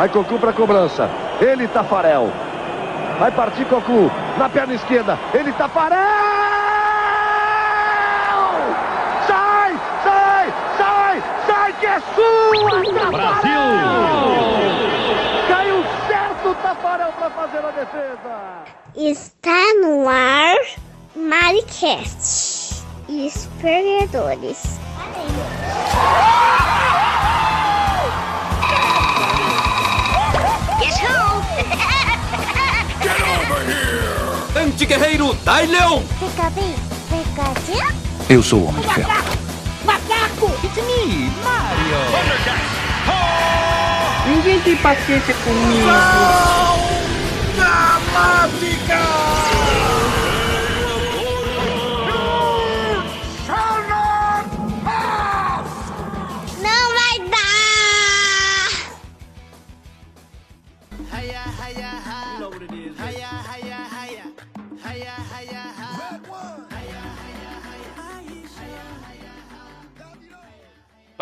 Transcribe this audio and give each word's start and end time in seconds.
Vai 0.00 0.08
Cocu 0.08 0.38
para 0.38 0.50
cobrança. 0.54 1.10
Ele, 1.42 1.68
Tafarel. 1.68 2.30
Vai 3.18 3.30
partir 3.30 3.66
Cocu. 3.66 4.10
Na 4.38 4.48
perna 4.48 4.72
esquerda. 4.72 5.18
Ele, 5.34 5.52
Tafarel! 5.52 6.00
Sai, 9.26 9.78
sai, 10.02 10.54
sai, 10.78 11.22
sai, 11.46 11.72
que 11.74 11.84
é 11.84 12.00
sua, 12.14 13.10
Brasil! 13.10 13.60
Caiu 15.48 15.84
certo 16.08 16.48
o 16.48 16.54
Tafarel 16.54 17.12
para 17.18 17.30
fazer 17.32 17.58
a 17.58 17.70
defesa. 17.70 18.64
Está 18.96 19.74
no 19.82 20.08
ar 20.08 20.56
Maricast. 21.14 22.86
E 23.06 23.26
perdedores. 34.80 34.90
Anti-guerreiro 34.90 35.34
Dai 35.44 35.66
Leon! 35.66 36.02
Fica 36.18 36.50
bem, 36.50 36.74
Pikachu. 37.08 37.94
Eu 38.28 38.42
sou 38.42 38.60
o 38.60 38.68
Homem 38.68 38.82
de 38.82 38.94
Ferro. 38.94 39.10
Macaco! 39.84 40.50
It's 40.64 40.76
me, 40.76 41.30
Mario! 41.44 41.98
Ninguém 44.26 44.60
tem 44.60 44.76
paciência 44.76 45.34
comigo. 45.34 45.86
Não 56.62 56.92
vai 56.92 57.18
dar! 57.28 57.40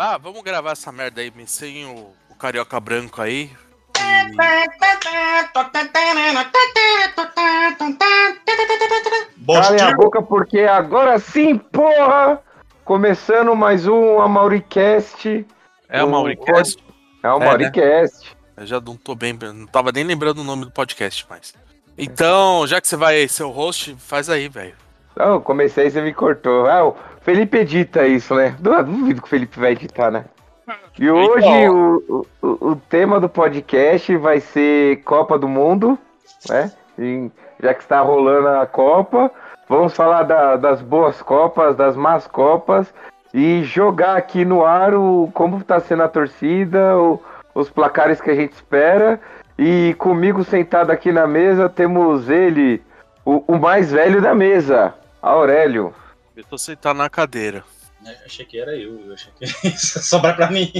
Ah, 0.01 0.17
vamos 0.17 0.41
gravar 0.43 0.71
essa 0.71 0.93
merda 0.93 1.19
aí, 1.19 1.29
sem 1.45 1.85
o, 1.85 2.13
o 2.29 2.35
carioca 2.35 2.79
branco 2.79 3.21
aí. 3.21 3.51
Calem 9.45 9.81
a 9.81 9.93
boca 9.93 10.21
porque 10.21 10.61
agora 10.61 11.19
sim, 11.19 11.57
porra! 11.57 12.41
Começando 12.85 13.53
mais 13.57 13.87
um 13.87 14.21
Amauricast. 14.21 15.45
É 15.89 16.01
o 16.01 16.09
Mauricast. 16.09 16.81
É 17.21 17.29
o 17.29 17.35
É, 17.35 17.39
né? 17.39 17.45
Mauricast. 17.45 18.37
Eu 18.55 18.65
já 18.65 18.79
não 18.79 18.95
tô 18.95 19.13
bem, 19.15 19.37
não 19.53 19.67
tava 19.67 19.91
nem 19.91 20.05
lembrando 20.05 20.39
o 20.39 20.45
nome 20.45 20.63
do 20.63 20.71
podcast 20.71 21.27
mais. 21.29 21.53
Então, 21.97 22.65
já 22.65 22.79
que 22.79 22.87
você 22.87 22.95
vai 22.95 23.27
ser 23.27 23.43
o 23.43 23.51
host, 23.51 23.97
faz 23.99 24.29
aí, 24.29 24.47
velho. 24.47 24.75
Não, 25.13 25.41
comecei 25.41 25.87
e 25.87 25.91
você 25.91 26.01
me 26.01 26.13
cortou. 26.13 26.67
Ah, 26.67 26.85
o 26.85 26.95
Felipe 27.29 27.57
edita 27.59 28.07
isso, 28.07 28.33
né? 28.33 28.55
Duvido 28.59 29.21
que 29.21 29.27
o 29.27 29.29
Felipe 29.29 29.59
vai 29.59 29.73
editar, 29.73 30.09
né? 30.09 30.25
E 30.97 31.09
hoje 31.09 31.47
o, 31.69 32.25
o, 32.41 32.47
o 32.71 32.75
tema 32.89 33.19
do 33.19 33.29
podcast 33.29 34.15
vai 34.17 34.39
ser 34.39 35.03
Copa 35.03 35.37
do 35.37 35.47
Mundo, 35.47 35.97
né? 36.49 36.71
E 36.97 37.29
já 37.61 37.73
que 37.75 37.81
está 37.81 38.01
rolando 38.01 38.47
a 38.47 38.65
Copa, 38.65 39.31
vamos 39.67 39.95
falar 39.95 40.23
da- 40.23 40.55
das 40.57 40.81
boas 40.81 41.21
Copas, 41.21 41.75
das 41.75 41.95
más 41.95 42.25
Copas 42.25 42.91
e 43.33 43.61
jogar 43.63 44.17
aqui 44.17 44.43
no 44.43 44.65
ar 44.65 44.95
o, 44.95 45.29
como 45.33 45.57
está 45.59 45.79
sendo 45.79 46.01
a 46.03 46.07
torcida, 46.07 46.97
o- 46.97 47.21
os 47.53 47.69
placares 47.69 48.19
que 48.19 48.31
a 48.31 48.35
gente 48.35 48.53
espera. 48.53 49.19
E 49.57 49.93
comigo 49.99 50.43
sentado 50.43 50.89
aqui 50.91 51.11
na 51.11 51.27
mesa 51.27 51.69
temos 51.69 52.27
ele, 52.29 52.81
o, 53.23 53.43
o 53.47 53.57
mais 53.59 53.91
velho 53.91 54.19
da 54.21 54.33
mesa, 54.33 54.93
Aurélio. 55.21 55.93
Eu 56.39 56.45
tô 56.45 56.57
sentado 56.57 56.95
na 56.95 57.09
cadeira. 57.09 57.65
Eu 58.05 58.13
achei 58.25 58.45
que 58.45 58.57
era 58.57 58.73
eu, 58.73 59.07
eu 59.07 59.13
achei 59.13 59.29
que 59.37 59.67
ia 59.67 59.75
sobrar 59.77 60.37
pra 60.37 60.49
mim. 60.49 60.71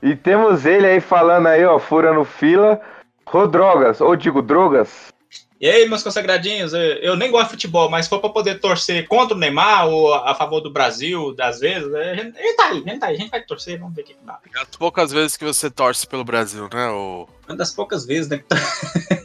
E 0.00 0.14
temos 0.14 0.64
ele 0.64 0.86
aí 0.86 1.00
falando 1.00 1.48
aí, 1.48 1.64
ó, 1.64 1.80
furando 1.80 2.24
fila. 2.24 2.80
Rodrogas, 3.26 4.00
ou 4.00 4.14
digo 4.14 4.40
drogas. 4.40 5.12
E 5.60 5.68
aí, 5.68 5.88
meus 5.88 6.04
consagradinhos, 6.04 6.72
eu, 6.74 7.16
nem 7.16 7.28
gosto 7.30 7.46
de 7.46 7.50
futebol, 7.52 7.90
mas 7.90 8.06
se 8.06 8.10
for 8.10 8.20
pra 8.20 8.30
poder 8.30 8.60
torcer 8.60 9.08
contra 9.08 9.34
o 9.34 9.38
Neymar 9.38 9.88
ou 9.88 10.14
a 10.14 10.34
favor 10.34 10.60
do 10.60 10.70
Brasil, 10.70 11.34
das 11.34 11.58
vezes, 11.58 11.92
a 11.92 12.14
gente, 12.14 12.38
a 12.38 12.42
gente 12.42 12.56
tá 12.56 12.64
aí, 12.66 12.84
a 12.86 12.90
gente 12.90 12.98
tá 13.00 13.06
aí, 13.06 13.16
a 13.16 13.18
gente 13.18 13.30
vai 13.30 13.42
torcer, 13.42 13.80
vamos 13.80 13.96
ver 13.96 14.02
o 14.02 14.04
que, 14.04 14.16
dá. 14.22 14.38
É 14.54 14.60
as 14.60 14.76
poucas 14.76 15.10
vezes 15.10 15.36
que 15.36 15.44
você 15.44 15.68
torce 15.70 16.06
pelo 16.06 16.22
Brasil, 16.22 16.68
né? 16.72 16.88
O... 16.90 17.26
Uma 17.48 17.56
das 17.56 17.72
poucas 17.72 18.04
vezes, 18.06 18.28
né? 18.28 18.44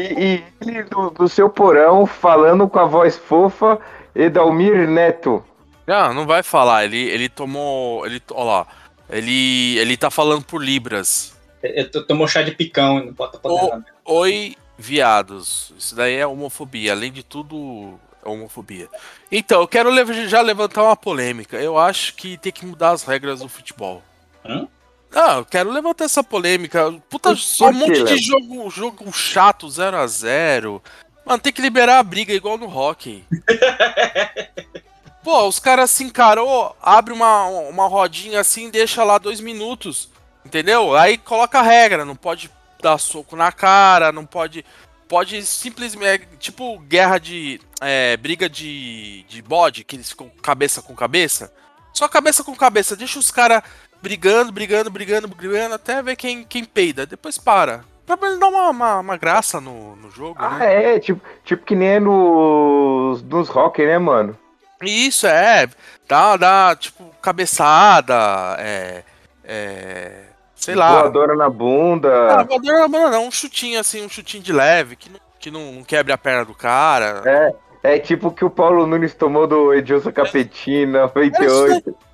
E, 0.00 0.14
e 0.34 0.44
ele 0.66 0.82
do, 0.84 1.10
do 1.10 1.28
seu 1.28 1.48
porão 1.48 2.06
falando 2.06 2.68
com 2.68 2.78
a 2.78 2.84
voz 2.84 3.16
fofa, 3.16 3.78
Edalmir 4.14 4.88
Neto. 4.88 5.44
Não, 5.86 6.14
não 6.14 6.26
vai 6.26 6.42
falar. 6.42 6.84
Ele, 6.84 6.98
ele 6.98 7.28
tomou. 7.28 8.06
Ele, 8.06 8.20
ó 8.30 8.44
lá. 8.44 8.66
Ele, 9.08 9.76
ele 9.78 9.96
tá 9.96 10.10
falando 10.10 10.44
por 10.44 10.62
Libras. 10.62 11.36
Eu 11.62 11.90
tô- 11.90 12.02
tomou 12.02 12.26
chá 12.26 12.42
de 12.42 12.52
picão, 12.52 13.04
não 13.04 13.14
pode 13.14 13.38
poder 13.38 13.68
nada. 13.70 13.84
Oi, 14.04 14.56
viados. 14.78 15.72
Isso 15.78 15.94
daí 15.94 16.16
é 16.16 16.26
homofobia. 16.26 16.92
Além 16.92 17.12
de 17.12 17.22
tudo, 17.22 17.98
é 18.24 18.28
homofobia. 18.28 18.88
Então, 19.30 19.60
eu 19.60 19.68
quero 19.68 19.90
já 20.28 20.40
levantar 20.40 20.82
uma 20.82 20.96
polêmica. 20.96 21.56
Eu 21.58 21.78
acho 21.78 22.14
que 22.14 22.36
tem 22.38 22.52
que 22.52 22.66
mudar 22.66 22.90
as 22.90 23.02
regras 23.04 23.40
do 23.40 23.48
futebol. 23.48 24.02
Hã? 24.44 24.66
Ah, 25.14 25.36
eu 25.36 25.44
quero 25.44 25.70
levantar 25.70 26.04
essa 26.04 26.24
polêmica. 26.24 26.92
Puta, 27.08 27.36
só 27.36 27.68
um 27.68 27.72
monte 27.72 28.02
de 28.02 28.18
jogo, 28.18 28.68
jogo 28.68 29.12
chato, 29.12 29.70
0 29.70 29.96
a 29.96 30.06
0 30.06 30.82
Mano, 31.24 31.38
tem 31.38 31.52
que 31.52 31.62
liberar 31.62 32.00
a 32.00 32.02
briga 32.02 32.34
igual 32.34 32.58
no 32.58 32.66
hockey. 32.66 33.24
Pô, 35.22 35.48
os 35.48 35.58
caras 35.58 35.90
se 35.90 36.04
encarou, 36.04 36.76
abre 36.82 37.14
uma, 37.14 37.46
uma 37.46 37.86
rodinha 37.86 38.40
assim, 38.40 38.68
deixa 38.68 39.02
lá 39.02 39.16
dois 39.16 39.40
minutos. 39.40 40.10
Entendeu? 40.44 40.94
Aí 40.94 41.16
coloca 41.16 41.58
a 41.58 41.62
regra, 41.62 42.04
não 42.04 42.14
pode 42.14 42.50
dar 42.82 42.98
soco 42.98 43.34
na 43.34 43.50
cara, 43.50 44.12
não 44.12 44.26
pode. 44.26 44.64
Pode 45.08 45.42
simplesmente. 45.46 46.26
Tipo 46.38 46.78
guerra 46.80 47.18
de. 47.18 47.58
é, 47.80 48.16
briga 48.18 48.48
de, 48.50 49.24
de 49.28 49.40
bode, 49.40 49.84
que 49.84 49.96
eles 49.96 50.10
ficam 50.10 50.28
cabeça 50.42 50.82
com 50.82 50.94
cabeça. 50.94 51.50
Só 51.94 52.08
cabeça 52.08 52.42
com 52.42 52.54
cabeça, 52.54 52.96
deixa 52.96 53.18
os 53.18 53.30
caras 53.30 53.62
brigando, 54.04 54.52
brigando, 54.52 54.90
brigando, 54.90 55.28
brigando, 55.28 55.74
até 55.74 56.02
ver 56.02 56.14
quem, 56.14 56.44
quem 56.44 56.62
peida. 56.62 57.06
Depois 57.06 57.38
para. 57.38 57.82
Pra 58.04 58.18
ele 58.28 58.38
dar 58.38 58.48
uma, 58.48 58.68
uma, 58.68 59.00
uma 59.00 59.16
graça 59.16 59.62
no, 59.62 59.96
no 59.96 60.10
jogo, 60.10 60.36
Ah, 60.38 60.58
né? 60.58 60.96
é, 60.96 61.00
tipo, 61.00 61.22
tipo 61.42 61.64
que 61.64 61.74
nem 61.74 61.88
é 61.88 62.00
nos, 62.00 63.22
nos 63.22 63.48
rock, 63.48 63.82
né, 63.82 63.96
mano? 63.98 64.38
Isso, 64.82 65.26
é. 65.26 65.66
Dá, 66.06 66.36
dá, 66.36 66.76
tipo, 66.78 67.02
cabeçada, 67.22 68.14
é. 68.58 69.02
É. 69.42 70.24
Sei 70.54 70.74
lá. 70.74 71.00
Voadora 71.00 71.34
na 71.34 71.48
bunda. 71.48 72.40
Ah, 72.40 72.42
voadora 72.42 72.80
na 72.80 72.88
bunda 72.88 73.10
não, 73.10 73.26
um 73.26 73.30
chutinho 73.30 73.80
assim, 73.80 74.04
um 74.04 74.08
chutinho 74.08 74.42
de 74.42 74.52
leve, 74.52 74.96
que 74.96 75.08
não, 75.08 75.20
que 75.40 75.50
não, 75.50 75.72
não 75.72 75.84
quebre 75.84 76.12
a 76.12 76.18
perna 76.18 76.44
do 76.44 76.54
cara. 76.54 77.22
É, 77.24 77.94
é 77.94 77.98
tipo 77.98 78.30
que 78.30 78.44
o 78.44 78.50
Paulo 78.50 78.86
Nunes 78.86 79.14
tomou 79.14 79.46
do 79.46 79.72
Edilson 79.72 80.12
Capetinho, 80.12 80.88
98. 80.88 81.88
Ah, 81.88 82.04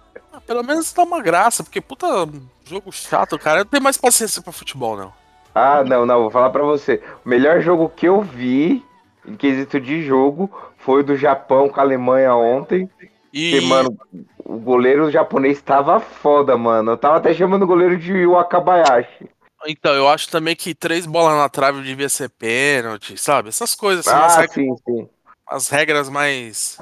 Pelo 0.50 0.64
menos 0.64 0.92
dá 0.92 1.04
uma 1.04 1.22
graça, 1.22 1.62
porque 1.62 1.80
puta 1.80 2.08
jogo 2.64 2.90
chato, 2.90 3.38
cara. 3.38 3.60
Eu 3.60 3.64
não 3.64 3.70
tenho 3.70 3.82
mais 3.84 3.96
paciência 3.96 4.42
pra 4.42 4.52
futebol, 4.52 4.96
não. 4.96 5.12
Ah, 5.54 5.84
não, 5.84 6.04
não, 6.04 6.22
vou 6.22 6.30
falar 6.32 6.50
pra 6.50 6.64
você. 6.64 7.00
O 7.24 7.28
melhor 7.28 7.60
jogo 7.60 7.88
que 7.88 8.06
eu 8.06 8.20
vi, 8.20 8.84
em 9.24 9.36
quesito 9.36 9.80
de 9.80 10.02
jogo, 10.02 10.50
foi 10.78 11.02
o 11.02 11.04
do 11.04 11.16
Japão 11.16 11.68
com 11.68 11.78
a 11.78 11.84
Alemanha 11.84 12.34
ontem. 12.34 12.90
E, 13.32 13.52
Porque, 13.52 13.64
mano, 13.64 13.96
o 14.44 14.56
goleiro 14.58 15.08
japonês 15.08 15.62
tava 15.62 16.00
foda, 16.00 16.56
mano. 16.58 16.90
Eu 16.90 16.98
tava 16.98 17.18
até 17.18 17.32
chamando 17.32 17.62
o 17.62 17.66
goleiro 17.68 17.96
de 17.96 18.26
Wakabayashi. 18.26 19.30
então, 19.68 19.94
eu 19.94 20.08
acho 20.08 20.28
também 20.30 20.56
que 20.56 20.74
três 20.74 21.06
bolas 21.06 21.36
na 21.38 21.48
trave 21.48 21.80
devia 21.80 22.08
ser 22.08 22.28
pênalti, 22.28 23.16
sabe? 23.16 23.50
Essas 23.50 23.76
coisas, 23.76 24.04
assim, 24.08 24.16
Ah, 24.16 24.26
regras- 24.40 24.52
sim, 24.52 24.74
sim. 24.84 25.08
as 25.48 25.68
regras 25.68 26.08
mais 26.08 26.76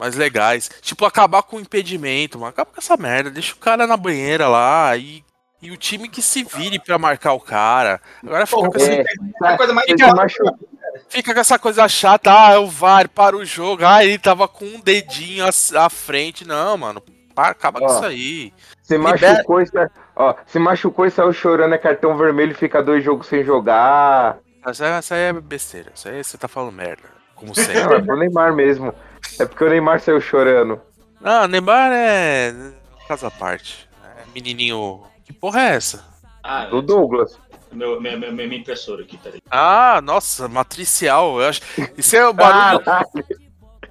mais 0.00 0.16
legais. 0.16 0.70
Tipo, 0.80 1.04
acabar 1.04 1.42
com 1.42 1.56
o 1.56 1.60
impedimento, 1.60 2.38
mano. 2.38 2.50
Acaba 2.50 2.70
com 2.72 2.80
essa 2.80 2.96
merda. 2.96 3.30
Deixa 3.30 3.52
o 3.52 3.58
cara 3.58 3.86
na 3.86 3.96
banheira 3.96 4.48
lá 4.48 4.96
e, 4.96 5.22
e 5.62 5.70
o 5.70 5.76
time 5.76 6.08
que 6.08 6.22
se 6.22 6.42
vire 6.42 6.78
pra 6.78 6.98
marcar 6.98 7.34
o 7.34 7.40
cara. 7.40 8.00
Agora 8.24 8.46
fica 8.46 8.68
com, 8.68 8.76
essa, 8.76 8.90
É, 8.92 9.04
É 9.44 9.46
a 9.46 9.56
coisa 9.56 9.72
mais 9.72 9.86
machu- 10.16 10.56
fica 11.08 11.34
com 11.34 11.40
essa 11.40 11.58
coisa 11.58 11.86
chata. 11.86 12.32
Ah, 12.32 12.52
é 12.54 12.58
o 12.58 12.66
VAR 12.66 13.08
para 13.08 13.36
o 13.36 13.44
jogo. 13.44 13.84
Ah, 13.84 14.04
ele 14.04 14.18
tava 14.18 14.48
com 14.48 14.64
um 14.64 14.80
dedinho 14.80 15.44
à, 15.44 15.50
à 15.84 15.90
frente. 15.90 16.46
Não, 16.46 16.76
mano. 16.78 17.02
Para, 17.34 17.50
acaba 17.50 17.78
com 17.78 17.86
Ó. 17.86 17.94
isso 17.96 18.04
aí. 18.04 18.52
Se 18.82 18.96
Libera- 18.98 19.32
machucou, 19.34 19.60
e 19.60 19.66
sa- 19.66 19.90
ó, 20.16 20.34
se 20.46 20.58
machucou 20.58 21.06
e 21.06 21.10
saiu 21.12 21.32
chorando, 21.32 21.74
é 21.74 21.78
cartão 21.78 22.16
vermelho, 22.16 22.54
fica 22.56 22.82
dois 22.82 23.04
jogos 23.04 23.28
sem 23.28 23.44
jogar. 23.44 24.38
Essa, 24.66 24.86
essa 24.86 25.14
aí 25.14 25.20
é 25.22 25.32
besteira. 25.32 25.92
Isso 25.94 26.08
aí 26.08 26.22
você 26.24 26.36
tá 26.36 26.48
falando 26.48 26.72
merda. 26.72 27.04
Como 27.36 27.52
Não, 27.56 27.62
é 27.62 27.66
sempre. 27.66 28.02
pro 28.02 28.16
Neymar 28.18 28.52
mesmo. 28.52 28.92
É 29.38 29.46
porque 29.46 29.64
o 29.64 29.68
Neymar 29.68 30.00
saiu 30.00 30.20
chorando. 30.20 30.80
Não, 31.20 31.46
Neymar 31.46 31.92
é. 31.92 32.54
Casa 33.08 33.28
à 33.28 33.30
parte. 33.30 33.88
É 34.04 34.24
menininho 34.34 35.02
Que 35.24 35.32
porra 35.32 35.60
é 35.62 35.74
essa? 35.74 36.04
Ah, 36.42 36.66
Do 36.66 36.80
Douglas. 36.80 37.38
meu, 37.72 38.00
meu, 38.00 38.18
meu, 38.18 38.32
minha 38.32 38.56
impressora 38.56 39.02
aqui, 39.02 39.16
peraí. 39.18 39.42
Ah, 39.50 40.00
nossa, 40.02 40.48
matricial. 40.48 41.40
Eu 41.40 41.48
acho... 41.48 41.60
Isso 41.96 42.16
é 42.16 42.26
o 42.26 42.32
barulho. 42.32 42.84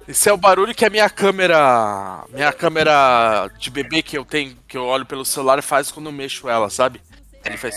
Esse 0.08 0.28
é 0.28 0.32
o 0.32 0.36
barulho 0.36 0.74
que 0.74 0.84
a 0.84 0.90
minha 0.90 1.08
câmera. 1.08 2.24
Minha 2.30 2.52
câmera 2.52 3.48
de 3.58 3.70
bebê 3.70 4.02
que 4.02 4.18
eu 4.18 4.24
tenho, 4.24 4.56
que 4.66 4.76
eu 4.76 4.84
olho 4.84 5.06
pelo 5.06 5.24
celular 5.24 5.62
faz 5.62 5.92
quando 5.92 6.06
eu 6.06 6.12
mexo 6.12 6.48
ela, 6.48 6.68
sabe? 6.68 7.00
Ele 7.44 7.56
faz. 7.56 7.76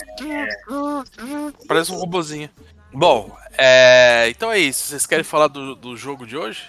Parece 1.68 1.92
um 1.92 1.96
robozinho. 1.96 2.50
Bom, 2.92 3.36
é... 3.56 4.26
então 4.28 4.50
é 4.50 4.58
isso. 4.58 4.88
Vocês 4.88 5.06
querem 5.06 5.24
falar 5.24 5.46
do, 5.46 5.76
do 5.76 5.96
jogo 5.96 6.26
de 6.26 6.36
hoje? 6.36 6.68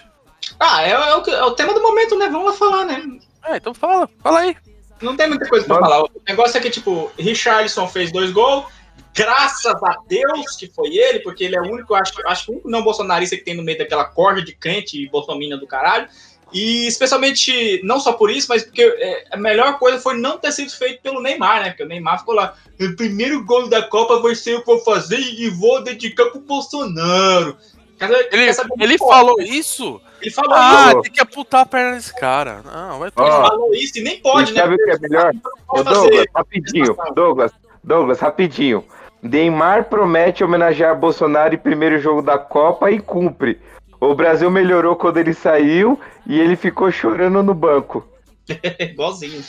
Ah, 0.58 0.82
é, 0.82 0.90
é 0.90 1.16
o, 1.16 1.20
é 1.22 1.44
o 1.44 1.52
tema 1.52 1.74
do 1.74 1.82
momento, 1.82 2.16
né? 2.16 2.28
Vamos 2.28 2.52
lá 2.52 2.52
falar, 2.56 2.84
né? 2.84 3.02
É, 3.44 3.56
então 3.56 3.74
fala, 3.74 4.08
fala 4.22 4.40
aí. 4.40 4.56
Não 5.00 5.16
tem 5.16 5.28
muita 5.28 5.48
coisa 5.48 5.66
pra 5.66 5.76
Mano. 5.76 5.86
falar. 5.86 6.02
O 6.04 6.10
negócio 6.26 6.56
é 6.56 6.60
que, 6.60 6.70
tipo, 6.70 7.10
Richarlison 7.18 7.86
fez 7.88 8.10
dois 8.10 8.30
gols. 8.30 8.66
Graças 9.14 9.82
a 9.82 9.96
Deus 10.06 10.56
que 10.56 10.66
foi 10.68 10.94
ele, 10.94 11.20
porque 11.20 11.44
ele 11.44 11.56
é 11.56 11.60
o 11.60 11.64
único, 11.64 11.94
acho, 11.94 12.12
acho 12.26 12.44
que 12.44 12.50
o 12.50 12.54
único 12.54 12.70
não 12.70 12.82
bolsonarista 12.82 13.36
que 13.36 13.44
tem 13.44 13.56
no 13.56 13.62
meio 13.62 13.78
daquela 13.78 14.04
corda 14.04 14.42
de 14.42 14.54
crente 14.54 15.02
e 15.02 15.08
bolsominion 15.08 15.58
do 15.58 15.66
caralho. 15.66 16.06
E 16.52 16.86
especialmente, 16.86 17.80
não 17.82 17.98
só 17.98 18.12
por 18.12 18.30
isso, 18.30 18.46
mas 18.48 18.62
porque 18.62 18.82
é, 18.82 19.24
a 19.32 19.36
melhor 19.36 19.78
coisa 19.78 19.98
foi 19.98 20.16
não 20.16 20.38
ter 20.38 20.52
sido 20.52 20.70
feito 20.70 21.02
pelo 21.02 21.20
Neymar, 21.20 21.62
né? 21.62 21.68
Porque 21.70 21.82
o 21.82 21.88
Neymar 21.88 22.20
ficou 22.20 22.34
lá, 22.34 22.54
o 22.80 22.94
primeiro 22.94 23.44
gol 23.44 23.68
da 23.68 23.82
Copa 23.82 24.20
vai 24.20 24.34
ser 24.34 24.54
eu 24.54 24.60
que 24.60 24.66
vou 24.66 24.78
fazer 24.80 25.18
e 25.18 25.48
vou 25.50 25.82
dedicar 25.82 26.26
pro 26.26 26.40
Bolsonaro. 26.40 27.56
Quer 27.98 28.10
Ele, 28.10 28.52
quer 28.52 28.66
ele 28.80 28.98
falou 28.98 29.40
isso? 29.40 30.00
Ele 30.20 30.30
falou 30.30 30.54
Ah, 30.54 30.88
isso, 30.88 31.02
tem 31.02 31.12
que 31.12 31.20
apontar 31.20 31.62
a 31.62 31.66
perna 31.66 31.96
desse 31.96 32.14
cara. 32.14 32.62
Não, 32.64 32.98
vai 32.98 33.10
Ó, 33.16 33.24
ele 33.24 33.48
falou 33.48 33.74
isso 33.74 33.98
e 33.98 34.02
nem 34.02 34.20
pode, 34.20 34.50
e 34.50 34.54
né? 34.54 34.60
sabe 34.60 34.74
o 34.74 34.78
que 34.78 34.90
é 34.90 34.98
melhor? 34.98 35.32
Ô, 35.68 35.82
Douglas, 35.82 36.26
rapidinho. 36.34 36.96
Douglas, 37.14 37.52
Douglas, 37.82 38.20
rapidinho. 38.20 38.84
Neymar 39.22 39.84
promete 39.88 40.44
homenagear 40.44 40.98
Bolsonaro 40.98 41.54
em 41.54 41.58
primeiro 41.58 41.98
jogo 41.98 42.22
da 42.22 42.38
Copa 42.38 42.90
e 42.90 43.00
cumpre. 43.00 43.60
O 44.00 44.14
Brasil 44.14 44.50
melhorou 44.50 44.94
quando 44.96 45.16
ele 45.18 45.32
saiu 45.32 45.98
e 46.26 46.38
ele 46.38 46.56
ficou 46.56 46.90
chorando 46.90 47.42
no 47.42 47.54
banco. 47.54 48.06
Igualzinho. 48.78 49.42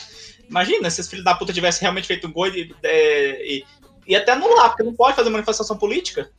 Imagina 0.50 0.90
se 0.90 1.02
esse 1.02 1.10
filho 1.10 1.24
da 1.24 1.36
puta 1.36 1.52
tivesse 1.52 1.82
realmente 1.82 2.08
feito 2.08 2.28
um 2.28 2.32
gol 2.32 2.48
e, 2.48 2.74
é, 2.82 3.46
e, 3.46 3.66
e 4.08 4.16
até 4.16 4.32
anular, 4.32 4.70
porque 4.70 4.84
não 4.84 4.94
pode 4.94 5.16
fazer 5.16 5.30
manifestação 5.30 5.78
política. 5.78 6.30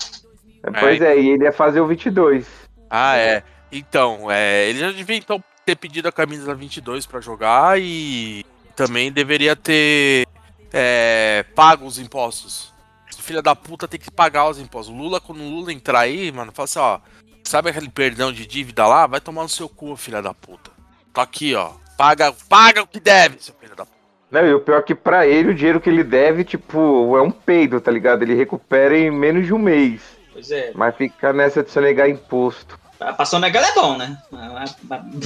Pois 0.81 1.01
é, 1.01 1.19
e 1.19 1.31
ele 1.31 1.45
ia 1.45 1.53
fazer 1.53 1.81
o 1.81 1.87
22. 1.87 2.47
Ah, 2.91 3.17
é. 3.17 3.43
Então, 3.71 4.31
é, 4.31 4.69
ele 4.69 4.79
já 4.79 4.91
devia 4.91 5.17
então 5.17 5.43
ter 5.65 5.77
pedido 5.77 6.09
a 6.09 6.13
camisa 6.13 6.55
22 6.55 7.07
pra 7.07 7.21
jogar 7.21 7.79
e 7.81 8.45
também 8.75 9.13
deveria 9.13 9.55
ter 9.55 10.27
é, 10.73 11.45
pago 11.55 11.87
os 11.87 11.99
impostos. 11.99 12.73
Filho 13.21 13.43
da 13.43 13.55
puta 13.55 13.87
tem 13.87 14.01
que 14.01 14.11
pagar 14.11 14.49
os 14.49 14.59
impostos. 14.59 14.95
O 14.95 14.97
Lula, 14.97 15.21
quando 15.21 15.43
o 15.43 15.51
Lula 15.51 15.71
entrar 15.71 16.01
aí, 16.01 16.33
mano, 16.33 16.51
fala 16.53 16.65
assim, 16.65 16.79
ó. 16.79 16.99
Sabe 17.45 17.69
aquele 17.69 17.91
perdão 17.91 18.33
de 18.33 18.47
dívida 18.47 18.87
lá? 18.87 19.07
Vai 19.07 19.21
tomar 19.21 19.43
no 19.43 19.49
seu 19.49 19.69
cu, 19.69 19.97
filha 19.97 20.23
da 20.23 20.33
puta. 20.33 20.71
Tá 21.13 21.23
aqui, 21.23 21.55
ó. 21.55 21.73
Paga, 21.97 22.33
paga 22.49 22.83
o 22.83 22.87
que 22.87 23.01
deve, 23.01 23.43
seu 23.43 23.55
filho 23.55 23.77
da 23.77 23.85
puta. 23.85 23.99
Não, 24.31 24.47
e 24.47 24.55
o 24.55 24.61
pior 24.61 24.79
é 24.79 24.83
que 24.83 24.95
pra 24.95 25.27
ele, 25.27 25.51
o 25.51 25.55
dinheiro 25.55 25.81
que 25.81 25.91
ele 25.91 26.05
deve, 26.05 26.45
tipo, 26.45 27.17
é 27.19 27.23
um 27.23 27.31
peido, 27.31 27.81
tá 27.81 27.91
ligado? 27.91 28.23
Ele 28.23 28.35
recupera 28.35 28.97
em 28.97 29.11
menos 29.11 29.45
de 29.47 29.53
um 29.53 29.59
mês. 29.59 30.18
Pois 30.39 30.53
é. 30.53 30.71
Mas 30.73 30.95
fica 30.95 31.33
nessa 31.33 31.65
de 31.65 31.71
sonegar 31.73 32.09
imposto. 32.09 32.79
Passou 33.17 33.41
na 33.41 33.49
é 33.49 33.75
bom, 33.75 33.97
né? 33.97 34.17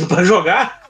Pra 0.08 0.24
jogar? 0.24 0.88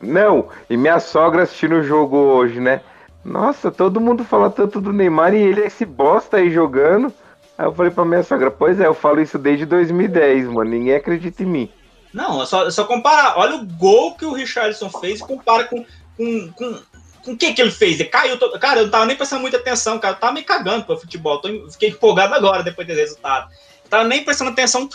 Não, 0.00 0.48
e 0.68 0.76
minha 0.76 0.98
sogra 0.98 1.44
assistindo 1.44 1.76
o 1.76 1.82
jogo 1.82 2.16
hoje, 2.16 2.58
né? 2.58 2.80
Nossa, 3.24 3.70
todo 3.70 4.00
mundo 4.00 4.24
fala 4.24 4.50
tanto 4.50 4.80
do 4.80 4.92
Neymar 4.92 5.32
e 5.32 5.42
ele 5.42 5.62
é 5.62 5.66
esse 5.66 5.84
bosta 5.84 6.38
aí 6.38 6.50
jogando. 6.50 7.12
Aí 7.56 7.66
eu 7.66 7.72
falei 7.72 7.92
pra 7.92 8.04
minha 8.04 8.24
sogra, 8.24 8.50
pois 8.50 8.80
é, 8.80 8.86
eu 8.86 8.94
falo 8.94 9.20
isso 9.20 9.38
desde 9.38 9.64
2010, 9.64 10.48
mano. 10.48 10.70
Ninguém 10.70 10.96
acredita 10.96 11.44
em 11.44 11.46
mim. 11.46 11.70
Não, 12.12 12.42
é 12.42 12.46
só, 12.46 12.66
é 12.66 12.70
só 12.72 12.84
comparar. 12.84 13.38
Olha 13.38 13.54
o 13.56 13.64
gol 13.64 14.16
que 14.16 14.26
o 14.26 14.32
Richardson 14.32 14.90
fez 14.90 15.20
e 15.20 15.24
compara 15.24 15.64
com. 15.64 15.84
com, 16.16 16.52
com 16.52 16.80
com 16.92 16.95
o 17.26 17.36
que, 17.36 17.52
que 17.52 17.60
ele 17.60 17.70
fez? 17.70 18.00
Ele 18.00 18.08
caiu. 18.08 18.38
Cara, 18.58 18.80
eu 18.80 18.84
não 18.84 18.90
tava 18.90 19.06
nem 19.06 19.16
prestando 19.16 19.42
muita 19.42 19.56
atenção, 19.56 19.98
cara. 19.98 20.14
Eu 20.14 20.20
tava 20.20 20.32
me 20.32 20.42
cagando 20.42 20.84
pro 20.84 20.98
futebol. 20.98 21.38
Tô, 21.40 21.48
fiquei 21.70 21.90
empolgado 21.90 22.34
agora 22.34 22.62
depois 22.62 22.86
desse 22.86 23.00
resultado. 23.00 23.50
Eu 23.84 23.90
tava 23.90 24.04
nem 24.04 24.24
prestando 24.24 24.50
atenção. 24.50 24.88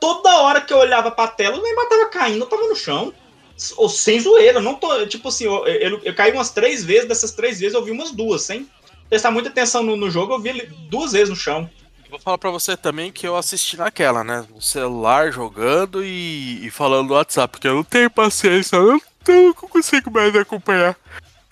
Toda 0.00 0.40
hora 0.40 0.60
que 0.60 0.72
eu 0.72 0.78
olhava 0.78 1.10
pra 1.10 1.28
tela, 1.28 1.56
o 1.56 1.62
Neymar 1.62 1.88
tava 1.88 2.06
caindo, 2.06 2.42
eu 2.42 2.48
tava 2.48 2.66
no 2.66 2.76
chão. 2.76 3.12
Ou 3.76 3.88
sem 3.88 4.18
zoeira, 4.20 4.60
não 4.60 4.74
tô. 4.74 5.06
Tipo 5.06 5.28
assim, 5.28 5.44
eu, 5.44 5.66
eu, 5.66 6.00
eu 6.02 6.14
caí 6.14 6.32
umas 6.32 6.50
três 6.50 6.84
vezes, 6.84 7.08
dessas 7.08 7.30
três 7.30 7.60
vezes 7.60 7.74
eu 7.74 7.84
vi 7.84 7.90
umas 7.90 8.10
duas, 8.10 8.42
sem 8.42 8.68
prestar 9.08 9.30
muita 9.30 9.48
atenção 9.48 9.82
no, 9.82 9.96
no 9.96 10.10
jogo, 10.10 10.34
eu 10.34 10.40
vi 10.40 10.48
ele 10.48 10.66
duas 10.88 11.12
vezes 11.12 11.30
no 11.30 11.36
chão. 11.36 11.70
Vou 12.10 12.18
falar 12.18 12.38
pra 12.38 12.50
você 12.50 12.76
também 12.76 13.10
que 13.10 13.26
eu 13.26 13.36
assisti 13.36 13.76
naquela, 13.76 14.22
né? 14.22 14.44
No 14.52 14.62
celular 14.62 15.32
jogando 15.32 16.04
e, 16.04 16.64
e 16.64 16.70
falando 16.70 17.08
no 17.08 17.14
WhatsApp, 17.14 17.52
porque 17.52 17.66
eu 17.66 17.74
não 17.74 17.84
tenho 17.84 18.10
paciência, 18.10 18.76
eu 18.76 19.00
não 19.26 19.52
consigo 19.52 20.10
mais 20.10 20.34
acompanhar. 20.36 20.96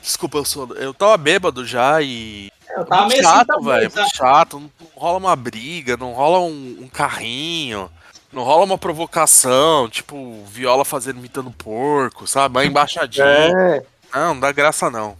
Desculpa, 0.02 0.38
eu 0.38 0.44
sou. 0.44 0.74
Eu 0.74 0.92
tava 0.92 1.16
bêbado 1.16 1.64
já 1.64 2.02
e. 2.02 2.50
Eu 2.76 2.84
tava 2.84 3.02
muito 3.02 3.14
assim 3.14 3.22
chato, 3.22 3.46
também, 3.46 3.64
velho. 3.66 3.92
Muito 3.94 4.16
chato. 4.16 4.60
Não, 4.60 4.70
não 4.80 4.88
rola 4.96 5.18
uma 5.18 5.36
briga, 5.36 5.96
não 5.96 6.12
rola 6.12 6.40
um, 6.40 6.78
um 6.80 6.88
carrinho, 6.88 7.88
não 8.32 8.42
rola 8.42 8.64
uma 8.64 8.78
provocação, 8.78 9.88
tipo, 9.88 10.42
viola 10.46 10.84
fazendo 10.84 11.18
imitando 11.18 11.50
porco, 11.52 12.26
sabe? 12.26 12.56
Uma 12.56 12.64
embaixadinha. 12.64 13.24
É. 13.24 13.82
Não, 14.12 14.34
não 14.34 14.40
dá 14.40 14.50
graça 14.50 14.90
não. 14.90 15.16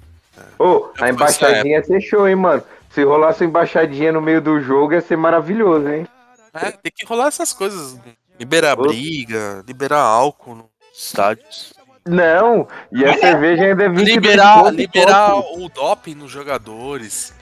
Ô, 0.58 0.64
Eu 0.64 0.93
a 0.99 1.08
embaixadinha 1.08 1.76
ia 1.76 1.85
ser 1.85 2.00
show, 2.00 2.26
hein, 2.28 2.37
mano. 2.37 2.62
Se 2.90 3.05
rolasse 3.05 3.43
uma 3.43 3.49
embaixadinha 3.49 4.12
no 4.12 4.20
meio 4.20 4.40
do 4.40 4.61
jogo, 4.61 4.93
ia 4.93 5.00
ser 5.00 5.17
maravilhoso, 5.17 5.88
hein? 5.88 6.06
É, 6.52 6.70
tem 6.70 6.93
que 6.94 7.06
rolar 7.06 7.28
essas 7.28 7.52
coisas. 7.52 7.99
Liberar 8.38 8.78
Ô. 8.78 8.82
briga, 8.82 9.64
liberar 9.67 10.00
álcool 10.00 10.56
nos 10.56 10.67
estádios. 10.94 11.72
Não, 12.04 12.66
e 12.90 13.04
a 13.04 13.16
cerveja 13.16 13.64
ainda 13.64 13.84
é 13.84 13.88
22 13.88 14.08
Liberar, 14.16 14.70
liberar 14.72 15.37
o 15.38 15.69
doping 15.69 16.14
nos 16.16 16.31
jogadores, 16.31 17.32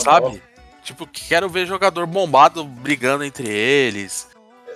sabe? 0.00 0.42
Tipo, 0.82 1.06
quero 1.06 1.48
ver 1.48 1.66
jogador 1.66 2.06
bombado 2.06 2.62
brigando 2.64 3.24
entre 3.24 3.48
eles. 3.48 4.28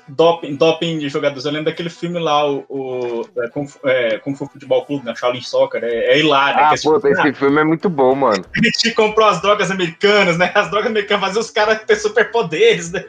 Doping, 0.06 0.56
doping 0.56 0.98
de 0.98 1.08
jogadores. 1.08 1.44
Eu 1.46 1.52
lembro 1.52 1.66
daquele 1.70 1.88
filme 1.88 2.18
lá, 2.18 2.46
o, 2.50 2.64
o 2.68 3.28
é, 3.42 3.48
Kung, 3.48 3.66
Fu- 3.66 3.78
é, 3.88 4.18
Kung 4.18 4.34
Fu 4.34 4.46
Futebol 4.46 4.84
Clube, 4.84 5.04
né? 5.06 5.14
Shaolin 5.16 5.40
Soccer. 5.40 5.82
É, 5.82 6.12
é 6.12 6.18
hilário. 6.18 6.60
Ah, 6.62 6.74
que 6.76 6.82
pô, 6.82 6.96
esse, 6.98 7.08
esse 7.08 7.32
filme 7.32 7.60
é 7.60 7.64
muito 7.64 7.88
bom, 7.88 8.14
mano. 8.14 8.44
a 8.54 8.62
gente 8.62 8.92
comprou 8.92 9.26
as 9.26 9.40
drogas 9.40 9.70
americanas, 9.70 10.36
né? 10.36 10.52
As 10.54 10.70
drogas 10.70 10.90
americanas 10.90 11.24
faziam 11.26 11.40
os 11.40 11.50
caras 11.50 11.82
ter 11.84 11.96
superpoderes, 11.96 12.92
né? 12.92 13.02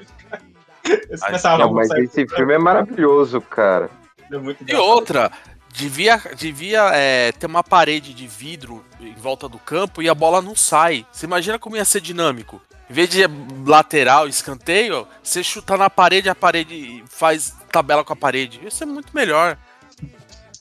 Eles 0.86 1.22
Ai, 1.22 1.27
começavam 1.27 1.68
Não, 1.68 1.74
mas 1.74 1.89
sair- 1.89 2.06
esse 2.06 2.25
filme 2.30 2.54
é 2.54 2.58
maravilhoso, 2.58 3.42
cara. 3.42 3.89
é 4.32 4.38
muito 4.38 4.63
E 4.65 4.74
outra, 4.75 5.30
devia, 5.75 6.22
devia 6.38 6.89
é, 6.94 7.32
ter 7.32 7.46
uma 7.46 7.63
parede 7.63 8.13
de 8.13 8.27
vidro 8.27 8.84
em 9.00 9.13
volta 9.13 9.48
do 9.48 9.60
campo 9.60 10.01
e 10.01 10.10
a 10.10 10.15
bola 10.15 10.41
não 10.41 10.55
sai. 10.55 11.05
Você 11.12 11.25
imagina 11.25 11.60
como 11.60 11.75
ia 11.75 11.86
ser 11.86 12.01
dinâmico? 12.01 12.62
Em 12.89 12.94
vez 12.94 13.10
de 13.10 13.22
lateral, 13.65 14.27
escanteio, 14.27 15.08
você 15.22 15.44
chuta 15.44 15.75
na 15.75 15.89
parede, 15.89 16.29
a 16.29 16.36
parede 16.36 17.03
faz 17.08 17.55
tabela 17.72 18.03
com 18.03 18.13
a 18.13 18.15
parede. 18.15 18.60
Ia 18.63 18.72
ser 18.72 18.86
muito 18.86 19.13
melhor. 19.13 19.58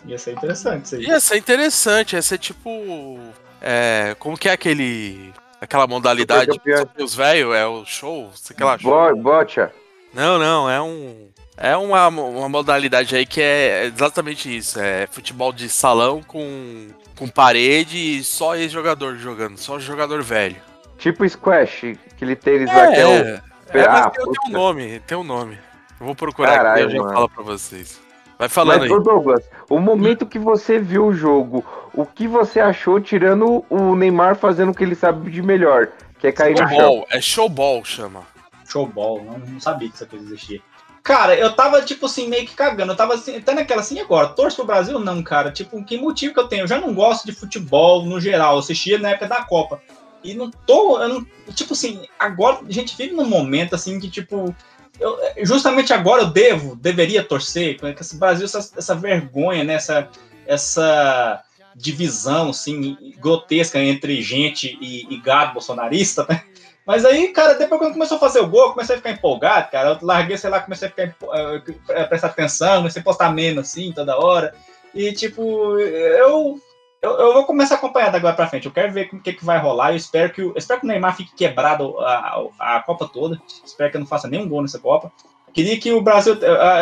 Ia 0.07 0.19
ser 0.19 0.33
interessante 0.33 0.85
isso 0.87 0.97
aí. 0.97 1.05
Ia 1.05 1.21
ser 1.21 1.37
interessante, 1.37 2.15
ia 2.15 2.23
ser 2.23 2.39
tipo. 2.39 3.19
É, 3.61 4.17
como 4.19 4.37
que 4.37 4.49
é 4.49 4.53
aquele. 4.53 5.33
Aquela 5.61 5.87
modalidade 5.87 6.53
Super 6.53 6.59
campeão. 6.59 6.79
só 6.79 6.85
tem 6.87 7.05
os 7.05 7.15
velhos, 7.15 7.55
é 7.55 7.67
o 7.67 7.85
show? 7.87 8.31
Sei 8.35 8.57
lá, 8.61 8.79
show. 8.79 9.15
Bo 9.15 9.23
Bocha. 9.23 9.73
Não, 10.13 10.39
não, 10.39 10.69
é 10.69 10.81
um. 10.81 11.29
É 11.57 11.77
uma, 11.77 12.09
uma 12.09 12.49
modalidade 12.49 13.15
aí 13.15 13.25
que 13.25 13.41
é 13.41 13.85
exatamente 13.85 14.55
isso. 14.55 14.81
É 14.81 15.07
futebol 15.07 15.53
de 15.53 15.69
salão 15.69 16.23
com, 16.23 16.89
com 17.17 17.29
parede 17.29 17.97
e 17.97 18.25
só 18.25 18.57
ex-jogador 18.57 19.17
jogando, 19.17 19.57
só 19.57 19.79
jogador 19.79 20.23
velho. 20.23 20.57
Tipo 20.99 21.29
Squash, 21.29 21.97
aquele 22.13 22.35
tênis 22.35 22.69
lá 22.69 22.89
que 22.89 22.97
é 22.97 23.07
o. 23.07 23.11
é, 23.11 23.43
é, 23.69 23.89
mas 23.89 24.07
Ah, 24.07 24.11
tem, 24.11 24.25
um 24.49 24.53
nome, 24.53 25.01
tem 25.01 25.19
um 25.19 25.25
nome. 25.25 25.59
Eu 26.01 26.07
vou 26.07 26.15
procurar 26.15 26.51
aqui 26.51 26.59
Caralho, 26.59 26.81
e 26.81 26.85
a 26.85 26.89
gente 26.89 27.13
fala 27.13 27.29
pra 27.29 27.43
vocês. 27.43 28.01
Vai 28.39 28.49
falando 28.49 28.81
Mas, 28.81 28.91
aí. 28.91 29.03
Douglas, 29.03 29.49
o 29.71 29.79
momento 29.79 30.27
que 30.27 30.39
você 30.39 30.79
viu 30.79 31.07
o 31.07 31.15
jogo, 31.15 31.65
o 31.93 32.05
que 32.05 32.27
você 32.27 32.59
achou 32.59 33.01
tirando 33.01 33.65
o 33.71 33.95
Neymar 33.95 34.35
fazendo 34.35 34.73
o 34.73 34.75
que 34.75 34.83
ele 34.83 34.97
sabe 34.97 35.31
de 35.31 35.41
melhor, 35.41 35.89
que 36.19 36.27
é 36.27 36.33
cair 36.33 36.53
no 36.53 36.59
chão? 36.59 36.69
Showball, 36.69 37.07
é 37.11 37.21
showball 37.21 37.85
chama. 37.85 38.23
Showball, 38.67 39.23
não, 39.25 39.39
não 39.39 39.61
sabia 39.61 39.89
que 39.89 39.95
essa 39.95 40.07
coisa 40.07 40.25
existia. 40.25 40.61
Cara, 41.05 41.37
eu 41.37 41.55
tava, 41.55 41.83
tipo 41.83 42.07
assim, 42.07 42.27
meio 42.29 42.47
que 42.47 42.55
cagando. 42.55 42.93
Eu 42.93 42.97
tava 42.97 43.13
assim, 43.13 43.37
até 43.37 43.53
naquela 43.53 43.83
assim, 43.83 44.01
agora, 44.01 44.29
torço 44.29 44.57
pro 44.57 44.65
Brasil? 44.65 44.99
Não, 44.99 45.23
cara. 45.23 45.53
Tipo, 45.53 45.85
que 45.85 45.99
motivo 45.99 46.33
que 46.33 46.41
eu 46.41 46.49
tenho? 46.49 46.63
Eu 46.63 46.67
já 46.67 46.81
não 46.81 46.95
gosto 46.95 47.27
de 47.27 47.33
futebol 47.33 48.07
no 48.07 48.19
geral. 48.19 48.55
Eu 48.55 48.61
assistia 48.61 48.99
na 48.99 49.11
época 49.11 49.29
da 49.29 49.45
Copa. 49.45 49.83
E 50.25 50.33
não 50.33 50.51
tô. 50.51 50.99
Eu 51.03 51.09
não, 51.11 51.27
tipo 51.53 51.75
assim, 51.75 52.07
agora 52.19 52.61
a 52.67 52.73
gente 52.73 52.97
vive 52.97 53.15
num 53.15 53.27
momento 53.27 53.75
assim 53.75 54.01
que, 54.01 54.09
tipo. 54.09 54.57
eu- 54.99 55.19
justamente 55.43 55.93
agora 55.93 56.23
eu 56.23 56.31
devo, 56.31 56.75
deveria 56.75 57.23
torcer, 57.23 57.79
com 57.79 57.87
esse 57.87 58.17
Brasil, 58.17 58.47
essa, 58.47 58.71
essa 58.75 58.95
vergonha, 58.95 59.63
né? 59.63 59.75
Essa, 59.75 60.09
essa, 60.47 61.45
divisão 61.75 62.51
assim 62.51 62.97
grotesca 63.19 63.79
entre 63.81 64.23
gente 64.23 64.79
e, 64.81 65.13
e 65.13 65.21
gado 65.21 65.55
bolsonarista, 65.55 66.25
né? 66.29 66.45
Mas 66.87 67.05
aí, 67.05 67.29
cara, 67.29 67.55
depois 67.55 67.81
quando 67.81 67.95
começou 67.95 68.17
a 68.19 68.21
fazer 68.21 68.41
o 68.41 68.49
gol, 68.49 68.73
comecei 68.73 68.95
a 68.95 68.99
ficar 68.99 69.11
empolgado, 69.11 69.71
cara. 69.71 69.91
Eu 69.91 69.99
larguei, 70.07 70.37
sei 70.37 70.51
lá, 70.51 70.61
comecei 70.61 70.89
a 70.89 70.91
ficar, 70.91 71.15
uh, 71.23 72.09
prestar 72.09 72.29
atenção, 72.29 72.79
comecei 72.79 73.01
a 73.01 73.05
postar 73.05 73.33
menos 73.33 73.69
assim 73.69 73.93
toda 73.93 74.19
hora. 74.19 74.55
E 74.95 75.13
tipo, 75.13 75.79
eu, 75.79 76.61
eu, 77.01 77.11
eu 77.11 77.33
vou 77.35 77.45
começar 77.45 77.75
a 77.75 77.79
acompanhar 77.79 78.11
da 78.11 78.19
agora 78.19 78.35
pra 78.35 78.47
frente. 78.47 78.67
Eu 78.67 78.73
quero 78.73 78.93
ver 78.93 79.09
o 79.13 79.21
que, 79.21 79.33
que 79.33 79.45
vai 79.45 79.59
rolar. 79.59 79.93
Eu 79.93 79.97
espero 79.97 80.33
que, 80.33 80.43
eu 80.43 80.55
espero 80.57 80.81
que 80.81 80.87
o 80.87 80.89
Neymar 80.89 81.17
fique 81.17 81.35
quebrado 81.35 81.99
a, 82.01 82.49
a, 82.59 82.77
a 82.77 82.83
Copa 82.83 83.09
toda. 83.09 83.41
Espero 83.65 83.91
que 83.91 83.97
eu 83.97 84.01
não 84.01 84.07
faça 84.07 84.29
nenhum 84.29 84.49
gol 84.49 84.63
nessa 84.63 84.79
Copa. 84.79 85.11
Queria 85.55 85.79
que 85.79 85.93
o 85.93 86.03
Brasil, 86.03 86.37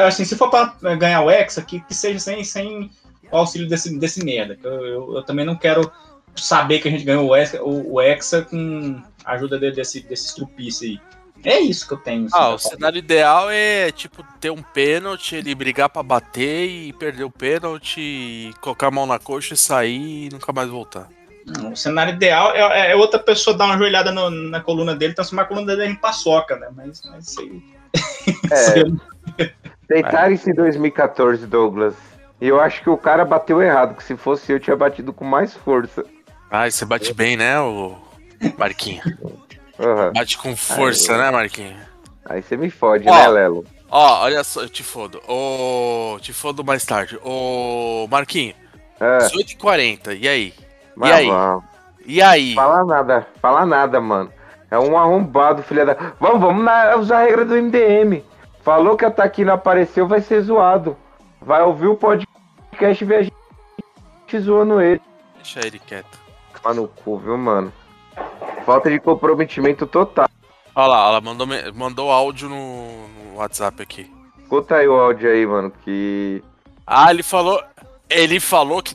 assim, 0.06 0.24
se 0.24 0.34
for 0.34 0.48
para 0.48 0.96
ganhar 0.96 1.20
o 1.20 1.30
Hexa, 1.30 1.60
que, 1.60 1.80
que 1.80 1.94
seja 1.94 2.18
sem, 2.18 2.42
sem 2.42 2.90
o 3.30 3.36
auxílio 3.36 3.68
desse, 3.68 3.98
desse 3.98 4.24
merda. 4.24 4.58
Eu, 4.62 4.86
eu, 4.86 5.16
eu, 5.16 5.22
também 5.24 5.44
não 5.44 5.56
quero 5.56 5.92
saber 6.34 6.80
que 6.80 6.88
a 6.88 6.90
gente 6.90 7.04
ganhou 7.04 7.28
o 7.28 7.36
Hexa, 7.36 7.62
o, 7.62 7.94
o 7.94 8.00
Hexa 8.00 8.42
com 8.42 9.02
ajuda 9.24 9.58
de, 9.58 9.70
desse, 9.72 10.00
desse 10.00 10.26
estrupice 10.26 10.86
aí. 10.86 11.12
É 11.44 11.58
isso 11.58 11.88
que 11.88 11.94
eu 11.94 11.98
tenho. 11.98 12.28
Ah, 12.32 12.50
o 12.50 12.58
cenário 12.58 12.98
ideal 12.98 13.50
é, 13.50 13.90
tipo, 13.90 14.24
ter 14.40 14.50
um 14.50 14.62
pênalti, 14.62 15.34
ele 15.34 15.54
brigar 15.54 15.88
para 15.88 16.02
bater 16.02 16.68
e 16.68 16.92
perder 16.92 17.24
o 17.24 17.30
pênalti, 17.30 18.52
colocar 18.60 18.86
a 18.86 18.90
mão 18.90 19.06
na 19.06 19.18
coxa 19.18 19.54
e 19.54 19.56
sair 19.56 20.26
e 20.26 20.28
nunca 20.30 20.52
mais 20.52 20.68
voltar. 20.68 21.08
Não, 21.44 21.72
o 21.72 21.76
cenário 21.76 22.14
ideal 22.14 22.54
é, 22.54 22.92
é, 22.92 22.96
outra 22.96 23.18
pessoa 23.18 23.56
dar 23.56 23.64
uma 23.64 23.76
joelhada 23.76 24.12
no, 24.12 24.30
na 24.30 24.60
coluna 24.60 24.94
dele, 24.94 25.14
transformar 25.14 25.42
a 25.42 25.46
coluna 25.46 25.74
dele 25.74 25.92
em 25.92 25.96
paçoca, 25.96 26.56
né? 26.56 26.68
Mas, 26.76 27.02
mas 27.10 27.28
isso 27.28 27.40
aí. 27.40 27.62
É. 29.38 29.52
Deitaram-se 29.88 30.48
em 30.48 30.54
2014, 30.54 31.44
Douglas. 31.46 31.94
E 32.40 32.46
eu 32.46 32.60
acho 32.60 32.82
que 32.82 32.90
o 32.90 32.96
cara 32.96 33.24
bateu 33.24 33.60
errado, 33.60 33.96
que 33.96 34.04
se 34.04 34.16
fosse 34.16 34.52
eu, 34.52 34.60
tinha 34.60 34.76
batido 34.76 35.12
com 35.12 35.24
mais 35.24 35.54
força. 35.54 36.04
Ah, 36.48 36.70
você 36.70 36.84
bate 36.84 37.12
bem, 37.12 37.36
né, 37.36 37.58
o 37.60 37.96
Marquinhos? 38.58 39.04
Uhum. 39.78 40.12
Bate 40.12 40.38
com 40.38 40.56
força, 40.56 41.12
aí, 41.12 41.18
né, 41.18 41.30
Marquinhos? 41.30 41.80
Aí 42.24 42.42
você 42.42 42.56
me 42.56 42.70
fode, 42.70 43.08
ó, 43.08 43.12
né, 43.12 43.28
Lelo? 43.28 43.64
Ó, 43.90 44.22
olha 44.22 44.42
só, 44.44 44.62
eu 44.62 44.68
te 44.68 44.82
fodo. 44.82 45.20
Ô, 45.28 46.18
te 46.20 46.32
fodo 46.32 46.64
mais 46.64 46.84
tarde. 46.84 47.18
Ô, 47.22 48.06
Marquinhos, 48.10 48.56
é. 49.00 49.18
18h40, 49.18 50.18
e 50.20 50.28
aí? 50.28 50.54
Mas 50.96 51.10
e 51.10 51.12
aí? 51.12 51.26
Vamos. 51.28 51.64
E 52.04 52.22
aí? 52.22 52.54
Fala 52.54 52.84
nada, 52.84 53.26
fala 53.40 53.66
nada, 53.66 54.00
mano. 54.00 54.32
É 54.70 54.78
um 54.78 54.96
arrombado, 54.96 55.62
filha 55.62 55.84
da. 55.84 55.94
Vamos, 56.18 56.40
vamos 56.40 56.64
na, 56.64 56.96
usar 56.96 57.18
a 57.18 57.22
regra 57.24 57.44
do 57.44 57.54
MDM. 57.54 58.22
Falou 58.62 58.96
que 58.96 59.04
a 59.04 59.12
não 59.44 59.54
apareceu, 59.54 60.06
vai 60.06 60.20
ser 60.20 60.40
zoado. 60.42 60.96
Vai 61.40 61.62
ouvir 61.62 61.88
o 61.88 61.96
podcast 61.96 63.04
e 63.04 63.06
ver 63.06 63.16
a 63.16 63.22
gente 63.22 63.34
zoando 64.38 64.80
ele. 64.80 65.00
Deixa 65.36 65.60
ele 65.66 65.78
quieto. 65.78 66.20
Tá 66.62 66.72
no 66.72 66.86
cu, 66.86 67.18
viu, 67.18 67.36
mano? 67.36 67.72
Falta 68.64 68.90
de 68.90 69.00
comprometimento 69.00 69.86
total. 69.86 70.28
Olha 70.74 70.86
lá, 70.86 71.08
ela 71.08 71.20
mandou, 71.20 71.46
mandou 71.74 72.10
áudio 72.10 72.48
no, 72.48 73.08
no 73.08 73.36
WhatsApp 73.36 73.82
aqui. 73.82 74.10
Escuta 74.40 74.76
aí 74.76 74.88
o 74.88 74.94
áudio 74.94 75.30
aí, 75.30 75.46
mano, 75.46 75.72
que. 75.84 76.42
Ah, 76.86 77.10
ele 77.10 77.22
falou. 77.22 77.62
Ele 78.08 78.38
falou 78.38 78.82
que, 78.82 78.94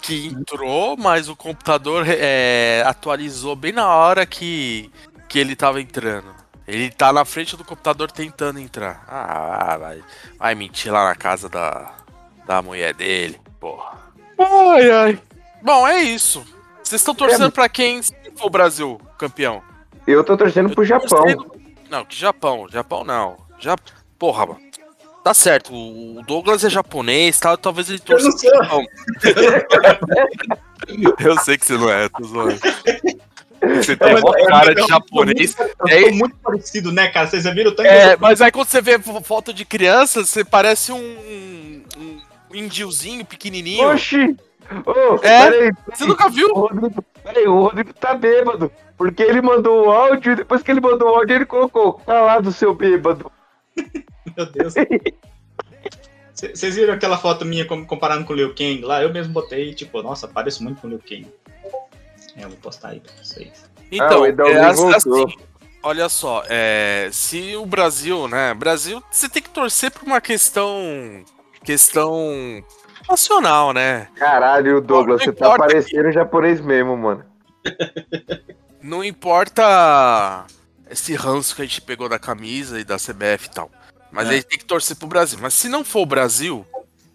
que 0.00 0.28
entrou, 0.28 0.96
mas 0.96 1.28
o 1.28 1.34
computador 1.34 2.04
é, 2.06 2.84
atualizou 2.86 3.56
bem 3.56 3.72
na 3.72 3.88
hora 3.88 4.24
que, 4.24 4.90
que 5.28 5.38
ele 5.38 5.56
tava 5.56 5.80
entrando. 5.80 6.32
Ele 6.66 6.90
tá 6.90 7.12
na 7.12 7.24
frente 7.24 7.56
do 7.56 7.64
computador 7.64 8.10
tentando 8.10 8.60
entrar. 8.60 9.04
Ah, 9.08 9.76
vai, 9.76 10.04
vai 10.38 10.54
mentir 10.54 10.92
lá 10.92 11.04
na 11.08 11.14
casa 11.14 11.48
da, 11.48 11.92
da 12.46 12.62
mulher 12.62 12.94
dele, 12.94 13.40
porra. 13.60 13.98
Ai, 14.38 14.90
ai. 14.90 15.22
Bom, 15.62 15.86
é 15.86 16.00
isso. 16.02 16.44
Vocês 16.84 17.00
estão 17.00 17.14
torcendo 17.14 17.46
é... 17.46 17.50
pra 17.50 17.68
quem 17.68 18.02
for 18.36 18.46
o 18.46 18.50
Brasil 18.50 19.00
campeão? 19.18 19.62
Eu 20.06 20.22
tô 20.22 20.36
torcendo 20.36 20.74
pro 20.74 20.84
Japão. 20.84 21.08
Torcendo... 21.08 21.50
Não, 21.90 22.04
que 22.04 22.14
Japão? 22.14 22.68
Japão 22.70 23.02
não. 23.02 23.38
Já... 23.58 23.74
Porra, 24.18 24.46
mano. 24.46 24.60
Tá 25.24 25.32
certo, 25.32 25.72
o 25.72 26.22
Douglas 26.26 26.64
é 26.64 26.68
japonês, 26.68 27.40
tá? 27.40 27.56
talvez 27.56 27.88
ele 27.88 27.98
torça 27.98 28.28
pro 28.28 28.38
Japão. 28.38 28.84
eu 31.18 31.38
sei 31.40 31.56
que 31.56 31.64
você 31.64 31.78
não 31.78 31.88
é, 31.88 32.10
tô 32.10 32.24
zoando. 32.24 32.60
Você 33.76 33.96
tem 33.96 34.16
uma 34.16 34.38
é, 34.38 34.44
cara 34.44 34.74
de 34.74 34.82
é 34.82 34.86
japonês. 34.86 35.56
Eu 35.58 35.88
é 35.88 36.10
muito 36.10 36.36
parecido, 36.36 36.92
né, 36.92 37.08
cara? 37.08 37.26
Vocês 37.26 37.44
já 37.44 37.54
viram 37.54 37.70
o 37.70 37.74
tanto 37.74 37.86
É, 37.88 38.18
mas 38.18 38.42
aí 38.42 38.52
quando 38.52 38.68
você 38.68 38.82
vê 38.82 38.98
foto 38.98 39.54
de 39.54 39.64
criança, 39.64 40.26
você 40.26 40.44
parece 40.44 40.92
um, 40.92 41.82
um 41.96 42.54
indiozinho 42.54 43.24
pequenininho. 43.24 43.88
Oxi! 43.88 44.36
Oh, 44.86 45.16
é? 45.16 45.50
Peraí, 45.50 45.72
Você 45.92 46.06
nunca 46.06 46.28
viu? 46.28 46.48
O 46.48 46.60
Rodrigo, 46.60 47.04
peraí, 47.22 47.46
o 47.46 47.62
Rodrigo 47.62 47.92
tá 47.94 48.14
bêbado. 48.14 48.70
Porque 48.96 49.22
ele 49.22 49.42
mandou 49.42 49.86
o 49.86 49.90
áudio 49.90 50.32
e 50.32 50.36
depois 50.36 50.62
que 50.62 50.70
ele 50.70 50.80
mandou 50.80 51.10
o 51.10 51.14
áudio, 51.16 51.36
ele 51.36 51.46
colocou. 51.46 52.00
Tá 52.06 52.20
lá 52.20 52.40
do 52.40 52.52
seu 52.52 52.74
bêbado. 52.74 53.30
Meu 54.36 54.46
Deus. 54.46 54.74
Vocês 56.32 56.74
viram 56.74 56.94
aquela 56.94 57.16
foto 57.16 57.44
minha 57.44 57.64
comparando 57.64 58.24
com 58.24 58.32
o 58.32 58.36
Liu 58.36 58.54
Kang 58.54 58.80
lá? 58.82 59.02
Eu 59.02 59.12
mesmo 59.12 59.32
botei, 59.32 59.74
tipo, 59.74 60.02
nossa, 60.02 60.26
parece 60.26 60.62
muito 60.62 60.80
com 60.80 60.86
o 60.86 60.90
Liu 60.90 60.98
Kang. 61.00 61.26
É, 62.36 62.44
eu 62.44 62.48
vou 62.48 62.58
postar 62.58 62.88
aí 62.88 63.00
pra 63.00 63.12
vocês. 63.22 63.70
Então, 63.90 64.24
ah, 64.24 64.28
é, 64.28 64.64
assim, 64.64 65.36
olha 65.82 66.08
só, 66.08 66.42
é, 66.48 67.08
se 67.12 67.54
o 67.56 67.64
Brasil, 67.64 68.26
né? 68.26 68.52
Brasil, 68.54 69.02
você 69.10 69.28
tem 69.28 69.42
que 69.42 69.50
torcer 69.50 69.90
por 69.90 70.02
uma 70.04 70.20
questão. 70.20 71.24
Questão 71.62 72.62
nacional, 73.08 73.72
né? 73.72 74.08
Caralho, 74.16 74.80
Douglas, 74.80 75.22
você 75.22 75.32
tá 75.32 75.56
parecendo 75.56 76.08
que... 76.08 76.12
japonês 76.12 76.60
mesmo, 76.60 76.96
mano. 76.96 77.24
Não 78.82 79.02
importa 79.02 80.44
esse 80.90 81.14
ranço 81.14 81.56
que 81.56 81.62
a 81.62 81.64
gente 81.64 81.80
pegou 81.80 82.08
da 82.08 82.18
camisa 82.18 82.78
e 82.78 82.84
da 82.84 82.96
CBF 82.96 83.46
e 83.46 83.50
tal. 83.50 83.70
Mas 84.10 84.26
é. 84.26 84.30
a 84.30 84.32
gente 84.34 84.46
tem 84.46 84.58
que 84.58 84.64
torcer 84.64 84.96
pro 84.96 85.08
Brasil. 85.08 85.38
Mas 85.40 85.54
se 85.54 85.68
não 85.68 85.84
for 85.84 86.00
o 86.00 86.06
Brasil, 86.06 86.64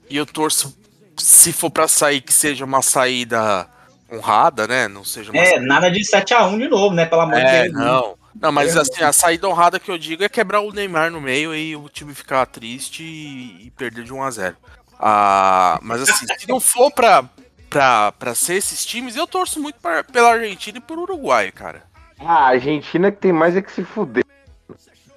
e 0.09 0.17
eu 0.17 0.25
torço, 0.25 0.77
se 1.17 1.53
for 1.53 1.69
para 1.69 1.87
sair, 1.87 2.21
que 2.21 2.33
seja 2.33 2.65
uma 2.65 2.81
saída 2.81 3.67
honrada, 4.11 4.67
né? 4.67 4.87
Não 4.87 5.05
seja 5.05 5.31
É, 5.33 5.45
saída... 5.45 5.65
nada 5.65 5.91
de 5.91 5.99
7x1 5.99 6.57
de 6.57 6.67
novo, 6.67 6.95
né? 6.95 7.05
Pelo 7.05 7.21
amor 7.21 7.37
é, 7.37 7.67
de 7.67 7.71
Deus. 7.71 7.85
Não. 7.85 8.19
Não, 8.39 8.51
mas 8.51 8.77
assim, 8.77 9.03
a 9.03 9.11
saída 9.11 9.49
honrada 9.49 9.79
que 9.79 9.89
eu 9.89 9.97
digo 9.97 10.23
é 10.23 10.29
quebrar 10.29 10.61
o 10.61 10.71
Neymar 10.71 11.11
no 11.11 11.19
meio 11.19 11.53
e 11.53 11.75
o 11.75 11.89
time 11.89 12.13
ficar 12.13 12.45
triste 12.45 13.03
e 13.03 13.71
perder 13.75 14.03
de 14.03 14.13
1 14.13 14.23
a 14.23 14.31
0 14.31 14.57
ah, 14.99 15.79
mas 15.81 16.01
assim, 16.01 16.25
se 16.37 16.47
não 16.47 16.59
for 16.59 16.91
pra, 16.91 17.23
pra, 17.69 18.11
pra 18.11 18.35
ser 18.35 18.55
esses 18.55 18.85
times, 18.85 19.15
eu 19.15 19.25
torço 19.25 19.61
muito 19.61 19.79
pra, 19.79 20.03
pela 20.03 20.33
Argentina 20.33 20.77
e 20.77 20.81
por 20.81 20.99
Uruguai, 20.99 21.51
cara. 21.51 21.83
Ah, 22.19 22.33
a 22.33 22.47
Argentina 22.49 23.09
que 23.11 23.17
tem 23.17 23.31
mais 23.31 23.55
é 23.55 23.61
que 23.61 23.71
se 23.71 23.83
fuder. 23.83 24.25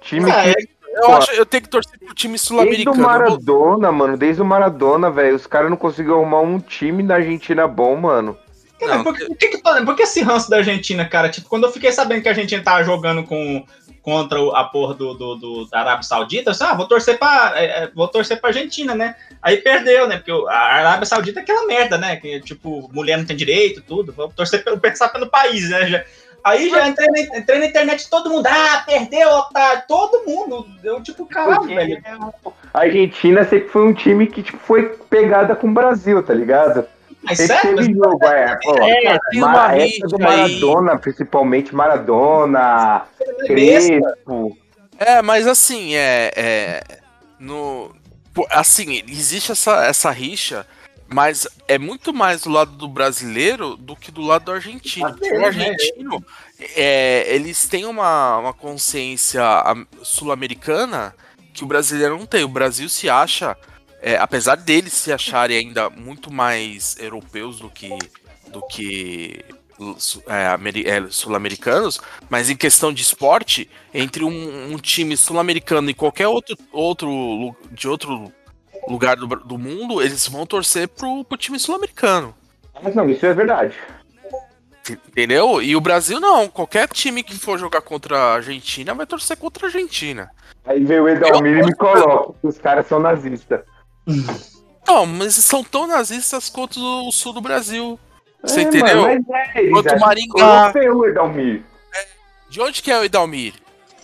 Time 0.01 0.31
é, 0.31 0.53
que. 0.53 0.73
Eu, 0.95 1.15
acho, 1.15 1.31
eu 1.31 1.45
tenho 1.45 1.63
que 1.63 1.69
torcer 1.69 1.99
pro 1.99 2.13
time 2.13 2.37
sul-americano. 2.37 2.95
Desde 2.95 3.01
o 3.01 3.05
Maradona, 3.05 3.91
mano, 3.91 4.15
desde 4.15 4.41
o 4.41 4.45
Maradona, 4.45 5.09
velho, 5.09 5.35
os 5.35 5.47
caras 5.47 5.69
não 5.69 5.75
conseguiram 5.75 6.17
arrumar 6.17 6.41
um 6.41 6.59
time 6.59 7.03
da 7.03 7.15
Argentina 7.15 7.67
bom, 7.67 7.95
mano. 7.95 8.37
Cara, 8.79 9.03
por, 9.03 9.15
que, 9.15 9.25
por, 9.25 9.37
que, 9.37 9.57
por 9.85 9.95
que 9.95 10.03
esse 10.03 10.21
ranço 10.21 10.49
da 10.49 10.57
Argentina, 10.57 11.05
cara? 11.05 11.29
Tipo, 11.29 11.47
quando 11.47 11.65
eu 11.65 11.71
fiquei 11.71 11.91
sabendo 11.91 12.21
que 12.21 12.27
a 12.27 12.31
Argentina 12.31 12.61
tava 12.63 12.83
jogando 12.83 13.23
com, 13.23 13.65
contra 14.01 14.37
a 14.53 14.65
porra 14.65 14.93
do, 14.93 15.13
do, 15.13 15.35
do, 15.35 15.65
da 15.69 15.79
Arábia 15.79 16.03
Saudita, 16.03 16.49
eu 16.49 16.51
disse, 16.51 16.63
ah, 16.63 16.73
vou 16.73 16.87
torcer 16.87 17.17
pra, 17.17 17.53
é, 17.55 17.65
é, 17.65 17.91
vou 17.95 18.07
torcer 18.07 18.39
pra 18.39 18.49
Argentina, 18.49 18.93
né? 18.93 19.15
Aí 19.41 19.57
perdeu, 19.57 20.07
né? 20.07 20.17
Porque 20.17 20.31
a 20.49 20.57
Arábia 20.57 21.05
Saudita 21.05 21.39
é 21.39 21.43
aquela 21.43 21.65
merda, 21.65 21.97
né? 21.97 22.17
Que, 22.17 22.41
tipo, 22.41 22.89
mulher 22.93 23.17
não 23.17 23.25
tem 23.25 23.37
direito, 23.37 23.81
tudo. 23.81 24.11
Vou 24.11 24.27
torcer 24.29 24.63
pelo 24.63 24.79
pensar 24.79 25.09
pelo 25.09 25.29
país, 25.29 25.69
né? 25.69 25.87
Já, 25.87 26.03
aí 26.43 26.69
já 26.69 26.87
entrei 26.87 27.07
na, 27.07 27.37
entrei 27.37 27.59
na 27.59 27.65
internet, 27.67 28.09
todo 28.09 28.29
mundo, 28.29 28.45
ah, 28.47 28.83
perdeu, 28.85 29.29
otário, 29.29 29.83
todo 29.87 30.25
mundo. 30.25 30.67
Eu, 30.83 31.01
tipo, 31.01 31.25
caralho, 31.25 31.63
velho. 31.63 32.03
A 32.73 32.79
Argentina 32.81 33.45
sempre 33.45 33.69
foi 33.69 33.87
um 33.87 33.93
time 33.93 34.27
que 34.27 34.43
tipo, 34.43 34.57
foi 34.57 34.89
pegada 35.09 35.55
com 35.55 35.67
o 35.67 35.73
Brasil, 35.73 36.21
tá 36.21 36.33
ligado? 36.33 36.85
Mas 37.23 37.37
sério? 37.37 37.75
Teve 37.75 37.93
jogo, 37.93 38.25
é, 38.25 38.59
pô, 38.61 38.75
é, 38.77 39.19
uma 39.35 39.75
época 39.75 40.07
do 40.07 40.19
Maradona, 40.19 40.91
aí. 40.91 40.99
principalmente 40.99 41.75
Maradona, 41.75 43.03
Crespo. 43.47 44.57
É, 44.99 45.21
mas 45.21 45.47
assim, 45.47 45.95
é, 45.95 46.31
é 46.35 46.83
no 47.39 47.93
assim, 48.49 49.03
existe 49.07 49.51
essa, 49.51 49.85
essa 49.85 50.09
rixa, 50.09 50.65
mas 51.07 51.47
é 51.67 51.77
muito 51.77 52.13
mais 52.13 52.41
do 52.41 52.49
lado 52.49 52.71
do 52.71 52.87
brasileiro 52.87 53.75
do 53.75 53.95
que 53.95 54.11
do 54.11 54.21
lado 54.21 54.45
do 54.45 54.51
argentino. 54.51 55.07
Ah, 55.07 55.39
o 55.39 55.45
argentino, 55.45 56.25
é, 56.75 57.25
eles 57.27 57.67
têm 57.67 57.85
uma, 57.85 58.37
uma 58.37 58.53
consciência 58.53 59.43
sul-americana 60.01 61.13
que 61.53 61.63
o 61.63 61.67
brasileiro 61.67 62.17
não 62.17 62.25
tem. 62.25 62.43
O 62.43 62.47
Brasil 62.47 62.89
se 62.89 63.09
acha 63.09 63.55
é, 64.03 64.17
apesar 64.17 64.55
deles 64.57 64.91
se 64.91 65.13
acharem 65.13 65.57
ainda 65.57 65.89
muito 65.89 66.31
mais 66.31 66.97
europeus 66.99 67.59
do 67.59 67.69
que, 67.69 67.97
do 68.51 68.61
que 68.67 69.39
é, 70.27 70.89
é, 70.89 71.07
sul-americanos, 71.09 72.01
mas 72.29 72.49
em 72.49 72.55
questão 72.55 72.91
de 72.91 73.01
esporte, 73.01 73.69
entre 73.93 74.25
um, 74.25 74.73
um 74.73 74.77
time 74.77 75.15
sul-americano 75.15 75.89
e 75.89 75.93
qualquer 75.93 76.27
outro, 76.27 76.57
outro 76.73 77.55
de 77.71 77.87
outro 77.87 78.29
lugar 78.89 79.15
do, 79.15 79.25
do 79.25 79.57
mundo, 79.57 80.01
eles 80.01 80.27
vão 80.27 80.45
torcer 80.45 80.89
pro, 80.89 81.23
pro 81.23 81.37
time 81.37 81.57
sul-americano. 81.57 82.35
Mas 82.81 82.93
não, 82.93 83.09
isso 83.09 83.25
é 83.25 83.33
verdade. 83.33 83.73
Entendeu? 84.89 85.61
E 85.61 85.77
o 85.77 85.81
Brasil 85.81 86.19
não. 86.19 86.49
Qualquer 86.49 86.89
time 86.89 87.23
que 87.23 87.39
for 87.39 87.57
jogar 87.57 87.81
contra 87.81 88.17
a 88.17 88.33
Argentina 88.33 88.93
vai 88.93 89.05
torcer 89.05 89.37
contra 89.37 89.65
a 89.65 89.67
Argentina. 89.69 90.29
Aí 90.65 90.83
veio 90.83 91.03
o 91.03 91.09
Edalmir 91.09 91.59
e 91.59 91.63
me 91.63 91.73
coloca. 91.73 92.33
Os 92.43 92.57
caras 92.57 92.85
são 92.87 92.99
nazistas. 92.99 93.61
Não, 94.87 95.05
mas 95.05 95.35
são 95.35 95.63
tão 95.63 95.87
nazistas 95.87 96.49
quanto 96.49 96.77
o 96.79 97.11
sul 97.11 97.33
do 97.33 97.41
Brasil. 97.41 97.97
Você 98.43 98.59
É, 98.59 98.63
entendeu? 98.63 99.01
mano, 99.03 99.25
mas 99.29 99.55
é, 99.55 99.69
Quanto 99.69 99.87
acham 99.87 99.99
Maringá. 99.99 100.71
que 100.73 100.79
eu 100.79 100.97
o 100.97 101.05
Edalmir. 101.05 101.63
De 102.49 102.61
onde 102.61 102.81
que 102.83 102.91
é 102.91 102.99
o 102.99 103.03
Edalmir? 103.05 103.53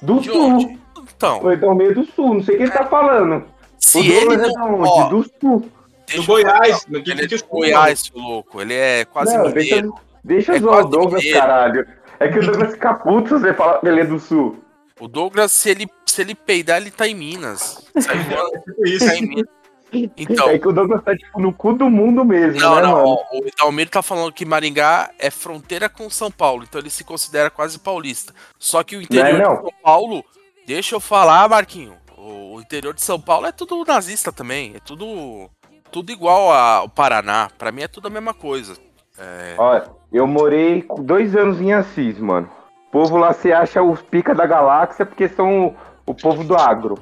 Do 0.01 0.19
De 0.21 0.29
sul. 0.31 0.41
onde? 0.41 0.79
Então, 1.15 1.43
O 1.43 1.51
Edalmir 1.51 1.91
é 1.91 1.93
do 1.93 2.05
sul. 2.05 2.35
Não 2.35 2.43
sei 2.43 2.57
quem 2.57 2.69
tá 2.69 2.85
falando. 2.85 3.43
se 3.77 3.99
o 3.99 4.03
ele 4.03 4.33
é 4.35 4.37
não. 4.37 4.79
onde? 4.79 4.89
Ó, 4.89 5.09
Do 5.09 5.23
sul. 5.41 5.69
deixa 6.07 6.21
Do 6.21 6.25
Goiás. 6.27 6.85
Ele 6.89 7.23
é 7.23 7.27
de 7.27 7.37
Goiás, 7.43 7.99
seu 7.99 8.17
louco. 8.21 8.61
Ele 8.61 8.73
é 8.73 9.03
quase 9.05 9.35
Não, 9.37 9.51
deixa, 9.51 9.75
mineiro. 9.75 9.95
deixa 10.23 10.55
É 10.55 10.59
zoar 10.59 10.85
o 10.85 10.87
Douglas, 10.89 11.21
mineiro. 11.21 11.39
caralho. 11.39 11.87
É 12.21 12.27
que 12.29 12.39
o 12.39 12.45
Douglas 12.45 12.71
fica 12.71 12.93
puto 12.93 13.27
se 13.37 13.41
você 13.41 13.53
falar 13.53 13.79
que 13.79 13.87
ele 13.87 13.99
é 14.01 14.05
do 14.05 14.17
sul. 14.19 14.63
O 14.99 15.07
Douglas, 15.09 15.51
se 15.51 15.69
ele, 15.69 15.87
se 16.05 16.21
ele 16.21 16.33
peidar, 16.35 16.77
ele 16.81 16.89
tá 16.91 17.05
em 17.07 17.13
Minas. 17.15 17.85
Sai 17.99 18.17
Tipo 18.63 18.87
isso. 18.87 19.05
tá 19.05 19.15
em 19.17 19.21
Minas. 19.27 19.45
Então, 19.91 20.49
É 20.49 20.59
que 20.59 20.67
o 20.67 20.71
Douglas 20.71 21.03
tá 21.03 21.15
tipo 21.15 21.39
no 21.39 21.51
cu 21.51 21.73
do 21.73 21.89
mundo 21.89 22.23
mesmo, 22.23 22.59
não, 22.59 22.75
né, 22.75 22.81
não. 22.81 22.91
mano? 22.91 23.17
o 23.31 23.47
Edalmir 23.47 23.89
tá 23.89 24.01
falando 24.01 24.31
que 24.31 24.45
Maringá 24.45 25.09
é 25.17 25.31
fronteira 25.31 25.89
com 25.89 26.09
São 26.09 26.29
Paulo, 26.29 26.63
então 26.63 26.79
ele 26.79 26.89
se 26.89 27.03
considera 27.03 27.49
quase 27.49 27.79
paulista. 27.79 28.33
Só 28.57 28.83
que 28.83 28.95
o 28.95 29.01
interior 29.01 29.39
Não 29.39 29.51
é, 29.51 29.55
de 29.55 29.61
São 29.61 29.73
Paulo, 29.83 30.23
deixa 30.67 30.95
eu 30.95 30.99
falar, 30.99 31.49
Marquinho. 31.49 31.93
O 32.17 32.59
interior 32.59 32.93
de 32.93 33.01
São 33.01 33.19
Paulo 33.19 33.47
é 33.47 33.51
tudo 33.51 33.83
nazista 33.85 34.31
também. 34.31 34.73
É 34.75 34.79
tudo, 34.79 35.49
tudo 35.91 36.11
igual 36.11 36.51
ao 36.51 36.89
Paraná. 36.89 37.49
Pra 37.57 37.71
mim 37.71 37.81
é 37.81 37.87
tudo 37.87 38.07
a 38.07 38.11
mesma 38.11 38.33
coisa. 38.33 38.75
É, 39.17 39.55
Olha, 39.57 39.89
eu 40.11 40.27
morei 40.27 40.85
dois 40.99 41.35
anos 41.35 41.59
em 41.59 41.73
Assis, 41.73 42.19
mano. 42.19 42.49
O 42.87 42.91
povo 42.91 43.17
lá 43.17 43.33
se 43.33 43.51
acha 43.51 43.81
os 43.81 44.01
pica 44.01 44.35
da 44.35 44.45
galáxia 44.45 45.05
porque 45.05 45.27
são 45.29 45.67
o, 45.67 45.75
o 46.07 46.13
povo 46.13 46.43
do 46.43 46.55
agro. 46.55 46.97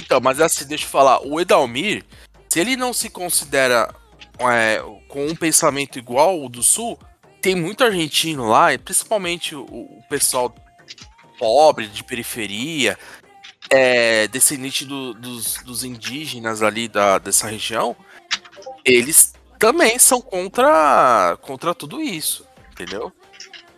Então, 0.00 0.20
mas 0.20 0.40
assim, 0.40 0.66
deixa 0.66 0.84
eu 0.84 0.88
falar, 0.88 1.20
o 1.26 1.40
Edalmir, 1.40 2.04
se 2.48 2.60
ele 2.60 2.76
não 2.76 2.92
se 2.92 3.10
considera 3.10 3.94
é, 4.40 4.82
com 5.08 5.26
um 5.26 5.34
pensamento 5.34 5.98
igual 5.98 6.42
o 6.42 6.48
do 6.48 6.62
Sul, 6.62 6.98
tem 7.40 7.54
muito 7.54 7.84
argentino 7.84 8.46
lá, 8.48 8.72
e 8.72 8.78
principalmente 8.78 9.54
o, 9.54 9.62
o 9.64 10.02
pessoal 10.08 10.54
pobre, 11.38 11.86
de 11.86 12.02
periferia, 12.02 12.98
é, 13.70 14.26
descendente 14.28 14.84
do- 14.84 15.14
dos, 15.14 15.54
dos 15.64 15.84
indígenas 15.84 16.62
ali 16.62 16.88
da, 16.88 17.18
dessa 17.18 17.46
região, 17.48 17.94
eles 18.84 19.34
também 19.58 19.98
são 19.98 20.20
contra, 20.20 21.36
contra 21.42 21.74
tudo 21.74 22.00
isso, 22.00 22.46
entendeu? 22.72 23.12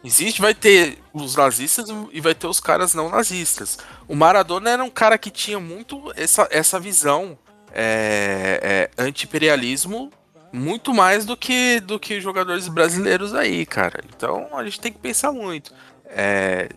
Existe, 0.02 0.40
vai 0.40 0.54
ter 0.54 0.98
os 1.12 1.36
nazistas 1.36 1.88
e 2.12 2.20
vai 2.20 2.34
ter 2.34 2.46
os 2.46 2.60
caras 2.60 2.94
não 2.94 3.10
nazistas. 3.10 3.78
O 4.08 4.14
Maradona 4.14 4.70
era 4.70 4.84
um 4.84 4.88
cara 4.88 5.18
que 5.18 5.30
tinha 5.30 5.60
muito 5.60 6.10
essa, 6.16 6.48
essa 6.50 6.80
visão 6.80 7.38
é, 7.72 8.88
é, 8.96 9.02
anti-imperialismo 9.02 10.10
muito 10.52 10.92
mais 10.92 11.24
do 11.24 11.36
que 11.36 11.80
do 11.80 11.98
que 11.98 12.20
jogadores 12.20 12.68
brasileiros 12.68 13.34
aí, 13.34 13.64
cara. 13.64 14.00
Então 14.14 14.48
a 14.56 14.64
gente 14.64 14.80
tem 14.80 14.92
que 14.92 14.98
pensar 14.98 15.32
muito. 15.32 15.72
É, 16.06 16.68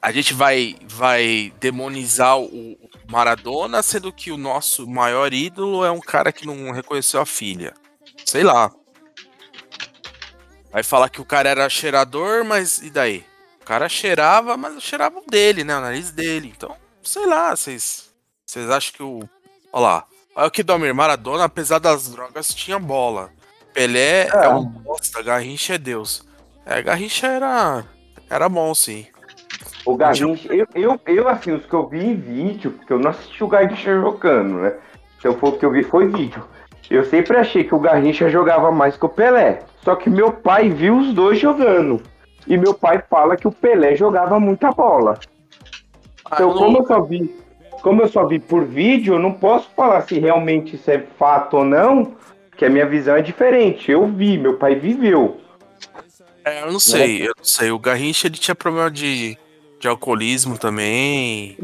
a 0.00 0.12
gente 0.12 0.34
vai 0.34 0.76
vai 0.86 1.52
demonizar 1.58 2.38
o 2.38 2.76
Maradona, 3.08 3.82
sendo 3.82 4.12
que 4.12 4.30
o 4.30 4.36
nosso 4.36 4.86
maior 4.86 5.32
ídolo 5.32 5.84
é 5.84 5.90
um 5.90 6.00
cara 6.00 6.32
que 6.32 6.46
não 6.46 6.72
reconheceu 6.72 7.20
a 7.20 7.26
filha. 7.26 7.74
Sei 8.24 8.42
lá. 8.42 8.70
Vai 10.70 10.82
falar 10.82 11.10
que 11.10 11.20
o 11.20 11.24
cara 11.24 11.50
era 11.50 11.68
cheirador, 11.68 12.44
mas 12.44 12.78
e 12.78 12.90
daí? 12.90 13.24
O 13.60 13.64
cara 13.64 13.88
cheirava, 13.88 14.56
mas 14.56 14.82
cheirava 14.82 15.18
o 15.18 15.30
dele, 15.30 15.62
né? 15.64 15.76
O 15.76 15.80
nariz 15.80 16.10
dele. 16.10 16.52
Então, 16.54 16.76
sei 17.02 17.26
lá, 17.26 17.54
vocês. 17.54 18.10
Vocês 18.44 18.68
acham 18.68 18.92
que 18.94 19.02
o. 19.02 19.28
Olha 19.72 19.82
lá. 19.82 20.06
Olha 20.34 20.46
o 20.48 20.50
que 20.50 20.62
Domir 20.62 20.94
Maradona, 20.94 21.44
apesar 21.44 21.78
das 21.78 22.08
drogas, 22.08 22.48
tinha 22.54 22.78
bola. 22.78 23.30
Pelé 23.74 24.28
é, 24.28 24.44
É. 24.44 24.48
um 24.48 24.64
bosta, 24.64 25.22
Garrincha 25.22 25.74
é 25.74 25.78
Deus. 25.78 26.26
É, 26.64 26.82
Garrincha 26.82 27.26
era. 27.26 27.84
Era 28.30 28.48
bom, 28.48 28.74
sim. 28.74 29.06
O 29.84 29.96
Garrincha, 29.96 30.48
eu, 30.52 30.66
eu, 30.74 31.00
eu, 31.06 31.28
assim, 31.28 31.52
os 31.52 31.66
que 31.66 31.72
eu 31.74 31.88
vi 31.88 32.04
em 32.04 32.14
vídeo, 32.14 32.70
porque 32.72 32.92
eu 32.92 32.98
não 32.98 33.10
assisti 33.10 33.42
o 33.42 33.48
Garrincha 33.48 33.92
jogando, 34.00 34.54
né? 34.62 34.74
Então 35.18 35.36
foi 35.38 35.50
o 35.50 35.58
que 35.58 35.64
eu 35.66 35.70
vi 35.72 35.82
foi 35.82 36.06
vídeo. 36.08 36.42
Eu 36.90 37.04
sempre 37.04 37.36
achei 37.36 37.64
que 37.64 37.74
o 37.74 37.78
Garrincha 37.80 38.28
jogava 38.28 38.70
mais 38.70 38.96
que 38.96 39.04
o 39.06 39.08
Pelé. 39.08 39.60
Só 39.82 39.94
que 39.96 40.10
meu 40.10 40.32
pai 40.32 40.68
viu 40.68 40.98
os 40.98 41.12
dois 41.14 41.38
jogando. 41.38 42.02
E 42.46 42.56
meu 42.58 42.74
pai 42.74 43.02
fala 43.08 43.36
que 43.36 43.46
o 43.48 43.52
Pelé 43.52 43.94
jogava 43.96 44.38
muita 44.38 44.70
bola. 44.72 45.18
Então, 46.26 46.50
Ah, 46.50 46.54
como 46.54 46.78
eu 46.78 46.86
só 46.86 47.00
vi, 47.02 47.34
como 47.82 48.00
eu 48.00 48.08
só 48.08 48.24
vi 48.26 48.38
por 48.38 48.64
vídeo, 48.64 49.14
eu 49.14 49.18
não 49.18 49.32
posso 49.32 49.68
falar 49.76 50.02
se 50.02 50.18
realmente 50.18 50.76
isso 50.76 50.90
é 50.90 51.04
fato 51.18 51.58
ou 51.58 51.64
não, 51.64 52.16
que 52.56 52.64
a 52.64 52.70
minha 52.70 52.86
visão 52.86 53.16
é 53.16 53.22
diferente. 53.22 53.90
Eu 53.90 54.06
vi, 54.06 54.38
meu 54.38 54.56
pai 54.56 54.76
viveu. 54.76 55.40
É, 56.44 56.62
eu 56.62 56.72
não 56.72 56.80
sei, 56.80 57.22
eu 57.22 57.32
não 57.36 57.44
sei. 57.44 57.70
O 57.70 57.78
Garrincha 57.78 58.28
ele 58.28 58.36
tinha 58.36 58.54
problema 58.54 58.90
de, 58.90 59.36
de 59.80 59.88
alcoolismo 59.88 60.56
também. 60.56 61.58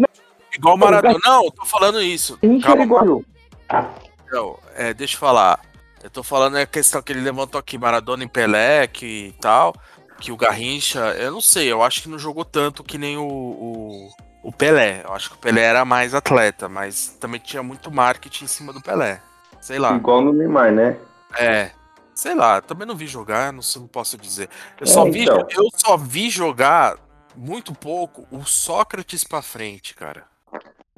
Igual 0.55 0.75
o 0.75 0.79
Não, 0.79 0.87
Maradona. 0.87 1.19
Não, 1.25 1.45
eu 1.45 1.51
tô 1.53 1.65
falando 1.65 2.03
isso. 2.03 2.39
A 2.43 2.47
gente 2.47 2.65
era 2.65 2.77
Calma, 2.77 2.85
igual. 2.85 3.25
Ah, 3.69 3.89
Não, 4.31 4.59
é, 4.77 4.93
deixa 4.93 5.15
eu 5.15 5.21
falar. 5.21 5.61
Eu 6.03 6.11
tô 6.11 6.23
falando 6.23 6.57
a 6.57 6.67
questão 6.67 7.03
que 7.03 7.13
ele 7.13 7.21
levantou 7.21 7.59
aqui, 7.59 7.77
Maradona 7.79 8.25
e 8.25 8.29
Pelé, 8.29 8.87
que 8.87 9.35
tal. 9.41 9.75
Que 10.21 10.33
o 10.33 10.37
Garrincha, 10.37 10.99
eu 11.19 11.31
não 11.31 11.41
sei, 11.41 11.71
eu 11.71 11.83
acho 11.83 12.03
que 12.03 12.09
não 12.09 12.19
jogou 12.19 12.45
tanto 12.45 12.83
que 12.83 12.99
nem 12.99 13.17
o, 13.17 13.23
o, 13.23 14.11
o 14.49 14.53
Pelé. 14.53 15.03
Eu 15.05 15.13
acho 15.13 15.29
que 15.31 15.37
o 15.37 15.39
Pelé 15.39 15.63
era 15.63 15.85
mais 15.85 16.15
atleta, 16.15 16.69
mas 16.69 17.09
também 17.21 17.39
tinha 17.39 17.63
muito 17.63 17.91
marketing 17.91 18.45
em 18.45 18.49
cima 18.49 18.73
do 18.73 18.81
Pelé. 18.81 19.21
Sei 19.61 19.79
lá. 19.79 19.95
igual 19.95 20.23
no 20.23 20.33
Neymar, 20.33 20.73
né? 20.73 20.97
É. 21.39 21.71
Sei 22.15 22.35
lá, 22.35 22.61
também 22.61 22.87
não 22.87 22.97
vi 22.97 23.07
jogar, 23.07 23.53
não, 23.53 23.61
não 23.77 23.87
posso 23.87 24.17
dizer. 24.17 24.49
Eu 24.81 24.85
É, 24.85 24.87
só, 24.87 25.05
vi, 25.05 25.23
então. 25.23 25.47
eu 25.51 25.69
só 25.77 25.97
vi 25.97 26.31
jogar 26.31 26.97
muito 27.37 27.75
pouco 27.75 28.27
o 28.31 28.45
Sócrates 28.45 29.23
pra 29.23 29.43
frente, 29.43 29.95
cara. 29.95 30.25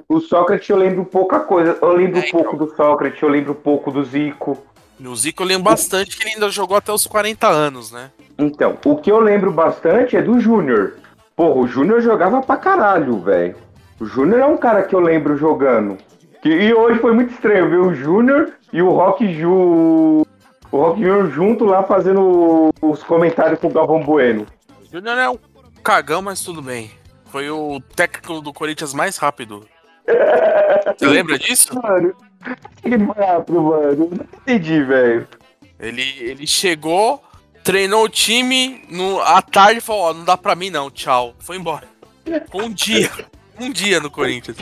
O 0.07 0.19
Sócrates 0.19 0.69
eu 0.69 0.77
lembro 0.77 1.03
pouca 1.05 1.41
coisa. 1.41 1.77
Eu 1.81 1.91
lembro 1.93 2.19
É, 2.19 2.31
pouco 2.31 2.55
do 2.55 2.73
Sócrates, 2.75 3.21
eu 3.21 3.29
lembro 3.29 3.53
pouco 3.53 3.91
do 3.91 4.03
Zico. 4.03 4.65
No 4.97 5.15
Zico 5.15 5.43
eu 5.43 5.47
lembro 5.47 5.63
bastante 5.65 6.15
que 6.15 6.23
ele 6.23 6.35
ainda 6.35 6.49
jogou 6.49 6.77
até 6.77 6.91
os 6.91 7.05
40 7.05 7.47
anos, 7.47 7.91
né? 7.91 8.11
Então, 8.37 8.77
o 8.85 8.95
que 8.95 9.11
eu 9.11 9.19
lembro 9.19 9.51
bastante 9.51 10.15
é 10.15 10.21
do 10.21 10.39
Júnior. 10.39 10.93
Porra, 11.41 11.59
o 11.61 11.67
Júnior 11.67 12.01
jogava 12.01 12.39
pra 12.43 12.55
caralho, 12.55 13.19
velho. 13.19 13.55
O 13.99 14.05
Júnior 14.05 14.41
é 14.41 14.45
um 14.45 14.57
cara 14.57 14.83
que 14.83 14.93
eu 14.93 14.99
lembro 14.99 15.35
jogando. 15.35 15.97
Que- 16.39 16.49
e 16.49 16.71
hoje 16.71 16.99
foi 16.99 17.15
muito 17.15 17.33
estranho 17.33 17.67
ver 17.67 17.79
o 17.79 17.95
Júnior 17.95 18.51
e 18.71 18.79
o 18.79 18.91
Rock 18.91 19.27
Ju. 19.33 19.51
O 19.51 20.25
Rock 20.71 20.99
Júnior 21.01 21.31
junto 21.31 21.65
lá 21.65 21.81
fazendo 21.81 22.69
os 22.79 23.01
comentários 23.01 23.59
com 23.59 23.69
o 23.69 23.71
Galvão 23.71 24.03
Bueno. 24.03 24.45
O 24.83 24.91
Júnior 24.91 25.17
é 25.17 25.27
um 25.31 25.39
cagão, 25.83 26.21
mas 26.21 26.43
tudo 26.43 26.61
bem. 26.61 26.91
Foi 27.31 27.49
o 27.49 27.81
técnico 27.95 28.39
do 28.39 28.53
Corinthians 28.53 28.93
mais 28.93 29.17
rápido. 29.17 29.65
Você 30.95 31.07
lembra 31.07 31.39
disso? 31.39 31.69
Mano, 31.81 32.13
que 32.83 32.89
rápido, 33.19 33.63
mano. 33.63 34.09
Não 34.11 34.25
entendi, 34.41 34.83
velho. 34.83 35.27
Ele, 35.79 36.03
ele 36.19 36.45
chegou, 36.45 37.19
treinou 37.63 38.05
o 38.05 38.09
time, 38.09 38.83
no, 38.89 39.19
à 39.21 39.41
tarde 39.41 39.81
falou, 39.81 40.01
ó, 40.03 40.13
não 40.13 40.23
dá 40.25 40.37
pra 40.37 40.55
mim 40.55 40.69
não, 40.69 40.89
tchau. 40.89 41.35
Foi 41.39 41.57
embora. 41.57 41.87
Um 42.53 42.71
dia. 42.71 43.09
Um 43.59 43.71
dia 43.71 43.99
no 43.99 44.09
Corinthians. 44.09 44.57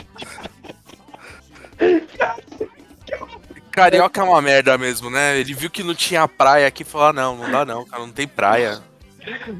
Carioca 3.70 4.20
é 4.20 4.24
uma 4.24 4.42
merda 4.42 4.76
mesmo, 4.76 5.08
né? 5.08 5.38
Ele 5.38 5.54
viu 5.54 5.70
que 5.70 5.82
não 5.82 5.94
tinha 5.94 6.26
praia 6.26 6.66
aqui 6.66 6.82
e 6.82 6.86
falou, 6.86 7.08
ah, 7.08 7.12
não, 7.12 7.36
não 7.36 7.50
dá 7.50 7.64
não, 7.64 7.84
cara, 7.84 8.02
não 8.02 8.12
tem 8.12 8.26
praia. 8.26 8.80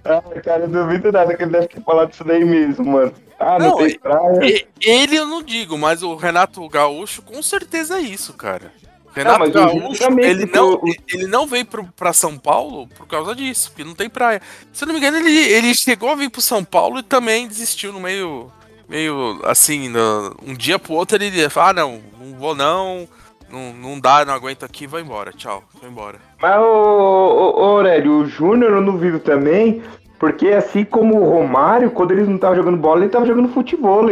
Ah, 0.04 0.22
cara, 0.42 0.64
eu 0.64 0.68
duvido 0.68 1.12
nada 1.12 1.36
que 1.36 1.42
ele 1.42 1.52
deve 1.52 1.68
ter 1.68 1.82
falado 1.82 2.12
isso 2.12 2.24
daí 2.24 2.44
mesmo, 2.44 2.84
mano. 2.84 3.12
Ah, 3.38 3.58
não, 3.58 3.70
Não, 3.70 3.76
tem 3.78 3.98
praia. 3.98 4.66
Ele 4.80 5.16
eu 5.16 5.26
não 5.26 5.42
digo, 5.42 5.78
mas 5.78 6.02
o 6.02 6.14
Renato 6.14 6.66
Gaúcho 6.68 7.22
com 7.22 7.42
certeza 7.42 7.98
é 7.98 8.00
isso, 8.00 8.34
cara. 8.34 8.72
Renato 9.14 9.38
mas 9.40 9.48
o 9.50 9.52
Júnior 9.52 9.82
Gaúcho, 9.98 10.20
ele 10.20 10.46
não, 10.46 10.74
o- 10.74 10.94
ele 11.12 11.26
não 11.26 11.46
veio 11.46 11.66
pro, 11.66 11.84
pra 11.96 12.12
São 12.12 12.38
Paulo 12.38 12.86
por 12.96 13.06
causa 13.06 13.34
disso, 13.34 13.70
porque 13.70 13.84
não 13.84 13.94
tem 13.94 14.08
praia. 14.08 14.40
Se 14.72 14.84
eu 14.84 14.86
não 14.86 14.94
me 14.94 15.00
engano, 15.00 15.16
ele, 15.18 15.36
ele 15.52 15.74
chegou 15.74 16.10
a 16.10 16.14
vir 16.14 16.30
pro 16.30 16.40
São 16.40 16.62
Paulo 16.64 16.98
e 17.00 17.02
também 17.02 17.48
desistiu 17.48 17.92
no 17.92 17.98
meio, 18.00 18.50
meio 18.88 19.40
assim, 19.44 19.88
no- 19.88 20.36
um 20.46 20.54
dia 20.54 20.78
pro 20.78 20.92
outro 20.94 21.16
ele 21.22 21.48
falou, 21.50 21.70
ah, 21.70 21.72
não, 21.72 22.00
não 22.20 22.38
vou 22.38 22.54
não, 22.54 23.08
não, 23.50 23.72
não 23.72 24.00
dá, 24.00 24.24
não 24.24 24.32
aguento 24.34 24.64
aqui, 24.64 24.86
vou 24.86 25.00
embora, 25.00 25.32
tchau, 25.32 25.64
vou 25.80 25.90
embora. 25.90 26.18
Mas, 26.40 26.56
ô, 26.58 26.62
ô, 26.64 27.60
ô, 27.60 27.64
Aurélio, 27.76 28.12
o 28.20 28.26
Júnior 28.26 28.72
eu 28.72 28.80
não 28.80 28.92
duvido 28.92 29.18
também, 29.18 29.82
porque 30.20 30.48
assim 30.48 30.84
como 30.84 31.20
o 31.20 31.28
Romário, 31.28 31.90
quando 31.90 32.12
ele 32.12 32.22
não 32.24 32.38
tava 32.38 32.54
jogando 32.54 32.76
bola, 32.76 33.00
ele 33.00 33.10
tava 33.10 33.26
jogando 33.26 33.48
futebol. 33.52 34.06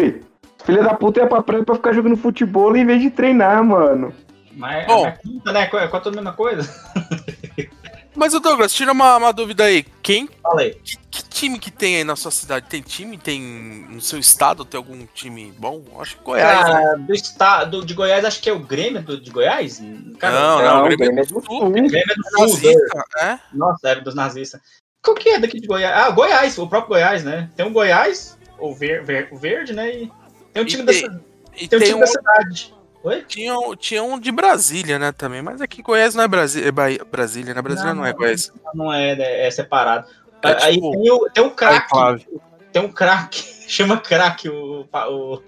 Filha 0.65 0.83
da 0.83 0.93
puta 0.95 1.21
ia 1.21 1.27
pra 1.27 1.41
praia 1.43 1.65
pra 1.65 1.77
ficar 1.77 1.93
jogando 1.93 2.17
futebol 2.17 2.77
em 2.77 2.85
vez 2.85 3.01
de 3.01 3.11
treinar, 3.11 3.63
mano. 3.65 4.13
Mas 4.59 4.87
Bom. 4.87 5.07
é 5.07 5.13
quinta, 5.13 5.53
né? 5.53 5.63
É 5.73 5.87
quase 5.89 6.09
a 6.09 6.13
mesma 6.13 6.33
coisa. 6.33 6.69
Mas, 8.15 8.35
ô 8.35 8.41
Douglas, 8.41 8.73
tira 8.73 8.91
uma, 8.91 9.17
uma 9.17 9.33
dúvida 9.33 9.63
aí. 9.65 9.85
Quem, 10.03 10.29
Falei. 10.43 10.75
que, 10.83 10.97
que 11.09 11.23
time 11.29 11.57
que 11.57 11.71
tem 11.71 11.97
aí 11.99 12.05
na 12.05 12.17
sua 12.17 12.33
cidade? 12.33 12.67
Tem 12.69 12.83
time? 12.83 13.17
Tem 13.17 13.41
no 13.41 14.01
seu 14.01 14.19
estado? 14.19 14.65
Tem 14.65 14.77
algum 14.77 15.07
time 15.15 15.53
bom? 15.57 15.85
Acho 16.01 16.17
que 16.17 16.25
Goiás. 16.25 16.67
né? 16.67 16.73
Cara, 16.73 16.97
do 16.97 17.15
estado 17.15 17.87
de 17.87 17.95
Goiás, 17.95 18.25
acho 18.25 18.41
que 18.43 18.51
é 18.51 18.53
o 18.53 18.59
Grêmio 18.59 19.01
do, 19.03 19.21
de 19.21 19.31
Goiás? 19.31 19.81
Cara, 20.19 20.35
Não, 20.35 20.59
Não, 20.59 20.65
não, 20.65 20.77
o 20.77 20.81
o 20.81 20.85
Grêmio 20.97 20.99
Grêmio 20.99 21.21
é 21.21 21.23
é 21.23 21.27
do 21.27 21.29
Sul. 21.29 21.43
Sul. 21.45 21.67
O 21.67 21.71
Grêmio 21.71 21.97
é 21.97 22.15
do 22.15 22.25
Sul. 22.25 22.41
Nazista, 22.41 23.05
é? 23.21 23.39
Nossa, 23.53 23.89
era 23.89 24.01
dos 24.01 24.15
nazistas. 24.17 24.61
Qual 25.01 25.15
que 25.15 25.29
é 25.29 25.39
daqui 25.39 25.61
de 25.61 25.69
Goiás? 25.69 25.97
Ah, 25.97 26.11
Goiás, 26.11 26.59
o 26.59 26.67
próprio 26.67 26.89
Goiás, 26.89 27.23
né? 27.23 27.49
Tem 27.55 27.65
um 27.65 27.73
Goiás, 27.73 28.37
o, 28.59 28.75
ver, 28.75 29.05
ver- 29.05 29.29
o 29.31 29.39
verde, 29.39 29.73
né? 29.75 29.89
E 29.91 30.13
tem 30.53 30.63
um 30.65 30.67
E 30.67 30.69
time, 30.69 30.83
da, 30.83 30.93
tem- 30.93 31.21
E 31.57 31.69
tem 31.69 31.77
um 31.79 31.81
tem 31.81 31.89
time 31.91 31.95
um, 31.95 32.01
da 32.01 32.07
cidade. 32.09 32.75
Oi? 33.03 33.23
tinha, 33.27 33.57
um- 33.59 33.77
tinha 33.77 34.03
um 34.03 34.19
de 34.19 34.31
Brasília, 34.33 34.99
né, 34.99 35.13
também. 35.13 35.41
Mas 35.43 35.61
aqui 35.61 35.83
Goiás 35.83 36.15
não 36.15 36.25
é, 36.25 36.29
Brasi 36.29 36.65
é 36.65 36.71
Bahia- 36.73 37.05
Brasília, 37.11 37.55
né? 37.55 37.63
Brasília 37.63 37.95
não, 37.95 38.05
é 38.05 38.13
Goiás. 38.13 38.53
Não 38.75 38.93
é, 38.93 39.15
né? 39.15 39.47
é 39.47 39.51
separado. 39.51 40.09
É 40.43 40.65
Aí 40.65 40.75
tipo, 40.75 40.91
tem, 40.93 41.11
o, 41.11 41.31
tem 41.31 41.45
um 41.45 41.51
craque. 41.51 42.27
Tem 42.73 42.83
um 42.83 42.89
craque. 42.93 43.43
Chama 43.69 43.99
craque 43.99 44.49
o, 44.49 44.87
o, 44.91 45.43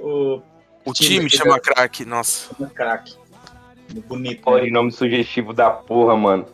o, 0.00 0.42
O 0.84 0.92
time 0.92 1.18
time 1.20 1.30
chama 1.30 1.54
da- 1.54 1.60
craque, 1.60 2.04
nossa. 2.04 2.50
o 2.58 2.66
craque. 2.68 3.14
Bonito. 4.08 4.42
Olha, 4.46 4.64
né? 4.64 4.70
nome 4.70 4.90
sugestivo 4.90 5.52
da 5.52 5.70
porra, 5.70 6.16
mano. 6.16 6.44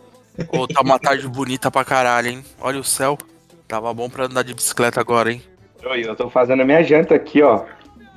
Ô, 0.53 0.68
tá 0.68 0.83
uma 0.83 0.98
tarde 0.98 1.27
bonita 1.27 1.70
pra 1.70 1.85
caralho, 1.85 2.29
hein? 2.29 2.44
Olha 2.61 2.79
o 2.79 2.85
céu. 2.85 3.16
Tava 3.66 3.92
bom 3.94 4.09
pra 4.11 4.27
andar 4.27 4.42
de 4.42 4.53
bicicleta 4.55 5.01
agora, 5.01 5.33
hein? 5.33 5.42
Oi, 5.85 6.03
Eu 6.07 6.14
tô 6.14 6.29
fazendo 6.29 6.61
a 6.61 6.64
minha 6.64 6.83
janta 6.83 7.14
aqui, 7.14 7.42
ó. 7.42 7.64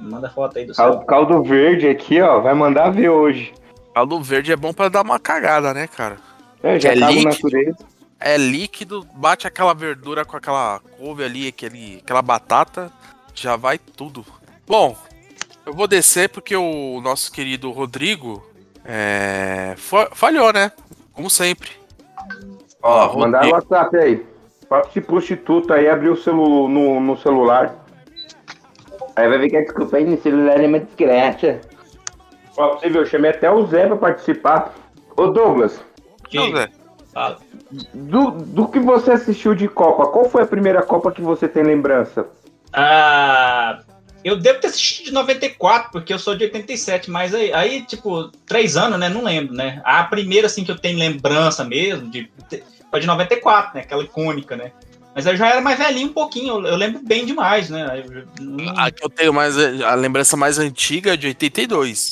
Manda 0.02 0.30
foto 0.30 0.58
aí 0.58 0.66
do 0.66 0.74
céu. 0.74 0.86
Caldo, 0.86 1.06
caldo 1.06 1.44
verde 1.44 1.88
aqui, 1.88 2.22
ó. 2.22 2.40
Vai 2.42 2.54
mandar 2.54 2.90
ver 2.90 3.10
hoje. 3.10 3.54
Caldo 3.94 4.22
verde 4.22 4.52
é 4.52 4.56
bom 4.56 4.74
pra 4.74 4.90
dar 4.90 5.02
uma 5.04 5.20
cagada, 5.20 5.74
né, 5.74 5.88
cara? 5.88 6.18
Eu 6.64 6.80
já 6.80 6.94
É 6.94 7.00
tava 7.00 7.12
líquido. 7.12 7.30
natureza. 7.30 7.78
É 8.20 8.38
líquido, 8.38 9.06
bate 9.16 9.48
aquela 9.48 9.74
verdura 9.74 10.24
com 10.24 10.38
aquela 10.38 10.80
couve 10.98 11.24
ali, 11.24 11.48
aquele, 11.48 12.00
aquela 12.04 12.22
batata, 12.22 12.92
já 13.34 13.56
vai 13.56 13.78
tudo. 13.80 14.24
Bom, 14.68 14.96
eu 15.66 15.74
vou 15.74 15.88
descer 15.88 16.30
porque 16.30 16.56
o 16.56 17.02
nosso 17.02 17.32
querido 17.32 17.72
Rodrigo 17.72 18.44
é, 18.86 19.74
fa- 19.78 20.10
falhou, 20.14 20.54
né? 20.54 20.72
Como 21.14 21.30
sempre. 21.32 21.72
Ó, 22.82 23.18
mandar 23.18 23.46
o 23.46 23.52
WhatsApp 23.52 23.98
aí. 23.98 24.26
Papo 24.70 24.90
de 24.94 25.02
prostituta 25.02 25.74
aí, 25.74 25.90
abriu 25.90 26.14
o 26.14 26.18
celu 26.18 26.68
no, 26.68 27.00
no 27.00 27.18
celular. 27.18 27.76
Aí 29.16 29.28
vai 29.28 29.38
ver 29.38 29.50
que 29.50 29.58
a 29.58 29.62
desculpa 29.62 29.98
aí 29.98 30.06
no 30.06 30.22
celular 30.22 30.60
é 30.60 30.68
uma 30.68 30.80
desgraça. 30.80 31.60
Ó, 32.58 32.70
pra 32.70 32.80
você 32.80 32.90
ver, 32.90 33.00
eu 33.00 33.06
chamei 33.06 33.32
até 33.32 33.50
o 33.52 33.66
Zé 33.68 33.88
pra 33.88 33.96
participar. 33.98 34.74
Ô 35.18 35.28
Douglas, 35.28 35.80
Não, 36.34 36.52
Zé. 36.52 36.70
Fala. 37.14 37.38
do, 37.94 38.32
do 38.32 38.68
que 38.68 38.80
você 38.80 39.12
assistiu 39.12 39.54
de 39.54 39.68
Copa, 39.68 40.06
qual 40.08 40.30
foi 40.30 40.44
a 40.44 40.48
primeira 40.48 40.82
Copa 40.82 41.12
que 41.12 41.22
você 41.22 41.48
tem 41.48 41.64
lembrança? 41.64 42.26
Ah, 42.72 43.82
eu 44.24 44.38
devo 44.38 44.60
ter 44.62 44.68
assistido 44.68 45.08
de 45.08 45.14
94, 45.14 45.92
porque 45.92 46.14
eu 46.14 46.20
sou 46.20 46.36
de 46.36 46.46
87, 46.46 47.12
mas 47.12 47.34
aí, 47.34 47.52
aí, 47.54 47.82
tipo, 47.82 48.30
três 48.46 48.78
anos, 48.78 49.00
né? 49.00 49.10
Não 49.10 49.24
lembro, 49.24 49.54
né? 49.54 49.82
A 49.84 50.04
primeira, 50.04 50.48
assim, 50.48 50.64
que 50.64 50.72
eu 50.72 50.78
tenho 50.78 50.98
lembrança 50.98 51.64
mesmo, 51.66 52.10
de, 52.10 52.32
foi 52.90 53.00
de 53.00 53.08
94, 53.08 53.76
né? 53.76 53.82
Aquela 53.82 54.04
icônica, 54.04 54.56
né? 54.56 54.72
Mas 55.14 55.26
eu 55.26 55.36
já 55.36 55.50
era 55.50 55.62
mais 55.62 55.78
velhinho 55.78 56.08
um 56.10 56.14
pouquinho, 56.14 56.66
eu, 56.66 56.76
lembro 56.76 57.02
bem 57.04 57.26
demais, 57.26 57.70
né? 57.70 58.04
Eu, 58.06 58.26
A 58.78 58.90
que 58.90 59.04
eu 59.04 59.10
tenho 59.10 59.34
mais. 59.34 59.58
A 59.84 59.94
lembrança 59.96 60.38
mais 60.38 60.58
antiga 60.58 61.14
é 61.14 61.18
de 61.18 61.28
82. 61.28 62.12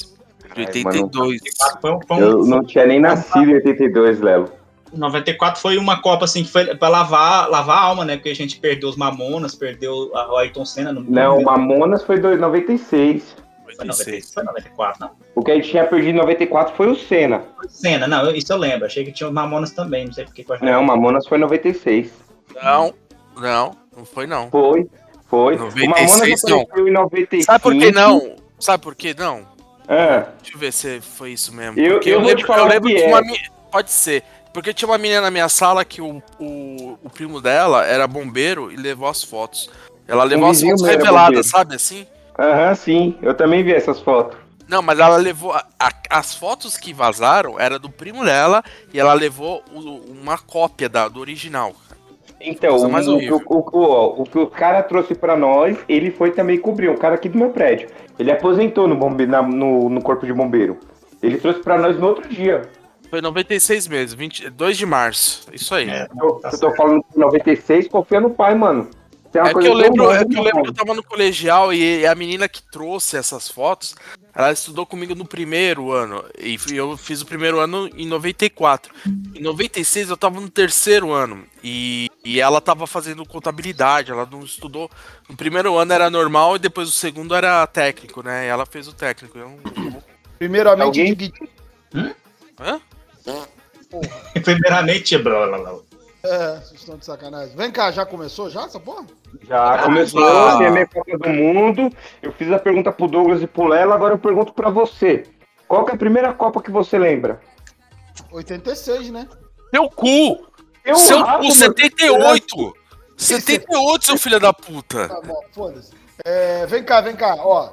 De 0.54 0.62
Ai, 0.62 0.66
82. 0.66 1.40
foi, 1.82 1.92
um- 1.92 2.00
foi 2.08 2.18
um- 2.18 2.20
Eu 2.20 2.46
não 2.46 2.64
tinha 2.64 2.86
nem 2.86 3.00
nascido 3.00 3.50
em 3.52 3.54
82, 3.56 4.20
Lelo. 4.20 4.52
94 4.92 5.62
foi 5.62 5.78
uma 5.78 6.02
Copa, 6.02 6.26
assim, 6.26 6.44
que 6.44 6.50
foi 6.52 6.66
pra 6.76 6.90
lavar, 6.90 7.48
lavar 7.50 7.78
a 7.78 7.82
alma, 7.82 8.04
né? 8.04 8.16
Porque 8.18 8.30
a 8.30 8.36
gente 8.36 8.60
perdeu 8.60 8.90
os 8.90 8.96
Mamonas, 8.98 9.54
perdeu 9.56 10.12
a- 10.16 10.34
o 10.34 10.38
Ayrton 10.38 10.66
Senna. 10.66 10.92
No, 10.92 11.02
Não, 11.08 11.42
Mamonas 11.44 12.04
foi 12.04 12.20
do 12.20 12.36
96. 12.36 13.36
Foi 13.64 13.76
96, 13.86 14.34
foi 14.34 14.44
94, 14.44 15.00
não. 15.00 15.12
O 15.36 15.44
que 15.44 15.52
a 15.52 15.56
gente 15.56 15.70
tinha 15.70 15.86
perdido 15.86 16.10
em 16.10 16.20
94 16.20 16.76
foi 16.76 16.88
o 16.90 16.96
Senna. 16.96 17.44
Foi 17.56 17.70
Senna, 17.70 18.08
não, 18.08 18.32
isso 18.32 18.52
eu 18.52 18.58
lembro. 18.58 18.88
Achei 18.88 19.06
que 19.06 19.12
tinha 19.12 19.28
os 19.28 19.34
Mamonas 19.34 19.72
também, 19.72 20.06
não 20.08 20.12
sei 20.14 20.26
porque. 20.26 20.44
Não, 20.62 20.84
Mamonas 20.84 21.28
foi 21.28 21.38
96. 21.38 22.12
Não, 22.56 22.94
não, 23.38 23.76
não 23.96 24.06
foi 24.06 24.26
não. 24.28 24.50
Foi, 24.50 24.88
foi. 25.30 25.56
96 25.58 26.44
o 26.44 26.50
não. 26.50 26.88
em 26.88 26.92
95. 26.92 27.44
Sabe 27.46 27.62
por 27.64 27.74
que 27.76 27.92
não? 27.92 28.36
Sabe 28.60 28.84
por 28.84 28.96
que 28.96 29.14
não? 29.14 29.48
Ah, 29.88 30.28
Deixa 30.42 30.56
eu 30.56 30.60
ver 30.60 30.74
se 30.74 31.02
foi 31.02 31.32
isso 31.32 31.54
mesmo. 31.54 31.80
Eu- 31.80 31.94
eu 32.02 32.02
eu, 32.02 32.20
lembro, 32.22 32.54
eu 32.54 32.66
lembro 32.66 32.90
que 32.90 32.96
que 32.96 33.02
é. 33.02 33.08
uma. 33.08 33.22
Pode 33.72 33.92
ser. 33.92 34.24
Porque 34.54 34.74
tinha 34.74 34.90
uma 34.90 34.98
menina 34.98 35.22
na 35.22 35.32
minha 35.32 35.48
sala 35.48 35.86
que 35.86 36.02
o, 36.02 36.22
o, 36.40 36.98
o 37.04 37.10
primo 37.10 37.40
dela 37.40 37.86
era 37.86 38.08
bombeiro 38.08 38.72
e 38.72 38.76
levou 38.76 39.08
as 39.08 39.24
fotos. 39.24 39.70
Ela 40.08 40.24
levou 40.24 40.48
Um 40.48 40.52
as 40.52 40.62
fotos 40.62 40.82
reveladas, 40.82 41.48
sabe 41.48 41.76
assim? 41.76 42.06
Aham, 42.38 42.74
sim. 42.76 43.18
Eu 43.22 43.34
também 43.36 43.64
vi 43.64 43.74
essas 43.74 44.00
fotos. 44.00 44.38
Não, 44.68 44.82
mas 44.82 45.00
ela 45.00 45.18
levou. 45.18 45.54
a- 45.54 45.66
a- 45.80 45.92
as 46.10 46.34
fotos 46.36 46.78
que 46.78 46.94
vazaram 46.94 47.60
era 47.60 47.78
do 47.80 47.90
primo 47.90 48.24
dela 48.26 48.64
e 48.94 49.00
ela 49.00 49.14
levou 49.14 49.64
o- 49.72 50.12
uma 50.12 50.38
cópia 50.38 50.90
da, 50.90 51.08
do 51.08 51.20
original. 51.20 51.74
Então, 52.42 52.78
o, 52.78 52.90
mais 52.90 53.08
o, 53.08 53.18
o, 53.18 53.42
o, 53.50 54.22
o 54.22 54.24
que 54.24 54.40
o 54.40 54.48
cara 54.48 54.82
trouxe 54.82 55.14
pra 55.14 55.36
nós, 55.36 55.78
ele 55.90 56.10
foi 56.12 56.32
também 56.32 56.58
cobrir, 56.58 56.90
um 56.90 56.96
cara 56.96 57.16
aqui 57.16 57.28
do 57.28 57.38
meu 57.38 57.50
prédio. 57.50 57.90
Ele 58.18 58.32
aposentou 58.32 58.88
no, 58.88 58.96
bombe, 58.96 59.26
na- 59.26 59.42
no, 59.42 59.90
no 59.90 60.02
corpo 60.02 60.26
de 60.26 60.34
bombeiro. 60.34 60.78
Ele 61.22 61.38
trouxe 61.38 61.60
pra 61.62 61.78
nós 61.78 61.98
no 62.00 62.08
outro 62.08 62.28
dia. 62.30 62.62
Foi 63.10 63.22
96 63.22 63.88
meses, 63.88 64.14
20, 64.14 64.50
2 64.52 64.78
de 64.78 64.86
março. 64.86 65.48
Isso 65.52 65.74
aí. 65.74 65.90
É, 65.90 66.08
Eu, 66.22 66.34
tá 66.36 66.50
eu 66.54 66.60
tô 66.60 66.76
falando 66.76 67.04
de 67.12 67.20
96, 67.20 67.88
confia 67.88 68.22
no 68.22 68.30
pai, 68.30 68.56
mano. 68.56 68.88
Uma 69.34 69.50
É 69.50 69.54
que, 69.54 69.68
eu 69.68 69.74
lembro, 69.74 70.12
é 70.12 70.26
que 70.26 70.36
eu 70.38 70.42
lembro 70.42 70.64
que 70.64 70.70
eu 70.70 70.74
tava 70.74 70.94
no 70.94 71.04
colegial 71.04 71.72
e 71.72 72.06
a 72.06 72.16
menina 72.16 72.50
que 72.50 72.64
trouxe 72.64 73.16
essas 73.16 73.48
fotos, 73.48 73.96
ela 74.34 74.52
estudou 74.52 74.86
comigo 74.86 75.14
no 75.14 75.26
primeiro 75.26 75.92
ano. 75.92 76.24
E 76.40 76.58
eu 76.72 76.98
fiz 76.98 77.22
o 77.22 77.26
primeiro 77.28 77.60
ano 77.60 77.88
em 77.96 78.08
94. 78.08 78.92
Em 79.36 79.42
96 79.42 80.10
eu 80.10 80.18
tava 80.18 80.42
no 80.42 80.50
terceiro 80.50 81.12
ano. 81.12 81.46
E, 81.64 82.10
e 82.26 82.40
ela 82.42 82.60
tava 82.60 82.88
fazendo 82.88 83.24
contabilidade, 83.26 84.12
ela 84.12 84.28
não 84.30 84.42
estudou. 84.42 84.90
No 85.30 85.36
primeiro 85.36 85.78
ano 85.78 85.94
era 85.94 86.10
normal 86.10 86.56
e 86.56 86.60
depois 86.60 86.90
o 86.90 86.92
segundo 86.92 87.36
era 87.36 87.66
técnico, 87.68 88.24
né? 88.24 88.46
E 88.46 88.48
ela 88.50 88.66
fez 88.66 88.88
o 88.88 88.94
técnico. 88.94 89.38
Eu 89.38 89.60
Primeiramente, 90.40 90.86
Alguém? 90.86 91.14
Digui- 91.14 91.50
Hã? 92.60 92.80
Primeiramente, 94.44 95.18
blá. 95.18 95.80
É, 96.24 96.56
vocês 96.58 96.82
estão 96.82 96.98
de 96.98 97.06
sacanagem. 97.06 97.56
Vem 97.56 97.72
cá, 97.72 97.92
já 97.92 98.06
começou 98.06 98.50
já 98.50 98.64
essa 98.66 98.80
porra? 98.80 99.06
Já 99.44 99.84
começou, 99.84 100.22
Ah. 100.28 100.58
tem 100.58 100.68
a 100.68 100.72
minha 100.72 100.88
Copa 100.88 101.18
do 101.18 101.30
Mundo. 101.30 101.90
Eu 102.22 102.32
fiz 102.34 102.52
a 102.52 102.60
pergunta 102.60 102.92
pro 102.92 103.08
Douglas 103.08 103.42
e 103.42 103.48
pro 103.48 103.68
Lela, 103.68 103.96
agora 103.96 104.16
eu 104.16 104.20
pergunto 104.20 104.54
pra 104.54 104.70
você. 104.70 105.24
Qual 105.68 105.86
que 105.86 105.92
é 105.92 105.96
a 105.96 105.98
primeira 105.98 106.34
Copa 106.34 106.62
que 106.62 106.72
você 106.72 106.98
lembra? 106.98 107.40
86, 108.32 109.10
né? 109.12 109.28
Seu 109.74 109.90
cu! 109.90 110.46
Eu 110.84 110.96
Seu 110.96 111.20
rato, 111.24 111.38
cu, 111.40 111.44
meu- 111.48 111.56
78! 111.56 112.74
78, 113.18 114.06
seu 114.06 114.18
filho 114.18 114.40
da 114.40 114.54
puta! 114.54 115.08
Tá 115.08 115.22
bom, 115.22 115.40
foda-se. 115.52 115.92
É, 116.26 116.66
vem 116.66 116.84
cá, 116.84 117.00
vem 117.02 117.16
cá, 117.16 117.36
ó. 117.38 117.70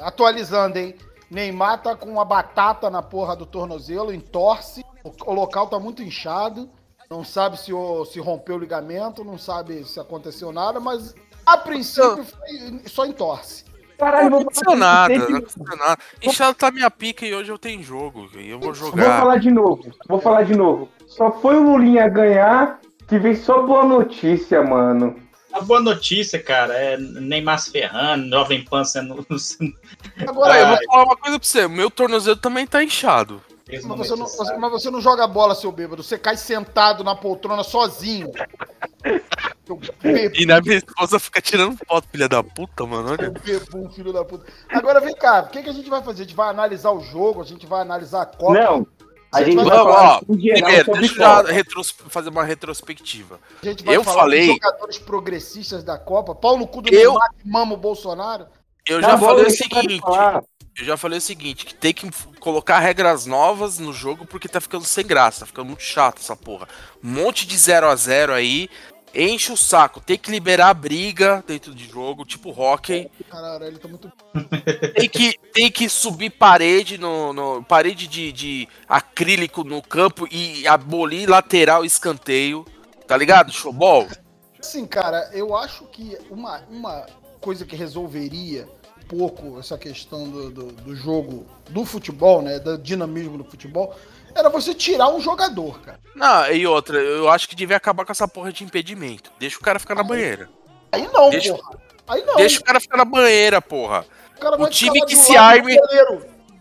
Atualizando, 0.00 0.78
hein? 0.78 0.94
Neymar 1.30 1.82
tá 1.82 1.94
com 1.96 2.08
uma 2.08 2.24
batata 2.24 2.90
na 2.90 3.02
porra 3.02 3.36
do 3.36 3.46
tornozelo, 3.46 4.12
entorce. 4.12 4.84
O 5.26 5.32
local 5.32 5.66
tá 5.68 5.78
muito 5.78 6.02
inchado. 6.02 6.68
Não 7.10 7.24
sabe 7.24 7.58
se, 7.58 7.70
se 8.12 8.20
rompeu 8.20 8.56
o 8.56 8.58
ligamento, 8.58 9.24
não 9.24 9.38
sabe 9.38 9.84
se 9.84 9.98
aconteceu 10.00 10.52
nada, 10.52 10.80
mas 10.80 11.14
a 11.46 11.56
princípio 11.56 12.24
foi, 12.24 12.80
só 12.86 13.06
entorce. 13.06 13.64
Caralho, 13.98 14.24
Não 14.24 14.30
vou 14.30 14.40
aconteceu 14.40 14.74
nada, 14.76 15.14
não 15.16 15.36
aconteceu 15.36 15.76
nada. 15.76 15.98
Inchado 16.22 16.54
tá 16.54 16.70
minha 16.72 16.90
pica 16.90 17.24
e 17.24 17.32
hoje 17.34 17.52
eu 17.52 17.58
tenho 17.58 17.82
jogo. 17.82 18.28
E 18.36 18.50
eu 18.50 18.58
vou 18.58 18.72
Vou 18.72 18.90
jogar. 18.90 19.20
falar 19.20 19.36
de 19.36 19.50
novo, 19.50 19.84
vou 20.08 20.20
falar 20.20 20.42
de 20.42 20.56
novo. 20.56 20.88
Só 21.06 21.30
foi 21.30 21.56
o 21.56 21.62
Lulinha 21.62 22.08
ganhar 22.08 22.80
que 23.06 23.18
veio 23.18 23.36
só 23.36 23.62
boa 23.62 23.84
notícia, 23.84 24.62
mano. 24.62 25.22
A 25.52 25.60
boa 25.60 25.78
notícia, 25.80 26.42
cara, 26.42 26.74
é 26.74 26.96
Neymar 26.96 27.60
se 27.60 27.70
ferrando, 27.70 28.28
Jovem 28.30 28.64
Pan 28.64 28.82
sendo. 28.82 29.24
Agora, 30.26 30.50
Olha, 30.52 30.58
eu 30.60 30.66
Ah, 30.66 30.68
vou 30.70 30.78
falar 30.90 31.04
uma 31.04 31.16
coisa 31.16 31.38
pra 31.38 31.46
você. 31.48 31.68
Meu 31.68 31.88
tornozelo 31.88 32.36
também 32.36 32.66
tá 32.66 32.82
inchado. 32.82 33.40
Mas, 33.66 33.82
você 33.84 34.14
não, 34.16 34.26
você 34.26 34.56
mas 34.58 34.70
você 34.70 34.90
não 34.90 35.00
joga 35.00 35.26
bola, 35.26 35.54
seu 35.54 35.72
bêbado. 35.72 36.02
Você 36.02 36.18
cai 36.18 36.36
sentado 36.36 37.02
na 37.02 37.14
poltrona 37.14 37.62
sozinho. 37.62 38.30
E 40.34 40.44
na 40.44 40.60
minha 40.60 40.76
esposa 40.76 41.18
fica 41.18 41.40
tirando 41.40 41.78
foto, 41.88 42.06
filha 42.10 42.28
da 42.28 42.42
puta, 42.42 42.84
mano. 42.84 43.12
Olha. 43.12 43.30
Bebum, 43.30 43.88
filho 43.90 44.12
da 44.12 44.22
puta. 44.22 44.44
Agora 44.68 45.00
vem 45.00 45.14
cá, 45.14 45.40
o 45.40 45.48
que, 45.48 45.62
que 45.62 45.70
a 45.70 45.72
gente 45.72 45.88
vai 45.88 46.02
fazer? 46.02 46.22
A 46.22 46.24
gente 46.26 46.36
vai 46.36 46.50
analisar 46.50 46.90
o 46.90 47.00
jogo, 47.00 47.40
a 47.40 47.44
gente 47.44 47.66
vai 47.66 47.80
analisar 47.80 48.22
a 48.22 48.26
Copa. 48.26 48.52
Não, 48.52 48.86
a 49.32 49.42
gente 49.42 49.56
vai 49.56 49.64
Vamos, 49.64 49.94
falar 49.94 50.16
ó, 50.16 50.20
Primeiro, 50.20 50.92
deixa 50.92 51.22
eu 51.22 51.44
retros- 51.46 51.94
fazer 52.08 52.28
uma 52.28 52.44
retrospectiva. 52.44 53.40
A 53.62 53.66
gente 53.66 53.82
vai 53.84 53.96
eu 53.96 54.04
falar 54.04 54.20
falei- 54.24 54.46
dos 54.48 54.54
jogadores 54.56 54.98
progressistas 54.98 55.82
da 55.82 55.96
Copa. 55.98 56.34
Pau 56.34 56.58
no 56.58 56.66
cu 56.66 56.82
do 56.82 56.90
Eu- 56.94 57.12
Neymar 57.12 57.30
que 57.32 57.48
mama 57.48 57.72
o 57.74 57.78
Bolsonaro. 57.78 58.46
Eu 58.86 59.00
Tá 59.00 59.10
já 59.12 59.16
bom, 59.16 59.26
falei 59.28 59.46
o 59.46 59.50
seguinte. 59.50 59.98
falar. 60.00 60.42
Eu 60.78 60.84
já 60.84 60.96
falei 60.96 61.18
o 61.18 61.22
seguinte, 61.22 61.64
que 61.66 61.74
tem 61.74 61.92
que 61.94 62.10
colocar 62.40 62.78
regras 62.80 63.26
novas 63.26 63.78
no 63.78 63.92
jogo 63.92 64.26
porque 64.26 64.48
tá 64.48 64.60
ficando 64.60 64.84
sem 64.84 65.06
graça, 65.06 65.40
tá 65.40 65.46
ficando 65.46 65.66
muito 65.66 65.82
chato 65.82 66.20
essa 66.20 66.34
porra. 66.34 66.68
Um 67.02 67.10
monte 67.10 67.46
de 67.46 67.56
0 67.56 67.88
a 67.88 67.94
0 67.94 68.32
aí, 68.32 68.68
enche 69.14 69.52
o 69.52 69.56
saco. 69.56 70.00
Tem 70.00 70.18
que 70.18 70.30
liberar 70.32 70.70
a 70.70 70.74
briga 70.74 71.44
dentro 71.46 71.72
de 71.72 71.86
jogo, 71.88 72.24
tipo 72.24 72.50
hockey. 72.50 73.08
Caralho, 73.30 73.64
ele 73.64 73.78
tá 73.78 73.86
muito. 73.86 74.10
Tem 74.96 75.08
que, 75.08 75.38
tem 75.52 75.70
que 75.70 75.88
subir 75.88 76.30
parede 76.30 76.98
no, 76.98 77.32
no- 77.32 77.62
parede 77.64 78.06
de, 78.08 78.32
de 78.32 78.68
acrílico 78.88 79.62
no 79.62 79.82
campo 79.82 80.26
e 80.30 80.66
abolir 80.66 81.28
lateral 81.28 81.84
escanteio. 81.84 82.64
Tá 83.06 83.16
ligado? 83.16 83.52
Showball? 83.52 84.08
Assim, 84.58 84.86
cara, 84.86 85.30
eu 85.32 85.54
acho 85.54 85.84
que 85.86 86.16
uma, 86.30 86.60
uma 86.70 87.06
coisa 87.40 87.66
que 87.66 87.76
resolveria 87.76 88.66
pouco 89.08 89.58
essa 89.58 89.76
questão 89.78 90.28
do, 90.28 90.50
do, 90.50 90.66
do 90.72 90.96
jogo 90.96 91.46
do 91.70 91.84
futebol, 91.84 92.42
né? 92.42 92.58
Do 92.58 92.78
dinamismo 92.78 93.38
do 93.38 93.44
futebol, 93.44 93.94
era 94.34 94.48
você 94.48 94.74
tirar 94.74 95.08
um 95.08 95.20
jogador, 95.20 95.80
cara. 95.80 96.00
Não, 96.14 96.50
e 96.50 96.66
outra, 96.66 96.98
eu 96.98 97.28
acho 97.28 97.48
que 97.48 97.54
devia 97.54 97.76
acabar 97.76 98.04
com 98.04 98.12
essa 98.12 98.26
porra 98.28 98.52
de 98.52 98.64
impedimento. 98.64 99.30
Deixa 99.38 99.56
o 99.58 99.60
cara 99.60 99.78
ficar 99.78 99.94
na 99.94 100.02
banheira. 100.02 100.48
Aí 100.92 101.08
não, 101.12 101.30
Deixa- 101.30 101.54
porra. 101.54 101.78
Aí 102.06 102.22
não. 102.24 102.36
Deixa 102.36 102.60
o 102.60 102.64
cara 102.64 102.80
ficar 102.80 102.96
na 102.96 103.04
banheira, 103.04 103.60
porra. 103.62 104.04
o 104.36 104.40
cara 104.40 104.56
o 104.56 104.58
vai 104.60 104.70
time 104.70 105.04
que 105.06 105.16
se 105.16 105.36
arme-. 105.36 105.76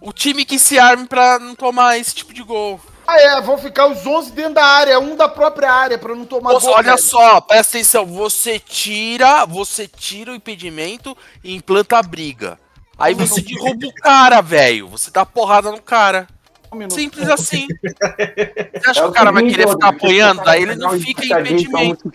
O 0.01 0.11
time 0.13 0.45
que 0.45 0.57
se 0.59 0.77
arme 0.79 1.07
pra 1.07 1.39
não 1.39 1.55
tomar 1.55 1.97
esse 1.97 2.13
tipo 2.15 2.33
de 2.33 2.43
gol. 2.43 2.79
Ah, 3.05 3.19
é, 3.19 3.41
vão 3.41 3.57
ficar 3.57 3.87
os 3.87 4.05
11 4.05 4.31
dentro 4.31 4.53
da 4.55 4.65
área, 4.65 4.99
um 4.99 5.15
da 5.15 5.27
própria 5.27 5.71
área, 5.71 5.97
pra 5.97 6.15
não 6.15 6.25
tomar 6.25 6.53
Moço, 6.53 6.67
gol. 6.67 6.75
olha 6.75 6.95
velho. 6.95 6.97
só, 7.03 7.41
presta 7.41 7.77
atenção. 7.77 8.05
Você 8.05 8.59
tira, 8.59 9.45
você 9.45 9.87
tira 9.87 10.31
o 10.31 10.35
impedimento 10.35 11.15
e 11.43 11.53
implanta 11.55 11.97
a 11.97 12.03
briga. 12.03 12.57
Aí 12.97 13.13
você 13.13 13.41
derruba 13.41 13.87
o 13.87 13.93
cara, 13.93 14.39
velho. 14.41 14.87
Você 14.87 15.11
dá 15.11 15.25
porrada 15.25 15.71
no 15.71 15.81
cara. 15.81 16.27
Um. 16.71 16.89
Simples 16.89 17.29
assim. 17.29 17.67
Você 17.67 18.89
acha 18.89 18.99
É 19.01 19.03
que 19.03 19.09
o 19.09 19.11
cara 19.11 19.31
vai 19.31 19.43
querer 19.43 19.67
ficar 19.67 19.89
apanhando? 19.89 20.39
você 20.39 20.45
Daí 20.45 20.63
ele 20.63 20.75
não 20.75 20.99
fica 20.99 21.23
em 21.23 21.29
impedimento. 21.29 22.11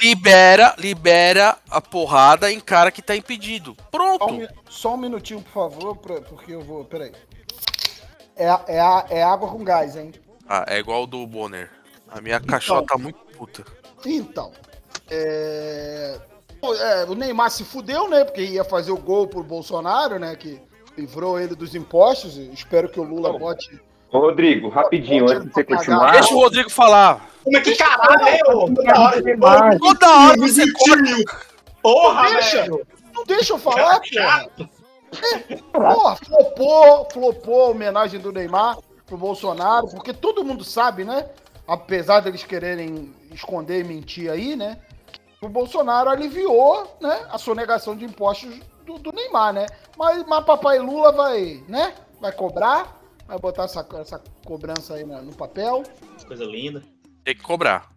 Libera, 0.00 0.74
libera 0.76 1.56
a 1.70 1.80
porrada 1.80 2.52
em 2.52 2.60
cara 2.60 2.90
que 2.90 3.00
tá 3.00 3.16
impedido. 3.16 3.74
Pronto. 3.90 4.46
só 4.68 4.94
um 4.94 4.98
minutinho, 4.98 5.40
por 5.40 5.52
favor, 5.70 5.96
porque 5.96 6.52
eu 6.52 6.62
vou. 6.62 6.84
Peraí. 6.84 7.12
É, 8.36 8.46
é, 8.68 8.80
a- 8.80 9.06
é 9.10 9.22
água 9.22 9.48
com 9.48 9.62
gás, 9.62 9.96
hein? 9.96 10.12
Ah, 10.48 10.64
é 10.68 10.78
igual 10.78 11.04
o 11.04 11.06
do 11.06 11.26
Bonner. 11.26 11.70
A 12.10 12.20
minha 12.20 12.38
cachorra 12.40 12.84
tá 12.86 12.98
muito 12.98 13.18
puta. 13.36 13.64
Então. 14.04 14.52
É... 15.10 16.18
é, 16.62 17.04
O 17.08 17.14
Neymar 17.14 17.50
se 17.50 17.64
fudeu, 17.64 18.08
né? 18.08 18.24
Porque 18.24 18.42
ia 18.42 18.64
fazer 18.64 18.92
o 18.92 18.96
gol 18.98 19.26
pro 19.26 19.42
Bolsonaro, 19.42 20.18
né? 20.18 20.34
Que 20.36 20.60
livrou 20.96 21.38
ele 21.40 21.54
dos 21.54 21.74
impostos. 21.74 22.36
Espero 22.36 22.88
que 22.88 23.00
o 23.00 23.04
Lula 23.04 23.38
bote. 23.38 23.80
Ô, 24.12 24.18
Rodrigo, 24.20 24.68
rapidinho, 24.68 25.24
antes 25.28 25.44
de 25.46 25.52
você 25.52 25.64
continuar. 25.64 26.12
Deixa 26.12 26.32
o 26.34 26.38
Rodrigo 26.38 26.70
falar. 26.70 27.28
Como 27.42 27.56
é 27.56 27.60
que 27.60 27.74
caralho, 27.76 28.26
é, 28.28 28.40
ô? 28.54 28.72
Toda 28.72 29.00
hora. 29.00 29.22
Demais. 29.22 29.78
Toda 29.78 30.10
hora 30.10 30.36
você 30.38 30.72
corta. 30.72 31.54
Porra, 31.82 32.30
Deixa. 32.30 32.62
velho. 32.62 32.86
Não 33.12 33.24
deixa 33.24 33.52
eu 33.54 33.58
falar, 33.58 34.00
porra. 34.00 34.48
Porra, 35.72 36.16
flopou, 36.16 37.08
flopou 37.12 37.62
a 37.66 37.68
homenagem 37.70 38.20
do 38.20 38.32
Neymar 38.32 38.78
pro 39.06 39.16
Bolsonaro, 39.16 39.88
porque 39.88 40.12
todo 40.12 40.44
mundo 40.44 40.64
sabe, 40.64 41.04
né? 41.04 41.28
Apesar 41.66 42.20
deles 42.20 42.44
quererem 42.44 43.14
esconder 43.32 43.80
e 43.80 43.84
mentir 43.84 44.30
aí, 44.30 44.54
né? 44.56 44.78
O 45.40 45.48
Bolsonaro 45.48 46.10
aliviou, 46.10 46.96
né? 47.00 47.26
A 47.30 47.38
sonegação 47.38 47.96
de 47.96 48.04
impostos 48.04 48.60
do, 48.84 48.98
do 48.98 49.12
Neymar, 49.12 49.52
né? 49.52 49.66
Mas, 49.96 50.24
mas 50.26 50.44
papai 50.44 50.78
Lula 50.78 51.12
vai, 51.12 51.62
né? 51.68 51.94
Vai 52.20 52.32
cobrar, 52.32 53.00
vai 53.26 53.38
botar 53.38 53.64
essa, 53.64 53.86
essa 54.00 54.22
cobrança 54.46 54.94
aí 54.94 55.04
na- 55.04 55.20
no 55.22 55.34
papel. 55.34 55.82
Coisa 56.26 56.44
linda. 56.44 56.82
Tem 57.24 57.34
que 57.34 57.42
cobrar. 57.42 57.88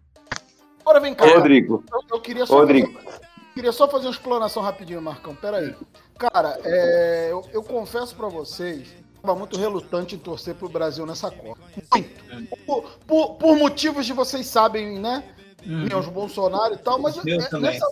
Agora 0.80 1.00
vem 1.00 1.14
cá. 1.14 1.26
Rodrigo, 1.26 1.84
Eu, 1.92 2.00
eu 2.16 2.20
queria 2.20 2.46
só 2.46 2.58
Rodrigo. 2.60 2.92
fazer, 3.00 3.20
queria 3.54 3.72
só 3.72 3.88
fazer 3.88 4.06
uma 4.06 4.12
explanação 4.12 4.62
rapidinho, 4.62 5.00
Marcão. 5.02 5.34
Pera 5.34 5.58
aí. 5.58 5.74
Cara, 6.18 6.58
é, 6.64 7.28
eu, 7.30 7.44
eu 7.52 7.62
confesso 7.62 8.14
pra 8.16 8.28
vocês, 8.28 8.88
tava 9.22 9.34
muito 9.38 9.56
relutante 9.56 10.14
em 10.16 10.18
torcer 10.18 10.54
pro 10.54 10.68
Brasil 10.68 11.06
nessa 11.06 11.30
Copa. 11.30 11.60
Muito. 11.94 12.56
Por, 12.66 12.82
por- 13.06 13.34
por 13.36 13.56
motivos 13.56 14.04
de 14.04 14.12
vocês 14.12 14.46
sabem, 14.46 14.98
né? 14.98 15.22
Meus 15.64 16.06
Bolsonaro 16.06 16.74
e 16.74 16.78
tal, 16.78 16.98
mas. 16.98 17.16
Eu 17.16 17.22
é, 17.22 17.60
nessa, 17.60 17.86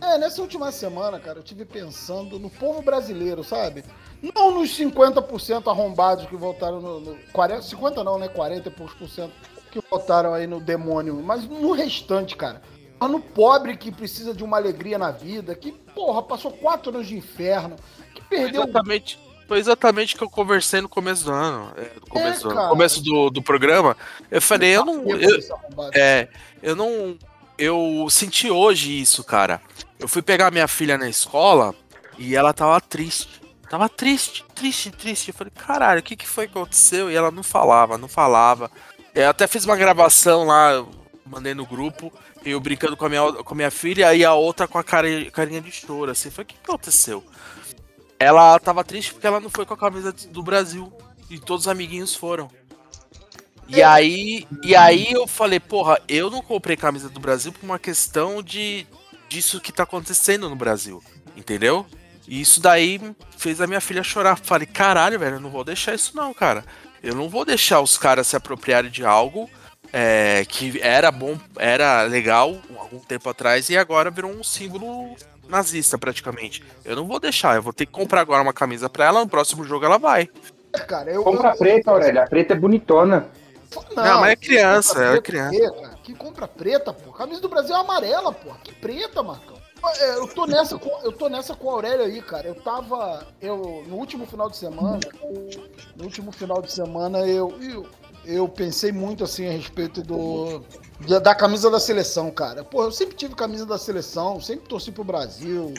é, 0.00 0.18
nessa 0.18 0.42
última 0.42 0.70
semana, 0.72 1.18
cara, 1.20 1.38
eu 1.38 1.42
tive 1.42 1.64
pensando 1.64 2.38
no 2.38 2.50
povo 2.50 2.82
brasileiro, 2.82 3.42
sabe? 3.44 3.84
Não 4.34 4.52
nos 4.52 4.76
50% 4.78 5.70
arrombados 5.70 6.26
que 6.26 6.36
votaram 6.36 6.80
no, 6.80 7.00
no 7.00 7.16
40, 7.32 7.62
50 7.62 8.04
não, 8.04 8.18
né? 8.18 8.28
40 8.28 8.68
e 8.68 8.72
poucos 8.72 8.94
por 8.96 9.08
cento 9.08 9.32
que 9.70 9.80
votaram 9.90 10.34
aí 10.34 10.46
no 10.46 10.60
demônio, 10.60 11.14
mas 11.22 11.44
no 11.46 11.72
restante, 11.72 12.36
cara. 12.36 12.60
No 13.08 13.20
pobre 13.20 13.76
que 13.76 13.90
precisa 13.90 14.34
de 14.34 14.44
uma 14.44 14.56
alegria 14.56 14.98
na 14.98 15.10
vida, 15.10 15.54
que, 15.54 15.72
porra, 15.72 16.22
passou 16.22 16.52
quatro 16.52 16.94
anos 16.94 17.06
de 17.06 17.16
inferno, 17.16 17.76
que 18.14 18.22
perdeu. 18.22 18.62
exatamente, 18.62 19.18
foi 19.50 19.58
exatamente 19.58 20.14
o 20.14 20.18
que 20.18 20.22
eu 20.22 20.30
conversei 20.30 20.80
no 20.80 20.88
começo 20.88 21.24
do 21.24 21.32
ano. 21.32 21.72
É, 21.76 21.90
no 21.94 22.06
começo, 22.06 22.48
do, 22.48 22.50
ano, 22.56 22.68
começo 22.68 23.02
do, 23.02 23.30
do 23.30 23.42
programa. 23.42 23.96
Eu 24.30 24.40
falei, 24.40 24.76
eu 24.76 24.84
não. 24.84 25.02
Eu, 25.10 25.40
é, 25.92 26.28
eu 26.62 26.76
não. 26.76 27.18
Eu 27.58 28.06
senti 28.08 28.48
hoje 28.48 29.00
isso, 29.00 29.24
cara. 29.24 29.60
Eu 29.98 30.06
fui 30.06 30.22
pegar 30.22 30.52
minha 30.52 30.68
filha 30.68 30.96
na 30.96 31.08
escola 31.08 31.74
e 32.16 32.36
ela 32.36 32.52
tava 32.52 32.80
triste. 32.80 33.40
Tava 33.68 33.88
triste, 33.88 34.44
triste, 34.54 34.90
triste. 34.90 35.28
Eu 35.28 35.34
falei, 35.34 35.52
caralho, 35.56 35.98
o 35.98 36.02
que, 36.02 36.14
que 36.14 36.28
foi 36.28 36.46
que 36.46 36.56
aconteceu? 36.56 37.10
E 37.10 37.16
ela 37.16 37.32
não 37.32 37.42
falava, 37.42 37.98
não 37.98 38.08
falava. 38.08 38.70
Eu 39.12 39.28
até 39.28 39.48
fiz 39.48 39.64
uma 39.64 39.76
gravação 39.76 40.44
lá, 40.44 40.86
mandei 41.30 41.54
no 41.54 41.64
grupo, 41.64 42.12
eu 42.44 42.58
brincando 42.60 42.96
com 42.96 43.06
a 43.06 43.08
minha, 43.08 43.32
com 43.32 43.54
a 43.54 43.56
minha 43.56 43.70
filha 43.70 44.12
e 44.12 44.24
a 44.24 44.34
outra 44.34 44.66
com 44.66 44.78
a 44.78 44.84
cara, 44.84 45.08
carinha 45.30 45.60
de 45.60 45.70
choro, 45.70 46.10
assim. 46.10 46.28
Falei, 46.28 46.44
o 46.44 46.46
que, 46.46 46.54
que 46.54 46.60
aconteceu? 46.64 47.24
Ela 48.18 48.58
tava 48.58 48.82
triste 48.82 49.12
porque 49.12 49.26
ela 49.26 49.40
não 49.40 49.48
foi 49.48 49.64
com 49.64 49.74
a 49.74 49.78
camisa 49.78 50.12
do 50.12 50.42
Brasil. 50.42 50.92
E 51.30 51.38
todos 51.38 51.66
os 51.66 51.68
amiguinhos 51.68 52.14
foram. 52.14 52.50
E 53.68 53.80
aí, 53.80 54.48
e 54.64 54.74
aí 54.74 55.12
eu 55.12 55.28
falei, 55.28 55.60
porra, 55.60 56.00
eu 56.08 56.28
não 56.28 56.42
comprei 56.42 56.76
camisa 56.76 57.08
do 57.08 57.20
Brasil 57.20 57.52
por 57.52 57.64
uma 57.64 57.78
questão 57.78 58.42
de 58.42 58.84
disso 59.28 59.60
que 59.60 59.70
tá 59.70 59.84
acontecendo 59.84 60.50
no 60.50 60.56
Brasil, 60.56 61.00
entendeu? 61.36 61.86
E 62.26 62.40
isso 62.40 62.60
daí 62.60 63.00
fez 63.38 63.60
a 63.60 63.68
minha 63.68 63.80
filha 63.80 64.02
chorar. 64.02 64.36
Falei, 64.36 64.66
caralho, 64.66 65.20
velho, 65.20 65.36
eu 65.36 65.40
não 65.40 65.50
vou 65.50 65.62
deixar 65.62 65.94
isso 65.94 66.16
não, 66.16 66.34
cara. 66.34 66.64
Eu 67.00 67.14
não 67.14 67.28
vou 67.28 67.44
deixar 67.44 67.80
os 67.80 67.96
caras 67.96 68.26
se 68.26 68.34
apropriarem 68.34 68.90
de 68.90 69.04
algo 69.04 69.48
é, 69.92 70.44
que 70.46 70.80
era 70.82 71.10
bom, 71.10 71.36
era 71.56 72.02
legal 72.02 72.56
algum 72.76 72.98
tempo 72.98 73.28
atrás 73.28 73.68
e 73.70 73.76
agora 73.76 74.10
virou 74.10 74.30
um 74.30 74.42
símbolo 74.42 75.14
nazista 75.48 75.98
praticamente. 75.98 76.62
Eu 76.84 76.96
não 76.96 77.06
vou 77.06 77.18
deixar, 77.18 77.56
eu 77.56 77.62
vou 77.62 77.72
ter 77.72 77.86
que 77.86 77.92
comprar 77.92 78.20
agora 78.20 78.42
uma 78.42 78.52
camisa 78.52 78.88
pra 78.88 79.06
ela, 79.06 79.20
no 79.20 79.28
próximo 79.28 79.64
jogo 79.64 79.84
ela 79.84 79.98
vai. 79.98 80.28
cara, 80.86 81.10
eu, 81.10 81.22
compra 81.22 81.50
a 81.50 81.56
preta, 81.56 81.90
Aurélia. 81.90 82.22
A 82.22 82.26
preta 82.26 82.54
é 82.54 82.56
bonitona. 82.56 83.28
Não, 83.94 84.20
mas 84.20 84.32
é 84.32 84.36
criança, 84.36 85.02
é 85.02 85.10
preta 85.10 85.22
criança. 85.22 85.70
cara? 85.70 85.98
Que 86.02 86.14
compra 86.14 86.48
preta, 86.48 86.92
pô. 86.92 87.10
A 87.10 87.16
camisa 87.18 87.40
do 87.40 87.48
Brasil 87.48 87.74
é 87.74 87.78
amarela, 87.78 88.32
pô. 88.32 88.50
Que 88.64 88.72
preta, 88.74 89.22
Marcão. 89.22 89.60
É, 89.98 90.16
Eu 90.16 90.28
tô 90.28 90.46
nessa 90.46 90.78
com, 90.78 90.90
eu 91.02 91.12
tô 91.12 91.28
nessa 91.28 91.54
com 91.54 91.70
a 91.70 91.72
Aurélia 91.72 92.06
aí, 92.06 92.20
cara. 92.20 92.46
Eu 92.48 92.54
tava. 92.54 93.26
Eu, 93.40 93.84
no 93.86 93.96
último 93.96 94.26
final 94.26 94.50
de 94.50 94.56
semana. 94.56 94.98
No 95.96 96.04
último 96.04 96.32
final 96.32 96.60
de 96.60 96.70
semana 96.70 97.20
eu, 97.20 97.54
eu, 97.62 97.86
eu 98.24 98.48
pensei 98.48 98.92
muito 98.92 99.24
assim 99.24 99.46
a 99.48 99.52
respeito 99.52 100.02
do. 100.02 100.62
Da, 101.22 101.34
camisa 101.34 101.70
da 101.70 101.80
seleção, 101.80 102.30
cara. 102.30 102.62
Pô, 102.62 102.84
eu 102.84 102.92
sempre 102.92 103.16
tive 103.16 103.34
camisa 103.34 103.64
da 103.64 103.78
seleção, 103.78 104.40
sempre 104.40 104.68
torci 104.68 104.92
pro 104.92 105.02
Brasil. 105.04 105.72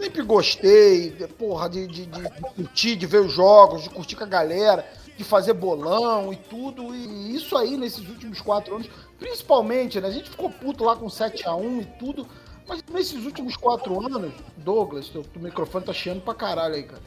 Sempre 0.00 0.22
gostei, 0.22 1.10
de- 1.10 1.28
porra, 1.28 1.68
de, 1.70 1.86
de, 1.86 2.06
de 2.06 2.28
curtir, 2.56 2.96
de 2.96 3.06
ver 3.06 3.20
os 3.20 3.32
jogos, 3.32 3.84
de 3.84 3.90
curtir 3.90 4.16
com 4.16 4.24
a 4.24 4.26
galera, 4.26 4.84
de 5.16 5.22
fazer 5.22 5.52
bolão 5.52 6.32
e 6.32 6.36
tudo. 6.36 6.92
E 6.94 7.36
isso 7.36 7.56
aí, 7.56 7.76
nesses 7.76 8.06
últimos 8.08 8.40
quatro 8.40 8.74
anos, 8.74 8.88
principalmente, 9.20 10.00
né? 10.00 10.08
A 10.08 10.10
gente 10.10 10.28
ficou 10.30 10.50
puto 10.50 10.82
lá 10.84 10.96
com 10.96 11.06
7x1 11.06 11.82
e 11.82 11.84
tudo. 11.98 12.26
Mas 12.66 12.82
nesses 12.92 13.24
últimos 13.24 13.56
quatro 13.56 14.04
anos, 14.04 14.32
Douglas, 14.56 15.08
teu, 15.08 15.22
teu 15.22 15.40
microfone 15.40 15.84
tá 15.84 15.92
chiando 15.92 16.22
pra 16.22 16.34
caralho 16.34 16.74
aí, 16.74 16.82
cara. 16.82 17.02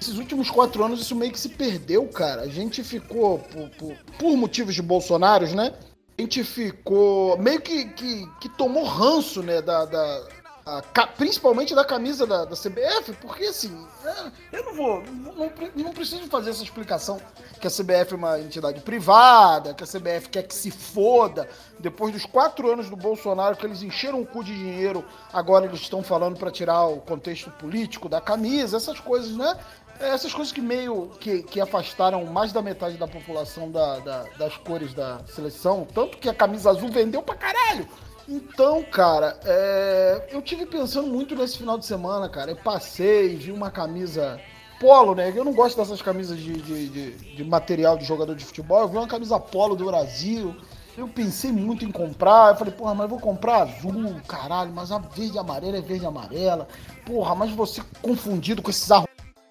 Esses 0.00 0.18
últimos 0.18 0.50
quatro 0.50 0.84
anos 0.84 1.00
isso 1.00 1.14
meio 1.14 1.32
que 1.32 1.40
se 1.40 1.48
perdeu, 1.48 2.06
cara. 2.08 2.42
A 2.42 2.48
gente 2.48 2.82
ficou, 2.84 3.38
por, 3.38 3.68
por, 3.70 3.96
por 4.18 4.36
motivos 4.36 4.74
de 4.74 4.82
Bolsonaros, 4.82 5.52
né? 5.52 5.72
A 6.18 6.22
gente 6.22 6.42
ficou 6.44 7.36
meio 7.38 7.60
que, 7.60 7.84
que, 7.86 8.26
que 8.40 8.48
tomou 8.50 8.84
ranço, 8.84 9.42
né? 9.42 9.60
Da, 9.62 9.84
da- 9.84 10.22
a 10.66 10.82
principalmente 11.06 11.76
da 11.76 11.84
camisa 11.84 12.26
da, 12.26 12.44
da 12.44 12.56
CBF, 12.56 13.12
porque 13.20 13.44
assim, 13.44 13.86
é, 14.04 14.58
eu 14.58 14.64
não 14.64 14.74
vou, 14.74 15.00
não, 15.04 15.52
não 15.76 15.92
preciso 15.92 16.26
fazer 16.26 16.50
essa 16.50 16.64
explicação 16.64 17.20
que 17.60 17.68
a 17.68 17.70
CBF 17.70 18.14
é 18.14 18.16
uma 18.16 18.40
entidade 18.40 18.80
privada, 18.80 19.72
que 19.74 19.84
a 19.84 19.86
CBF 19.86 20.28
quer 20.28 20.42
que 20.42 20.52
se 20.52 20.72
foda. 20.72 21.48
Depois 21.78 22.12
dos 22.12 22.26
quatro 22.26 22.68
anos 22.68 22.90
do 22.90 22.96
Bolsonaro, 22.96 23.56
que 23.56 23.64
eles 23.64 23.80
encheram 23.80 24.20
o 24.20 24.26
cu 24.26 24.42
de 24.42 24.52
dinheiro, 24.52 25.04
agora 25.32 25.66
eles 25.66 25.80
estão 25.82 26.02
falando 26.02 26.36
para 26.36 26.50
tirar 26.50 26.84
o 26.86 26.96
contexto 26.96 27.48
político 27.52 28.08
da 28.08 28.20
camisa, 28.20 28.76
essas 28.76 28.98
coisas, 28.98 29.36
né? 29.36 29.56
É, 29.98 30.08
essas 30.10 30.34
coisas 30.34 30.52
que 30.52 30.60
meio 30.60 31.10
que, 31.20 31.42
que 31.42 31.60
afastaram 31.60 32.24
mais 32.26 32.52
da 32.52 32.60
metade 32.60 32.96
da 32.96 33.08
população 33.08 33.70
da, 33.70 33.98
da- 34.00 34.24
das 34.38 34.56
cores 34.58 34.92
da 34.92 35.20
seleção, 35.26 35.86
tanto 35.94 36.18
que 36.18 36.28
a 36.28 36.34
camisa 36.34 36.70
azul 36.70 36.90
vendeu 36.90 37.22
pra 37.22 37.34
caralho. 37.34 37.88
Então, 38.28 38.82
cara, 38.82 39.38
é, 39.44 40.28
eu 40.32 40.42
tive 40.42 40.66
pensando 40.66 41.06
muito 41.08 41.34
nesse 41.36 41.58
final 41.58 41.78
de 41.78 41.86
semana, 41.86 42.28
cara. 42.28 42.50
Eu 42.50 42.56
passei, 42.56 43.36
vi 43.36 43.52
uma 43.52 43.70
camisa 43.70 44.40
polo, 44.80 45.14
né? 45.14 45.32
Eu 45.34 45.44
não 45.44 45.54
gosto 45.54 45.76
dessas 45.76 46.02
camisas 46.02 46.36
de, 46.38 46.54
de, 46.54 46.88
de- 46.88 47.36
de 47.36 47.44
material 47.44 47.96
de 47.96 48.04
jogador 48.04 48.34
de 48.34 48.44
futebol. 48.44 48.80
Eu 48.80 48.88
vi 48.88 48.96
uma 48.98 49.06
camisa 49.06 49.38
polo 49.38 49.76
do 49.76 49.86
Brasil. 49.86 50.54
Eu 50.98 51.06
pensei 51.08 51.52
muito 51.52 51.84
em 51.84 51.92
comprar. 51.92 52.50
Eu 52.52 52.56
falei, 52.56 52.74
porra, 52.74 52.94
mas 52.94 53.04
eu 53.04 53.08
vou 53.10 53.20
comprar 53.20 53.62
azul, 53.62 54.16
caralho, 54.26 54.72
mas 54.74 54.90
a 54.90 54.98
verde 54.98 55.36
e 55.36 55.38
amarela 55.38 55.76
é 55.78 55.80
verde 55.80 56.04
e 56.04 56.06
amarela. 56.06 56.66
Porra, 57.04 57.34
mas 57.34 57.52
você 57.52 57.80
confundido 58.02 58.60
com 58.60 58.70
esses 58.70 58.90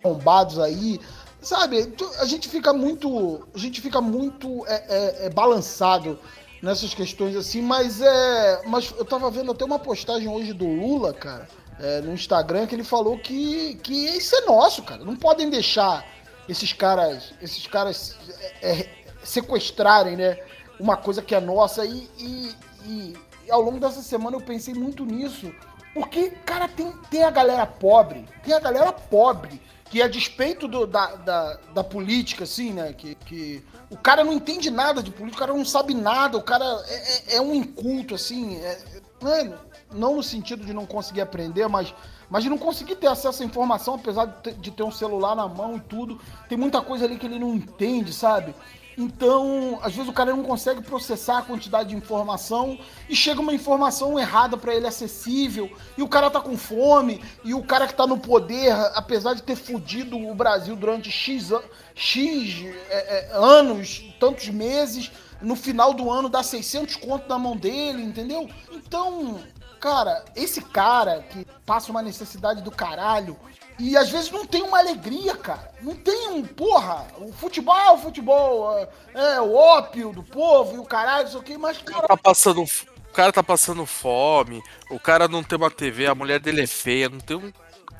arrombados 0.05 0.59
aí. 0.59 0.99
Sabe, 1.41 1.93
a 2.19 2.25
gente 2.25 2.47
fica 2.49 2.73
muito. 2.73 3.47
A 3.53 3.57
gente 3.57 3.81
fica 3.81 4.01
muito 4.01 4.65
é, 4.67 4.73
é, 4.73 5.25
é, 5.25 5.29
balançado 5.29 6.19
nessas 6.61 6.93
questões 6.93 7.35
assim, 7.35 7.61
mas 7.61 8.01
é. 8.01 8.61
Mas 8.65 8.93
eu 8.97 9.05
tava 9.05 9.29
vendo 9.29 9.51
até 9.51 9.63
uma 9.63 9.77
postagem 9.79 10.27
hoje 10.27 10.53
do 10.53 10.65
Lula, 10.65 11.13
cara, 11.13 11.47
é, 11.79 12.01
no 12.01 12.13
Instagram, 12.13 12.65
que 12.65 12.73
ele 12.73 12.83
falou 12.83 13.17
que, 13.19 13.75
que 13.83 13.93
isso 13.93 14.35
é 14.35 14.41
nosso, 14.45 14.81
cara. 14.83 15.03
Não 15.03 15.15
podem 15.15 15.49
deixar 15.49 16.03
esses 16.49 16.73
caras. 16.73 17.33
Esses 17.41 17.67
caras 17.67 18.15
é, 18.61 18.71
é, 18.79 18.89
sequestrarem, 19.23 20.15
né? 20.15 20.39
Uma 20.79 20.97
coisa 20.97 21.21
que 21.21 21.35
é 21.35 21.39
nossa. 21.39 21.85
E, 21.85 22.09
e, 22.17 22.55
e- 22.85 23.13
e 23.45 23.51
ao 23.51 23.61
longo 23.61 23.79
dessa 23.79 24.01
semana 24.01 24.35
eu 24.37 24.41
pensei 24.41 24.73
muito 24.73 25.05
nisso. 25.05 25.53
Porque, 25.93 26.31
cara, 26.43 26.67
tem, 26.67 26.91
tem 27.11 27.23
a 27.23 27.29
galera 27.29 27.65
pobre, 27.67 28.27
tem 28.43 28.53
a 28.53 28.59
galera 28.59 28.91
pobre, 28.91 29.61
que 29.95 30.01
a 30.01 30.09
despeito 30.09 30.67
do- 30.67 30.85
da, 30.85 31.15
da, 31.15 31.57
da 31.73 31.81
política, 31.81 32.43
assim, 32.43 32.73
né? 32.73 32.91
Que, 32.91 33.15
que 33.15 33.63
o 33.89 33.95
cara 33.95 34.25
não 34.25 34.33
entende 34.33 34.69
nada 34.69 35.01
de 35.01 35.09
política, 35.09 35.37
o 35.37 35.47
cara 35.47 35.57
não 35.57 35.63
sabe 35.63 35.93
nada, 35.93 36.37
o 36.37 36.43
cara 36.43 36.65
é, 36.89 36.95
é- 36.95 37.35
é 37.37 37.41
um 37.41 37.55
inculto, 37.55 38.13
assim. 38.13 38.57
é- 38.57 38.77
não, 39.21 39.33
é- 39.33 39.53
não 39.93 40.15
no 40.17 40.21
sentido 40.21 40.65
de 40.65 40.73
não 40.73 40.85
conseguir 40.85 41.21
aprender, 41.21 41.69
mas, 41.69 41.95
mas 42.29 42.43
de 42.43 42.49
não 42.49 42.57
conseguir 42.57 42.97
ter 42.97 43.07
acesso 43.07 43.41
à 43.41 43.45
informação, 43.45 43.93
apesar 43.93 44.25
de 44.25 44.33
ter, 44.41 44.53
de 44.55 44.69
ter 44.69 44.83
um 44.83 44.91
celular 44.91 45.33
na 45.33 45.47
mão 45.47 45.77
e 45.77 45.79
tudo. 45.79 46.19
Tem 46.49 46.57
muita 46.57 46.81
coisa 46.81 47.05
ali 47.05 47.17
que 47.17 47.25
ele 47.25 47.39
não 47.39 47.55
entende, 47.55 48.11
sabe? 48.11 48.53
Então, 48.97 49.77
às 49.81 49.93
vezes 49.93 50.09
o 50.09 50.13
cara 50.13 50.33
não 50.33 50.43
consegue 50.43 50.81
processar 50.81 51.39
a 51.39 51.41
quantidade 51.41 51.89
de 51.89 51.95
informação 51.95 52.79
e 53.09 53.15
chega 53.15 53.41
uma 53.41 53.53
informação 53.53 54.17
errada 54.17 54.55
pra 54.55 54.73
ele 54.73 54.87
acessível, 54.87 55.69
e 55.97 56.01
o 56.01 56.07
cara 56.07 56.29
tá 56.29 56.39
com 56.39 56.57
fome, 56.57 57.21
e 57.43 57.53
o 57.53 57.63
cara 57.63 57.87
que 57.87 57.93
tá 57.93 58.07
no 58.07 58.17
poder, 58.17 58.71
apesar 58.95 59.33
de 59.33 59.43
ter 59.43 59.55
fudido 59.55 60.17
o 60.17 60.33
Brasil 60.33 60.75
durante 60.75 61.11
X, 61.11 61.51
X 61.93 62.65
é, 62.89 63.29
é, 63.29 63.29
anos, 63.33 64.03
tantos 64.19 64.47
meses, 64.47 65.11
no 65.41 65.55
final 65.55 65.93
do 65.93 66.09
ano 66.09 66.29
dá 66.29 66.41
600 66.41 66.95
conto 66.95 67.27
na 67.27 67.37
mão 67.37 67.57
dele, 67.57 68.01
entendeu? 68.01 68.49
Então, 68.71 69.39
cara, 69.79 70.23
esse 70.35 70.61
cara 70.61 71.21
que 71.29 71.45
passa 71.65 71.91
uma 71.91 72.01
necessidade 72.01 72.61
do 72.61 72.71
caralho, 72.71 73.37
e 73.79 73.97
às 73.97 74.09
vezes 74.09 74.31
não 74.31 74.45
tem 74.45 74.61
uma 74.63 74.79
alegria, 74.79 75.35
cara. 75.35 75.71
Não 75.81 75.95
tem 75.95 76.29
um, 76.29 76.43
porra, 76.43 77.05
o 77.17 77.31
futebol 77.33 77.75
é 77.77 77.91
o 77.91 77.97
futebol, 77.97 78.77
é, 78.77 78.87
é 79.13 79.41
o 79.41 79.53
ópio 79.53 80.11
do 80.13 80.23
povo 80.23 80.75
e 80.75 80.79
o 80.79 80.83
caralho, 80.85 81.27
isso 81.27 81.37
aqui, 81.37 81.57
mas, 81.57 81.77
cara, 81.79 82.07
Tá 82.07 82.17
passando, 82.17 82.61
o 82.63 83.13
cara 83.13 83.31
tá 83.33 83.43
passando 83.43 83.85
fome, 83.85 84.61
o 84.89 84.99
cara 84.99 85.27
não 85.27 85.43
tem 85.43 85.57
uma 85.57 85.69
TV, 85.71 86.07
a 86.07 86.15
mulher 86.15 86.39
dele 86.39 86.63
é 86.63 86.67
feia, 86.67 87.09
não 87.09 87.19
tem 87.19 87.37
um. 87.37 87.51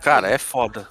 Cara, 0.02 0.30
é 0.30 0.38
foda. 0.38 0.88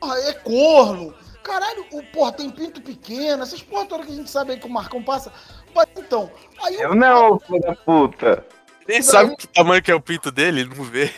porra, 0.00 0.18
é 0.20 0.32
corno. 0.34 1.14
Caralho, 1.42 1.86
o, 1.92 2.02
porra, 2.12 2.32
tem 2.32 2.50
pinto 2.50 2.80
pequeno, 2.80 3.42
essas 3.42 3.62
porra 3.62 3.86
todas 3.86 4.06
que 4.06 4.12
a 4.12 4.16
gente 4.16 4.30
sabe 4.30 4.52
aí 4.52 4.60
que 4.60 4.66
o 4.66 4.70
Marcão 4.70 5.02
passa. 5.02 5.32
Mas 5.74 5.86
então, 5.96 6.30
aí 6.62 6.76
o 6.76 6.80
Eu 6.82 6.94
não, 6.94 7.38
filho 7.40 7.60
da 7.60 7.74
puta. 7.74 8.44
Nem 8.86 9.02
sabe 9.02 9.36
que 9.36 9.46
tamanho 9.46 9.82
que 9.82 9.90
é 9.90 9.94
o 9.94 10.00
pinto 10.00 10.30
dele, 10.30 10.60
ele 10.60 10.74
não 10.74 10.84
vê. 10.84 11.10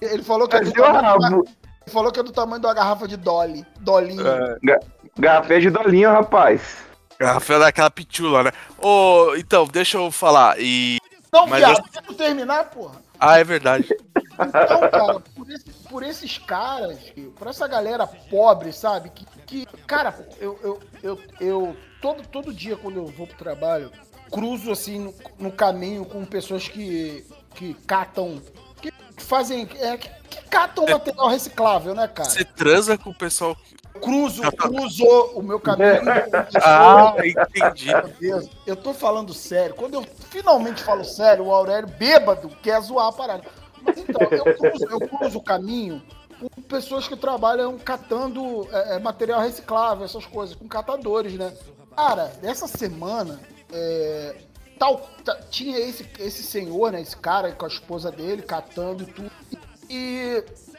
ele 0.00 0.22
falou 0.22 0.48
que 0.48 0.56
é 0.56 0.60
Mas 0.62 0.72
da- 0.72 1.00
rabo. 1.00 1.44
Falou 1.86 2.10
que 2.12 2.20
é 2.20 2.22
do 2.22 2.32
tamanho 2.32 2.60
da 2.62 2.72
garrafa 2.74 3.06
de 3.08 3.16
Dolly. 3.16 3.64
Dolinho. 3.80 4.22
Garrafinha 5.18 5.60
de 5.60 5.70
dolinho, 5.70 6.10
rapaz. 6.10 6.78
Rafael 7.20 7.60
daquela 7.60 7.90
pitula, 7.90 8.42
né? 8.42 8.52
Ô, 8.78 9.34
então, 9.36 9.66
deixa 9.66 9.96
eu 9.98 10.10
falar. 10.10 10.56
E. 10.58 10.98
Não, 11.32 11.46
mas 11.46 11.60
viado, 11.60 11.82
deixa 11.84 12.02
eu 12.08 12.14
terminar, 12.14 12.64
porra. 12.70 13.02
Ah, 13.18 13.38
é 13.38 13.44
verdade. 13.44 13.88
Então, 14.32 14.90
cara, 14.90 15.20
por, 15.20 15.50
esse- 15.50 15.70
por 15.88 16.02
esses 16.02 16.38
caras, 16.38 16.98
por 17.36 17.46
essa 17.46 17.66
galera 17.68 18.06
pobre, 18.06 18.72
sabe? 18.72 19.10
Que, 19.10 19.24
que 19.46 19.66
cara, 19.86 20.14
eu, 20.40 20.58
eu, 20.62 20.80
eu, 21.02 21.20
eu 21.40 21.76
todo, 22.02 22.26
todo 22.26 22.52
dia 22.52 22.76
quando 22.76 22.96
eu 22.96 23.06
vou 23.06 23.26
pro 23.26 23.36
trabalho, 23.36 23.92
cruzo 24.30 24.72
assim 24.72 24.98
no, 24.98 25.14
no 25.38 25.52
caminho 25.52 26.04
com 26.04 26.24
pessoas 26.24 26.66
que, 26.68 27.24
que 27.54 27.74
catam, 27.86 28.42
que 28.82 28.92
fazem, 29.18 29.68
é, 29.78 29.96
que, 29.96 30.10
que 30.44 30.50
catam 30.50 30.84
material 30.86 31.28
reciclável, 31.28 31.94
né, 31.94 32.06
cara? 32.08 32.28
Você 32.28 32.44
transa 32.44 32.96
com 32.98 33.10
o 33.10 33.14
pessoal. 33.14 33.56
Cruzo, 34.00 34.42
cruzo 34.52 35.04
o 35.34 35.42
meu 35.42 35.60
pessoas 35.60 35.82
Ah, 36.60 37.14
entendi. 37.24 37.86
meu 37.86 38.08
Deus, 38.20 38.50
eu 38.66 38.76
tô 38.76 38.92
falando 38.92 39.32
sério. 39.32 39.74
Quando 39.74 39.94
eu 39.94 40.04
finalmente 40.30 40.82
falo 40.82 41.04
sério, 41.04 41.44
o 41.46 41.54
Aurélio 41.54 41.88
bêbado 41.88 42.48
quer 42.62 42.80
zoar 42.80 43.08
a 43.08 43.12
parada. 43.12 43.44
Mas 43.82 43.98
então, 43.98 44.20
eu 44.30 44.54
cruzo, 44.56 44.84
eu 44.90 45.00
cruzo 45.00 45.38
o 45.38 45.42
caminho 45.42 46.02
com 46.54 46.62
pessoas 46.62 47.06
que 47.06 47.16
trabalham 47.16 47.78
catando 47.78 48.66
é, 48.72 48.96
é, 48.96 48.98
material 48.98 49.40
reciclável, 49.40 50.04
essas 50.04 50.26
coisas, 50.26 50.56
com 50.56 50.66
catadores, 50.66 51.34
né? 51.34 51.52
Cara, 51.96 52.32
essa 52.42 52.66
semana, 52.66 53.38
é, 53.72 54.36
tal, 54.78 55.08
ta- 55.24 55.38
tinha 55.50 55.78
esse, 55.78 56.04
esse 56.18 56.42
senhor, 56.42 56.90
né? 56.90 57.00
Esse 57.00 57.16
cara 57.16 57.52
com 57.52 57.64
a 57.64 57.68
esposa 57.68 58.10
dele 58.10 58.42
catando 58.42 59.04
e 59.04 59.06
tudo. 59.06 59.30
E 59.52 59.56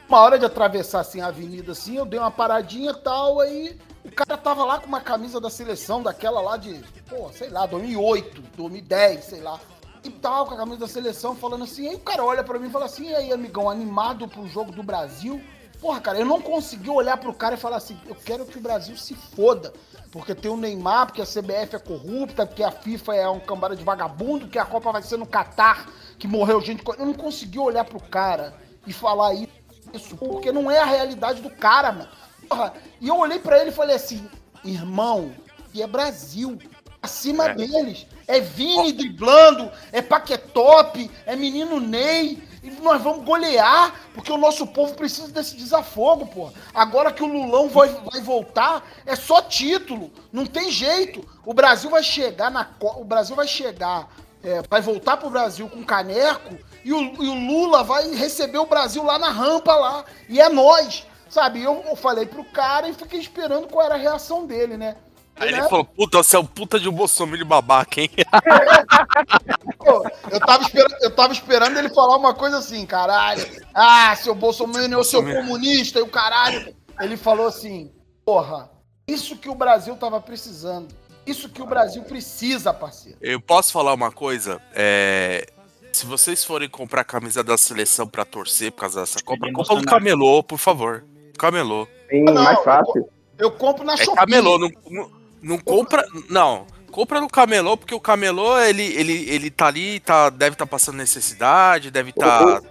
uma 0.08 0.20
hora 0.20 0.38
de 0.38 0.46
atravessar 0.46 1.02
assim 1.02 1.22
a 1.22 1.28
avenida 1.28 1.72
assim, 1.72 1.98
eu 1.98 2.06
dei 2.06 2.20
uma 2.20 2.32
paradinha 2.32 2.92
e 2.92 3.02
tal, 3.02 3.40
aí 3.40 3.78
o 4.04 4.12
cara 4.12 4.38
tava 4.38 4.64
lá 4.64 4.80
com 4.80 4.88
uma 4.88 5.02
camisa 5.02 5.42
da 5.42 5.50
seleção, 5.50 6.04
daquela 6.04 6.40
lá 6.40 6.58
de, 6.58 6.80
pô, 7.10 7.30
sei 7.34 7.50
lá, 7.50 7.66
2008, 7.66 8.42
2010, 8.56 9.24
sei 9.26 9.42
lá. 9.42 9.60
E 10.04 10.12
tal, 10.12 10.46
com 10.46 10.54
a 10.54 10.58
camisa 10.58 10.82
da 10.82 10.88
seleção, 10.88 11.36
falando 11.36 11.64
assim. 11.64 11.90
Aí 11.90 11.96
o 11.96 12.00
cara 12.00 12.24
olha 12.24 12.44
pra 12.44 12.60
mim 12.60 12.68
e 12.68 12.72
fala 12.72 12.86
assim: 12.86 13.10
e 13.10 13.16
aí, 13.16 13.34
amigão, 13.34 13.68
animado 13.68 14.28
pro 14.28 14.48
jogo 14.48 14.72
do 14.72 14.84
Brasil? 14.84 15.42
Porra, 15.82 16.00
cara, 16.00 16.20
eu 16.20 16.26
não 16.26 16.40
consegui 16.40 16.92
olhar 16.92 17.18
pro 17.18 17.34
cara 17.34 17.56
e 17.56 17.58
falar 17.58 17.78
assim: 17.78 18.00
eu 18.06 18.14
quero 18.14 18.46
que 18.46 18.60
o 18.60 18.62
Brasil 18.62 18.96
se 18.96 19.16
foda. 19.16 19.74
Porque 20.12 20.36
tem 20.36 20.52
o 20.52 20.56
Neymar, 20.56 21.08
porque 21.08 21.24
a 21.24 21.26
CBF 21.26 21.76
é 21.76 21.80
corrupta, 21.80 22.46
porque 22.46 22.64
a 22.64 22.72
FIFA 22.72 23.16
é 23.16 23.28
um 23.28 23.40
cambada 23.40 23.76
de 23.76 23.84
vagabundo, 23.84 24.48
que 24.48 24.60
a 24.60 24.64
Copa 24.64 24.92
vai 24.92 25.02
ser 25.02 25.18
no 25.18 25.26
Catar, 25.26 25.90
que 26.20 26.28
morreu 26.28 26.62
gente. 26.62 26.84
Eu 26.98 27.06
não 27.06 27.14
consegui 27.14 27.58
olhar 27.58 27.84
pro 27.84 28.00
cara 28.00 28.54
e 28.86 28.94
falar 28.94 29.34
isso, 29.34 30.16
porque 30.18 30.52
não 30.52 30.70
é 30.70 30.80
a 30.80 30.86
realidade 30.86 31.42
do 31.42 31.50
cara, 31.50 31.92
mano. 31.92 32.10
Porra, 32.48 32.74
e 33.02 33.08
eu 33.08 33.18
olhei 33.18 33.40
pra 33.40 33.60
ele 33.60 33.70
e 33.70 33.74
falei 33.74 33.96
assim: 33.96 34.28
irmão, 34.64 35.34
e 35.74 35.82
é 35.82 35.88
Brasil. 35.88 36.58
Acima 37.02 37.50
deles. 37.50 38.08
É 38.28 38.40
Vini 38.40 38.92
driblando, 38.92 39.72
é 39.92 40.02
Paquetop, 40.02 41.12
é 41.26 41.36
menino 41.36 41.80
Ney. 41.80 42.42
E 42.64 42.72
nós 42.82 43.00
vamos 43.04 43.24
golear, 43.24 43.94
porque 44.16 44.32
o 44.32 44.38
nosso 44.38 44.66
povo 44.66 44.96
precisa 44.96 45.28
desse 45.28 45.56
desafogo, 45.56 46.26
pô. 46.26 46.52
Agora 46.74 47.12
que 47.12 47.22
o 47.22 47.28
Lulão 47.28 47.70
vai, 47.70 47.90
vai 47.90 48.22
voltar, 48.22 48.84
é 49.06 49.16
só 49.16 49.40
título. 49.40 50.12
Não 50.34 50.48
tem 50.48 50.72
jeito. 50.72 51.24
O 51.46 51.54
Brasil 51.54 51.92
vai 51.92 52.02
chegar 52.02 52.50
na 52.50 52.68
O 52.80 53.06
Brasil 53.06 53.36
vai 53.36 53.48
chegar. 53.48 54.10
é, 54.44 54.64
vai 54.68 54.82
voltar 54.82 55.18
pro 55.18 55.30
Brasil 55.30 55.70
com 55.70 55.84
caneco 55.84 56.58
e 56.86 56.94
o, 56.94 57.02
e 57.24 57.28
o 57.28 57.34
Lula 57.34 57.84
vai 57.84 58.14
receber 58.14 58.60
o 58.60 58.68
Brasil 58.68 59.04
lá 59.04 59.18
na 59.18 59.32
rampa 59.32 59.74
lá. 59.76 60.06
E 60.30 60.40
é 60.40 60.48
nós. 60.48 61.06
Sabe? 61.28 61.64
Eu, 61.64 61.84
eu 61.90 61.96
falei 61.96 62.28
pro 62.28 62.46
cara 62.46 62.88
e 62.88 62.94
fiquei 62.94 63.20
esperando 63.20 63.68
qual 63.68 63.84
era 63.84 63.96
a 63.96 63.98
reação 63.98 64.46
dele, 64.46 64.78
né? 64.78 64.96
Aí 65.36 65.50
ele 65.50 65.62
Né? 65.62 65.68
falou, 65.68 65.84
puta, 65.84 66.20
você 66.20 66.36
é 66.36 66.40
um 66.40 66.46
puta 66.46 66.80
de 66.80 66.88
um 66.88 66.94
bolsominion 66.94 67.46
babaca, 67.48 68.00
hein? 68.00 68.10
Pô, 69.80 70.06
eu, 70.30 70.40
tava 70.40 70.64
esperando, 70.64 70.96
eu 71.02 71.12
tava 71.12 71.34
esperando 71.34 71.78
ele 71.78 71.90
falar 71.90 72.18
uma 72.18 72.34
coisa 72.36 72.60
assim, 72.60 72.86
caralho. 72.86 73.44
Ah, 73.74 74.16
seu 74.16 74.36
Bolsonaro, 74.36 75.04
seu 75.04 75.24
comunista 75.24 76.00
e 76.00 76.04
o 76.04 76.08
caralho. 76.08 76.74
Ele 77.02 77.18
falou 77.18 77.48
assim, 77.48 77.92
porra, 78.24 78.70
isso 79.08 79.36
que 79.36 79.50
o 79.50 79.56
Brasil 79.56 79.96
tava 79.96 80.22
precisando. 80.22 80.96
Isso 81.26 81.50
que 81.50 81.62
o 81.62 81.66
Brasil 81.66 82.04
precisa, 82.04 82.72
parceiro. 82.72 83.18
Eu 83.20 83.42
posso 83.42 83.74
falar 83.74 83.94
uma 83.94 84.12
coisa? 84.12 84.62
É, 84.74 85.48
Se 85.96 86.06
vocês 86.06 86.44
forem 86.44 86.68
comprar 86.68 87.02
a 87.02 87.06
camisa 87.06 87.42
da 87.42 87.58
seleção 87.58 88.06
pra 88.06 88.26
torcer 88.26 88.70
por 88.70 88.82
causa 88.82 89.00
dessa 89.00 89.20
Bem 89.40 89.54
compra 89.54 89.76
do. 89.78 89.86
Camelô, 89.86 90.44
por 90.44 90.58
favor. 90.58 91.06
Camelô. 91.40 91.88
Sim, 92.10 92.24
Não, 92.26 92.34
mais 92.34 92.62
fácil. 92.66 93.08
Eu 93.38 93.50
compro 93.50 93.86
na 93.86 93.94
É 93.94 93.98
Shopee. 93.98 94.18
camelô, 94.18 94.60
não, 94.60 94.70
não, 94.92 95.12
não 95.42 95.58
compra. 95.58 96.06
Não. 96.30 96.68
Compra 96.92 97.22
no 97.22 97.30
camelô, 97.30 97.78
porque 97.78 97.96
o 97.96 98.00
camelô, 98.02 98.60
ele, 98.60 98.84
ele, 98.84 99.30
ele 99.30 99.50
tá 99.50 99.68
ali, 99.68 100.02
tá, 100.02 100.30
deve 100.30 100.56
estar 100.56 100.66
passando 100.68 100.98
necessidade, 100.98 101.90
deve 101.90 102.10
estar 102.10 102.62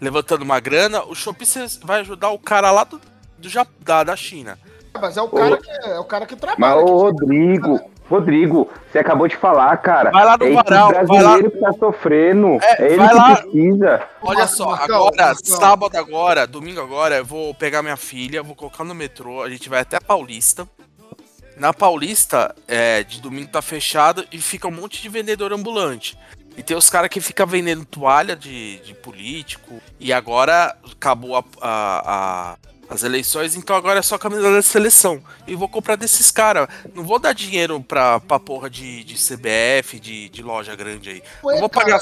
levantando 0.00 0.42
uma 0.42 0.58
grana. 0.58 1.04
O 1.04 1.14
Shopee 1.14 1.46
vai 1.84 2.00
ajudar 2.00 2.30
o 2.30 2.38
cara 2.38 2.72
lá 2.72 2.82
do, 2.82 3.00
do 3.38 3.48
da, 3.80 4.02
da 4.02 4.16
China. 4.16 4.58
Mas 5.00 5.16
é 5.16 5.22
o 5.22 5.28
cara 5.28 5.56
que, 5.56 5.70
é 5.70 5.98
o 6.00 6.04
cara 6.04 6.26
que 6.26 6.34
Mas 6.34 6.40
trabalha. 6.40 6.80
o 6.80 6.84
que- 6.84 6.90
Rodrigo, 6.92 7.80
Rodrigo, 8.12 8.70
você 8.90 8.98
acabou 8.98 9.26
de 9.26 9.36
falar, 9.36 9.76
cara. 9.78 10.10
Vai 10.10 10.24
lá 10.24 10.36
no 10.36 10.44
é 10.46 10.52
varal, 10.52 10.92
vai 10.92 11.04
brasileiro 11.04 11.50
que 11.50 11.58
tá 11.58 11.72
sofrendo. 11.72 12.58
É, 12.62 12.82
É, 12.82 12.86
ele 12.88 12.96
vai 12.98 13.08
que 13.08 13.14
lá. 13.14 13.36
precisa. 13.36 14.02
Olha 14.22 14.46
só, 14.46 14.70
agora, 14.74 15.34
sábado 15.42 15.96
agora, 15.96 16.46
domingo 16.46 16.80
agora, 16.80 17.16
eu 17.16 17.24
vou 17.24 17.54
pegar 17.54 17.82
minha 17.82 17.96
filha, 17.96 18.42
vou 18.42 18.54
colocar 18.54 18.84
no 18.84 18.94
metrô, 18.94 19.42
a 19.42 19.48
gente 19.50 19.68
vai 19.68 19.80
até 19.80 19.96
a 19.96 20.00
Paulista. 20.00 20.68
Na 21.56 21.72
Paulista, 21.72 22.54
é, 22.66 23.02
de 23.02 23.20
domingo 23.20 23.48
tá 23.50 23.60
fechado 23.62 24.24
e 24.32 24.38
fica 24.38 24.66
um 24.66 24.70
monte 24.72 25.00
de 25.02 25.08
vendedor 25.08 25.52
ambulante. 25.52 26.18
E 26.56 26.62
tem 26.62 26.76
os 26.76 26.90
caras 26.90 27.08
que 27.08 27.20
ficam 27.20 27.46
vendendo 27.46 27.84
toalha 27.84 28.34
de, 28.36 28.78
de 28.80 28.94
político. 28.94 29.80
E 29.98 30.12
agora 30.12 30.74
acabou 30.90 31.36
a- 31.36 31.44
a- 31.60 32.02
a- 32.06 32.56
as 32.92 33.02
eleições, 33.02 33.56
então 33.56 33.74
agora 33.74 33.98
é 33.98 34.02
só 34.02 34.18
camisa 34.18 34.52
da 34.52 34.62
seleção. 34.62 35.22
E 35.46 35.54
vou 35.54 35.68
comprar 35.68 35.96
desses 35.96 36.30
caras. 36.30 36.68
Não 36.94 37.04
vou 37.04 37.18
dar 37.18 37.32
dinheiro 37.32 37.80
pra, 37.80 38.20
pra 38.20 38.38
porra 38.38 38.68
de, 38.68 39.02
de 39.04 39.14
CBF, 39.14 39.98
de, 39.98 40.28
de 40.28 40.42
loja 40.42 40.76
grande 40.76 41.10
aí. 41.10 41.22
Ué, 41.42 41.54
Não 41.54 41.60
vou 41.60 41.70
cara, 41.70 41.86
pagar. 41.86 42.00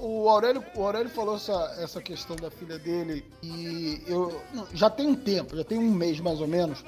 O 0.00 0.28
Aurélio, 0.28 0.62
o 0.74 0.84
Aurélio 0.84 1.08
falou 1.08 1.36
essa, 1.36 1.76
essa 1.78 2.02
questão 2.02 2.36
da 2.36 2.50
filha 2.50 2.78
dele 2.78 3.24
e 3.42 4.02
eu 4.06 4.42
já 4.74 4.90
tem 4.90 5.06
um 5.06 5.14
tempo, 5.14 5.56
já 5.56 5.64
tem 5.64 5.78
um 5.78 5.90
mês 5.90 6.20
mais 6.20 6.42
ou 6.42 6.46
menos, 6.46 6.84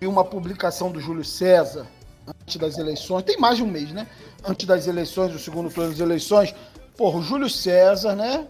vi 0.00 0.06
uma 0.06 0.24
publicação 0.24 0.92
do 0.92 1.00
Júlio 1.00 1.24
César 1.24 1.88
antes 2.28 2.56
das 2.56 2.78
eleições, 2.78 3.24
tem 3.24 3.36
mais 3.38 3.56
de 3.56 3.64
um 3.64 3.66
mês, 3.66 3.90
né? 3.90 4.06
Antes 4.44 4.64
das 4.64 4.86
eleições, 4.86 5.32
do 5.32 5.40
segundo 5.40 5.70
turno 5.70 5.90
das 5.90 5.98
eleições, 5.98 6.54
porra, 6.96 7.18
o 7.18 7.22
Júlio 7.22 7.50
César, 7.50 8.14
né? 8.14 8.46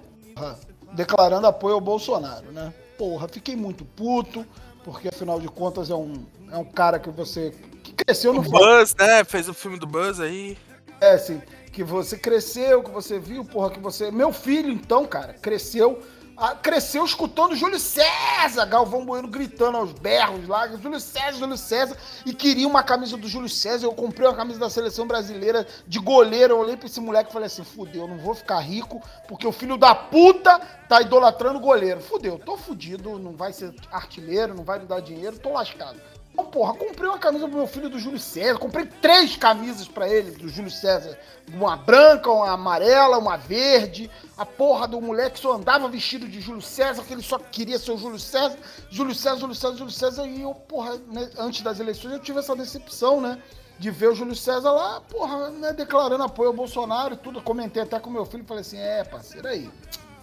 Declarando 0.92 1.46
apoio 1.46 1.76
ao 1.76 1.80
Bolsonaro, 1.80 2.52
né? 2.52 2.74
Porra, 2.98 3.28
fiquei 3.28 3.56
muito 3.56 3.84
puto, 3.84 4.46
porque 4.84 5.08
afinal 5.08 5.40
de 5.40 5.48
contas 5.48 5.90
é 5.90 5.94
um, 5.94 6.24
é 6.50 6.56
um 6.56 6.64
cara 6.64 6.98
que 6.98 7.10
você 7.10 7.52
que 7.82 7.92
cresceu 7.92 8.32
no 8.32 8.40
O 8.40 8.42
Buzz, 8.42 8.94
né? 8.96 9.24
Fez 9.24 9.48
o 9.48 9.54
filme 9.54 9.78
do 9.78 9.86
Buzz 9.86 10.18
aí. 10.20 10.56
é, 11.00 11.12
assim, 11.12 11.40
que 11.72 11.84
você 11.84 12.16
cresceu, 12.16 12.82
que 12.82 12.90
você 12.90 13.18
viu, 13.18 13.44
porra, 13.44 13.70
que 13.70 13.78
você. 13.78 14.10
Meu 14.10 14.32
filho, 14.32 14.70
então, 14.70 15.04
cara, 15.04 15.34
cresceu. 15.34 16.02
Ah, 16.36 16.54
Cresceu 16.54 17.02
escutando 17.04 17.56
Júlio 17.56 17.78
César, 17.78 18.66
Galvão 18.66 19.06
Bueno 19.06 19.26
gritando 19.26 19.78
aos 19.78 19.92
berros 19.92 20.46
lá, 20.46 20.68
Júlio 20.68 21.00
César, 21.00 21.32
Júlio 21.32 21.56
César, 21.56 21.96
e 22.26 22.34
queria 22.34 22.68
uma 22.68 22.82
camisa 22.82 23.16
do 23.16 23.26
Júlio 23.26 23.48
César. 23.48 23.86
Eu 23.86 23.94
comprei 23.94 24.28
uma 24.28 24.36
camisa 24.36 24.58
da 24.58 24.68
seleção 24.68 25.06
brasileira 25.06 25.66
de 25.86 25.98
goleiro. 25.98 26.54
Eu 26.54 26.58
olhei 26.58 26.76
pra 26.76 26.86
esse 26.86 27.00
moleque 27.00 27.30
e 27.30 27.32
falei 27.32 27.46
assim: 27.46 27.64
fudeu, 27.64 28.02
eu 28.02 28.08
não 28.08 28.18
vou 28.18 28.34
ficar 28.34 28.60
rico, 28.60 29.02
porque 29.26 29.46
o 29.46 29.52
filho 29.52 29.78
da 29.78 29.94
puta 29.94 30.58
tá 30.86 31.00
idolatrando 31.00 31.58
o 31.58 31.62
goleiro. 31.62 32.02
Fudeu, 32.02 32.38
tô 32.38 32.58
fudido, 32.58 33.18
não 33.18 33.32
vai 33.32 33.52
ser 33.52 33.74
artilheiro, 33.90 34.54
não 34.54 34.64
vai 34.64 34.78
me 34.78 34.84
dar 34.84 35.00
dinheiro, 35.00 35.38
tô 35.38 35.52
lascado. 35.52 35.98
Porra, 36.44 36.72
comprei 36.72 37.06
uma 37.06 37.18
camisa 37.18 37.46
pro 37.46 37.58
meu 37.58 37.66
filho 37.66 37.90
do 37.90 37.98
Júlio 37.98 38.18
César. 38.18 38.58
Comprei 38.58 38.86
três 38.86 39.36
camisas 39.36 39.86
pra 39.86 40.08
ele 40.08 40.30
do 40.30 40.48
Júlio 40.48 40.70
César. 40.70 41.18
Uma 41.52 41.76
branca, 41.76 42.30
uma 42.30 42.50
amarela, 42.50 43.18
uma 43.18 43.36
verde. 43.36 44.10
A 44.38 44.46
porra 44.46 44.88
do 44.88 44.98
moleque 44.98 45.38
só 45.38 45.52
andava 45.52 45.86
vestido 45.86 46.26
de 46.26 46.40
Júlio 46.40 46.62
César, 46.62 47.02
que 47.04 47.12
ele 47.12 47.20
só 47.20 47.38
queria 47.38 47.78
ser 47.78 47.92
o 47.92 47.98
Júlio 47.98 48.18
César. 48.18 48.56
Júlio 48.88 49.14
César, 49.14 49.38
Júlio 49.38 49.54
César, 49.54 49.76
Júlio 49.76 49.92
César. 49.92 50.26
E 50.26 50.40
eu, 50.40 50.54
porra, 50.54 50.96
né, 51.08 51.28
antes 51.36 51.60
das 51.60 51.78
eleições 51.78 52.14
eu 52.14 52.20
tive 52.20 52.38
essa 52.38 52.56
decepção, 52.56 53.20
né? 53.20 53.38
De 53.78 53.90
ver 53.90 54.08
o 54.08 54.14
Júlio 54.14 54.34
César 54.34 54.70
lá, 54.70 55.02
porra, 55.02 55.50
né, 55.50 55.74
declarando 55.74 56.24
apoio 56.24 56.48
ao 56.48 56.56
Bolsonaro 56.56 57.12
e 57.12 57.18
tudo. 57.18 57.42
Comentei 57.42 57.82
até 57.82 58.00
com 58.00 58.08
meu 58.08 58.24
filho 58.24 58.46
falei 58.46 58.62
assim: 58.62 58.78
é, 58.78 59.04
parceiro, 59.04 59.46
aí. 59.46 59.70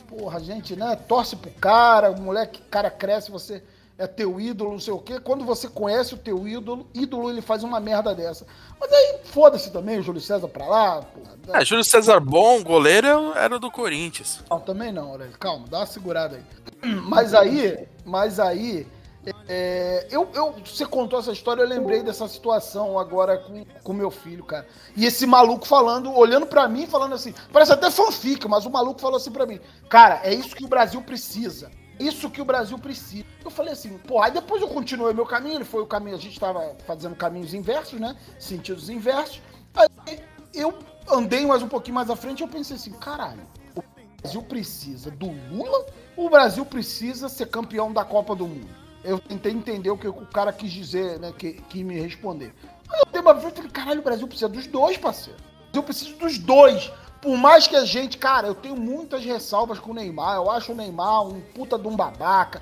Porra, 0.08 0.40
gente, 0.40 0.76
né, 0.76 0.96
torce 0.96 1.36
pro 1.36 1.52
cara, 1.52 2.10
o 2.10 2.20
moleque, 2.20 2.60
cara 2.72 2.90
cresce, 2.90 3.30
você 3.30 3.64
é 3.98 4.08
teu 4.08 4.40
ídolo, 4.40 4.72
não 4.72 4.80
sei 4.80 4.94
o 4.94 5.00
quê. 5.00 5.20
Quando 5.20 5.46
você 5.46 5.68
conhece 5.68 6.14
o 6.14 6.18
teu 6.18 6.48
ídolo, 6.48 6.88
ídolo 6.94 7.30
ele 7.30 7.42
faz 7.42 7.64
uma 7.64 7.80
merda 7.80 8.14
dessa. 8.14 8.46
Mas 8.80 8.92
aí, 8.92 9.20
foda-se 9.26 9.72
também 9.72 10.00
o 10.00 10.04
Júlio 10.04 10.22
César 10.22 10.48
pra 10.48 10.68
lá, 10.68 11.02
porra. 11.02 11.60
É, 11.60 11.66
Júlio 11.66 11.84
César 11.84 12.20
bom, 12.20 12.64
goleiro 12.64 13.34
era 13.36 13.60
do 13.60 13.70
Corinthians. 13.70 14.42
Não, 14.50 14.60
também 14.60 14.92
não, 14.92 15.10
Aurélio. 15.10 15.38
Calma, 15.38 15.68
dá 15.68 15.80
uma 15.80 15.86
segurada 15.86 16.38
aí. 16.38 16.94
Mas 17.06 17.34
aí, 17.34 17.88
mas 18.06 18.40
aí, 18.42 18.86
é, 19.48 20.06
eu, 20.12 20.30
eu, 20.34 20.54
você 20.66 20.86
contou 20.86 21.20
essa 21.20 21.32
história, 21.32 21.62
eu 21.62 21.68
lembrei 21.68 22.04
dessa 22.04 22.28
situação 22.28 23.00
agora 23.00 23.38
com, 23.38 23.64
com 23.82 23.94
meu 23.94 24.12
filho, 24.12 24.44
cara. 24.44 24.68
E 24.98 25.06
esse 25.06 25.26
maluco 25.26 25.66
falando, 25.66 26.14
olhando 26.14 26.46
pra 26.46 26.68
mim, 26.68 26.86
falando 26.86 27.16
assim, 27.16 27.34
parece 27.52 27.72
até 27.72 27.90
fanfic, 27.90 28.46
mas 28.50 28.66
o 28.66 28.70
maluco 28.70 29.00
falou 29.00 29.16
assim 29.16 29.32
pra 29.32 29.46
mim, 29.46 29.62
cara, 29.90 30.20
é 30.24 30.34
isso 30.34 30.56
que 30.56 30.66
o 30.66 30.68
Brasil 30.68 31.02
precisa. 31.02 31.72
Isso 32.00 32.30
que 32.30 32.42
o 32.42 32.46
Brasil 32.46 32.78
precisa. 32.78 33.26
Eu 33.44 33.52
falei 33.52 33.74
assim, 33.74 33.98
pô, 34.00 34.22
aí 34.22 34.32
depois 34.32 34.62
eu 34.62 34.68
continuei 34.68 35.14
meu 35.14 35.26
caminho, 35.26 35.56
ele 35.56 35.66
foi 35.66 35.82
o 35.82 35.88
caminho, 35.88 36.16
a 36.16 36.20
gente 36.20 36.40
tava 36.40 36.76
fazendo 36.86 37.16
caminhos 37.16 37.54
inversos, 37.54 38.00
né? 38.00 38.16
Sentidos 38.40 38.90
inversos. 38.90 39.42
Aí 39.76 40.20
eu 40.54 40.78
andei 41.10 41.46
mais 41.46 41.62
um 41.62 41.68
pouquinho 41.68 41.96
mais 41.96 42.10
à 42.10 42.16
frente 42.16 42.40
e 42.40 42.44
eu 42.44 42.48
pensei 42.48 42.76
assim, 42.76 42.92
caralho, 42.94 43.42
o 43.76 43.84
Brasil 44.22 44.44
precisa 44.44 45.12
do 45.12 45.28
Lula 45.52 45.86
o 46.16 46.30
Brasil 46.30 46.66
precisa 46.66 47.28
ser 47.28 47.48
campeão 47.48 47.92
da 47.92 48.06
Copa 48.06 48.36
do 48.36 48.48
Mundo? 48.48 48.70
Eu 49.04 49.20
tentei 49.20 49.52
entender 49.52 49.90
o 49.90 49.98
que 49.98 50.08
o 50.08 50.14
cara 50.28 50.54
quis 50.54 50.72
dizer, 50.72 51.20
né? 51.20 51.34
Que, 51.38 51.54
que 51.54 51.84
me 51.84 52.00
responder. 52.00 52.54
Aí 52.90 53.00
eu 53.06 53.12
dei 53.12 53.22
uma 53.22 53.34
vez 53.34 53.52
e 53.52 53.56
falei, 53.56 53.72
caralho, 53.72 54.00
o 54.00 54.04
Brasil 54.04 54.28
precisa 54.28 54.48
dos 54.48 54.68
dois, 54.68 54.98
parceiro. 54.98 55.40
Eu 55.74 55.84
preciso 55.84 56.16
dos 56.18 56.38
dois. 56.38 56.92
Por 57.24 57.38
mais 57.38 57.66
que 57.66 57.76
a 57.78 57.86
gente, 57.86 58.18
cara, 58.18 58.48
eu 58.48 58.54
tenho 58.54 58.76
muitas 58.76 59.24
ressalvas 59.24 59.80
com 59.80 59.92
o 59.92 59.94
Neymar. 59.94 60.36
Eu 60.36 60.52
acho 60.52 60.74
o 60.74 60.76
Neymar 60.76 61.26
um 61.26 61.40
puta 61.40 61.80
de 61.80 61.88
um 61.88 61.96
babaca. 61.96 62.62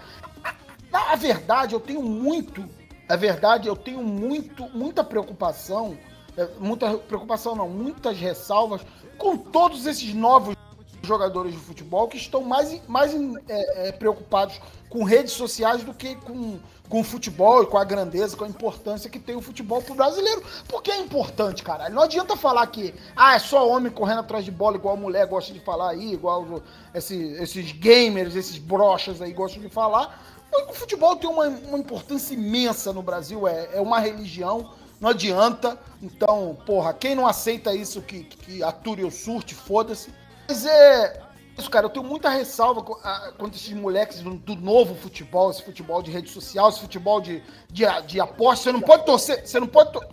Na 0.91 1.15
verdade, 1.15 1.73
eu 1.73 1.79
tenho 1.79 2.03
muito. 2.03 2.63
Na 3.09 3.15
verdade, 3.15 3.67
eu 3.67 3.75
tenho 3.75 4.03
muito, 4.03 4.69
muita 4.69 5.03
preocupação. 5.03 5.97
é, 6.37 6.47
Muita 6.59 6.95
preocupação, 6.95 7.55
não, 7.55 7.67
muitas 7.67 8.19
ressalvas 8.19 8.81
com 9.17 9.35
todos 9.35 9.87
esses 9.87 10.13
novos 10.13 10.55
jogadores 11.01 11.53
de 11.53 11.59
futebol 11.59 12.07
que 12.07 12.17
estão 12.17 12.43
mais, 12.43 12.87
mais 12.87 13.15
é, 13.49 13.87
é, 13.87 13.91
preocupados 13.91 14.61
com 14.91 15.03
redes 15.03 15.31
sociais 15.33 15.83
do 15.83 15.93
que 15.93 16.15
com, 16.17 16.59
com 16.89 16.99
o 16.99 17.03
futebol 17.03 17.63
e 17.63 17.65
com 17.65 17.77
a 17.77 17.83
grandeza, 17.85 18.35
com 18.35 18.43
a 18.43 18.47
importância 18.47 19.09
que 19.09 19.17
tem 19.17 19.35
o 19.35 19.41
futebol 19.41 19.81
pro 19.81 19.95
brasileiro. 19.95 20.43
Porque 20.67 20.91
é 20.91 20.97
importante, 20.99 21.63
caralho. 21.63 21.95
Não 21.95 22.03
adianta 22.03 22.35
falar 22.35 22.67
que 22.67 22.93
ah, 23.15 23.35
é 23.35 23.39
só 23.39 23.67
homem 23.67 23.91
correndo 23.91 24.19
atrás 24.19 24.43
de 24.43 24.51
bola, 24.51 24.75
igual 24.75 24.95
a 24.95 24.99
mulher 24.99 25.25
gosta 25.25 25.53
de 25.53 25.61
falar 25.61 25.91
aí, 25.91 26.11
igual 26.13 26.61
esse- 26.93 27.33
esses 27.41 27.71
gamers, 27.71 28.35
esses 28.35 28.57
brochas 28.57 29.21
aí 29.21 29.31
gostam 29.31 29.61
de 29.63 29.69
falar. 29.69 30.21
O 30.69 30.73
futebol 30.73 31.15
tem 31.15 31.29
uma, 31.29 31.47
uma 31.47 31.77
importância 31.79 32.33
imensa 32.33 32.91
no 32.91 33.01
Brasil, 33.01 33.47
é, 33.47 33.69
é 33.73 33.79
uma 33.79 33.99
religião, 33.99 34.71
não 34.99 35.09
adianta. 35.09 35.79
Então, 36.01 36.57
porra, 36.65 36.93
quem 36.93 37.15
não 37.15 37.25
aceita 37.25 37.73
isso 37.73 38.01
que, 38.01 38.25
que 38.25 38.61
ature 38.61 39.05
ou 39.05 39.11
surte, 39.11 39.55
foda-se. 39.55 40.13
Mas 40.49 40.65
é. 40.65 41.30
Isso, 41.61 41.69
cara, 41.69 41.85
eu 41.85 41.89
tenho 41.89 42.05
muita 42.05 42.27
ressalva 42.29 42.81
co- 42.81 42.99
a- 43.03 43.31
contra 43.37 43.55
esses 43.55 43.71
moleques 43.73 44.19
do, 44.21 44.31
do 44.35 44.55
novo 44.55 44.95
futebol, 44.95 45.51
esse 45.51 45.63
futebol 45.63 46.01
de 46.01 46.09
rede 46.09 46.29
social, 46.29 46.69
esse 46.69 46.79
futebol 46.79 47.21
de, 47.21 47.41
de, 47.69 47.83
de 48.07 48.19
aposta. 48.19 48.63
Você 48.65 48.71
não 48.71 48.81
pode 48.81 49.05
torcer. 49.05 49.45
Você 49.47 49.59
não 49.59 49.67
pode. 49.67 49.93
tor- 49.93 50.07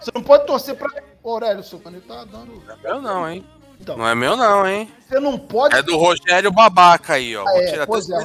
Você 0.00 0.10
não 0.14 0.22
pode 0.22 0.46
torcer 0.46 0.74
pra. 0.76 0.88
Ô, 1.22 1.32
Aurélio, 1.32 1.62
seu 1.62 1.80
ele 1.86 2.00
tá 2.00 2.24
dando. 2.24 2.62
Meu 2.82 3.02
não, 3.02 3.28
hein? 3.28 3.44
Então, 3.78 3.98
Não 3.98 4.08
é 4.08 4.14
meu 4.14 4.34
não, 4.36 4.66
hein? 4.66 4.90
você 5.06 5.20
não 5.20 5.38
pode. 5.38 5.76
É 5.76 5.82
do 5.82 5.98
Rogério 5.98 6.50
Babaca 6.50 7.12
aí, 7.14 7.36
ó. 7.36 7.44
Vou 7.44 7.52
é, 7.60 7.84
pois 7.86 8.08
é. 8.08 8.18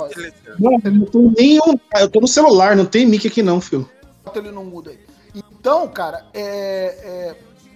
Não, 0.57 0.79
eu 0.83 0.91
não 0.91 1.05
tô 1.05 1.33
nem. 1.37 1.59
Eu 1.99 2.09
tô 2.09 2.21
no 2.21 2.27
celular, 2.27 2.73
não 2.75 2.85
tem 2.85 3.05
mic 3.05 3.27
aqui 3.27 3.43
não, 3.43 3.59
filho. 3.59 3.89
ele 4.33 4.51
não 4.51 4.63
muda 4.63 4.91
aí. 4.91 4.99
Então, 5.35 5.87
cara, 5.89 6.25
é, 6.33 6.45
é, 7.03 7.35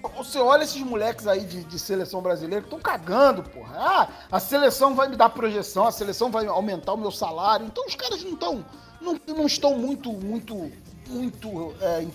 você 0.09 0.39
olha 0.39 0.63
esses 0.63 0.81
moleques 0.81 1.27
aí 1.27 1.45
de, 1.45 1.63
de 1.63 1.79
seleção 1.79 2.21
brasileira 2.21 2.61
que 2.61 2.67
estão 2.67 2.79
cagando, 2.79 3.43
porra. 3.43 3.75
Ah, 3.77 4.07
a 4.31 4.39
seleção 4.39 4.95
vai 4.95 5.07
me 5.07 5.15
dar 5.15 5.29
projeção, 5.29 5.87
a 5.87 5.91
seleção 5.91 6.31
vai 6.31 6.45
aumentar 6.47 6.93
o 6.93 6.97
meu 6.97 7.11
salário. 7.11 7.65
Então 7.65 7.85
os 7.85 7.95
caras 7.95 8.23
não 8.23 8.33
estão 8.33 8.65
não, 9.01 9.19
não 9.27 9.45
estão 9.45 9.77
muito, 9.77 10.11
muito, 10.11 10.71
muito 11.07 11.75
é, 11.79 12.07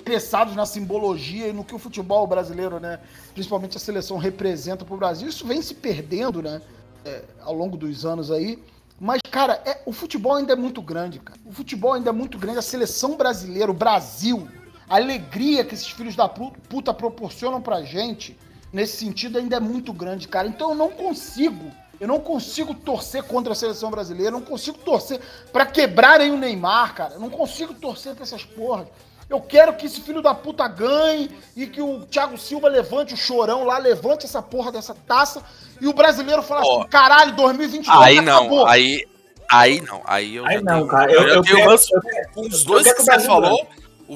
interessados 0.00 0.54
na 0.54 0.64
simbologia 0.64 1.48
e 1.48 1.52
no 1.52 1.64
que 1.64 1.74
o 1.74 1.78
futebol 1.78 2.26
brasileiro, 2.26 2.78
né, 2.78 3.00
principalmente 3.34 3.76
a 3.76 3.80
seleção 3.80 4.16
representa 4.16 4.84
pro 4.84 4.96
Brasil. 4.96 5.28
Isso 5.28 5.46
vem 5.46 5.60
se 5.60 5.74
perdendo, 5.74 6.42
né, 6.42 6.62
é, 7.04 7.24
ao 7.42 7.54
longo 7.54 7.76
dos 7.76 8.04
anos 8.06 8.30
aí. 8.30 8.62
Mas, 8.98 9.20
cara, 9.30 9.62
é- 9.64 9.80
o 9.86 9.92
futebol 9.92 10.34
ainda 10.34 10.52
é 10.52 10.56
muito 10.56 10.82
grande, 10.82 11.18
cara. 11.18 11.38
O 11.44 11.52
futebol 11.52 11.94
ainda 11.94 12.10
é 12.10 12.12
muito 12.12 12.38
grande. 12.38 12.58
A 12.58 12.62
seleção 12.62 13.16
brasileira, 13.16 13.70
o 13.70 13.74
Brasil, 13.74 14.46
a 14.90 14.96
alegria 14.96 15.64
que 15.64 15.72
esses 15.74 15.88
filhos 15.88 16.16
da 16.16 16.28
pu- 16.28 16.52
puta 16.68 16.92
proporcionam 16.92 17.62
pra 17.62 17.80
gente, 17.82 18.36
nesse 18.72 18.96
sentido, 18.96 19.38
ainda 19.38 19.56
é 19.56 19.60
muito 19.60 19.92
grande, 19.92 20.26
cara. 20.28 20.48
Então 20.48 20.70
eu 20.70 20.74
não 20.74 20.90
consigo, 20.90 21.70
eu 22.00 22.08
não 22.08 22.18
consigo 22.18 22.74
torcer 22.74 23.22
contra 23.22 23.52
a 23.52 23.56
seleção 23.56 23.90
brasileira, 23.90 24.28
eu 24.34 24.40
não 24.40 24.46
consigo 24.46 24.76
torcer 24.78 25.20
pra 25.52 25.64
quebrarem 25.64 26.32
o 26.32 26.36
Neymar, 26.36 26.92
cara. 26.94 27.14
Eu 27.14 27.20
não 27.20 27.30
consigo 27.30 27.72
torcer 27.72 28.14
pra 28.14 28.24
essas 28.24 28.44
porras. 28.44 28.88
Eu 29.28 29.40
quero 29.40 29.74
que 29.76 29.86
esse 29.86 30.00
filho 30.00 30.20
da 30.20 30.34
puta 30.34 30.66
ganhe 30.66 31.30
e 31.54 31.64
que 31.68 31.80
o 31.80 32.00
Thiago 32.06 32.36
Silva 32.36 32.66
levante 32.68 33.14
o 33.14 33.16
chorão 33.16 33.62
lá, 33.62 33.78
levante 33.78 34.26
essa 34.26 34.42
porra 34.42 34.72
dessa 34.72 34.92
taça 35.06 35.40
e 35.80 35.86
o 35.86 35.92
brasileiro 35.92 36.42
fala 36.42 36.62
Ó. 36.66 36.80
assim: 36.80 36.88
caralho, 36.90 37.36
2022 37.36 37.96
Aí 38.02 38.20
não, 38.20 38.38
acabou. 38.40 38.66
aí, 38.66 39.06
Aí 39.52 39.80
não, 39.80 40.00
aí 40.04 40.36
eu 40.36 40.46
Aí 40.46 40.60
não, 40.62 40.74
tenho, 40.74 40.86
cara. 40.88 41.12
Eu, 41.12 41.22
Eu, 41.22 41.28
eu 41.34 41.42
tenho 41.42 41.56
quero- 41.56 41.70
ranço. 41.70 41.88
eu 41.94 42.00
quero- 42.00 42.30
Os 42.40 42.64
dois 42.64 42.86
que 42.86 42.94
que 42.94 43.02
você 43.02 43.18
falou, 43.20 43.66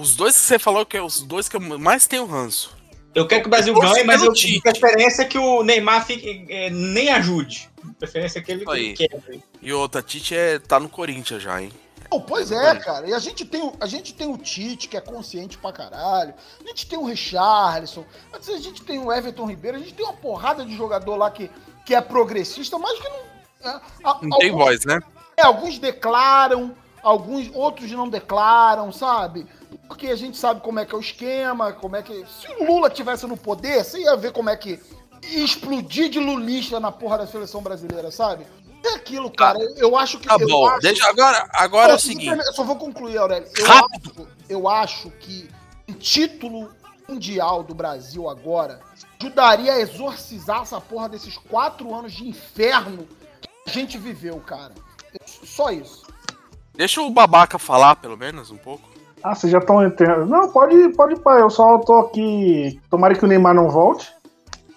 os 0.00 0.14
dois 0.16 0.34
que 0.34 0.42
você 0.42 0.58
falou 0.58 0.84
que 0.84 0.96
é 0.96 1.02
os 1.02 1.20
dois 1.20 1.48
que 1.48 1.56
eu 1.56 1.60
mais 1.78 2.06
tenho 2.06 2.26
ranço. 2.26 2.76
Eu 3.14 3.28
quero 3.28 3.42
que 3.42 3.46
o 3.46 3.50
Brasil 3.50 3.72
ganhe, 3.74 4.02
mas 4.02 4.22
eu 4.22 4.32
de 4.32 4.60
preferência 4.60 5.24
que 5.24 5.38
o 5.38 5.62
Neymar 5.62 6.04
fique, 6.04 6.46
é, 6.48 6.68
nem 6.70 7.10
ajude. 7.10 7.70
De 7.82 7.92
preferência 7.94 8.42
que 8.42 8.50
ele 8.50 8.64
aí. 8.68 8.94
quebre. 8.94 9.42
E 9.62 9.72
outra, 9.72 10.02
Tite 10.02 10.34
é, 10.34 10.58
tá 10.58 10.80
no 10.80 10.88
Corinthians 10.88 11.40
já, 11.42 11.62
hein? 11.62 11.70
Não, 12.10 12.20
pois 12.20 12.50
é, 12.50 12.74
cara. 12.76 13.08
E 13.08 13.14
a 13.14 13.18
gente, 13.20 13.44
tem, 13.44 13.62
o- 13.62 13.72
a 13.80 13.86
gente 13.86 14.12
tem 14.14 14.26
o 14.28 14.36
Tite, 14.36 14.88
que 14.88 14.96
é 14.96 15.00
consciente 15.00 15.56
pra 15.58 15.72
caralho. 15.72 16.34
A 16.64 16.68
gente 16.68 16.86
tem 16.86 16.98
o 16.98 17.04
Richarlison. 17.04 18.04
A 18.32 18.40
gente 18.58 18.82
tem 18.82 18.98
o 18.98 19.12
Everton 19.12 19.46
Ribeiro. 19.46 19.76
A 19.76 19.80
gente 19.80 19.94
tem 19.94 20.04
uma 20.04 20.12
porrada 20.14 20.64
de 20.64 20.76
jogador 20.76 21.14
lá 21.16 21.30
que, 21.30 21.48
que 21.86 21.94
é 21.94 22.00
progressista, 22.00 22.78
mas 22.78 22.98
que 23.00 23.08
não. 23.08 23.70
é, 23.70 23.80
a- 24.04 24.18
Não 24.22 24.38
tem 24.38 24.50
alguns- 24.50 24.64
voz, 24.64 24.84
né? 24.84 25.00
É, 25.36 25.42
alguns 25.42 25.78
declaram, 25.78 26.76
alguns 27.02 27.48
outros 27.54 27.90
não 27.92 28.08
declaram, 28.08 28.92
sabe? 28.92 29.46
Porque 29.88 30.08
a 30.08 30.16
gente 30.16 30.36
sabe 30.36 30.60
como 30.60 30.80
é 30.80 30.86
que 30.86 30.94
é 30.94 30.98
o 30.98 31.00
esquema, 31.00 31.72
como 31.72 31.96
é 31.96 32.02
que. 32.02 32.24
Se 32.26 32.50
o 32.58 32.64
Lula 32.64 32.88
tivesse 32.90 33.26
no 33.26 33.36
poder, 33.36 33.84
você 33.84 33.98
ia 34.00 34.16
ver 34.16 34.32
como 34.32 34.50
é 34.50 34.56
que 34.56 34.80
explodir 35.22 36.08
de 36.10 36.18
lulista 36.18 36.78
na 36.80 36.90
porra 36.92 37.18
da 37.18 37.26
seleção 37.26 37.62
brasileira, 37.62 38.10
sabe? 38.10 38.46
É 38.84 38.94
aquilo, 38.94 39.30
cara. 39.30 39.58
Eu, 39.58 39.76
eu 39.76 39.96
acho 39.96 40.18
que. 40.18 40.26
Tá 40.28 40.36
bom, 40.38 40.66
acho- 40.68 40.80
deixa 40.80 41.08
agora, 41.08 41.48
agora 41.52 41.92
é 41.92 41.94
o 41.94 41.96
Pô, 41.96 42.02
seguinte. 42.02 42.26
Eu 42.46 42.52
só 42.52 42.62
vou 42.64 42.76
concluir, 42.76 43.16
Aurélio. 43.18 43.48
Eu 43.56 43.66
Rápido. 43.66 44.10
acho, 44.22 44.28
eu 44.48 44.68
acho 44.68 45.10
que 45.12 45.48
um 45.88 45.94
título 45.94 46.70
mundial 47.08 47.62
do 47.62 47.74
Brasil 47.74 48.28
agora 48.28 48.80
ajudaria 49.20 49.72
a 49.74 49.80
exorcizar 49.80 50.62
essa 50.62 50.80
porra 50.80 51.08
desses 51.08 51.36
quatro 51.38 51.94
anos 51.94 52.12
de 52.12 52.28
inferno 52.28 53.06
que 53.64 53.70
a 53.70 53.72
gente 53.72 53.96
viveu, 53.96 54.38
cara. 54.40 54.72
Só 55.26 55.70
isso. 55.70 56.02
Deixa 56.74 57.00
o 57.00 57.08
babaca 57.10 57.58
falar, 57.58 57.96
pelo 57.96 58.16
menos, 58.16 58.50
um 58.50 58.56
pouco. 58.56 58.88
Ah, 59.24 59.34
vocês 59.34 59.50
já 59.50 59.58
estão 59.58 59.82
entendendo. 59.82 60.26
Não, 60.26 60.52
pode, 60.52 60.90
pode 60.90 61.14
ir, 61.14 61.18
pai. 61.20 61.40
Eu 61.40 61.48
só 61.48 61.78
tô 61.78 62.00
aqui. 62.00 62.78
Tomara 62.90 63.14
que 63.14 63.24
o 63.24 63.26
Neymar 63.26 63.54
não 63.54 63.70
volte. 63.70 64.12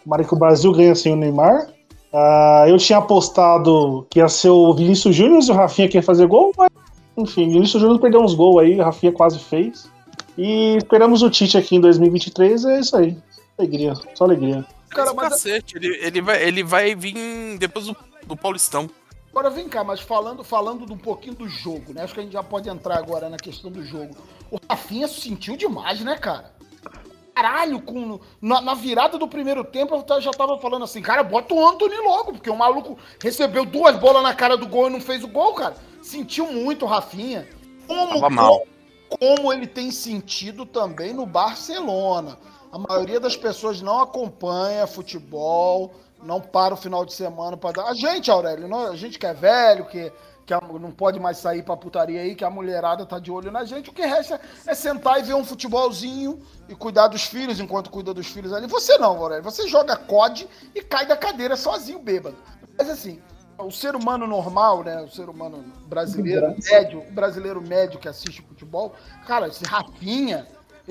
Tomara 0.06 0.24
que 0.24 0.34
o 0.34 0.38
Brasil 0.38 0.72
ganhe 0.72 0.96
sem 0.96 1.12
o 1.12 1.18
Neymar. 1.18 1.68
Ah, 2.14 2.64
eu 2.66 2.78
tinha 2.78 3.00
apostado 3.00 4.08
que 4.10 4.20
ia 4.20 4.30
ser 4.30 4.50
o 4.50 4.74
Vinícius 4.74 5.14
Júnior 5.14 5.44
e 5.44 5.52
o 5.52 5.54
Rafinha 5.54 5.90
que 5.90 5.98
ia 5.98 6.02
fazer 6.02 6.26
gol, 6.28 6.54
mas 6.58 6.70
enfim, 7.18 7.50
o 7.50 7.52
Vinícius 7.52 7.82
Júnior 7.82 8.00
perdeu 8.00 8.22
uns 8.22 8.34
gols 8.34 8.62
aí, 8.62 8.80
o 8.80 8.84
Rafinha 8.84 9.12
quase 9.12 9.38
fez. 9.38 9.92
E 10.38 10.78
esperamos 10.78 11.22
o 11.22 11.30
Tite 11.30 11.58
aqui 11.58 11.76
em 11.76 11.82
2023, 11.82 12.64
é 12.66 12.80
isso 12.80 12.96
aí. 12.96 13.18
Alegria, 13.58 13.96
só 14.14 14.24
alegria. 14.24 14.66
Cara, 14.90 15.14
Mas, 15.14 15.16
mas 15.16 15.30
cacete, 15.30 15.76
ele, 15.78 15.88
ele, 16.02 16.22
vai, 16.22 16.44
ele 16.44 16.64
vai 16.64 16.96
vir 16.96 17.58
depois 17.60 17.88
do, 17.88 17.98
do 18.26 18.38
Paulistão. 18.38 18.90
Agora 19.38 19.52
vem 19.52 19.70
cá, 19.70 19.84
mas 19.84 20.00
falando, 20.00 20.44
falando 20.44 20.84
de 20.84 20.92
um 20.92 20.98
pouquinho 20.98 21.36
do 21.36 21.48
jogo, 21.48 21.94
né? 21.94 22.04
Acho 22.04 22.16
que 22.16 22.20
a 22.20 22.24
gente 22.24 22.34
já 22.34 22.42
pode 22.42 22.68
entrar 22.68 22.98
agora 22.98 23.30
na 23.30 23.38
questão 23.38 23.70
do 23.70 23.84
jogo. 23.84 24.16
O 24.50 24.58
Rafinha 24.68 25.08
sentiu 25.08 25.56
demais, 25.56 26.02
né, 26.02 26.18
cara? 26.18 26.52
Caralho, 27.36 27.80
com, 27.80 28.20
na, 28.42 28.62
na 28.62 28.74
virada 28.74 29.16
do 29.16 29.28
primeiro 29.28 29.64
tempo 29.64 29.94
eu 29.94 30.22
já 30.22 30.32
tava 30.32 30.58
falando 30.58 30.86
assim, 30.86 31.04
cara, 31.04 31.22
bota 31.22 31.54
o 31.54 31.68
Anthony 31.68 31.98
logo, 31.98 32.34
porque 32.34 32.50
o 32.50 32.56
maluco 32.56 32.98
recebeu 33.22 33.64
duas 33.64 33.96
bolas 34.00 34.24
na 34.24 34.34
cara 34.34 34.58
do 34.58 34.66
gol 34.66 34.88
e 34.88 34.92
não 34.92 35.00
fez 35.00 35.24
o 35.24 35.28
gol, 35.28 35.54
cara. 35.54 35.76
Sentiu 36.02 36.52
muito 36.52 36.86
o 36.86 36.88
Rafinha. 36.88 37.48
Como, 37.86 38.16
Tava 38.16 38.32
mal. 38.32 38.66
como 39.20 39.54
ele 39.54 39.68
tem 39.68 39.92
sentido 39.92 40.66
também 40.66 41.14
no 41.14 41.28
Barcelona. 41.28 42.40
A 42.72 42.80
maioria 42.80 43.20
das 43.20 43.38
pessoas 43.38 43.82
não 43.82 44.00
acompanha 44.00 44.88
futebol, 44.88 45.94
não 46.22 46.42
para 46.42 46.74
o 46.74 46.78
final 46.78 47.06
de 47.06 47.14
semana 47.14 47.56
para 47.58 47.74
dar. 47.82 47.88
A 47.90 47.94
gente, 47.94 48.30
Aurélio, 48.32 48.68
não- 48.68 48.92
a 48.92 48.96
gente 48.96 49.18
que 49.20 49.26
é 49.26 49.34
velho, 49.34 49.86
que, 49.86 50.12
que 50.46 50.54
não 50.80 50.92
pode 50.92 51.20
mais 51.20 51.38
sair 51.38 51.64
pra 51.64 51.76
putaria 51.78 52.22
aí, 52.22 52.36
que 52.36 52.44
a 52.44 52.50
mulherada 52.50 53.06
tá 53.06 53.20
de 53.20 53.32
olho 53.32 53.52
na 53.52 53.64
gente, 53.66 53.90
o 53.90 53.94
que 53.94 54.02
resta 54.06 54.40
é 54.66 54.74
sentar 54.74 55.20
e 55.20 55.24
ver 55.24 55.34
um 55.36 55.46
futebolzinho 55.46 56.40
e 56.70 56.76
cuidar 56.76 57.08
dos 57.08 57.24
filhos 57.24 57.60
enquanto 57.60 57.90
cuida 57.90 58.14
dos 58.14 58.28
filhos 58.28 58.54
ali. 58.54 58.68
Você 58.68 58.98
não, 58.98 59.18
Aurélio, 59.18 59.44
você 59.44 59.68
joga 59.68 59.96
COD 59.96 60.48
e 60.74 60.82
cai 60.82 61.06
da 61.06 61.16
cadeira 61.18 61.56
sozinho, 61.56 62.00
bêbado. 62.00 62.36
Mas 62.78 62.90
assim, 62.90 63.22
o 63.58 63.72
ser 63.72 63.96
humano 63.96 64.28
normal, 64.28 64.84
né? 64.84 65.02
O 65.02 65.10
ser 65.10 65.30
humano 65.30 65.64
brasileiro 65.88 66.56
médio, 66.72 67.00
o 67.08 67.12
brasileiro 67.12 67.62
médio 67.62 68.00
que 68.00 68.08
assiste 68.08 68.42
futebol, 68.42 68.94
cara, 69.26 69.48
esse 69.48 69.66
Rafinha, 69.66 70.48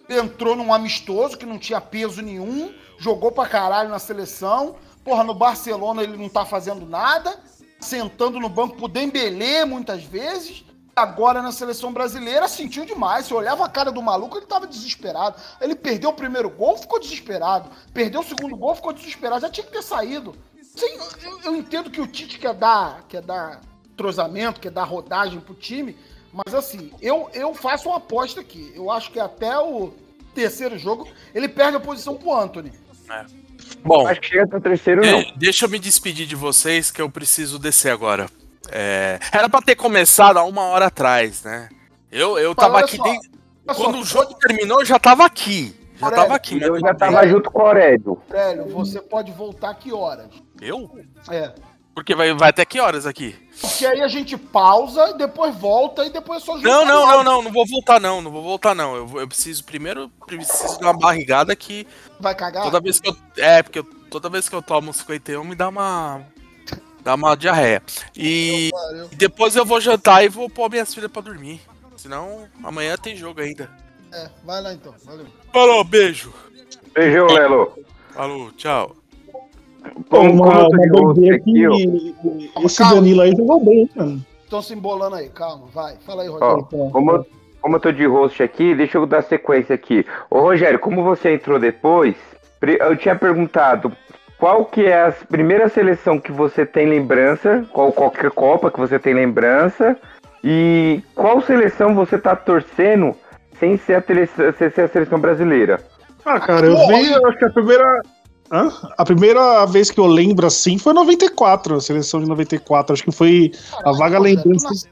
ele 0.08 0.18
entrou 0.20 0.54
num 0.56 0.72
amistoso 0.74 1.38
que 1.38 1.46
não 1.46 1.58
tinha 1.58 1.80
peso 1.80 2.20
nenhum, 2.20 2.74
jogou 2.98 3.30
pra 3.32 3.46
caralho 3.46 3.88
na 3.88 3.98
seleção. 3.98 4.76
Porra, 5.06 5.22
no 5.22 5.34
Barcelona 5.34 6.02
ele 6.02 6.16
não 6.16 6.28
tá 6.28 6.44
fazendo 6.44 6.84
nada, 6.84 7.38
sentando 7.78 8.40
no 8.40 8.48
banco 8.48 8.74
pro 8.74 8.88
Dembélé 8.88 9.64
muitas 9.64 10.02
vezes. 10.02 10.64
Agora 10.96 11.40
na 11.40 11.52
seleção 11.52 11.92
brasileira 11.92 12.48
sentiu 12.48 12.84
demais. 12.84 13.26
Você 13.26 13.34
olhava 13.34 13.64
a 13.64 13.68
cara 13.68 13.92
do 13.92 14.02
maluco, 14.02 14.36
ele 14.36 14.46
tava 14.46 14.66
desesperado. 14.66 15.40
Ele 15.60 15.76
perdeu 15.76 16.10
o 16.10 16.12
primeiro 16.12 16.50
gol, 16.50 16.76
ficou 16.76 16.98
desesperado. 16.98 17.70
Perdeu 17.94 18.20
o 18.20 18.24
segundo 18.24 18.56
gol, 18.56 18.74
ficou 18.74 18.92
desesperado. 18.92 19.42
Já 19.42 19.48
tinha 19.48 19.64
que 19.64 19.72
ter 19.72 19.82
saído. 19.82 20.34
Sim, 20.60 20.98
eu, 21.22 21.40
eu 21.42 21.54
entendo 21.54 21.88
que 21.88 22.00
o 22.00 22.06
Tite 22.08 22.40
quer 22.40 22.54
dar, 22.54 23.04
quer 23.08 23.22
dar 23.22 23.60
entrosamento, 23.84 24.58
quer 24.58 24.72
dar 24.72 24.82
rodagem 24.82 25.38
pro 25.38 25.54
time, 25.54 25.96
mas 26.32 26.52
assim, 26.52 26.92
eu, 27.00 27.30
eu 27.32 27.54
faço 27.54 27.88
uma 27.88 27.98
aposta 27.98 28.40
aqui. 28.40 28.72
Eu 28.74 28.90
acho 28.90 29.12
que 29.12 29.20
até 29.20 29.56
o 29.56 29.92
terceiro 30.34 30.76
jogo 30.76 31.06
ele 31.32 31.46
perde 31.46 31.76
a 31.76 31.80
posição 31.80 32.16
pro 32.16 32.34
Anthony. 32.34 32.72
Bom, 33.84 34.06
Acho 34.06 34.20
que 34.20 34.28
chega 34.28 34.46
pro 34.46 34.60
terceiro, 34.60 35.02
não. 35.04 35.20
de- 35.22 35.32
deixa 35.36 35.64
eu 35.64 35.68
me 35.70 35.78
despedir 35.78 36.26
de 36.26 36.34
vocês 36.36 36.90
que 36.90 37.00
eu 37.00 37.08
preciso 37.10 37.58
descer 37.58 37.90
agora. 37.90 38.26
É, 38.70 39.18
era 39.32 39.48
pra 39.48 39.62
ter 39.62 39.76
começado 39.76 40.38
há 40.38 40.44
uma 40.44 40.62
hora 40.62 40.86
atrás, 40.86 41.42
né? 41.44 41.68
Eu, 42.10 42.38
eu 42.38 42.54
tava 42.54 42.80
aqui 42.80 42.96
só, 42.96 43.04
Olha 43.04 43.18
só, 43.74 43.74
Quando 43.74 43.98
o 44.00 44.04
jogo 44.04 44.34
terminou, 44.34 44.80
eu 44.80 44.86
já 44.86 44.98
tava 44.98 45.24
aqui. 45.24 45.74
Já 45.98 46.06
Aurélio, 46.06 46.24
tava 46.24 46.36
aqui, 46.36 46.60
Eu 46.62 46.78
já 46.80 46.94
tava 46.94 47.26
junto 47.28 47.50
com 47.50 47.62
o 47.62 47.66
Aurélio. 47.66 48.20
Velho, 48.28 48.66
você 48.66 49.00
pode 49.00 49.32
voltar 49.32 49.72
que 49.74 49.92
horas? 49.92 50.28
Eu? 50.60 50.90
É. 51.30 51.52
Porque 51.94 52.14
vai, 52.14 52.34
vai 52.34 52.50
até 52.50 52.64
que 52.64 52.78
horas 52.80 53.06
aqui? 53.06 53.34
Porque 53.60 53.86
aí 53.86 54.02
a 54.02 54.08
gente 54.08 54.36
pausa, 54.36 55.14
depois 55.14 55.54
volta 55.56 56.04
e 56.04 56.10
depois 56.10 56.42
só 56.42 56.56
junta 56.56 56.68
Não, 56.68 56.84
não, 56.84 57.06
não, 57.06 57.24
não, 57.24 57.42
não 57.42 57.52
vou 57.52 57.66
voltar 57.66 57.98
não, 58.00 58.20
não 58.20 58.30
vou 58.30 58.42
voltar 58.42 58.74
não. 58.74 58.94
Eu, 58.94 59.20
eu 59.20 59.28
preciso 59.28 59.64
primeiro 59.64 60.10
preciso 60.26 60.78
de 60.78 60.84
uma 60.84 60.92
barrigada 60.92 61.56
que 61.56 61.86
Vai 62.20 62.34
cagar? 62.34 62.64
toda 62.64 62.80
vez 62.80 63.00
que 63.00 63.08
eu 63.08 63.16
é 63.38 63.62
porque 63.62 63.78
eu- 63.78 63.84
toda 64.10 64.28
vez 64.28 64.48
que 64.48 64.54
eu 64.54 64.62
tomo 64.62 64.92
51 64.92 65.42
me 65.44 65.54
dá 65.54 65.68
uma 65.68 66.22
dá 67.02 67.14
uma 67.14 67.34
diarreia. 67.36 67.82
E, 68.16 68.70
e 69.10 69.14
depois 69.16 69.54
eu 69.56 69.64
vou 69.64 69.80
jantar 69.80 70.24
e 70.24 70.28
vou 70.28 70.50
pôr 70.50 70.68
minhas 70.70 70.92
filhas 70.92 71.10
pra 71.10 71.22
dormir. 71.22 71.60
Senão 71.96 72.46
amanhã 72.62 72.96
tem 72.96 73.16
jogo 73.16 73.40
ainda. 73.40 73.70
É, 74.12 74.28
vai 74.44 74.60
lá 74.62 74.72
então. 74.72 74.94
Valeu. 75.04 75.26
Falou, 75.52 75.82
beijo. 75.82 76.32
Beijão, 76.94 77.26
Lelo. 77.26 77.78
Falou, 78.12 78.52
tchau. 78.52 78.96
Como, 80.08 80.36
como 80.38 80.44
uma, 80.44 80.60
eu 80.60 80.68
tô 80.70 80.76
de 80.76 80.90
uma 80.90 81.14
doideira 81.14 81.36
aqui, 81.36 81.66
ó. 81.66 81.72
que 81.74 82.66
esse 82.66 82.78
Calma. 82.78 82.94
Danilo 82.96 83.20
aí 83.22 83.32
jogou 83.36 83.64
bem, 83.64 83.90
mano. 83.94 84.24
Estão 84.44 84.62
se 84.62 84.74
embolando 84.74 85.16
aí, 85.16 85.28
calma, 85.28 85.64
vai. 85.74 85.94
Fala 86.06 86.22
aí, 86.22 86.28
Ó, 86.28 86.32
Rogério. 86.38 86.90
como, 86.92 87.10
eu- 87.12 87.26
como 87.60 87.76
eu 87.76 87.80
tô 87.80 87.90
de 87.92 88.06
host 88.06 88.42
aqui, 88.42 88.74
deixa 88.74 88.98
eu 88.98 89.06
dar 89.06 89.22
sequência 89.22 89.74
aqui. 89.74 90.06
Ô 90.30 90.40
Rogério, 90.40 90.78
como 90.78 91.02
você 91.02 91.32
entrou 91.34 91.58
depois, 91.58 92.14
eu 92.62 92.96
tinha 92.96 93.16
perguntado 93.16 93.92
qual 94.38 94.64
que 94.64 94.84
é 94.86 95.06
a 95.06 95.12
primeira 95.28 95.68
seleção 95.68 96.18
que 96.20 96.30
você 96.30 96.64
tem 96.64 96.86
lembrança, 96.86 97.64
qual 97.72 97.90
qualquer 97.92 98.30
Copa 98.30 98.70
que 98.70 98.78
você 98.78 98.98
tem 98.98 99.14
lembrança, 99.14 99.96
e 100.44 101.02
qual 101.14 101.40
seleção 101.40 101.94
você 101.94 102.16
tá 102.18 102.36
torcendo 102.36 103.14
sem 103.58 103.76
ser 103.78 103.94
a, 103.94 104.00
tele- 104.00 104.26
sem 104.58 104.70
ser 104.70 104.82
a 104.82 104.88
seleção 104.88 105.18
brasileira. 105.18 105.80
Ah, 106.24 106.38
cara, 106.38 106.66
eu 106.66 106.76
vi, 106.88 107.12
eu 107.12 107.26
acho 107.26 107.38
que 107.38 107.44
a 107.46 107.50
primeira. 107.50 108.02
Hã? 108.50 108.72
A 108.96 109.04
primeira 109.04 109.64
vez 109.66 109.90
que 109.90 109.98
eu 109.98 110.06
lembro 110.06 110.46
assim 110.46 110.78
foi 110.78 110.92
94, 110.92 111.76
a 111.76 111.80
seleção 111.80 112.20
de 112.20 112.28
94. 112.28 112.92
Acho 112.92 113.02
que 113.02 113.12
foi 113.12 113.52
a 113.84 113.92
vaga 113.92 114.18
lembrança. 114.18 114.68
Nasceu, 114.68 114.90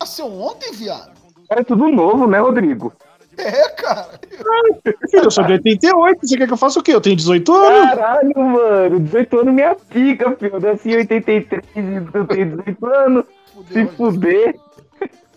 nasceu 0.00 0.26
ontem, 0.26 0.72
viado? 0.72 1.12
É 1.50 1.62
tudo 1.62 1.88
novo, 1.88 2.26
né, 2.26 2.38
Rodrigo? 2.38 2.92
É, 3.36 3.68
cara. 3.70 4.10
Filho, 5.10 5.24
eu 5.24 5.30
sou 5.30 5.44
de 5.44 5.52
88, 5.54 6.20
você 6.22 6.36
quer 6.36 6.46
que 6.46 6.52
eu 6.52 6.56
faça 6.56 6.78
o 6.78 6.82
quê? 6.82 6.94
Eu 6.94 7.00
tenho 7.00 7.16
18 7.16 7.52
anos. 7.52 7.90
Caralho, 7.90 8.32
mano, 8.36 9.00
18 9.00 9.38
anos 9.40 9.54
minha 9.54 9.74
pica, 9.74 10.36
filho. 10.36 10.54
Eu 10.54 10.60
nasci 10.60 10.90
em 10.90 10.96
83 10.96 11.62
e 11.74 12.16
eu 12.16 12.26
tenho 12.26 12.56
18 12.56 12.86
anos. 12.86 13.24
Fudeu, 13.52 13.88
Se 13.88 13.96
fuder. 13.96 14.56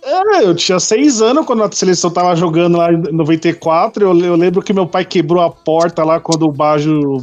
É, 0.10 0.46
eu 0.46 0.56
tinha 0.56 0.80
6 0.80 1.22
anos 1.22 1.46
quando 1.46 1.64
a 1.64 1.72
seleção 1.72 2.10
tava 2.10 2.34
jogando 2.34 2.78
lá 2.78 2.92
em 2.94 2.98
94. 3.12 4.06
Eu, 4.06 4.18
eu 4.18 4.36
lembro 4.36 4.62
que 4.62 4.72
meu 4.72 4.88
pai 4.88 5.04
quebrou 5.04 5.44
a 5.44 5.50
porta 5.52 6.02
lá 6.06 6.18
quando 6.18 6.44
o 6.44 6.52
Bajo 6.52 7.18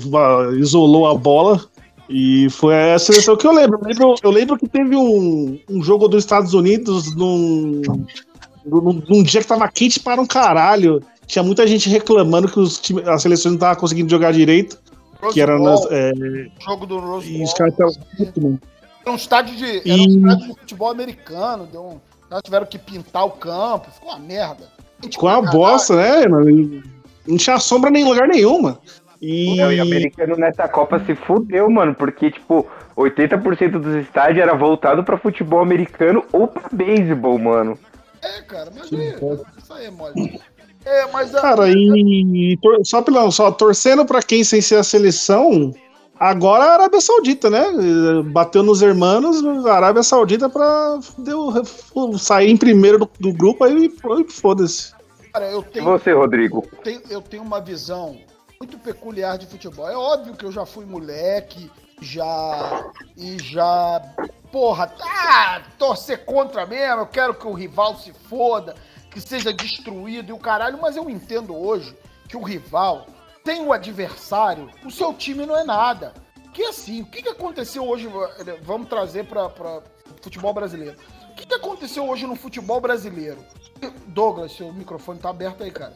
isolou 0.59 1.07
a 1.07 1.14
bola. 1.14 1.64
E 2.11 2.51
foi 2.51 2.93
a 2.93 2.99
seleção 2.99 3.39
que 3.39 3.47
eu 3.47 3.53
lembro. 3.53 3.78
Eu 3.80 3.89
lembro, 3.89 4.14
eu 4.22 4.30
lembro 4.30 4.59
que 4.59 4.68
teve 4.68 4.95
um, 4.95 5.59
um 5.70 5.82
jogo 5.82 6.07
dos 6.09 6.22
Estados 6.22 6.53
Unidos 6.53 7.16
num, 7.16 7.80
num, 8.66 9.03
num 9.09 9.22
dia 9.22 9.41
que 9.41 9.47
tava 9.47 9.66
quente 9.68 9.99
para 9.99 10.20
um 10.20 10.26
caralho. 10.26 11.03
Tinha 11.26 11.43
muita 11.43 11.66
gente 11.66 11.89
reclamando 11.89 12.49
que 12.49 12.61
os 12.61 12.78
time, 12.78 13.01
a 13.09 13.16
seleção 13.16 13.53
não 13.53 13.59
tava 13.59 13.76
conseguindo 13.76 14.11
jogar 14.11 14.32
direito. 14.32 14.78
Rose 15.22 15.32
Que 15.32 15.41
era 15.41 15.59
nas, 15.59 15.80
é, 15.91 16.12
jogo 16.61 16.85
do 16.85 16.99
Rose 16.99 17.35
e 17.35 17.43
os 17.43 17.55
caras 17.55 17.72
estavam. 17.72 18.61
Era 19.01 19.11
um 19.11 19.16
estádio 19.16 19.57
de, 19.57 19.91
era 19.91 20.03
um 20.03 20.05
E- 20.05 20.16
estádio 20.18 20.49
de 20.49 20.61
futebol 20.61 20.91
americano. 20.91 21.66
Deu 21.72 21.82
um, 21.82 22.01
já 22.35 22.43
tiveram 22.43 22.66
que 22.66 22.78
pintar 22.78 23.24
o 23.24 23.30
campo. 23.30 23.91
Ficou 23.91 24.11
uma 24.11 24.18
merda. 24.18 24.68
Gente, 25.03 25.18
Com 25.18 25.28
a 25.28 25.43
pra 25.43 25.51
bosta, 25.53 25.97
né? 25.97 26.26
mano? 26.28 26.82
Não 27.26 27.37
tinha 27.37 27.59
sombra 27.59 27.91
em 27.97 28.05
lugar 28.05 28.28
nenhum, 28.28 28.62
mano. 28.62 28.78
E, 29.20 29.57
Não, 29.57 29.72
e 29.72 29.78
o 29.78 29.82
americano 29.82 30.37
nessa 30.37 30.68
Copa 30.68 30.99
se 31.07 31.14
fudeu, 31.14 31.70
mano, 31.70 31.95
porque, 31.95 32.30
tipo, 32.30 32.66
80% 32.97 33.78
dos 33.78 33.95
estádios 33.97 34.43
era 34.43 34.55
voltado 34.55 35.03
pra 35.03 35.16
futebol 35.16 35.61
americano 35.61 36.24
ou 36.32 36.47
pra 36.47 36.68
beisebol, 36.70 37.39
mano. 37.39 37.78
É, 38.22 38.43
cara, 38.43 38.70
mas 38.74 38.93
aí, 38.93 39.14
isso 39.59 39.72
aí 39.72 39.87
é 39.87 39.91
mole. 39.91 40.41
É, 40.85 41.07
mas 41.11 41.35
a- 41.35 41.41
cara, 41.41 41.68
e, 41.70 42.53
e 42.53 42.57
tor- 42.59 42.80
só, 42.85 43.01
pela, 43.01 43.30
só 43.30 43.51
torcendo 43.51 44.05
pra 44.05 44.22
quem 44.22 44.45
sem 44.45 44.61
ser 44.61 44.76
a 44.76 44.82
seleção, 44.85 45.72
agora 46.29 46.64
a 46.64 46.72
Arábia 46.75 47.01
Saudita, 47.01 47.49
né? 47.51 47.64
Bateu 48.27 48.62
nos 48.62 48.83
hermanos, 48.83 49.45
a 49.66 49.75
Arábia 49.75 50.03
Saudita 50.03 50.49
pra 50.49 50.99
deu, 51.18 51.53
sair 52.18 52.51
em 52.51 52.57
primeiro 52.57 52.99
do, 52.99 53.11
do 53.20 53.33
grupo, 53.33 53.64
aí 53.64 53.89
foi, 54.01 54.25
foda-se. 54.29 54.93
cara, 55.33 55.51
eu 55.51 55.61
E 55.61 55.64
tenho, 55.64 55.85
você, 55.85 56.12
Rodrigo? 56.12 56.66
tenho- 56.83 57.03
eu 57.11 57.20
tenho 57.20 57.43
uma 57.43 57.61
visão 57.61 58.16
muito 58.61 58.79
peculiar 58.79 59.37
de 59.39 59.47
futebol. 59.47 59.89
É 59.89 59.97
óbvio 59.97 60.35
que 60.35 60.45
eu 60.45 60.53
já 60.53 60.64
fui 60.64 60.85
moleque, 60.87 61.70
já. 62.01 62.85
E 63.16 63.37
já. 63.43 64.01
Porra, 64.51 64.87
tá! 64.87 65.62
Torcer 65.79 66.25
contra 66.25 66.64
mesmo, 66.66 67.03
eu 67.03 67.07
quero 67.07 67.35
que 67.35 67.47
o 67.47 67.53
rival 67.53 67.97
se 67.97 68.12
foda, 68.29 68.75
que 69.11 69.20
seja 69.20 69.53
destruído 69.53 70.31
e 70.31 70.33
o 70.33 70.39
caralho, 70.39 70.79
mas 70.81 70.97
eu 70.97 71.11
entendo 71.11 71.57
hoje 71.57 71.95
que 72.29 72.37
o 72.37 72.43
rival 72.43 73.07
tem 73.45 73.62
o 73.62 73.72
adversário, 73.72 74.70
o 74.84 74.90
seu 74.90 75.12
time 75.12 75.45
não 75.45 75.57
é 75.57 75.62
nada. 75.62 76.14
Que 76.53 76.62
assim, 76.64 77.03
o 77.03 77.07
que, 77.07 77.22
que 77.22 77.28
aconteceu 77.28 77.86
hoje? 77.86 78.09
Vamos 78.62 78.88
trazer 78.88 79.26
para 79.26 79.82
futebol 80.22 80.55
brasileiro. 80.55 80.97
O 81.30 81.34
que, 81.34 81.47
que 81.47 81.55
aconteceu 81.55 82.09
hoje 82.09 82.26
no 82.26 82.36
futebol 82.36 82.80
brasileiro? 82.80 83.38
Douglas, 84.07 84.53
seu 84.53 84.72
microfone 84.72 85.18
tá 85.18 85.28
aberto 85.28 85.62
aí, 85.62 85.70
cara. 85.70 85.95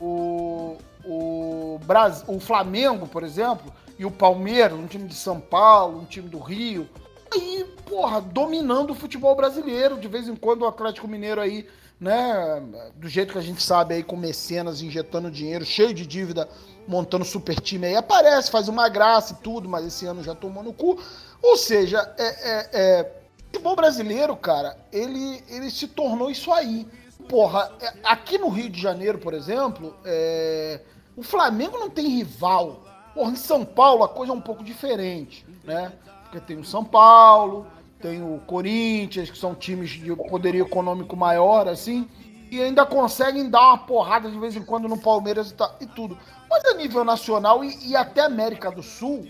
O, 0.00 0.76
o, 1.04 1.78
Bras, 1.84 2.24
o 2.26 2.40
Flamengo, 2.40 3.06
por 3.06 3.22
exemplo, 3.22 3.72
e 3.98 4.04
o 4.04 4.10
Palmeiras, 4.10 4.76
um 4.76 4.86
time 4.86 5.06
de 5.06 5.14
São 5.14 5.38
Paulo, 5.38 6.00
um 6.00 6.04
time 6.04 6.28
do 6.28 6.38
Rio, 6.38 6.88
aí, 7.32 7.64
porra, 7.86 8.20
dominando 8.20 8.90
o 8.90 8.94
futebol 8.94 9.36
brasileiro. 9.36 9.98
De 9.98 10.08
vez 10.08 10.26
em 10.26 10.34
quando 10.34 10.62
o 10.62 10.66
Atlético 10.66 11.06
Mineiro 11.06 11.40
aí, 11.40 11.68
né, 12.00 12.62
do 12.96 13.08
jeito 13.08 13.34
que 13.34 13.38
a 13.38 13.42
gente 13.42 13.62
sabe 13.62 13.94
aí, 13.94 14.02
com 14.02 14.16
mecenas 14.16 14.80
injetando 14.80 15.30
dinheiro, 15.30 15.66
cheio 15.66 15.92
de 15.92 16.06
dívida, 16.06 16.48
montando 16.88 17.24
super 17.24 17.60
time 17.60 17.86
aí, 17.86 17.94
aparece, 17.94 18.50
faz 18.50 18.66
uma 18.66 18.88
graça 18.88 19.34
e 19.34 19.36
tudo, 19.36 19.68
mas 19.68 19.84
esse 19.86 20.06
ano 20.06 20.22
já 20.24 20.34
tomou 20.34 20.62
no 20.62 20.72
cu. 20.72 20.98
Ou 21.42 21.56
seja, 21.56 21.98
é, 22.18 22.26
é, 22.26 22.68
é, 22.72 23.12
o 23.38 23.44
futebol 23.44 23.76
brasileiro, 23.76 24.34
cara, 24.34 24.76
ele, 24.90 25.44
ele 25.48 25.70
se 25.70 25.86
tornou 25.86 26.30
isso 26.30 26.50
aí. 26.50 26.88
Porra, 27.28 27.70
é, 27.80 27.92
aqui 28.02 28.38
no 28.38 28.48
Rio 28.48 28.70
de 28.70 28.80
Janeiro, 28.80 29.18
por 29.18 29.34
exemplo, 29.34 29.94
é, 30.04 30.80
o 31.14 31.22
Flamengo 31.22 31.78
não 31.78 31.90
tem 31.90 32.08
rival. 32.08 32.82
Porra, 33.14 33.32
em 33.32 33.36
São 33.36 33.64
Paulo 33.64 34.02
a 34.02 34.08
coisa 34.08 34.32
é 34.32 34.34
um 34.34 34.40
pouco 34.40 34.64
diferente, 34.64 35.46
né? 35.64 35.92
Porque 36.22 36.40
tem 36.40 36.56
o 36.56 36.64
São 36.64 36.84
Paulo, 36.84 37.66
tem 38.00 38.22
o 38.22 38.40
Corinthians, 38.46 39.30
que 39.30 39.36
são 39.38 39.54
times 39.54 39.90
de 39.90 40.14
poderio 40.14 40.64
econômico 40.64 41.16
maior, 41.16 41.68
assim, 41.68 42.08
e 42.50 42.62
ainda 42.62 42.86
conseguem 42.86 43.50
dar 43.50 43.60
uma 43.60 43.78
porrada 43.78 44.30
de 44.30 44.38
vez 44.38 44.56
em 44.56 44.62
quando 44.62 44.88
no 44.88 44.98
Palmeiras 44.98 45.50
e, 45.50 45.54
tá- 45.54 45.74
e 45.80 45.86
tudo. 45.86 46.16
Mas 46.48 46.64
a 46.64 46.74
nível 46.74 47.04
nacional 47.04 47.62
e, 47.62 47.90
e 47.90 47.96
até 47.96 48.22
América 48.22 48.70
do 48.70 48.82
Sul, 48.82 49.28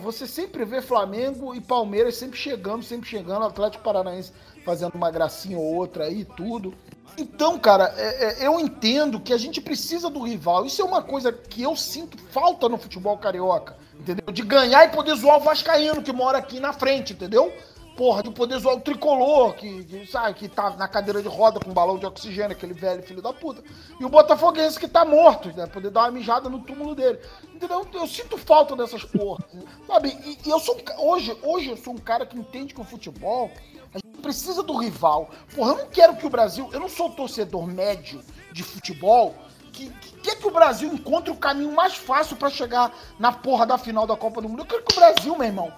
você 0.00 0.26
sempre 0.26 0.64
vê 0.64 0.80
Flamengo 0.80 1.54
e 1.54 1.60
Palmeiras 1.60 2.16
sempre 2.16 2.38
chegando, 2.38 2.82
sempre 2.82 3.08
chegando, 3.08 3.44
Atlético 3.44 3.84
Paranaense 3.84 4.32
fazendo 4.64 4.94
uma 4.94 5.10
gracinha 5.10 5.58
ou 5.58 5.74
outra 5.74 6.04
aí 6.04 6.24
tudo. 6.24 6.74
Então, 7.18 7.58
cara, 7.58 7.92
é- 7.96 8.42
é, 8.42 8.46
eu 8.46 8.58
entendo 8.58 9.20
que 9.20 9.32
a 9.32 9.36
gente 9.36 9.60
precisa 9.60 10.08
do 10.08 10.20
rival. 10.22 10.64
Isso 10.64 10.80
é 10.80 10.84
uma 10.84 11.02
coisa 11.02 11.30
que 11.32 11.62
eu 11.62 11.76
sinto 11.76 12.16
falta 12.30 12.68
no 12.68 12.78
futebol 12.78 13.16
carioca, 13.18 13.76
entendeu? 13.94 14.32
De 14.32 14.42
ganhar 14.42 14.84
e 14.86 14.88
poder 14.88 15.14
zoar 15.16 15.36
o 15.36 15.40
Vascaíno, 15.40 16.02
que 16.02 16.12
mora 16.12 16.38
aqui 16.38 16.58
na 16.58 16.72
frente, 16.72 17.12
entendeu? 17.12 17.52
Porra, 17.96 18.22
de 18.24 18.30
poder 18.30 18.58
zoar 18.58 18.76
o 18.76 18.80
tricolor, 18.80 19.54
que, 19.54 19.84
que, 19.84 20.06
sabe, 20.06 20.34
que 20.34 20.48
tá 20.48 20.70
na 20.70 20.88
cadeira 20.88 21.22
de 21.22 21.28
roda 21.28 21.60
com 21.60 21.70
um 21.70 21.74
balão 21.74 21.96
de 21.96 22.04
oxigênio, 22.04 22.50
aquele 22.50 22.74
velho 22.74 23.02
filho 23.02 23.22
da 23.22 23.32
puta. 23.32 23.62
E 24.00 24.04
o 24.04 24.08
Botafoguense 24.08 24.80
que 24.80 24.88
tá 24.88 25.04
morto, 25.04 25.48
né? 25.56 25.66
Poder 25.66 25.90
dar 25.90 26.02
uma 26.02 26.10
mijada 26.10 26.48
no 26.48 26.58
túmulo 26.58 26.94
dele. 26.94 27.20
Entendeu? 27.54 27.86
Eu 27.92 28.06
sinto 28.08 28.36
falta 28.36 28.74
dessas 28.74 29.04
porras. 29.04 29.46
Sabe? 29.86 30.08
E, 30.24 30.48
e 30.48 30.50
eu 30.50 30.58
sou 30.58 30.76
hoje, 30.98 31.36
hoje 31.42 31.70
eu 31.70 31.76
sou 31.76 31.94
um 31.94 31.98
cara 31.98 32.26
que 32.26 32.36
entende 32.36 32.74
que 32.74 32.80
o 32.80 32.84
futebol 32.84 33.50
a 33.94 33.98
gente 34.04 34.20
precisa 34.20 34.62
do 34.62 34.76
rival. 34.76 35.30
Porra, 35.54 35.72
eu 35.72 35.78
não 35.78 35.86
quero 35.86 36.16
que 36.16 36.26
o 36.26 36.30
Brasil. 36.30 36.68
Eu 36.72 36.80
não 36.80 36.88
sou 36.88 37.10
torcedor 37.10 37.64
médio 37.64 38.20
de 38.52 38.64
futebol 38.64 39.34
que, 39.74 39.90
que 39.90 40.12
quer 40.20 40.36
que 40.36 40.46
o 40.46 40.50
Brasil 40.50 40.92
encontre 40.92 41.30
o 41.30 41.36
caminho 41.36 41.72
mais 41.72 41.94
fácil 41.94 42.36
pra 42.36 42.48
chegar 42.48 42.92
na 43.18 43.32
porra 43.32 43.66
da 43.66 43.76
final 43.76 44.06
da 44.06 44.16
Copa 44.16 44.40
do 44.40 44.48
Mundo. 44.48 44.62
Eu 44.62 44.66
quero 44.66 44.82
que 44.82 44.92
o 44.92 44.96
Brasil, 44.96 45.36
meu 45.36 45.46
irmão, 45.46 45.72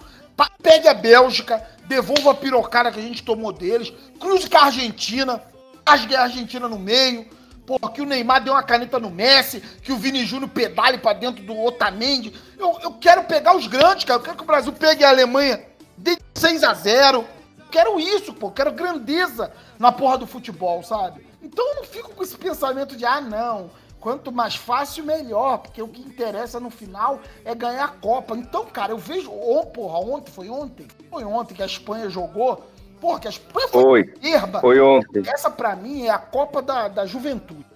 pegue 0.62 0.88
a 0.88 0.94
Bélgica, 0.94 1.66
devolva 1.86 2.32
a 2.32 2.34
pirocada 2.34 2.90
que 2.90 2.98
a 2.98 3.02
gente 3.02 3.22
tomou 3.22 3.52
deles, 3.52 3.92
cruze 4.20 4.48
com 4.48 4.58
a 4.58 4.64
Argentina, 4.64 5.42
rasgue 5.86 6.14
a 6.14 6.22
Argentina 6.22 6.68
no 6.68 6.78
meio. 6.78 7.26
Porra, 7.66 7.90
que 7.90 8.00
o 8.00 8.06
Neymar 8.06 8.44
deu 8.44 8.52
uma 8.52 8.62
caneta 8.62 9.00
no 9.00 9.10
Messi, 9.10 9.60
que 9.82 9.92
o 9.92 9.96
Vini 9.96 10.24
Júnior 10.24 10.48
pedale 10.50 10.98
pra 10.98 11.12
dentro 11.12 11.42
do 11.42 11.58
Otamendi. 11.58 12.32
Eu, 12.56 12.78
eu 12.80 12.92
quero 12.92 13.24
pegar 13.24 13.56
os 13.56 13.66
grandes, 13.66 14.04
cara. 14.04 14.20
Eu 14.20 14.22
quero 14.22 14.36
que 14.36 14.42
o 14.44 14.46
Brasil 14.46 14.72
pegue 14.72 15.02
a 15.02 15.08
Alemanha 15.08 15.60
de 15.98 16.16
6 16.34 16.62
a 16.62 16.74
0 16.74 17.26
Quero 17.70 17.98
isso, 17.98 18.32
pô. 18.32 18.50
Quero 18.50 18.72
grandeza 18.72 19.52
na 19.78 19.90
porra 19.90 20.18
do 20.18 20.26
futebol, 20.26 20.82
sabe? 20.82 21.26
Então 21.42 21.68
eu 21.68 21.74
não 21.76 21.84
fico 21.84 22.14
com 22.14 22.22
esse 22.22 22.36
pensamento 22.36 22.96
de, 22.96 23.04
ah, 23.04 23.20
não. 23.20 23.70
Quanto 24.06 24.30
mais 24.30 24.54
fácil, 24.54 25.04
melhor. 25.04 25.58
Porque 25.58 25.82
o 25.82 25.88
que 25.88 26.00
interessa 26.00 26.60
no 26.60 26.70
final 26.70 27.18
é 27.44 27.56
ganhar 27.56 27.86
a 27.86 27.88
Copa. 27.88 28.36
Então, 28.36 28.64
cara, 28.64 28.92
eu 28.92 28.98
vejo. 28.98 29.32
Oh, 29.32 29.66
porra, 29.66 29.98
ontem, 29.98 30.30
foi 30.30 30.48
ontem? 30.48 30.86
Foi 31.10 31.24
ontem 31.24 31.54
que 31.54 31.62
a 31.64 31.66
Espanha 31.66 32.08
jogou. 32.08 32.64
Porra, 33.00 33.18
que 33.18 33.26
a 33.26 33.30
Espanha 33.30 33.66
Foi. 33.66 34.14
erba. 34.22 34.60
Foi 34.60 34.78
ontem. 34.80 35.24
Essa, 35.26 35.50
pra 35.50 35.74
mim, 35.74 36.04
é 36.04 36.10
a 36.10 36.18
Copa 36.20 36.62
da, 36.62 36.86
da 36.86 37.04
Juventude. 37.04 37.66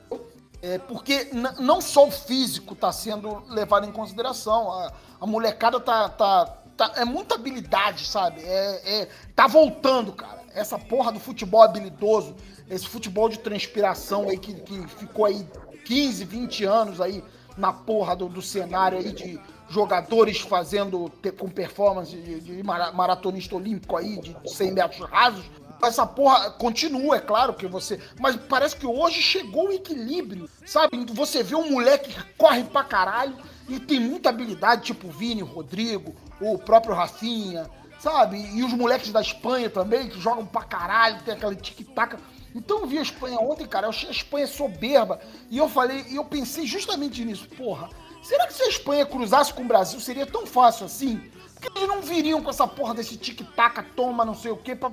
É 0.63 0.79
porque 0.79 1.31
não 1.59 1.81
só 1.81 2.07
o 2.07 2.13
físico 2.13 2.77
tá 2.77 2.93
sendo 2.93 3.43
levado 3.49 3.89
em 3.89 3.91
consideração. 3.91 4.71
A, 4.71 4.93
a 5.21 5.27
molecada 5.27 5.81
tá, 5.81 6.09
tá, 6.11 6.47
tá- 6.77 6.93
É 6.95 7.05
muita 7.05 7.35
habilidade, 7.35 8.07
sabe? 8.07 8.41
É, 8.45 9.01
é- 9.03 9.09
tá 9.35 9.49
voltando, 9.49 10.13
cara. 10.13 10.39
Essa 10.55 10.79
porra 10.79 11.11
do 11.11 11.19
futebol 11.19 11.63
habilidoso, 11.65 12.37
esse 12.69 12.87
futebol 12.87 13.29
de 13.29 13.41
transpiração 13.41 14.29
aí 14.29 14.39
que, 14.39 14.55
que 14.55 14.87
ficou 14.87 15.25
aí 15.25 15.45
15, 15.91 16.25
20 16.25 16.65
anos 16.65 17.01
aí 17.01 17.21
na 17.57 17.73
porra 17.73 18.15
do, 18.15 18.29
do 18.29 18.41
cenário 18.41 18.97
aí 18.99 19.11
de 19.13 19.41
jogadores 19.69 20.39
fazendo 20.39 21.11
com 21.37 21.49
performance 21.49 22.15
de, 22.17 22.41
de 22.41 22.63
mara- 22.63 22.93
maratonista 22.93 23.57
olímpico 23.57 23.97
aí 23.97 24.21
de 24.21 24.37
100 24.45 24.71
metros 24.73 25.11
rasos. 25.11 25.45
Essa 25.83 26.07
porra 26.07 26.49
continua, 26.53 27.17
é 27.17 27.21
claro 27.21 27.55
que 27.55 27.67
você. 27.67 27.99
Mas 28.21 28.37
parece 28.37 28.77
que 28.77 28.87
hoje 28.87 29.21
chegou 29.21 29.69
o 29.69 29.73
equilíbrio, 29.73 30.49
sabe? 30.65 31.05
Você 31.13 31.43
vê 31.43 31.57
um 31.57 31.73
moleque 31.73 32.13
que 32.15 32.23
corre 32.35 32.63
pra 32.63 32.85
caralho 32.85 33.35
e 33.69 33.81
tem 33.81 33.99
muita 33.99 34.29
habilidade, 34.29 34.83
tipo 34.83 35.09
o 35.09 35.11
Vini, 35.11 35.43
o 35.43 35.47
Rodrigo, 35.47 36.15
o 36.41 36.57
próprio 36.57 36.95
Rafinha, 36.95 37.69
sabe? 37.99 38.37
E 38.55 38.63
os 38.63 38.73
moleques 38.75 39.11
da 39.11 39.21
Espanha 39.23 39.69
também, 39.69 40.09
que 40.09 40.21
jogam 40.21 40.47
pra 40.47 40.63
caralho, 40.63 41.19
tem 41.25 41.35
aquela 41.35 41.55
tic-tac. 41.57 42.17
Então 42.55 42.81
eu 42.81 42.87
vi 42.87 42.99
a 42.99 43.03
Espanha 43.03 43.39
ontem, 43.39 43.67
cara, 43.67 43.87
eu 43.87 43.91
achei 43.91 44.09
a 44.09 44.13
Espanha 44.13 44.47
soberba. 44.47 45.21
E 45.51 45.59
eu 45.59 45.69
falei, 45.69 46.05
e 46.09 46.17
eu 46.17 46.25
pensei 46.25 46.67
justamente 46.67 47.25
nisso, 47.25 47.49
porra. 47.57 47.89
Será 48.23 48.47
que 48.47 48.53
se 48.53 48.63
a 48.63 48.69
Espanha 48.69 49.07
cruzasse 49.07 49.53
com 49.55 49.63
o 49.63 49.67
Brasil 49.67 49.99
seria 50.01 50.27
tão 50.27 50.47
fácil 50.47 50.87
assim? 50.87 51.31
Porque 51.55 51.79
eles 51.79 51.89
não 51.89 52.01
viriam 52.03 52.43
com 52.43 52.51
essa 52.51 52.67
porra 52.67 52.95
desse 52.95 53.17
tic-tac, 53.17 53.83
toma, 53.95 54.25
não 54.25 54.35
sei 54.35 54.51
o 54.51 54.57
quê, 54.57 54.75
pá, 54.75 54.91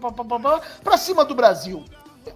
pra 0.83 0.97
cima 0.97 1.23
do 1.25 1.33
Brasil. 1.33 1.83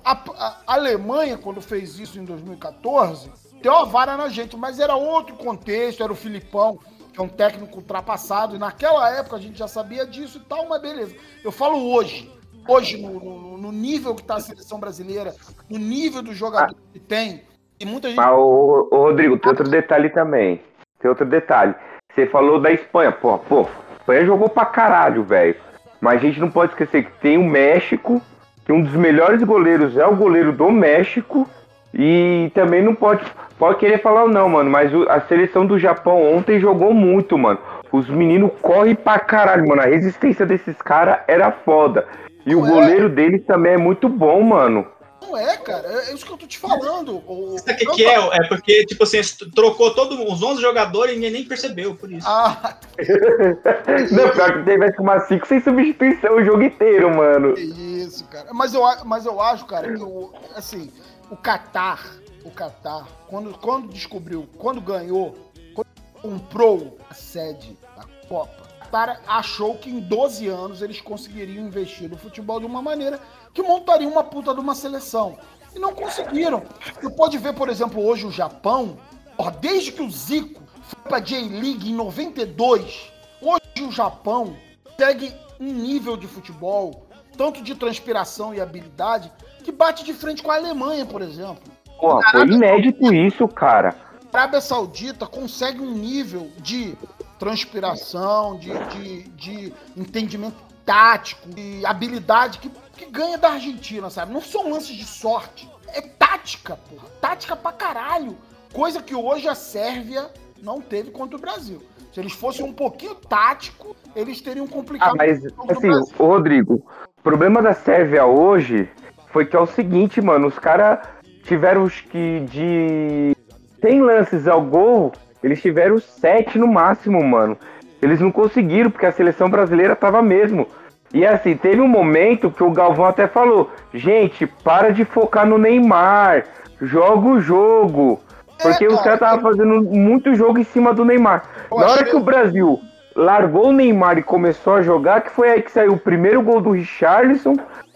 A, 0.06 0.12
a- 0.14 0.58
a 0.68 0.74
Alemanha, 0.74 1.38
quando 1.38 1.62
fez 1.62 2.00
isso 2.00 2.18
em 2.18 2.24
2014, 2.26 3.30
deu 3.62 3.74
uma 3.74 3.86
vara 3.86 4.16
na 4.18 4.30
gente, 4.30 4.56
mas 4.56 4.80
era 4.80 4.96
outro 4.96 5.36
contexto, 5.36 6.02
era 6.02 6.12
o 6.12 6.16
Filipão, 6.16 6.80
que 7.14 7.20
é 7.20 7.24
um 7.24 7.28
técnico 7.28 7.78
ultrapassado, 7.78 8.56
e 8.56 8.60
naquela 8.60 9.10
época 9.12 9.36
a 9.36 9.40
gente 9.40 9.60
já 9.60 9.68
sabia 9.68 10.06
disso 10.06 10.38
e 10.38 10.42
tal, 10.42 10.68
mas 10.70 10.82
beleza. 10.82 11.14
Eu 11.44 11.52
falo 11.52 11.92
hoje, 11.94 12.32
hoje, 12.68 13.02
no, 13.02 13.12
no- 13.20 13.58
no 13.58 13.72
nível 13.72 14.16
que 14.16 14.24
tá 14.24 14.36
a 14.36 14.40
seleção 14.40 14.80
brasileira, 14.80 15.34
no 15.70 15.78
nível 15.78 16.22
do 16.22 16.34
jogador 16.34 16.76
que 16.94 17.00
tem, 17.00 17.42
e 17.80 17.86
muita 17.86 18.08
gente. 18.10 18.18
Mas, 18.18 18.32
ô, 18.34 18.88
ô, 18.92 18.98
Rodrigo, 18.98 19.38
tem 19.38 19.50
outro 19.50 19.70
detalhe 19.70 20.10
também. 20.10 20.62
Tem 21.00 21.10
outro 21.10 21.26
detalhe. 21.26 21.74
Você 22.14 22.26
falou 22.28 22.60
da 22.60 22.72
Espanha. 22.72 23.12
Pô, 23.12 23.38
pô, 23.38 23.62
a 23.62 23.94
Espanha 24.00 24.26
jogou 24.26 24.50
pra 24.50 24.66
caralho, 24.66 25.24
velho. 25.24 25.56
Mas 26.00 26.18
a 26.18 26.26
gente 26.26 26.40
não 26.40 26.50
pode 26.50 26.72
esquecer 26.74 27.06
que 27.06 27.12
tem 27.22 27.38
o 27.38 27.44
México, 27.44 28.22
que 28.66 28.72
um 28.72 28.82
dos 28.82 28.94
melhores 28.94 29.42
goleiros 29.44 29.96
é 29.98 30.06
o 30.06 30.16
goleiro 30.16 30.52
do 30.52 30.70
México. 30.72 31.48
E 31.94 32.50
também 32.54 32.82
não 32.82 32.96
pode, 32.96 33.26
pode 33.60 33.78
querer 33.78 34.02
falar 34.02 34.26
não, 34.28 34.48
mano, 34.48 34.70
mas 34.70 34.92
a 35.10 35.20
seleção 35.22 35.66
do 35.66 35.78
Japão 35.78 36.24
ontem 36.36 36.58
jogou 36.60 36.94
muito, 36.94 37.38
mano. 37.38 37.60
Os 37.92 38.08
meninos 38.10 38.52
correm 38.62 38.96
pra 38.96 39.20
caralho, 39.20 39.68
mano. 39.68 39.82
A 39.82 39.86
resistência 39.86 40.46
desses 40.46 40.78
caras 40.78 41.20
era 41.28 41.52
foda. 41.52 42.08
E 42.46 42.56
o 42.56 42.62
Ué. 42.62 42.70
goleiro 42.70 43.10
deles 43.10 43.46
também 43.46 43.74
é 43.74 43.78
muito 43.78 44.08
bom, 44.10 44.42
mano. 44.42 44.86
Não 45.22 45.38
é, 45.38 45.56
cara. 45.58 45.88
É 45.88 46.10
é 46.10 46.14
isso 46.16 46.26
que 46.26 46.32
eu 46.34 46.38
tô 46.38 46.48
te 46.48 46.58
falando. 46.58 47.18
O- 47.28 47.56
Sabe 47.60 47.74
o 47.74 47.92
que, 47.92 47.96
que 47.98 48.06
é? 48.06 48.16
É 48.38 48.48
porque, 48.48 48.86
tipo 48.86 49.04
assim, 49.04 49.22
trocou 49.56 49.94
todos 49.94 50.18
os 50.20 50.42
11 50.42 50.60
jogadores 50.62 51.12
e 51.14 51.16
ninguém 51.16 51.32
nem 51.32 51.46
percebeu, 51.46 51.96
por 51.96 52.12
isso. 52.12 52.28
Ah, 52.28 52.76
Não, 54.12 54.30
pior 54.32 54.54
que 54.54 54.64
teve 54.66 54.94
umas 55.00 55.28
5 55.28 55.48
sem 55.48 55.62
substituição 55.62 56.36
o 56.38 56.44
jogo 56.44 56.64
inteiro, 56.64 57.16
mano. 57.16 57.54
que 57.54 57.62
isso, 57.62 58.26
cara. 58.28 58.48
Mas 58.54 58.74
eu, 58.74 58.82
mas 59.06 59.26
eu 59.26 59.40
acho, 59.40 59.66
cara, 59.66 59.94
que 59.94 60.02
o, 60.02 60.34
assim, 60.56 60.92
o 61.30 61.36
Qatar, 61.38 62.04
o 62.44 62.50
Qatar, 62.52 63.06
quando, 63.28 63.58
quando 63.60 63.88
descobriu, 63.90 64.48
quando 64.58 64.82
ganhou, 64.82 65.36
quando 65.76 65.88
comprou 66.22 66.98
a 67.10 67.14
sede 67.14 67.78
da 67.96 68.04
Copa, 68.28 68.61
Qatar 68.92 69.22
achou 69.26 69.76
que 69.76 69.90
em 69.90 70.02
12 70.02 70.48
anos 70.50 70.82
eles 70.82 71.00
conseguiriam 71.00 71.66
investir 71.66 72.10
no 72.10 72.18
futebol 72.18 72.60
de 72.60 72.66
uma 72.66 72.82
maneira 72.82 73.20
que 73.54 73.64
montaria 73.64 74.08
uma 74.08 74.24
puta 74.24 74.54
de 74.54 74.60
uma 74.60 74.76
seleção. 74.76 75.38
E 75.74 75.80
não 75.80 75.96
conseguiram. 75.96 76.62
Você 77.02 77.10
pode 77.10 77.38
ver, 77.38 77.54
por 77.54 77.70
exemplo, 77.70 78.06
hoje 78.06 78.26
o 78.26 78.32
Japão, 78.32 78.98
ó, 79.38 79.50
desde 79.50 79.94
que 79.94 80.02
o 80.02 80.12
Zico 80.12 80.62
foi 80.84 81.02
pra 81.04 81.20
J-League 81.20 81.90
em 81.90 81.96
92, 81.96 83.12
hoje 83.42 83.88
o 83.88 83.92
Japão 83.92 84.56
segue 85.00 85.34
um 85.60 85.72
nível 85.72 86.18
de 86.18 86.28
futebol, 86.28 87.08
tanto 87.38 87.64
de 87.64 87.74
transpiração 87.74 88.54
e 88.54 88.60
habilidade, 88.60 89.32
que 89.64 89.72
bate 89.72 90.04
de 90.04 90.14
frente 90.14 90.44
com 90.44 90.52
a 90.52 90.56
Alemanha, 90.56 91.06
por 91.06 91.22
exemplo. 91.22 91.64
Porra, 91.98 92.22
foi 92.32 92.48
inédito 92.48 93.14
isso, 93.14 93.48
cara. 93.48 93.96
A 94.34 94.38
Arábia 94.38 94.60
Saudita 94.62 95.26
consegue 95.26 95.80
um 95.80 95.92
nível 95.92 96.50
de 96.58 96.98
transpiração, 97.42 98.56
de, 98.60 98.72
de, 98.72 99.24
de 99.30 99.74
entendimento 99.98 100.58
tático, 100.86 101.50
de 101.50 101.84
habilidade 101.84 102.60
que, 102.60 102.70
que 102.96 103.06
ganha 103.08 103.36
da 103.36 103.54
Argentina, 103.54 104.12
sabe? 104.12 104.32
Não 104.32 104.42
são 104.42 104.70
lances 104.70 104.96
de 104.96 105.06
sorte. 105.06 105.68
É 105.88 106.02
tática, 106.02 106.76
porra. 106.76 107.08
Tática 107.20 107.56
pra 107.56 107.72
caralho. 107.72 108.38
Coisa 108.72 109.02
que 109.02 109.16
hoje 109.16 109.48
a 109.48 109.56
Sérvia 109.56 110.30
não 110.62 110.80
teve 110.80 111.10
contra 111.10 111.36
o 111.36 111.42
Brasil. 111.42 111.82
Se 112.14 112.20
eles 112.20 112.34
fossem 112.34 112.64
um 112.64 112.74
pouquinho 112.74 113.16
tático, 113.16 113.96
eles 114.16 114.40
teriam 114.40 114.68
complicado 114.68 115.14
Ah, 115.14 115.16
mas, 115.18 115.44
assim, 115.68 115.90
Rodrigo, 116.20 116.86
o 117.18 117.22
problema 117.24 117.60
da 117.60 117.74
Sérvia 117.74 118.24
hoje 118.24 118.88
foi 119.32 119.48
que 119.48 119.56
é 119.56 119.60
o 119.60 119.66
seguinte, 119.66 120.22
mano, 120.22 120.46
os 120.46 120.60
caras 120.60 121.00
tiveram 121.44 121.86
os 121.86 122.02
que 122.02 122.42
de 122.42 123.36
100 123.82 124.02
lances 124.02 124.48
ao 124.48 124.62
gol, 124.62 125.12
eles 125.44 125.62
tiveram 125.62 126.00
7 126.00 126.58
no 126.58 126.68
máximo, 126.68 127.24
mano. 127.24 127.58
Eles 128.02 128.20
não 128.20 128.32
conseguiram, 128.32 128.90
porque 128.90 129.06
a 129.06 129.12
seleção 129.12 129.50
brasileira 129.50 129.96
tava 129.96 130.22
mesmo. 130.22 130.68
E 131.14 131.26
assim, 131.26 131.56
teve 131.56 131.82
um 131.82 131.88
momento 131.88 132.52
que 132.52 132.64
o 132.64 132.72
Galvão 132.72 133.06
até 133.06 133.28
falou: 133.28 133.70
gente, 133.94 134.48
para 134.48 134.92
de 134.92 135.04
focar 135.04 135.46
no 135.46 135.58
Neymar, 135.58 136.46
joga 136.82 137.28
o 137.28 137.42
jogo. 137.42 138.20
Porque 138.62 138.88
os 138.88 139.02
cara, 139.02 139.18
caras 139.18 139.22
estavam 139.22 139.42
fazendo 139.42 139.82
muito 139.82 140.36
jogo 140.36 140.60
em 140.60 140.64
cima 140.64 140.94
do 140.94 141.04
Neymar. 141.04 141.44
Eu 141.72 141.80
Na 141.80 141.88
hora 141.88 142.04
que 142.04 142.16
o 142.16 142.20
Brasil 142.20 142.80
largou 143.16 143.70
o 143.70 143.74
Neymar 143.74 144.18
e 144.18 144.24
começou 144.24 144.76
a 144.76 144.82
jogar, 144.82 145.22
que 145.22 145.32
foi 145.32 145.50
aí 145.50 145.62
que 145.62 145.72
saiu 145.72 145.94
o 145.94 146.00
primeiro 146.00 146.42
gol 146.42 146.62
do 146.62 146.72
Richarlison, 146.72 147.56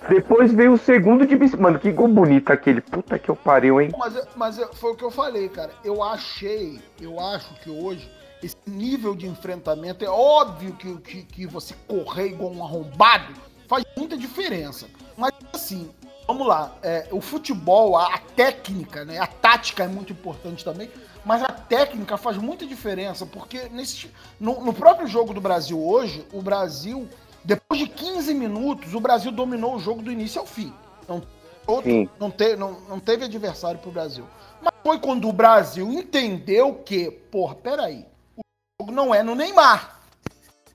depois 0.09 0.53
veio 0.53 0.73
o 0.73 0.77
segundo 0.77 1.25
de 1.25 1.35
bis- 1.35 1.55
Mano, 1.55 1.79
que 1.79 1.91
gol 1.91 2.07
bonito 2.07 2.51
aquele. 2.51 2.81
Puta 2.81 3.17
que 3.17 3.29
eu 3.29 3.35
pariu, 3.35 3.81
hein? 3.81 3.91
Mas, 3.97 4.13
mas 4.35 4.61
foi 4.73 4.91
o 4.91 4.95
que 4.95 5.03
eu 5.03 5.11
falei, 5.11 5.49
cara. 5.49 5.71
Eu 5.83 6.03
achei, 6.03 6.79
eu 7.01 7.19
acho 7.19 7.53
que 7.55 7.69
hoje, 7.69 8.09
esse 8.43 8.57
nível 8.67 9.15
de 9.15 9.27
enfrentamento, 9.27 10.03
é 10.03 10.09
óbvio 10.09 10.73
que, 10.73 10.95
que, 10.97 11.23
que 11.23 11.47
você 11.47 11.73
correr 11.87 12.27
igual 12.27 12.51
um 12.51 12.63
arrombado 12.63 13.33
faz 13.67 13.83
muita 13.97 14.17
diferença. 14.17 14.87
Mas 15.17 15.31
assim, 15.53 15.89
vamos 16.27 16.45
lá, 16.45 16.75
é, 16.83 17.07
o 17.11 17.21
futebol, 17.21 17.97
a, 17.97 18.15
a 18.15 18.17
técnica, 18.19 19.05
né? 19.05 19.17
A 19.19 19.27
tática 19.27 19.83
é 19.83 19.87
muito 19.87 20.13
importante 20.13 20.63
também, 20.63 20.89
mas 21.23 21.41
a 21.41 21.47
técnica 21.47 22.17
faz 22.17 22.37
muita 22.37 22.65
diferença, 22.67 23.25
porque 23.25 23.69
nesse, 23.71 24.11
no, 24.39 24.61
no 24.63 24.73
próprio 24.73 25.07
jogo 25.07 25.33
do 25.33 25.41
Brasil 25.41 25.83
hoje, 25.83 26.25
o 26.31 26.41
Brasil, 26.41 27.07
depois 27.45 27.79
de 27.79 27.87
15 27.87 28.33
minutos, 28.33 28.95
o 28.95 28.99
Brasil 28.99 29.31
dominou 29.31 29.75
o 29.75 29.79
jogo 29.79 30.01
do 30.01 30.11
início 30.11 30.41
ao 30.41 30.47
fim. 30.47 30.73
Não, 31.07 31.21
outro, 31.67 32.09
não, 32.19 32.31
te, 32.31 32.55
não, 32.55 32.71
não 32.89 32.99
teve 32.99 33.23
adversário 33.23 33.79
pro 33.79 33.91
Brasil. 33.91 34.25
Mas 34.61 34.73
foi 34.83 34.99
quando 34.99 35.29
o 35.29 35.33
Brasil 35.33 35.91
entendeu 35.91 36.73
que, 36.83 37.11
porra, 37.11 37.53
peraí, 37.53 38.03
o 38.35 38.41
jogo 38.81 38.91
não 38.91 39.13
é 39.13 39.21
no 39.21 39.35
Neymar. 39.35 40.01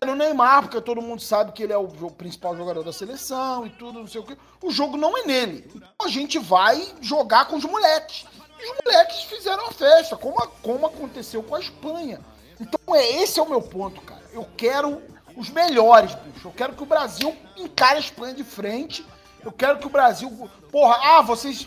É 0.00 0.06
no 0.06 0.14
Neymar, 0.14 0.62
porque 0.62 0.80
todo 0.80 1.02
mundo 1.02 1.20
sabe 1.20 1.52
que 1.52 1.64
ele 1.64 1.72
é 1.72 1.76
o 1.76 1.88
principal 1.88 2.56
jogador 2.56 2.84
da 2.84 2.92
seleção 2.92 3.66
e 3.66 3.70
tudo, 3.70 3.98
não 3.98 4.06
sei 4.06 4.20
o 4.20 4.24
quê. 4.24 4.36
O 4.62 4.70
jogo 4.70 4.96
não 4.96 5.18
é 5.18 5.26
nele. 5.26 5.68
Então 5.74 6.06
a 6.06 6.08
gente 6.08 6.38
vai 6.38 6.94
jogar 7.00 7.48
com 7.48 7.56
os 7.56 7.64
moleques. 7.64 8.26
E 8.60 8.70
os 8.70 8.76
moleques 8.84 9.24
fizeram 9.24 9.66
a 9.66 9.72
festa, 9.72 10.16
como, 10.16 10.36
como 10.62 10.86
aconteceu 10.86 11.42
com 11.42 11.56
a 11.56 11.60
Espanha. 11.60 12.20
Então 12.60 12.94
é 12.94 13.22
esse 13.22 13.40
é 13.40 13.42
o 13.42 13.48
meu 13.48 13.60
ponto, 13.60 14.00
cara. 14.02 14.22
Eu 14.32 14.46
quero 14.56 15.02
os 15.36 15.50
melhores, 15.50 16.14
bicho. 16.14 16.48
Eu 16.48 16.52
quero 16.52 16.74
que 16.74 16.82
o 16.82 16.86
Brasil 16.86 17.36
encare 17.56 17.96
a 17.96 18.00
Espanha 18.00 18.34
de 18.34 18.44
frente. 18.44 19.04
Eu 19.44 19.52
quero 19.52 19.78
que 19.78 19.86
o 19.86 19.90
Brasil. 19.90 20.50
Porra, 20.70 20.98
ah, 21.02 21.22
vocês 21.22 21.66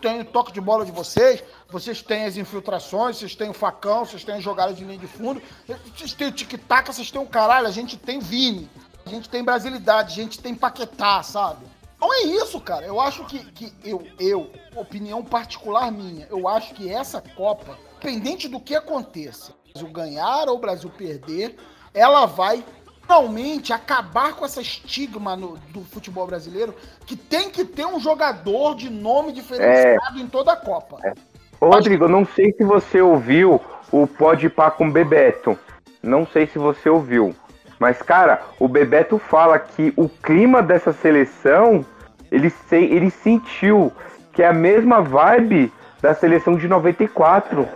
têm 0.00 0.20
o 0.20 0.24
toque 0.24 0.52
de 0.52 0.60
bola 0.60 0.84
de 0.84 0.92
vocês, 0.92 1.42
vocês 1.70 2.02
têm 2.02 2.24
as 2.24 2.36
infiltrações, 2.36 3.16
vocês 3.16 3.34
têm 3.34 3.50
o 3.50 3.54
facão, 3.54 4.04
vocês 4.04 4.22
têm 4.22 4.36
as 4.36 4.42
jogadas 4.42 4.76
de 4.76 4.84
linha 4.84 4.98
de 4.98 5.06
fundo, 5.06 5.42
vocês 5.94 6.12
têm 6.12 6.28
o 6.28 6.32
tic-tac, 6.32 6.86
vocês 6.86 7.10
têm 7.10 7.20
o 7.20 7.26
caralho, 7.26 7.66
a 7.66 7.70
gente 7.70 7.96
tem 7.96 8.20
Vini, 8.20 8.70
a 9.04 9.08
gente 9.08 9.28
tem 9.28 9.42
brasilidade, 9.42 10.12
a 10.12 10.24
gente 10.24 10.38
tem 10.38 10.54
Paquetá, 10.54 11.22
sabe? 11.22 11.64
Então 11.96 12.12
é 12.12 12.22
isso, 12.22 12.60
cara. 12.60 12.84
Eu 12.84 13.00
acho 13.00 13.24
que, 13.24 13.38
que 13.52 13.72
eu, 13.82 14.06
eu, 14.20 14.50
opinião 14.74 15.24
particular 15.24 15.90
minha, 15.90 16.26
eu 16.30 16.46
acho 16.46 16.74
que 16.74 16.92
essa 16.92 17.20
Copa, 17.20 17.78
independente 17.96 18.48
do 18.48 18.60
que 18.60 18.74
aconteça, 18.74 19.52
o 19.52 19.72
Brasil 19.72 19.92
ganhar 19.92 20.48
ou 20.48 20.56
o 20.56 20.60
Brasil 20.60 20.90
perder, 20.90 21.56
ela 21.92 22.26
vai 22.26 22.64
finalmente 23.06 23.72
acabar 23.72 24.34
com 24.34 24.44
essa 24.44 24.60
estigma 24.60 25.36
no- 25.36 25.56
do 25.68 25.82
futebol 25.82 26.26
brasileiro 26.26 26.74
que 27.06 27.16
tem 27.16 27.48
que 27.50 27.64
ter 27.64 27.86
um 27.86 28.00
jogador 28.00 28.74
de 28.74 28.90
nome 28.90 29.32
diferenciado 29.32 30.18
em 30.18 30.26
toda 30.26 30.52
a 30.52 30.56
Copa. 30.56 30.98
Ô, 31.60 31.68
Rodrigo, 31.70 32.04
eu 32.04 32.08
não 32.08 32.26
sei 32.26 32.52
se 32.52 32.64
você 32.64 33.00
ouviu 33.00 33.60
o 33.92 34.06
Pode 34.06 34.48
Pá 34.50 34.70
com 34.70 34.88
o 34.88 34.92
Bebeto. 34.92 35.58
Não 36.02 36.26
sei 36.26 36.46
se 36.46 36.58
você 36.58 36.88
ouviu. 36.88 37.34
Mas, 37.78 38.02
cara, 38.02 38.42
o 38.58 38.68
Bebeto 38.68 39.18
fala 39.18 39.58
que 39.58 39.92
o 39.96 40.08
clima 40.08 40.62
dessa 40.62 40.92
seleção, 40.92 41.84
ele, 42.30 42.50
se, 42.50 42.76
ele 42.76 43.10
sentiu 43.10 43.92
que 44.32 44.42
é 44.42 44.48
a 44.48 44.52
mesma 44.52 45.00
vibe 45.00 45.72
da 46.00 46.14
seleção 46.14 46.56
de 46.56 46.68
94. 46.68 47.66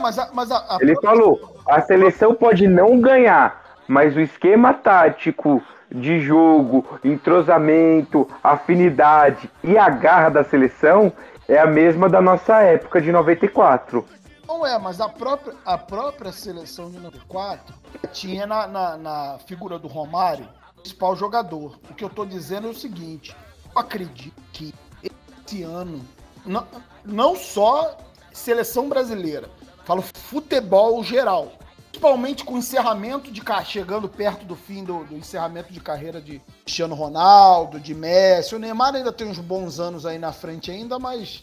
Mas 0.00 0.18
a, 0.18 0.30
mas 0.32 0.50
a, 0.50 0.56
a 0.56 0.78
Ele 0.80 0.94
falou, 1.00 1.56
a 1.68 1.80
seleção 1.80 2.34
pode 2.34 2.68
não 2.68 3.00
ganhar, 3.00 3.64
mas 3.88 4.16
o 4.16 4.20
esquema 4.20 4.74
tático 4.74 5.62
de 5.90 6.20
jogo, 6.20 6.84
entrosamento, 7.04 8.28
afinidade 8.42 9.50
e 9.62 9.78
a 9.78 9.88
garra 9.88 10.28
da 10.30 10.44
seleção 10.44 11.12
é 11.48 11.58
a 11.58 11.66
mesma 11.66 12.08
da 12.08 12.20
nossa 12.20 12.60
época 12.62 13.00
de 13.00 13.12
94. 13.12 14.04
Não 14.46 14.64
é, 14.64 14.78
mas 14.78 15.00
a 15.00 15.08
própria, 15.08 15.54
a 15.64 15.76
própria 15.76 16.32
seleção 16.32 16.90
de 16.90 16.98
94 16.98 17.74
tinha 18.12 18.46
na, 18.46 18.66
na, 18.66 18.96
na 18.96 19.38
figura 19.46 19.78
do 19.78 19.88
Romário 19.88 20.48
o 20.76 20.80
principal 20.80 21.16
jogador. 21.16 21.78
O 21.90 21.94
que 21.94 22.04
eu 22.04 22.08
tô 22.08 22.24
dizendo 22.24 22.68
é 22.68 22.70
o 22.70 22.74
seguinte: 22.74 23.36
eu 23.74 23.80
acredito 23.80 24.40
que 24.52 24.74
esse 25.02 25.62
ano, 25.62 26.00
não, 26.44 26.66
não 27.04 27.36
só 27.36 27.96
seleção 28.32 28.88
brasileira, 28.88 29.48
falo 29.84 30.02
futebol 30.02 31.02
geral. 31.02 31.52
Principalmente 31.96 32.44
com 32.44 32.54
o 32.54 32.58
encerramento 32.58 33.30
de 33.32 33.40
carreira, 33.40 33.70
chegando 33.70 34.06
perto 34.06 34.44
do 34.44 34.54
fim 34.54 34.84
do, 34.84 35.02
do 35.04 35.16
encerramento 35.16 35.72
de 35.72 35.80
carreira 35.80 36.20
de 36.20 36.42
Cristiano 36.62 36.94
Ronaldo, 36.94 37.80
de 37.80 37.94
Messi. 37.94 38.54
O 38.54 38.58
Neymar 38.58 38.94
ainda 38.94 39.10
tem 39.10 39.26
uns 39.26 39.38
bons 39.38 39.80
anos 39.80 40.04
aí 40.04 40.18
na 40.18 40.30
frente 40.30 40.70
ainda, 40.70 40.98
mas 40.98 41.42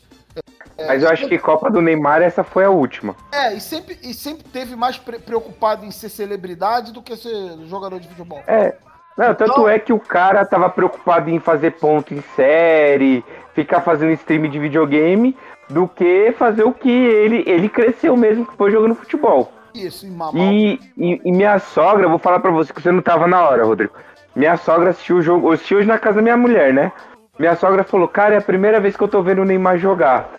Mas 0.78 1.02
eu 1.02 1.10
acho 1.10 1.28
que 1.28 1.40
Copa 1.40 1.72
do 1.72 1.82
Neymar 1.82 2.22
essa 2.22 2.44
foi 2.44 2.66
a 2.66 2.70
última. 2.70 3.16
É, 3.32 3.56
e 3.56 3.60
sempre, 3.60 3.98
e 4.04 4.14
sempre 4.14 4.44
teve 4.44 4.76
mais 4.76 4.96
pre- 4.96 5.18
preocupado 5.18 5.86
em 5.88 5.90
ser 5.92 6.10
celebridade 6.10 6.94
do 6.94 7.02
que 7.02 7.18
ser 7.18 7.58
jogador 7.68 8.00
de 8.00 8.08
futebol. 8.08 8.44
É. 8.46 8.76
Não, 9.18 9.34
tanto 9.34 9.52
Então- 9.54 9.68
é 9.70 9.80
que 9.80 9.92
o 9.92 10.00
cara 10.00 10.46
tava 10.46 10.70
preocupado 10.70 11.32
em 11.32 11.40
fazer 11.40 11.72
ponto 11.72 12.14
em 12.14 12.22
série, 12.36 13.26
ficar 13.56 13.82
fazendo 13.82 14.12
stream 14.12 14.48
de 14.52 14.60
videogame, 14.60 15.36
do 15.68 15.88
que 15.88 16.32
fazer 16.38 16.64
o 16.64 16.72
que 16.74 16.92
ele, 16.92 17.44
ele 17.48 17.68
cresceu 17.70 18.16
mesmo, 18.16 18.46
que 18.46 18.56
foi 18.56 18.70
jogando 18.72 18.94
futebol. 18.94 19.52
Isso, 19.74 20.08
mamar. 20.08 20.36
E, 20.36 20.80
e, 20.98 21.22
e 21.26 21.32
minha 21.32 21.58
sogra, 21.60 22.06
eu 22.06 22.10
vou 22.10 22.20
falar 22.20 22.40
pra 22.40 22.52
você 22.52 22.72
que 22.72 22.82
você 22.82 22.92
não 22.92 23.02
tava 23.02 23.28
na 23.28 23.42
hora, 23.42 23.66
Rodrigo. 23.66 23.94
Minha 24.36 24.58
sogra 24.58 24.90
assistiu 24.92 25.18
o 25.18 25.22
jogo, 25.22 25.48
eu 25.48 25.54
assisti 25.54 25.76
hoje 25.76 25.88
na 25.88 25.98
casa 25.98 26.16
da 26.18 26.22
minha 26.22 26.38
mulher, 26.38 26.74
né? 26.74 26.92
Minha 27.38 27.56
sogra 27.56 27.84
falou, 27.84 28.08
cara, 28.08 28.36
é 28.36 28.38
a 28.38 28.42
primeira 28.42 28.80
vez 28.80 28.96
que 28.96 29.04
eu 29.04 29.08
tô 29.08 29.22
vendo 29.22 29.42
o 29.42 29.46
Neymar 29.46 29.78
jogar. 29.78 30.30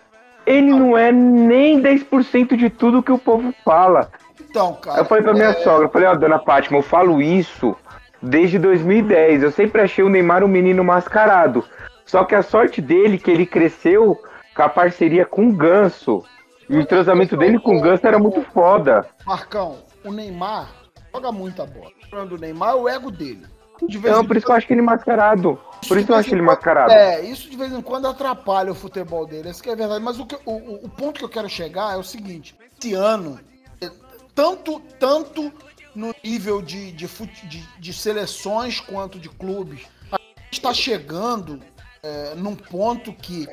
ele 0.45 0.69
não 0.69 0.97
é 0.97 1.11
nem 1.11 1.81
10% 1.81 2.55
de 2.55 2.69
tudo 2.69 3.03
que 3.03 3.11
o 3.11 3.17
povo 3.17 3.53
fala. 3.63 4.09
Então, 4.39 4.73
cara. 4.75 4.99
Eu 4.99 5.05
falei 5.05 5.23
pra 5.23 5.33
minha 5.33 5.49
é, 5.49 5.53
sogra, 5.53 5.89
falei, 5.89 6.07
ó, 6.07 6.15
dona 6.15 6.39
Fátima, 6.39 6.77
eu 6.77 6.83
falo 6.83 7.21
isso 7.21 7.75
desde 8.21 8.57
2010. 8.59 9.43
Eu 9.43 9.51
sempre 9.51 9.81
achei 9.81 10.03
o 10.03 10.09
Neymar 10.09 10.43
um 10.43 10.47
menino 10.47 10.83
mascarado. 10.83 11.63
Só 12.05 12.23
que 12.23 12.35
a 12.35 12.43
sorte 12.43 12.81
dele 12.81 13.15
é 13.15 13.17
que 13.17 13.31
ele 13.31 13.45
cresceu 13.45 14.17
com 14.55 14.61
a 14.61 14.69
parceria 14.69 15.25
com 15.25 15.49
o 15.49 15.53
Ganso. 15.53 16.23
E 16.69 16.75
o 16.75 16.81
entrosamento 16.81 17.37
dele 17.37 17.59
com 17.59 17.77
o 17.77 17.81
Ganso 17.81 18.05
era 18.07 18.17
muito 18.19 18.41
foda. 18.51 19.07
Marcão, 19.25 19.77
o 20.03 20.11
Neymar 20.11 20.71
joga 21.13 21.31
muita 21.31 21.65
bola. 21.65 21.91
O 22.11 22.37
Neymar 22.37 22.71
é 22.71 22.75
o 22.75 22.89
ego 22.89 23.11
dele. 23.11 23.45
Em 23.81 23.87
por 24.25 24.37
isso 24.37 24.45
que 24.45 24.51
eu 24.51 24.55
acho 24.55 24.67
que 24.67 24.73
ele 24.73 24.79
é 24.81 24.83
mascarado. 24.83 25.59
Por 25.87 25.97
isso 25.97 26.05
que 26.05 26.11
eu 26.11 26.15
acho 26.15 26.33
ele 26.33 26.41
mascarado. 26.41 26.91
É, 26.93 27.21
isso 27.21 27.49
de 27.49 27.57
vez 27.57 27.73
em 27.73 27.81
quando 27.81 28.07
atrapalha 28.07 28.71
o 28.71 28.75
futebol 28.75 29.25
dele, 29.27 29.49
isso 29.49 29.61
que 29.61 29.69
é 29.69 29.75
verdade. 29.75 30.03
Mas 30.03 30.17
o, 30.17 30.25
que- 30.25 30.37
o- 30.45 30.85
o- 30.85 30.89
ponto 30.89 31.19
que 31.19 31.25
eu 31.25 31.29
quero 31.29 31.49
chegar 31.49 31.93
é 31.93 31.97
o 31.97 32.03
seguinte: 32.03 32.55
esse 32.79 32.93
ano, 32.93 33.37
eh, 33.81 33.91
tanto, 34.33 34.79
tanto 34.97 35.51
no 35.93 36.15
nível 36.23 36.61
de, 36.61 36.91
de, 36.93 37.05
de- 37.07 37.69
de 37.79 37.93
seleções 37.93 38.79
quanto 38.79 39.19
de 39.19 39.27
clubes, 39.29 39.81
a 40.11 40.17
gente 40.45 40.53
está 40.53 40.73
chegando 40.73 41.59
eh, 42.01 42.33
num 42.37 42.55
ponto 42.55 43.11
que 43.11 43.45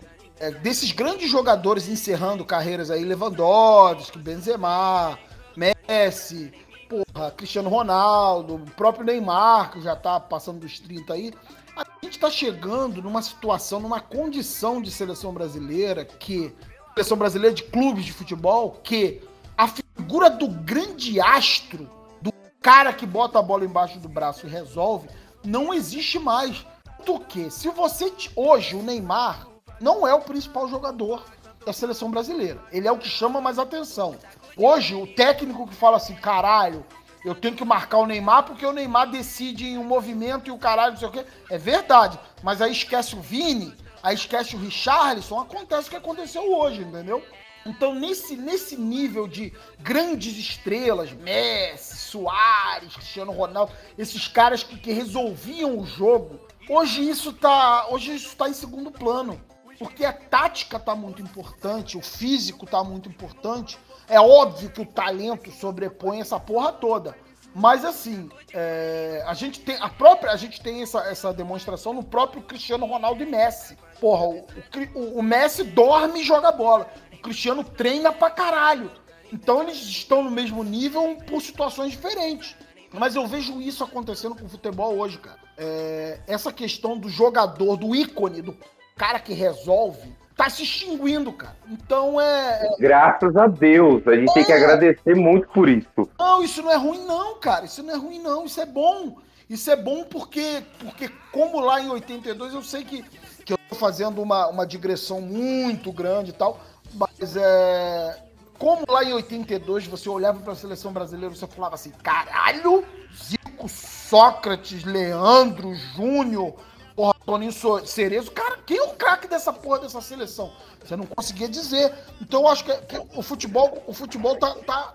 eh, 0.42 0.50
desses 0.50 0.90
grandes 0.90 1.30
jogadores 1.30 1.88
encerrando 1.88 2.44
carreiras 2.44 2.90
aí, 2.90 3.04
Lewandowski, 3.04 4.18
Benzema, 4.18 5.16
Messi, 5.56 6.52
porra, 6.88 7.30
Cristiano 7.30 7.68
Ronaldo, 7.68 8.56
o 8.56 8.70
próprio 8.72 9.06
Neymar, 9.06 9.70
que 9.70 9.80
já 9.80 9.94
tá 9.94 10.18
passando 10.18 10.58
dos 10.58 10.80
30 10.80 11.14
aí, 11.14 11.32
a 11.76 11.84
gente 12.02 12.18
tá 12.18 12.28
chegando 12.28 13.00
numa 13.00 13.22
situação, 13.22 13.78
numa 13.78 14.00
condição 14.00 14.82
de 14.82 14.90
seleção 14.90 15.32
brasileira 15.32 16.04
que 16.04 16.52
seleção 16.92 17.16
brasileira 17.16 17.54
de 17.54 17.62
clubes 17.62 18.04
de 18.04 18.12
futebol 18.12 18.80
que 18.82 19.22
a 19.56 19.68
figura 19.68 20.28
do 20.28 20.48
grande 20.48 21.20
astro, 21.20 21.88
do 22.20 22.32
cara 22.60 22.92
que 22.92 23.06
bota 23.06 23.38
a 23.38 23.42
bola 23.42 23.64
embaixo 23.64 24.00
do 24.00 24.08
braço 24.08 24.44
e 24.44 24.50
resolve, 24.50 25.08
não 25.44 25.72
existe 25.72 26.18
mais. 26.18 26.66
Porque 27.06 27.48
se 27.48 27.68
você 27.68 28.12
hoje 28.34 28.74
o 28.74 28.82
Neymar 28.82 29.51
não 29.82 30.06
é 30.06 30.14
o 30.14 30.20
principal 30.20 30.68
jogador 30.68 31.24
da 31.66 31.72
seleção 31.72 32.10
brasileira, 32.10 32.62
ele 32.72 32.88
é 32.88 32.92
o 32.92 32.98
que 32.98 33.08
chama 33.08 33.40
mais 33.40 33.58
atenção. 33.58 34.16
Hoje 34.56 34.94
o 34.94 35.06
técnico 35.06 35.66
que 35.66 35.74
fala 35.74 35.96
assim, 35.96 36.14
caralho, 36.14 36.84
eu 37.24 37.34
tenho 37.34 37.54
que 37.54 37.64
marcar 37.64 37.98
o 37.98 38.06
Neymar 38.06 38.44
porque 38.44 38.64
o 38.64 38.72
Neymar 38.72 39.10
decide 39.10 39.66
em 39.66 39.78
um 39.78 39.84
movimento 39.84 40.48
e 40.48 40.50
o 40.50 40.58
caralho, 40.58 40.92
não 40.92 40.98
sei 40.98 41.08
o 41.08 41.12
quê. 41.12 41.24
É 41.50 41.58
verdade. 41.58 42.18
Mas 42.42 42.60
aí 42.60 42.72
esquece 42.72 43.14
o 43.14 43.20
Vini, 43.20 43.74
aí 44.02 44.14
esquece 44.14 44.56
o 44.56 44.58
Richarlison, 44.58 45.40
acontece 45.40 45.88
o 45.88 45.90
que 45.90 45.96
aconteceu 45.96 46.52
hoje, 46.52 46.82
entendeu? 46.82 47.22
Então, 47.64 47.94
nesse, 47.94 48.36
nesse 48.36 48.76
nível 48.76 49.28
de 49.28 49.52
grandes 49.78 50.36
estrelas, 50.36 51.12
Messi, 51.12 51.96
Soares, 51.96 52.94
Cristiano 52.94 53.30
Ronaldo, 53.30 53.72
esses 53.96 54.26
caras 54.26 54.64
que, 54.64 54.76
que 54.76 54.92
resolviam 54.92 55.78
o 55.78 55.86
jogo, 55.86 56.40
hoje 56.68 57.08
isso 57.08 57.32
tá. 57.32 57.86
Hoje 57.88 58.16
isso 58.16 58.36
tá 58.36 58.48
em 58.48 58.52
segundo 58.52 58.90
plano. 58.90 59.40
Porque 59.78 60.04
a 60.04 60.12
tática 60.12 60.78
tá 60.78 60.94
muito 60.94 61.20
importante, 61.22 61.96
o 61.96 62.02
físico 62.02 62.66
tá 62.66 62.82
muito 62.84 63.08
importante. 63.08 63.78
É 64.08 64.20
óbvio 64.20 64.70
que 64.70 64.80
o 64.80 64.86
talento 64.86 65.50
sobrepõe 65.50 66.20
essa 66.20 66.38
porra 66.38 66.72
toda. 66.72 67.16
Mas 67.54 67.84
assim, 67.84 68.30
é, 68.54 69.22
a 69.26 69.34
gente 69.34 69.60
tem 69.60 69.76
a 69.76 69.88
própria, 69.88 70.32
a 70.32 70.36
gente 70.36 70.60
tem 70.62 70.82
essa, 70.82 71.00
essa 71.00 71.32
demonstração 71.34 71.92
no 71.92 72.02
próprio 72.02 72.42
Cristiano 72.42 72.86
Ronaldo 72.86 73.22
e 73.22 73.26
Messi. 73.26 73.76
Porra, 74.00 74.24
o, 74.26 74.46
o- 74.94 75.18
o 75.18 75.22
Messi 75.22 75.62
dorme 75.64 76.20
e 76.20 76.24
joga 76.24 76.50
bola. 76.50 76.90
O 77.12 77.18
Cristiano 77.18 77.62
treina 77.62 78.10
pra 78.12 78.30
caralho. 78.30 78.90
Então 79.32 79.62
eles 79.62 79.76
estão 79.82 80.22
no 80.22 80.30
mesmo 80.30 80.62
nível 80.64 81.16
por 81.26 81.40
situações 81.42 81.90
diferentes. 81.92 82.56
Mas 82.92 83.16
eu 83.16 83.26
vejo 83.26 83.60
isso 83.60 83.82
acontecendo 83.84 84.34
com 84.34 84.44
o 84.44 84.48
futebol 84.48 84.96
hoje, 84.98 85.18
cara. 85.18 85.38
É, 85.56 86.20
essa 86.26 86.52
questão 86.52 86.96
do 86.98 87.08
jogador, 87.08 87.76
do 87.76 87.94
ícone, 87.94 88.40
do 88.42 88.56
cara 88.96 89.18
que 89.18 89.32
resolve, 89.32 90.12
tá 90.36 90.48
se 90.48 90.62
extinguindo, 90.62 91.32
cara. 91.32 91.56
Então 91.68 92.20
é, 92.20 92.66
é- 92.66 92.76
Graças 92.78 93.36
a 93.36 93.46
Deus. 93.46 94.06
A 94.06 94.14
gente 94.14 94.32
tem 94.32 94.44
que 94.44 94.52
agradecer 94.52 95.14
muito 95.14 95.48
por 95.48 95.68
isso. 95.68 96.08
Não, 96.18 96.42
isso 96.42 96.62
não 96.62 96.72
é 96.72 96.76
ruim, 96.76 97.04
não, 97.04 97.34
cara. 97.38 97.64
Isso 97.64 97.82
não 97.82 97.94
é 97.94 97.96
ruim, 97.96 98.18
não. 98.20 98.44
Isso 98.44 98.60
é 98.60 98.66
bom. 98.66 99.16
Isso 99.48 99.70
é 99.70 99.76
bom 99.76 100.04
porque, 100.04 100.62
porque 100.78 101.10
como 101.30 101.60
lá 101.60 101.80
em 101.80 101.90
82, 101.90 102.54
eu 102.54 102.62
sei 102.62 102.84
que, 102.84 103.02
que 103.44 103.52
eu 103.52 103.58
tô 103.68 103.74
fazendo 103.74 104.22
uma, 104.22 104.46
uma 104.48 104.66
digressão 104.66 105.20
muito 105.20 105.92
grande 105.92 106.30
e 106.30 106.34
tal, 106.34 106.58
mas 106.94 107.36
é. 107.36 108.18
Como 108.58 108.84
lá 108.88 109.02
em 109.02 109.12
82 109.12 109.86
você 109.88 110.08
olhava 110.08 110.38
pra 110.40 110.54
seleção 110.54 110.92
brasileira 110.92 111.34
e 111.34 111.36
você 111.38 111.46
falava 111.48 111.74
assim: 111.74 111.90
caralho, 112.02 112.84
Zico, 113.12 113.68
Sócrates, 113.68 114.84
Leandro, 114.84 115.74
Júnior, 115.74 116.54
porra, 116.94 117.14
Toninho 117.24 117.52
Cerezo, 117.86 118.30
cara, 118.30 118.58
quem 118.66 118.76
é 118.76 118.82
o 118.82 118.94
craque 118.94 119.28
dessa 119.28 119.52
porra 119.52 119.80
dessa 119.80 120.00
seleção? 120.00 120.52
Você 120.84 120.96
não 120.96 121.06
conseguia 121.06 121.48
dizer. 121.48 121.92
Então 122.20 122.42
eu 122.42 122.48
acho 122.48 122.64
que, 122.64 122.76
que 122.82 123.02
o 123.16 123.22
futebol, 123.22 123.82
o 123.86 123.92
futebol 123.92 124.36
tá, 124.36 124.54
tá, 124.66 124.94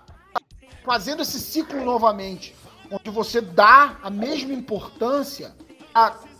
fazendo 0.84 1.22
esse 1.22 1.40
ciclo 1.40 1.84
novamente, 1.84 2.54
onde 2.90 3.10
você 3.10 3.40
dá 3.40 3.98
a 4.02 4.10
mesma 4.10 4.52
importância 4.52 5.54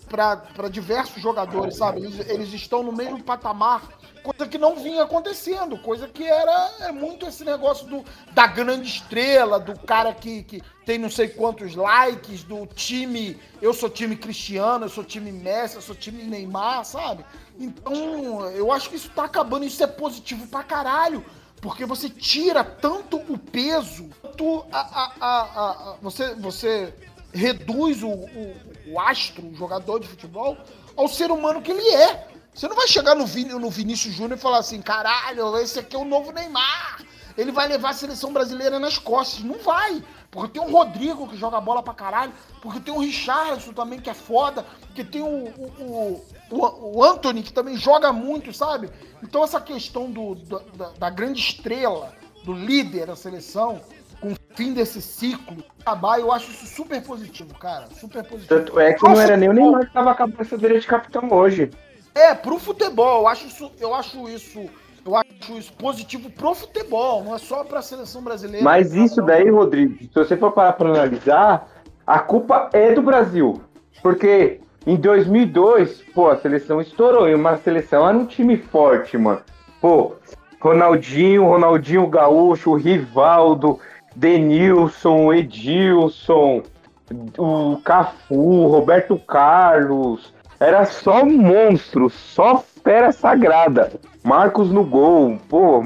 para 0.09 0.69
diversos 0.71 1.23
jogadores, 1.23 1.77
sabe? 1.77 2.01
Eles, 2.01 2.29
eles 2.29 2.53
estão 2.53 2.83
no 2.83 2.93
mesmo 2.93 3.23
patamar, 3.23 3.83
coisa 4.23 4.47
que 4.47 4.59
não 4.59 4.77
vinha 4.77 5.03
acontecendo, 5.03 5.79
coisa 5.79 6.09
que 6.09 6.25
era 6.25 6.71
é 6.81 6.93
muito 6.93 7.27
esse 7.27 7.45
negócio 7.45 7.87
do, 7.87 8.05
da 8.33 8.47
grande 8.47 8.89
estrela, 8.89 9.59
do 9.59 9.79
cara 9.81 10.15
que, 10.15 10.43
que 10.45 10.63
tem 10.89 10.97
não 10.97 11.11
sei 11.11 11.29
quantos 11.29 11.75
likes, 11.75 12.45
do 12.45 12.65
time, 12.67 13.39
eu 13.61 13.75
sou 13.75 13.91
time 13.91 14.17
Cristiano, 14.17 14.87
eu 14.87 14.89
sou 14.89 15.05
time 15.05 15.31
Messi, 15.31 15.75
eu 15.77 15.83
sou 15.83 15.95
time 15.95 16.23
Neymar, 16.23 16.83
sabe? 16.83 17.27
Então, 17.61 18.47
eu 18.53 18.73
acho 18.73 18.89
que 18.89 18.97
isso 18.97 19.11
tá 19.11 19.25
acabando, 19.25 19.67
isso 19.67 19.83
é 19.85 19.87
positivo 19.87 20.47
pra 20.47 20.63
caralho. 20.63 21.23
Porque 21.61 21.85
você 21.85 22.09
tira 22.09 22.65
tanto 22.65 23.19
o 23.19 23.37
peso, 23.37 24.09
tanto 24.23 24.65
a, 24.73 24.79
a- 24.81 25.13
a- 25.21 25.43
a- 25.91 25.97
você, 26.01 26.35
você 26.37 26.95
reduz 27.35 28.03
o, 28.03 28.09
o- 28.09 28.57
o 28.87 28.99
astro, 28.99 29.47
o 29.47 29.55
jogador 29.55 29.99
de 30.01 30.09
futebol, 30.09 30.57
ao 30.97 31.07
ser 31.07 31.31
humano 31.31 31.61
que 31.61 31.71
ele 31.71 31.87
é. 31.97 32.29
Você 32.55 32.67
não 32.67 32.75
vai 32.75 32.89
chegar 32.89 33.15
no, 33.15 33.27
Vini, 33.27 33.53
no 33.53 33.69
Vinícius 33.69 34.15
Júnior 34.15 34.39
e 34.39 34.41
falar 34.41 34.61
assim, 34.61 34.81
caralho, 34.81 35.55
esse 35.59 35.79
aqui 35.79 35.95
é 35.95 35.99
o 35.99 36.05
novo 36.07 36.33
Neymar. 36.33 37.03
Ele 37.37 37.53
vai 37.53 37.69
levar 37.69 37.91
a 37.91 37.95
seleção 37.95 38.33
brasileira 38.33 38.81
nas 38.81 38.99
costas. 38.99 39.45
Não 39.45 39.59
vai. 39.59 40.03
Porque 40.31 40.59
tem 40.59 40.63
o 40.69 40.71
Rodrigo 40.71 41.27
que 41.27 41.37
joga 41.37 41.61
bola 41.61 41.83
pra 41.83 41.95
caralho. 41.95 42.33
Porque 42.61 42.81
tem 42.81 42.93
o 42.93 42.99
Richardson 42.99 43.73
também 43.73 43.99
que 43.99 44.11
é 44.11 44.15
foda. 44.15 44.65
Porque 44.87 45.03
tem 45.03 45.23
o, 45.23 45.27
o, 45.27 46.23
o, 46.51 46.57
o- 46.99 47.05
Anthony 47.05 47.43
que 47.43 47.53
também 47.53 47.77
joga 47.77 48.13
muito, 48.13 48.53
sabe? 48.53 48.91
Então 49.23 49.43
essa 49.43 49.61
questão 49.61 50.11
do, 50.11 50.35
da, 50.35 50.91
da- 50.99 51.11
grande 51.11 51.41
estrela, 51.41 52.13
do 52.45 52.53
líder 52.53 53.07
da 53.07 53.17
seleção, 53.17 53.81
com 54.21 54.33
o 54.33 54.37
fim 54.55 54.73
desse 54.75 55.01
ciclo, 55.01 55.65
acabar, 55.81 56.19
eu 56.21 56.31
acho 56.33 56.51
isso 56.51 56.67
super 56.67 57.03
positivo, 57.03 57.55
cara. 57.55 57.89
Super 57.99 58.23
positivo. 58.25 58.49
Tanto 58.61 58.79
é 58.81 58.93
que 58.93 59.03
não 59.05 59.19
era 59.21 59.37
nem 59.37 59.49
o 59.49 59.53
Neymar 59.53 59.87
que 59.87 59.93
tava 59.95 60.15
com 60.15 60.23
a 60.25 60.29
cabeça 60.29 60.59
dele 60.59 60.79
de 60.81 60.87
capitão 60.87 61.27
hoje. 61.33 61.71
É, 62.15 62.35
pro 62.35 62.59
futebol, 62.59 63.21
eu 63.23 63.29
acho 63.29 63.47
isso, 63.47 63.71
eu 63.79 63.95
acho 63.95 64.29
isso, 64.29 64.69
eu 65.09 65.17
acho 65.17 65.59
isso 65.59 65.73
positivo 65.73 66.31
pro 66.31 66.55
futebol, 66.55 67.25
não 67.25 67.35
é 67.35 67.39
só 67.39 67.65
pra 67.65 67.81
seleção 67.81 68.23
brasileira. 68.23 68.63
Mas 68.63 68.93
isso 68.93 69.23
daí, 69.23 69.49
Rodrigo, 69.49 69.99
se 69.99 70.11
você 70.15 70.37
for 70.37 70.53
parar 70.53 70.75
pra 70.75 70.91
analisar, 70.91 71.67
a 72.07 72.19
culpa 72.19 72.69
é 72.75 72.93
do 72.93 73.01
Brasil. 73.01 73.63
Porque 74.03 74.61
em 74.87 74.97
2002, 74.97 76.03
pô, 76.15 76.29
a 76.29 76.37
seleção 76.37 76.81
estourou. 76.81 77.27
E 77.27 77.35
uma 77.35 77.57
seleção 77.57 78.07
era 78.07 78.17
um 78.17 78.27
time 78.27 78.59
forte, 78.59 79.17
mano. 79.17 79.41
Pô, 79.81 80.13
Ronaldinho, 80.61 81.47
Ronaldinho 81.47 82.07
Gaúcho, 82.07 82.75
Rivaldo, 82.75 83.81
Denilson, 84.15 85.33
Edilson, 85.33 86.63
o 87.39 87.81
Cafu, 87.83 88.67
Roberto 88.67 89.19
Carlos. 89.19 90.35
Era 90.61 90.85
só 90.85 91.25
monstro, 91.25 92.11
só 92.11 92.63
fera 92.89 93.13
sagrada. 93.13 93.93
Marcos 94.25 94.71
no 94.71 94.83
gol, 94.83 95.39
pô, 95.47 95.83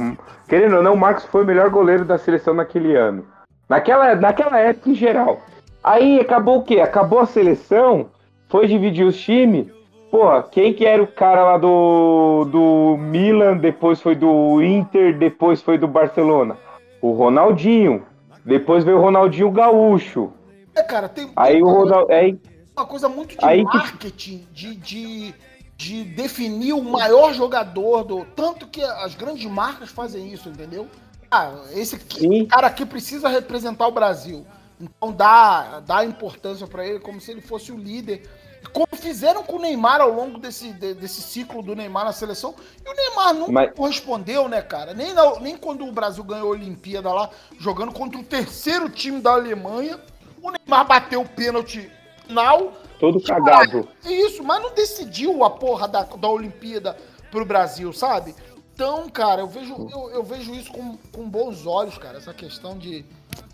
querendo 0.49 0.77
ou 0.77 0.83
não, 0.85 0.95
o 0.95 0.97
Marcos 0.97 1.25
foi 1.25 1.43
o 1.43 1.47
melhor 1.47 1.69
goleiro 1.69 2.05
da 2.05 2.17
seleção 2.17 2.55
naquele 2.55 2.95
ano. 2.95 3.27
Naquela, 3.69 4.15
naquela 4.15 4.57
época 4.61 4.91
em 4.91 4.95
geral. 4.95 5.41
Aí 5.83 6.21
acabou 6.21 6.59
o 6.59 6.63
quê? 6.63 6.79
Acabou 6.79 7.19
a 7.19 7.27
seleção, 7.27 8.07
foi 8.49 8.69
dividir 8.69 9.05
os 9.05 9.19
times. 9.21 9.67
Pô, 10.13 10.41
quem 10.45 10.73
que 10.73 10.87
era 10.87 11.03
o 11.03 11.07
cara 11.09 11.43
lá 11.43 11.59
do, 11.59 12.45
do 12.45 12.97
Milan, 13.01 13.57
depois 13.57 14.01
foi 14.01 14.15
do 14.15 14.63
Inter, 14.63 15.19
depois 15.19 15.61
foi 15.61 15.77
do 15.79 15.89
Barcelona? 15.89 16.57
O 17.01 17.11
Ronaldinho. 17.13 18.05
Depois 18.45 18.85
veio 18.85 18.99
o 18.99 19.01
Ronaldinho 19.01 19.51
Gaúcho. 19.51 20.33
É, 20.77 20.83
cara, 20.85 21.09
tem, 21.09 21.33
Aí 21.35 21.61
o 21.61 21.67
Ronaldinho. 21.67 22.17
Aí, 22.17 22.39
uma 22.77 22.87
coisa 22.87 23.09
muito 23.09 23.37
de 23.37 23.45
Aí 23.45 23.65
que- 23.65 23.77
marketing, 23.77 24.47
de, 24.53 24.77
de, 24.77 25.35
de 25.83 26.05
definir 26.05 26.73
o 26.75 26.83
maior 26.83 27.35
jogador 27.35 28.05
do. 28.05 28.25
Tanto 28.37 28.67
que 28.69 28.83
as 28.83 29.15
grandes 29.15 29.45
marcas 29.51 29.91
fazem 29.91 30.33
isso, 30.33 30.49
entendeu? 30.49 30.87
Ah, 31.31 31.53
esse 31.73 31.99
Sim. 32.09 32.47
cara 32.47 32.69
aqui 32.69 32.87
precisa 32.87 33.29
representar 33.29 33.89
o 33.89 33.93
Brasil. 33.93 34.47
Então 34.81 35.13
dá, 35.13 35.81
dá 35.81 36.05
importância 36.05 36.67
pra 36.67 36.87
ele 36.87 37.01
como 37.01 37.21
se 37.21 37.31
ele 37.31 37.41
fosse 37.41 37.73
o 37.73 37.77
líder. 37.77 38.29
Como 38.73 38.87
fizeram 38.95 39.43
com 39.43 39.57
o 39.57 39.61
Neymar 39.61 40.01
ao 40.01 40.13
longo 40.13 40.39
desse, 40.39 40.73
de- 40.73 40.95
desse 40.95 41.21
ciclo 41.21 41.63
do 41.63 41.75
Neymar 41.75 42.05
na 42.05 42.13
seleção. 42.13 42.55
E 42.85 42.89
o 42.89 42.95
Neymar 42.95 43.35
nunca 43.35 43.53
Mas- 43.53 43.75
correspondeu, 43.75 44.49
né, 44.49 44.63
cara? 44.63 44.95
Nem, 44.95 45.13
na- 45.13 45.41
nem 45.41 45.57
quando 45.57 45.85
o 45.85 45.91
Brasil 45.93 46.23
ganhou 46.23 46.49
a 46.49 46.51
Olimpíada 46.53 47.13
lá, 47.13 47.29
jogando 47.59 47.93
contra 47.93 48.21
o 48.21 48.25
terceiro 48.25 48.89
time 48.89 49.21
da 49.21 49.33
Alemanha. 49.33 49.99
O 50.41 50.51
Neymar 50.51 50.87
bateu 50.87 51.23
o 51.23 51.29
pênalti 51.29 51.91
final. 52.27 52.73
Todo 53.03 53.21
cagado. 53.21 53.89
Isso, 54.07 54.45
mas 54.45 54.63
não 54.63 54.73
decidiu 54.73 55.43
a 55.43 55.51
porra 55.51 55.89
da, 55.89 56.05
da 56.05 56.29
Olimpíada 56.29 56.97
pro 57.33 57.45
Brasil, 57.45 57.93
sabe? 57.93 58.33
Então, 58.73 59.09
cara, 59.11 59.41
eu 59.41 59.49
vejo, 59.49 59.75
eu, 59.93 60.11
eu 60.13 60.23
vejo 60.23 60.55
isso 60.55 60.71
com, 60.71 60.97
com 61.13 61.29
bons 61.29 61.67
olhos, 61.67 61.99
cara. 61.99 62.19
Essa 62.19 62.33
questão 62.33 62.79
de, 62.79 63.05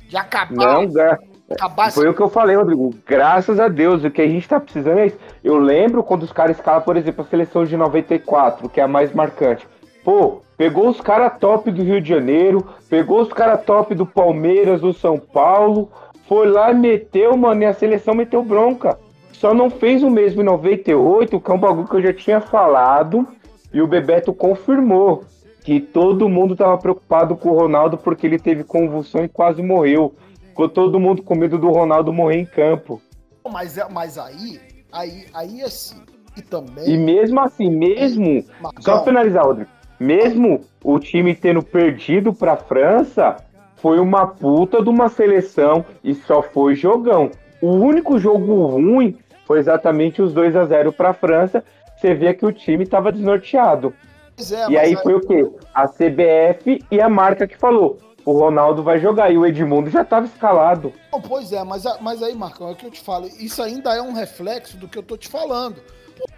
de 0.07 0.17
acabar, 0.19 0.55
Não, 0.55 0.87
gra- 0.87 1.19
acabar 1.51 1.91
foi 1.91 2.07
o 2.11 2.15
que 2.15 2.21
eu 2.21 2.29
falei, 2.29 2.57
Rodrigo. 2.57 2.95
Graças 3.07 3.59
a 3.59 3.69
Deus, 3.69 4.05
o 4.05 4.11
que 4.11 4.21
a 4.21 4.29
gente 4.29 4.47
tá 4.47 4.61
precisando 4.61 4.99
é 4.99 5.07
isso. 5.07 5.17
Eu 5.43 5.57
lembro 5.57 6.03
quando 6.03 6.25
os 6.25 6.33
caras 6.33 6.59
escalam, 6.59 6.83
por 6.83 6.99
exemplo, 6.99 7.25
a 7.25 7.29
seleção 7.31 7.65
de 7.65 7.75
94, 7.75 8.69
que 8.69 8.81
é 8.81 8.85
a 8.85 8.89
mais 8.89 9.15
marcante. 9.15 9.67
Pô, 10.05 10.43
pegou 10.59 10.91
os 10.91 11.01
caras 11.01 11.39
top 11.41 11.71
do 11.71 11.83
Rio 11.83 12.03
de 12.03 12.09
Janeiro, 12.11 12.67
pegou 12.91 13.23
os 13.23 13.33
caras 13.33 13.65
top 13.65 13.95
do 13.95 14.05
Palmeiras, 14.05 14.83
do 14.83 14.93
São 14.93 15.19
Paulo, 15.19 15.91
foi 16.29 16.47
lá 16.51 16.71
e 16.71 16.75
meteu, 16.75 17.35
mano, 17.35 17.63
e 17.63 17.65
a 17.65 17.73
seleção 17.73 18.13
meteu 18.15 18.43
bronca. 18.43 18.99
Só 19.39 19.55
não 19.55 19.71
fez 19.71 20.03
o 20.03 20.11
mesmo 20.11 20.43
em 20.43 20.45
98, 20.45 21.41
que 21.41 21.51
é 21.51 21.55
um 21.55 21.59
bagulho 21.61 21.87
que 21.87 21.95
eu 21.95 22.03
já 22.03 22.13
tinha 22.13 22.41
falado, 22.41 23.25
e 23.73 23.81
o 23.81 23.87
Bebeto 23.87 24.33
confirmou 24.33 25.23
que 25.63 25.81
todo 25.81 26.29
mundo 26.29 26.57
tava 26.57 26.77
preocupado 26.77 27.37
com 27.37 27.51
o 27.51 27.55
Ronaldo 27.57 27.97
porque 27.97 28.27
ele 28.27 28.39
teve 28.39 28.65
convulsão 28.65 29.25
e 29.25 29.29
quase 29.29 29.63
morreu. 29.63 30.13
Ficou 30.49 30.69
todo 30.69 30.99
mundo 30.99 31.23
com 31.23 31.37
medo 31.37 31.57
do 31.57 31.71
Ronaldo 31.71 32.13
morrer 32.13 32.39
em 32.39 32.45
campo. 32.45 33.01
Mas, 33.49 33.79
é- 33.79 33.87
mas 33.89 34.19
aí, 34.19 34.61
aí, 34.91 35.27
aí 35.33 35.63
assim. 35.63 36.03
E 36.37 36.43
também. 36.43 36.89
E 36.89 36.99
mesmo 36.99 37.39
assim, 37.41 37.71
mesmo. 37.71 38.45
Marcão, 38.61 38.83
Só 38.83 39.05
finalizar, 39.05 39.45
Rodrigo. 39.45 39.71
Mesmo 40.01 40.63
o 40.83 40.99
time 40.99 41.33
tendo 41.35 41.63
perdido 41.63 42.33
pra 42.33 42.57
França, 42.57 43.37
foi 43.77 44.01
uma 44.01 44.27
puta 44.27 44.83
de 44.83 44.89
uma 44.89 45.09
seleção 45.09 45.85
e 46.03 46.13
só 46.13 46.43
foi 46.43 46.75
jogão. 46.75 47.31
O 47.63 47.71
único 47.71 48.19
jogo 48.19 48.67
ruim 48.67 49.17
foi 49.49 49.59
exatamente 49.59 50.21
os 50.21 50.33
2 50.35 50.55
a 50.55 50.67
0 50.67 50.93
pra 50.93 51.15
França. 51.15 51.65
Você 51.97 52.15
vê 52.15 52.35
que 52.35 52.45
o 52.45 52.53
time 52.53 52.87
tava 52.87 53.11
desnorteado. 53.11 53.93
pois 54.37 54.53
é, 54.53 54.69
E 54.69 54.77
aí 54.79 54.95
foi 54.97 55.15
o 55.15 55.21
quê? 55.21 55.51
A 55.75 55.89
CBF 55.89 56.85
e 56.91 57.01
a 57.01 57.09
marca 57.09 57.49
que 57.49 57.57
falou. 57.57 57.99
O 58.27 58.33
Ronaldo 58.33 58.83
vai 58.83 58.99
jogar 59.01 59.31
e 59.33 59.39
o 59.39 59.47
Edmundo 59.47 59.89
já 59.89 60.05
tava 60.05 60.27
escalado. 60.27 60.93
Não, 61.11 61.19
pois 61.21 61.51
é, 61.51 61.65
mas, 61.65 61.87
a- 61.87 61.97
mas 62.01 62.23
aí, 62.23 62.35
Marcão, 62.35 62.69
é 62.69 62.73
o 62.73 62.77
que 62.77 62.85
eu 62.85 62.91
te 62.91 63.01
falo. 63.01 63.27
Isso 63.41 63.63
ainda 63.63 63.95
é 63.97 64.03
um 64.03 64.13
reflexo 64.13 64.77
do 64.77 64.87
que 64.87 64.99
eu 64.99 65.03
tô 65.03 65.17
te 65.17 65.29
falando. 65.29 65.77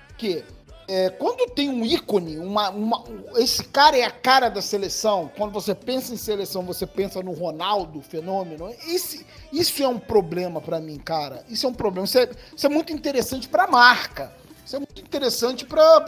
Porque 0.08 0.44
é, 0.92 1.08
quando 1.10 1.48
tem 1.52 1.68
um 1.68 1.84
ícone, 1.84 2.36
uma, 2.38 2.70
uma- 2.70 3.04
esse 3.36 3.62
cara 3.62 3.96
é 3.96 4.02
a 4.02 4.10
cara 4.10 4.48
da 4.48 4.60
seleção. 4.60 5.30
Quando 5.36 5.52
você 5.52 5.72
pensa 5.72 6.12
em 6.12 6.16
seleção, 6.16 6.62
você 6.64 6.84
pensa 6.84 7.22
no 7.22 7.32
Ronaldo, 7.32 8.02
fenômeno. 8.02 8.68
Esse, 8.88 9.24
isso 9.52 9.80
é 9.84 9.86
um 9.86 10.00
problema 10.00 10.60
pra 10.60 10.80
mim, 10.80 10.98
cara. 10.98 11.44
Isso 11.48 11.64
é 11.64 11.68
um 11.68 11.74
problema. 11.74 12.06
Isso 12.06 12.18
é, 12.18 12.28
isso 12.56 12.66
é 12.66 12.68
muito 12.68 12.92
interessante 12.92 13.48
pra 13.48 13.68
marca. 13.68 14.32
Isso 14.66 14.74
é 14.74 14.78
muito 14.80 15.00
interessante 15.00 15.64
para 15.64 16.04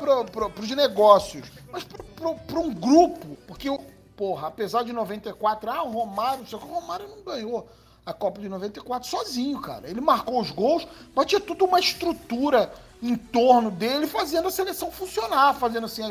os 0.61 0.70
negócios. 0.70 1.47
Mas 1.70 1.85
para 1.85 2.59
um 2.59 2.74
grupo, 2.74 3.37
porque, 3.47 3.68
porra, 4.16 4.49
apesar 4.49 4.83
de 4.83 4.93
94, 4.93 5.70
ah, 5.70 5.85
o 5.85 5.91
Romário, 5.91 6.45
só 6.47 6.59
que 6.59 6.64
o 6.64 6.68
Romário 6.68 7.07
não 7.09 7.22
ganhou 7.22 7.68
a 8.05 8.12
Copa 8.12 8.41
de 8.41 8.49
94 8.49 9.09
sozinho, 9.09 9.61
cara. 9.61 9.89
Ele 9.89 10.01
marcou 10.01 10.41
os 10.41 10.51
gols, 10.51 10.87
mas 11.14 11.26
tinha 11.26 11.41
tudo 11.41 11.64
uma 11.66 11.78
estrutura 11.78 12.72
em 13.03 13.17
torno 13.17 13.71
dele, 13.71 14.07
fazendo 14.07 14.47
a 14.47 14.51
seleção 14.51 14.91
funcionar, 14.91 15.55
fazendo 15.55 15.87
assim, 15.87 16.03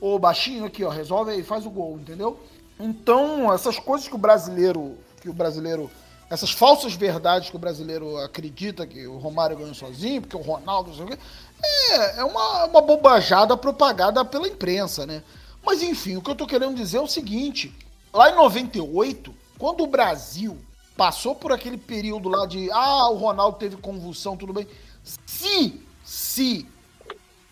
ô 0.00 0.18
baixinho 0.18 0.64
aqui, 0.64 0.82
ó, 0.82 0.90
resolve 0.90 1.30
aí, 1.30 1.42
faz 1.42 1.64
o 1.64 1.70
gol, 1.70 1.98
entendeu? 1.98 2.40
Então, 2.80 3.52
essas 3.52 3.78
coisas 3.78 4.08
que 4.08 4.14
o 4.14 4.18
brasileiro, 4.18 4.98
que 5.20 5.30
o 5.30 5.32
brasileiro, 5.32 5.88
essas 6.28 6.50
falsas 6.50 6.94
verdades 6.94 7.48
que 7.48 7.56
o 7.56 7.60
brasileiro 7.60 8.18
acredita 8.18 8.86
que 8.86 9.06
o 9.06 9.18
Romário 9.18 9.56
ganhou 9.56 9.74
sozinho, 9.74 10.20
porque 10.20 10.36
o 10.36 10.40
Ronaldo, 10.40 10.90
não 10.90 10.96
sei 10.96 11.04
o 11.04 11.08
quê, 11.08 11.18
é, 11.62 12.20
é 12.20 12.24
uma, 12.24 12.64
uma 12.64 12.82
bobajada 12.82 13.56
propagada 13.56 14.24
pela 14.24 14.48
imprensa, 14.48 15.06
né? 15.06 15.22
Mas 15.64 15.82
enfim, 15.82 16.16
o 16.16 16.22
que 16.22 16.30
eu 16.30 16.34
tô 16.34 16.46
querendo 16.46 16.74
dizer 16.74 16.98
é 16.98 17.00
o 17.00 17.06
seguinte: 17.06 17.74
lá 18.12 18.30
em 18.30 18.34
98, 18.34 19.32
quando 19.58 19.84
o 19.84 19.86
Brasil 19.86 20.58
passou 20.96 21.34
por 21.34 21.52
aquele 21.52 21.78
período 21.78 22.28
lá 22.28 22.46
de 22.46 22.70
ah, 22.70 23.08
o 23.10 23.16
Ronaldo 23.16 23.58
teve 23.58 23.76
convulsão, 23.76 24.36
tudo 24.36 24.52
bem. 24.52 24.66
Se, 25.24 25.85
se, 26.06 26.64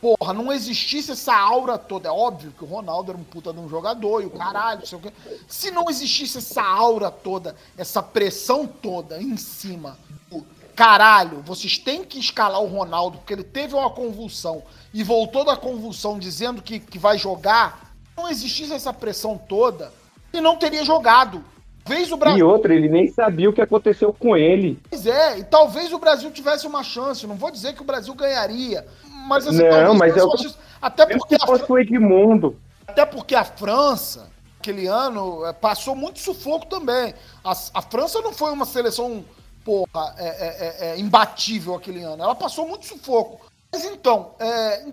porra, 0.00 0.32
não 0.32 0.52
existisse 0.52 1.10
essa 1.10 1.34
aura 1.34 1.76
toda, 1.76 2.08
é 2.08 2.12
óbvio 2.12 2.52
que 2.52 2.62
o 2.62 2.68
Ronaldo 2.68 3.10
era 3.10 3.20
um 3.20 3.24
puta 3.24 3.52
de 3.52 3.58
um 3.58 3.68
jogador 3.68 4.22
e 4.22 4.26
o 4.26 4.30
caralho, 4.30 4.86
sei 4.86 4.96
o 4.96 5.00
quê. 5.00 5.12
Se 5.48 5.72
não 5.72 5.90
existisse 5.90 6.38
essa 6.38 6.62
aura 6.62 7.10
toda, 7.10 7.56
essa 7.76 8.00
pressão 8.00 8.64
toda 8.64 9.20
em 9.20 9.36
cima 9.36 9.98
do 10.30 10.46
caralho, 10.76 11.42
vocês 11.42 11.78
têm 11.78 12.04
que 12.04 12.20
escalar 12.20 12.62
o 12.62 12.68
Ronaldo, 12.68 13.18
porque 13.18 13.32
ele 13.32 13.42
teve 13.42 13.74
uma 13.74 13.90
convulsão 13.90 14.62
e 14.92 15.02
voltou 15.02 15.44
da 15.44 15.56
convulsão 15.56 16.16
dizendo 16.16 16.62
que, 16.62 16.78
que 16.78 16.98
vai 16.98 17.18
jogar, 17.18 17.92
não 18.16 18.28
existisse 18.28 18.72
essa 18.72 18.92
pressão 18.92 19.36
toda, 19.36 19.92
ele 20.32 20.42
não 20.42 20.56
teria 20.56 20.84
jogado. 20.84 21.44
Vez 21.86 22.10
o 22.10 22.14
E 22.14 22.18
Brasil. 22.18 22.48
outra, 22.48 22.74
ele 22.74 22.88
nem 22.88 23.08
sabia 23.12 23.48
o 23.50 23.52
que 23.52 23.60
aconteceu 23.60 24.12
com 24.12 24.36
ele. 24.36 24.80
Pois 24.88 25.06
é, 25.06 25.38
e 25.38 25.44
talvez 25.44 25.92
o 25.92 25.98
Brasil 25.98 26.30
tivesse 26.30 26.66
uma 26.66 26.82
chance. 26.82 27.26
Não 27.26 27.36
vou 27.36 27.50
dizer 27.50 27.74
que 27.74 27.82
o 27.82 27.84
Brasil 27.84 28.14
ganharia. 28.14 28.86
Mas 29.28 29.46
assim, 29.46 29.58
Não, 29.62 29.70
talvez 29.70 29.98
mas 29.98 30.16
é 30.16 30.20
que- 30.28 30.42
chance. 30.42 30.56
Até 30.80 31.06
porque, 31.06 31.34
a, 31.36 31.46
fosse 31.46 31.64
o 31.70 31.78
Edmundo. 31.78 32.56
até 32.86 33.04
porque 33.06 33.34
a 33.34 33.44
França, 33.44 34.28
aquele 34.60 34.86
ano, 34.86 35.44
eh, 35.46 35.52
passou 35.52 35.94
muito 35.94 36.18
sufoco 36.20 36.66
também. 36.66 37.14
A, 37.42 37.52
a 37.74 37.82
França 37.82 38.20
não 38.20 38.32
foi 38.32 38.50
uma 38.52 38.66
seleção, 38.66 39.24
porra, 39.64 40.14
é, 40.18 40.26
é, 40.26 40.86
é, 40.88 40.90
é, 40.94 40.98
imbatível 40.98 41.74
aquele 41.74 42.02
ano. 42.02 42.22
Ela 42.22 42.34
passou 42.34 42.66
muito 42.68 42.84
sufoco. 42.86 43.40
Mas 43.72 43.84
então, 43.86 44.32
é, 44.38 44.84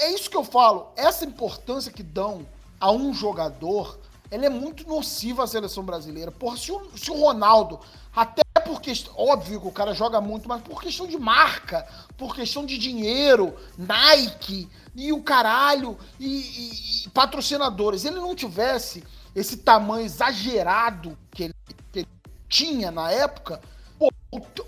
é 0.00 0.12
isso 0.14 0.28
que 0.30 0.36
eu 0.36 0.44
falo. 0.44 0.92
Essa 0.96 1.24
importância 1.24 1.90
que 1.92 2.02
dão 2.02 2.46
a 2.80 2.90
um 2.92 3.12
jogador, 3.14 3.98
ela 4.30 4.46
é 4.46 4.48
muito 4.48 4.86
nociva 4.86 5.44
à 5.44 5.46
seleção 5.46 5.82
brasileira. 5.82 6.30
Porra, 6.30 6.56
se 6.56 6.70
o, 6.70 6.90
se 6.96 7.10
o 7.10 7.14
Ronaldo, 7.20 7.80
até 8.14 8.42
por 8.64 8.80
questão, 8.80 9.12
óbvio 9.16 9.60
que 9.60 9.68
o 9.68 9.72
cara 9.72 9.94
joga 9.94 10.20
muito, 10.20 10.48
mas 10.48 10.60
por 10.62 10.82
questão 10.82 11.06
de 11.06 11.18
marca, 11.18 11.86
por 12.16 12.34
questão 12.34 12.66
de 12.66 12.76
dinheiro, 12.76 13.54
Nike 13.76 14.68
e 14.94 15.12
o 15.12 15.22
caralho, 15.22 15.96
e, 16.18 16.26
e- 16.26 17.04
e 17.06 17.08
patrocinadores, 17.10 18.04
ele 18.04 18.16
não 18.16 18.34
tivesse 18.34 19.04
esse 19.34 19.58
tamanho 19.58 20.04
exagerado 20.04 21.16
que 21.30 21.44
ele, 21.44 21.54
que 21.92 21.98
ele 22.00 22.08
tinha 22.48 22.90
na 22.90 23.10
época, 23.10 23.60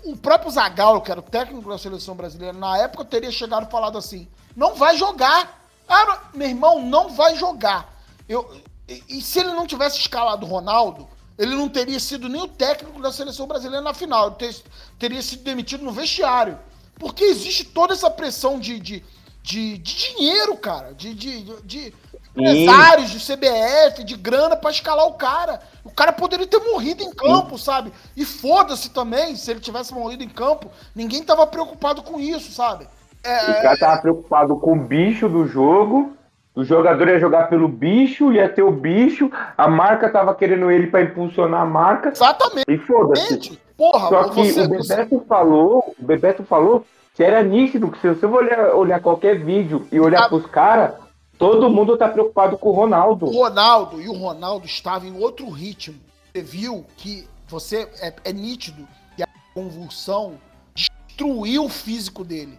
o, 0.03 0.17
próprio 0.17 0.51
Zagallo, 0.51 1.01
que 1.01 1.11
era 1.11 1.19
o 1.19 1.23
técnico 1.23 1.69
da 1.69 1.77
seleção 1.77 2.15
brasileira, 2.15 2.57
na 2.57 2.77
época 2.77 3.05
teria 3.05 3.31
chegado 3.31 3.69
falado 3.69 3.97
assim: 3.97 4.27
não 4.55 4.75
vai 4.75 4.97
jogar. 4.97 5.61
Ah, 5.87 6.23
meu 6.33 6.47
irmão, 6.47 6.83
não 6.83 7.09
vai 7.09 7.35
jogar. 7.35 7.93
Eu, 8.27 8.61
e, 8.91 9.17
e 9.17 9.21
se 9.21 9.39
ele 9.39 9.49
não 9.53 9.65
tivesse 9.67 9.99
escalado 9.99 10.45
o 10.45 10.49
Ronaldo, 10.49 11.07
ele 11.37 11.55
não 11.55 11.67
teria 11.69 11.99
sido 11.99 12.27
nem 12.29 12.41
o 12.41 12.47
técnico 12.47 13.01
da 13.01 13.11
seleção 13.11 13.47
brasileira 13.47 13.81
na 13.83 13.93
final. 13.93 14.27
Ele 14.27 14.35
ter- 14.35 14.63
teria 14.99 15.21
sido 15.21 15.43
demitido 15.43 15.83
no 15.83 15.91
vestiário. 15.91 16.57
Porque 16.99 17.23
existe 17.23 17.63
toda 17.65 17.93
essa 17.93 18.11
pressão 18.11 18.59
de, 18.59 18.79
de, 18.79 19.03
de, 19.41 19.77
de 19.79 19.95
dinheiro, 20.13 20.55
cara. 20.57 20.93
De, 20.93 21.13
de, 21.15 21.43
de 21.65 21.93
empresários, 22.35 23.09
de 23.09 23.17
CBF, 23.19 24.03
de 24.03 24.15
grana 24.15 24.55
pra 24.55 24.69
escalar 24.71 25.07
o 25.07 25.13
cara. 25.13 25.59
O 25.83 25.89
cara 25.89 26.11
poderia 26.13 26.45
ter 26.45 26.59
morrido 26.59 27.01
em 27.03 27.11
campo, 27.11 27.57
sabe? 27.57 27.91
E 28.15 28.23
foda-se 28.23 28.89
também, 28.89 29.35
se 29.35 29.49
ele 29.49 29.59
tivesse 29.59 29.93
morrido 29.93 30.23
em 30.23 30.29
campo, 30.29 30.69
ninguém 30.95 31.23
tava 31.23 31.45
preocupado 31.47 32.03
com 32.03 32.19
isso, 32.19 32.51
sabe? 32.51 32.87
É, 33.23 33.51
O 33.51 33.61
cara 33.61 33.77
tava 33.77 34.01
preocupado 34.01 34.55
com 34.57 34.73
o 34.73 34.79
bicho 34.79 35.27
do 35.27 35.47
jogo. 35.47 36.15
O 36.53 36.63
jogador 36.65 37.07
ia 37.07 37.19
jogar 37.19 37.47
pelo 37.49 37.67
bicho, 37.67 38.31
ia 38.33 38.49
ter 38.49 38.61
o 38.61 38.71
bicho. 38.71 39.31
A 39.57 39.67
marca 39.69 40.09
tava 40.09 40.35
querendo 40.35 40.69
ele 40.69 40.87
pra 40.87 41.01
impulsionar 41.01 41.61
a 41.61 41.65
marca. 41.65 42.09
exatamente. 42.09 42.65
E 42.69 42.77
foda-se. 42.79 43.57
Porra, 43.77 44.09
Só 44.09 44.23
que 44.25 44.35
você, 44.51 44.61
o 44.63 44.69
Bebeto 44.69 45.25
falou, 45.27 45.95
o 45.99 46.05
Bebeto 46.05 46.43
falou 46.43 46.85
que 47.15 47.23
era 47.23 47.41
nítido 47.41 47.89
que 47.89 47.99
se 47.99 48.09
você 48.09 48.25
olhar, 48.25 48.75
olhar 48.75 48.99
qualquer 49.01 49.39
vídeo 49.43 49.87
e 49.91 49.99
olhar 49.99 50.23
Ah. 50.25 50.27
pros 50.29 50.45
caras, 50.45 50.93
todo 51.37 51.69
mundo 51.69 51.97
tá 51.97 52.07
preocupado 52.09 52.57
com 52.57 52.69
o 52.69 52.73
Ronaldo. 52.73 53.25
O 53.27 53.31
Ronaldo 53.43 54.01
e 54.01 54.07
o 54.07 54.13
Ronaldo 54.13 54.65
estavam 54.65 55.07
em 55.07 55.17
outro 55.17 55.49
ritmo. 55.49 55.95
Você 56.33 56.41
viu 56.43 56.85
que 56.97 57.27
você 57.47 57.87
é, 58.01 58.13
é 58.25 58.33
nítido 58.33 58.87
que 59.15 59.23
a 59.23 59.27
convulsão 59.53 60.33
destruiu 60.75 61.65
o 61.65 61.69
físico 61.69 62.23
dele. 62.23 62.57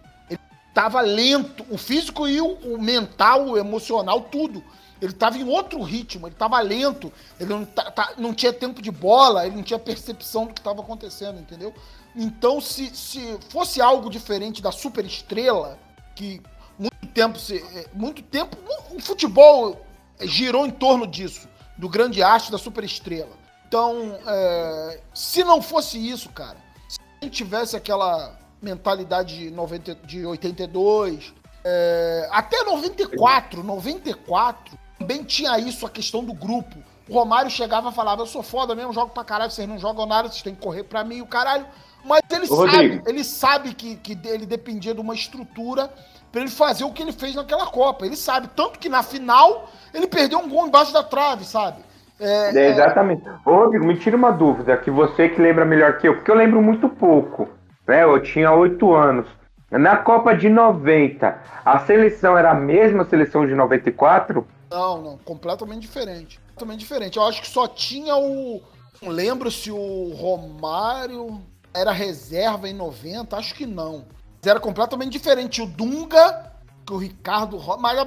Tava 0.74 1.00
lento, 1.00 1.66
o 1.70 1.76
físico 1.76 2.26
e 2.26 2.40
o, 2.40 2.52
o 2.54 2.80
mental, 2.80 3.46
o 3.46 3.58
emocional, 3.58 4.20
tudo. 4.22 4.64
Ele 5.00 5.12
tava 5.12 5.36
em 5.36 5.48
outro 5.48 5.82
ritmo, 5.82 6.28
ele 6.28 6.34
tava 6.36 6.60
lento, 6.60 7.12
ele 7.38 7.50
não, 7.50 7.64
tá- 7.64 8.14
não 8.16 8.32
tinha 8.32 8.52
tempo 8.52 8.80
de 8.80 8.90
bola, 8.90 9.44
ele 9.44 9.56
não 9.56 9.62
tinha 9.62 9.78
percepção 9.78 10.46
do 10.46 10.54
que 10.54 10.60
estava 10.60 10.80
acontecendo, 10.80 11.40
entendeu? 11.40 11.74
Então, 12.14 12.60
se, 12.60 12.94
se 12.94 13.36
fosse 13.48 13.80
algo 13.80 14.08
diferente 14.08 14.62
da 14.62 14.70
super 14.70 15.04
estrela, 15.04 15.78
que 16.14 16.40
muito 16.78 17.06
tempo, 17.12 17.38
se, 17.38 17.56
é, 17.58 17.86
muito 17.92 18.22
tempo, 18.22 18.56
o 18.94 19.00
futebol 19.00 19.84
girou 20.20 20.66
em 20.66 20.70
torno 20.70 21.06
disso, 21.06 21.48
do 21.76 21.88
grande 21.88 22.22
astro 22.22 22.52
da 22.52 22.58
super 22.58 22.84
estrela. 22.84 23.36
Então, 23.66 24.18
é, 24.26 25.00
se 25.12 25.42
não 25.42 25.60
fosse 25.60 25.98
isso, 25.98 26.28
cara, 26.28 26.58
se 26.88 26.98
a 27.20 27.24
gente 27.24 27.34
tivesse 27.34 27.76
aquela 27.76 28.38
mentalidade 28.62 29.36
de, 29.38 29.50
90, 29.50 29.94
de 30.04 30.24
82, 30.24 31.34
é, 31.64 32.28
até 32.30 32.62
94, 32.64 33.62
94, 33.62 34.78
também 34.98 35.24
tinha 35.24 35.58
isso, 35.58 35.84
a 35.84 35.90
questão 35.90 36.24
do 36.24 36.32
grupo. 36.32 36.76
O 37.08 37.14
Romário 37.14 37.50
chegava 37.50 37.90
e 37.90 37.92
falava, 37.92 38.22
eu 38.22 38.26
sou 38.26 38.42
foda 38.42 38.74
mesmo, 38.74 38.92
jogo 38.92 39.10
pra 39.12 39.24
caralho, 39.24 39.50
vocês 39.50 39.68
não 39.68 39.78
jogam 39.78 40.06
nada, 40.06 40.28
vocês 40.28 40.42
têm 40.42 40.54
que 40.54 40.62
correr 40.62 40.84
pra 40.84 41.04
mim, 41.04 41.20
o 41.20 41.26
caralho. 41.26 41.66
Mas 42.04 42.20
ele 42.30 42.44
Ô, 42.44 42.56
sabe, 42.56 42.70
Rodrigo. 42.70 43.08
ele 43.08 43.24
sabe 43.24 43.74
que, 43.74 43.96
que 43.96 44.18
ele 44.24 44.46
dependia 44.46 44.94
de 44.94 45.00
uma 45.00 45.14
estrutura 45.14 45.92
pra 46.30 46.40
ele 46.40 46.50
fazer 46.50 46.84
o 46.84 46.92
que 46.92 47.02
ele 47.02 47.12
fez 47.12 47.34
naquela 47.34 47.66
Copa. 47.66 48.06
Ele 48.06 48.16
sabe, 48.16 48.48
tanto 48.56 48.78
que 48.78 48.88
na 48.88 49.02
final 49.02 49.68
ele 49.92 50.06
perdeu 50.06 50.38
um 50.38 50.48
gol 50.48 50.66
embaixo 50.66 50.92
da 50.92 51.02
trave, 51.02 51.44
sabe? 51.44 51.82
É, 52.18 52.56
É, 52.56 52.70
exatamente. 52.70 53.28
Ô, 53.44 53.56
Rodrigo, 53.56 53.84
me 53.84 53.96
tira 53.96 54.16
uma 54.16 54.30
dúvida, 54.30 54.76
que 54.76 54.90
você 54.90 55.28
que 55.28 55.40
lembra 55.40 55.64
melhor 55.64 55.98
que 55.98 56.08
eu, 56.08 56.14
porque 56.16 56.30
eu 56.30 56.36
lembro 56.36 56.62
muito 56.62 56.88
pouco. 56.88 57.48
Né? 57.86 58.02
Eu 58.04 58.20
tinha 58.22 58.52
oito 58.52 58.92
anos. 58.94 59.26
Na 59.70 59.96
Copa 59.96 60.34
de 60.36 60.48
90, 60.50 61.42
a 61.64 61.78
seleção 61.80 62.36
era 62.36 62.50
a 62.50 62.54
mesma 62.54 63.04
seleção 63.06 63.46
de 63.46 63.54
94? 63.54 64.46
Não, 64.70 65.00
não, 65.00 65.18
completamente 65.18 65.80
diferente. 65.82 66.38
Completamente 66.48 66.80
diferente. 66.80 67.16
Eu 67.16 67.24
acho 67.24 67.40
que 67.40 67.48
só 67.48 67.66
tinha 67.66 68.14
o. 68.16 68.62
Não 69.00 69.10
lembro 69.10 69.50
se 69.50 69.70
o 69.70 70.12
Romário 70.14 71.40
era 71.74 71.90
reserva 71.90 72.68
em 72.68 72.74
90, 72.74 73.36
acho 73.36 73.54
que 73.54 73.66
não. 73.66 74.04
Era 74.44 74.60
completamente 74.60 75.12
diferente. 75.12 75.62
O 75.62 75.66
Dunga, 75.66 76.52
que 76.86 76.92
o 76.92 76.98
Ricardo. 76.98 77.56
Ro- 77.56 77.78
Mas, 77.78 77.98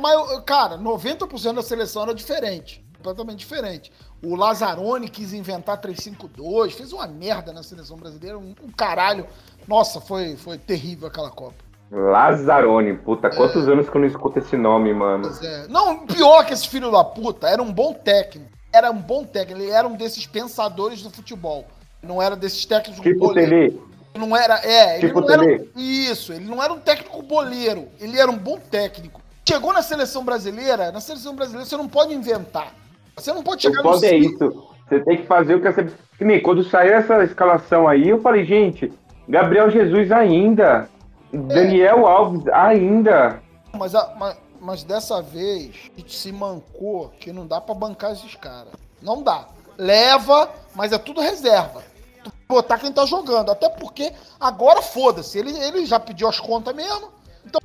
cara, 0.45 0.78
90% 0.78 1.55
da 1.55 1.63
seleção 1.63 2.03
era 2.03 2.13
diferente. 2.13 2.86
Completamente 2.97 3.39
diferente. 3.39 3.91
O 4.26 4.36
Lazzaroni 4.36 5.07
quis 5.07 5.34
inventar 5.34 5.78
352, 5.80 6.73
fez 6.73 6.91
uma 6.91 7.05
merda 7.05 7.53
na 7.53 7.61
seleção 7.61 7.95
brasileira, 7.97 8.38
um, 8.39 8.55
um 8.63 8.71
caralho. 8.76 9.28
Nossa, 9.67 10.01
foi, 10.01 10.36
foi 10.36 10.57
terrível 10.57 11.07
aquela 11.07 11.30
Copa. 11.30 11.63
Lazzaroni, 11.91 12.93
puta, 12.97 13.30
quantos 13.30 13.67
anos 13.67 13.89
que 13.89 13.95
eu 13.95 14.01
não 14.01 14.07
escuto 14.07 14.39
esse 14.39 14.57
nome, 14.57 14.93
mano? 14.93 15.23
Pois 15.23 15.41
é. 15.43 15.67
Não, 15.67 16.05
pior 16.07 16.45
que 16.45 16.53
esse 16.53 16.67
filho 16.67 16.91
da 16.91 17.03
puta, 17.03 17.47
era 17.47 17.61
um 17.61 17.71
bom 17.71 17.93
técnico. 17.93 18.49
Era 18.73 18.91
um 18.91 18.97
bom 19.01 19.23
técnico, 19.23 19.61
ele 19.61 19.69
era 19.71 19.88
um 19.88 19.95
desses 19.95 20.26
pensadores 20.26 21.01
do 21.03 21.09
futebol. 21.11 21.65
Não 22.01 22.21
era 22.21 22.36
desses 22.36 22.65
técnicos 22.65 23.03
Tipo 23.03 23.28
boleiro. 23.28 23.49
Tele. 23.51 23.82
Não 24.17 24.36
era, 24.36 24.59
é, 24.65 24.97
ele 24.97 25.07
Tipo 25.07 25.21
não 25.21 25.30
era 25.30 25.41
um- 25.41 25.45
Tele. 25.45 25.71
isso, 25.76 26.34
ele 26.34 26.45
não 26.45 26.63
era 26.63 26.71
um 26.73 26.80
técnico 26.80 27.21
boleiro, 27.21 27.88
ele 27.99 28.19
era 28.19 28.32
um 28.32 28.38
bom 28.38 28.57
técnico. 28.57 29.21
Chegou 29.47 29.71
na 29.73 29.82
seleção 29.82 30.23
brasileira, 30.26 30.91
na 30.91 30.99
seleção 30.99 31.36
brasileira 31.36 31.65
você 31.69 31.78
não 31.78 31.88
pode 31.88 32.13
inventar. 32.13 32.73
Você 33.18 33.34
não 33.34 33.43
pode 33.43 33.68
O 33.68 33.70
chegar 33.72 33.84
no 33.84 33.93
foda 33.93 34.07
é 34.07 34.18
isso. 34.18 34.68
Você 34.88 34.99
tem 34.99 35.18
que 35.18 35.26
fazer 35.26 35.55
o 35.55 35.61
que 35.61 35.72
você. 35.72 35.88
Nem 36.20 36.41
quando 36.41 36.63
saiu 36.63 36.93
essa 36.95 37.24
escalação 37.24 37.88
aí, 37.88 38.09
eu 38.09 38.22
falei, 38.22 38.45
gente, 38.45 38.91
Gabriel 39.28 39.70
Jesus 39.70 40.11
ainda. 40.11 40.89
Daniel 41.34 42.05
Alves 42.07 42.47
ainda. 42.47 43.41
Mas, 43.74 43.93
a- 43.95 44.13
mas, 44.18 44.38
mas 44.61 44.84
dessa 44.84 45.22
vez 45.22 45.89
a 45.95 45.99
gente 45.99 46.16
se 46.16 46.32
mancou 46.32 47.09
que 47.20 47.34
não 47.34 47.45
dá 47.45 47.59
pra 47.59 47.76
bancar 47.76 48.11
esses 48.13 48.36
caras. 48.36 48.72
Não 49.01 49.22
dá. 49.22 49.47
Leva, 49.78 50.49
mas 50.74 50.93
é 50.93 50.97
tudo 50.97 51.20
reserva. 51.20 51.84
Tu 52.24 52.32
botar 52.47 52.78
quem 52.78 52.91
tá 52.91 53.05
jogando. 53.05 53.51
Até 53.51 53.68
porque 53.68 54.13
agora 54.39 54.82
foda-se. 54.82 55.38
Ele, 55.38 55.51
ele 55.57 55.86
já 55.86 55.99
pediu 55.99 56.30
as 56.30 56.39
contas 56.39 56.74
mesmo. 56.74 57.09
Então 57.45 57.59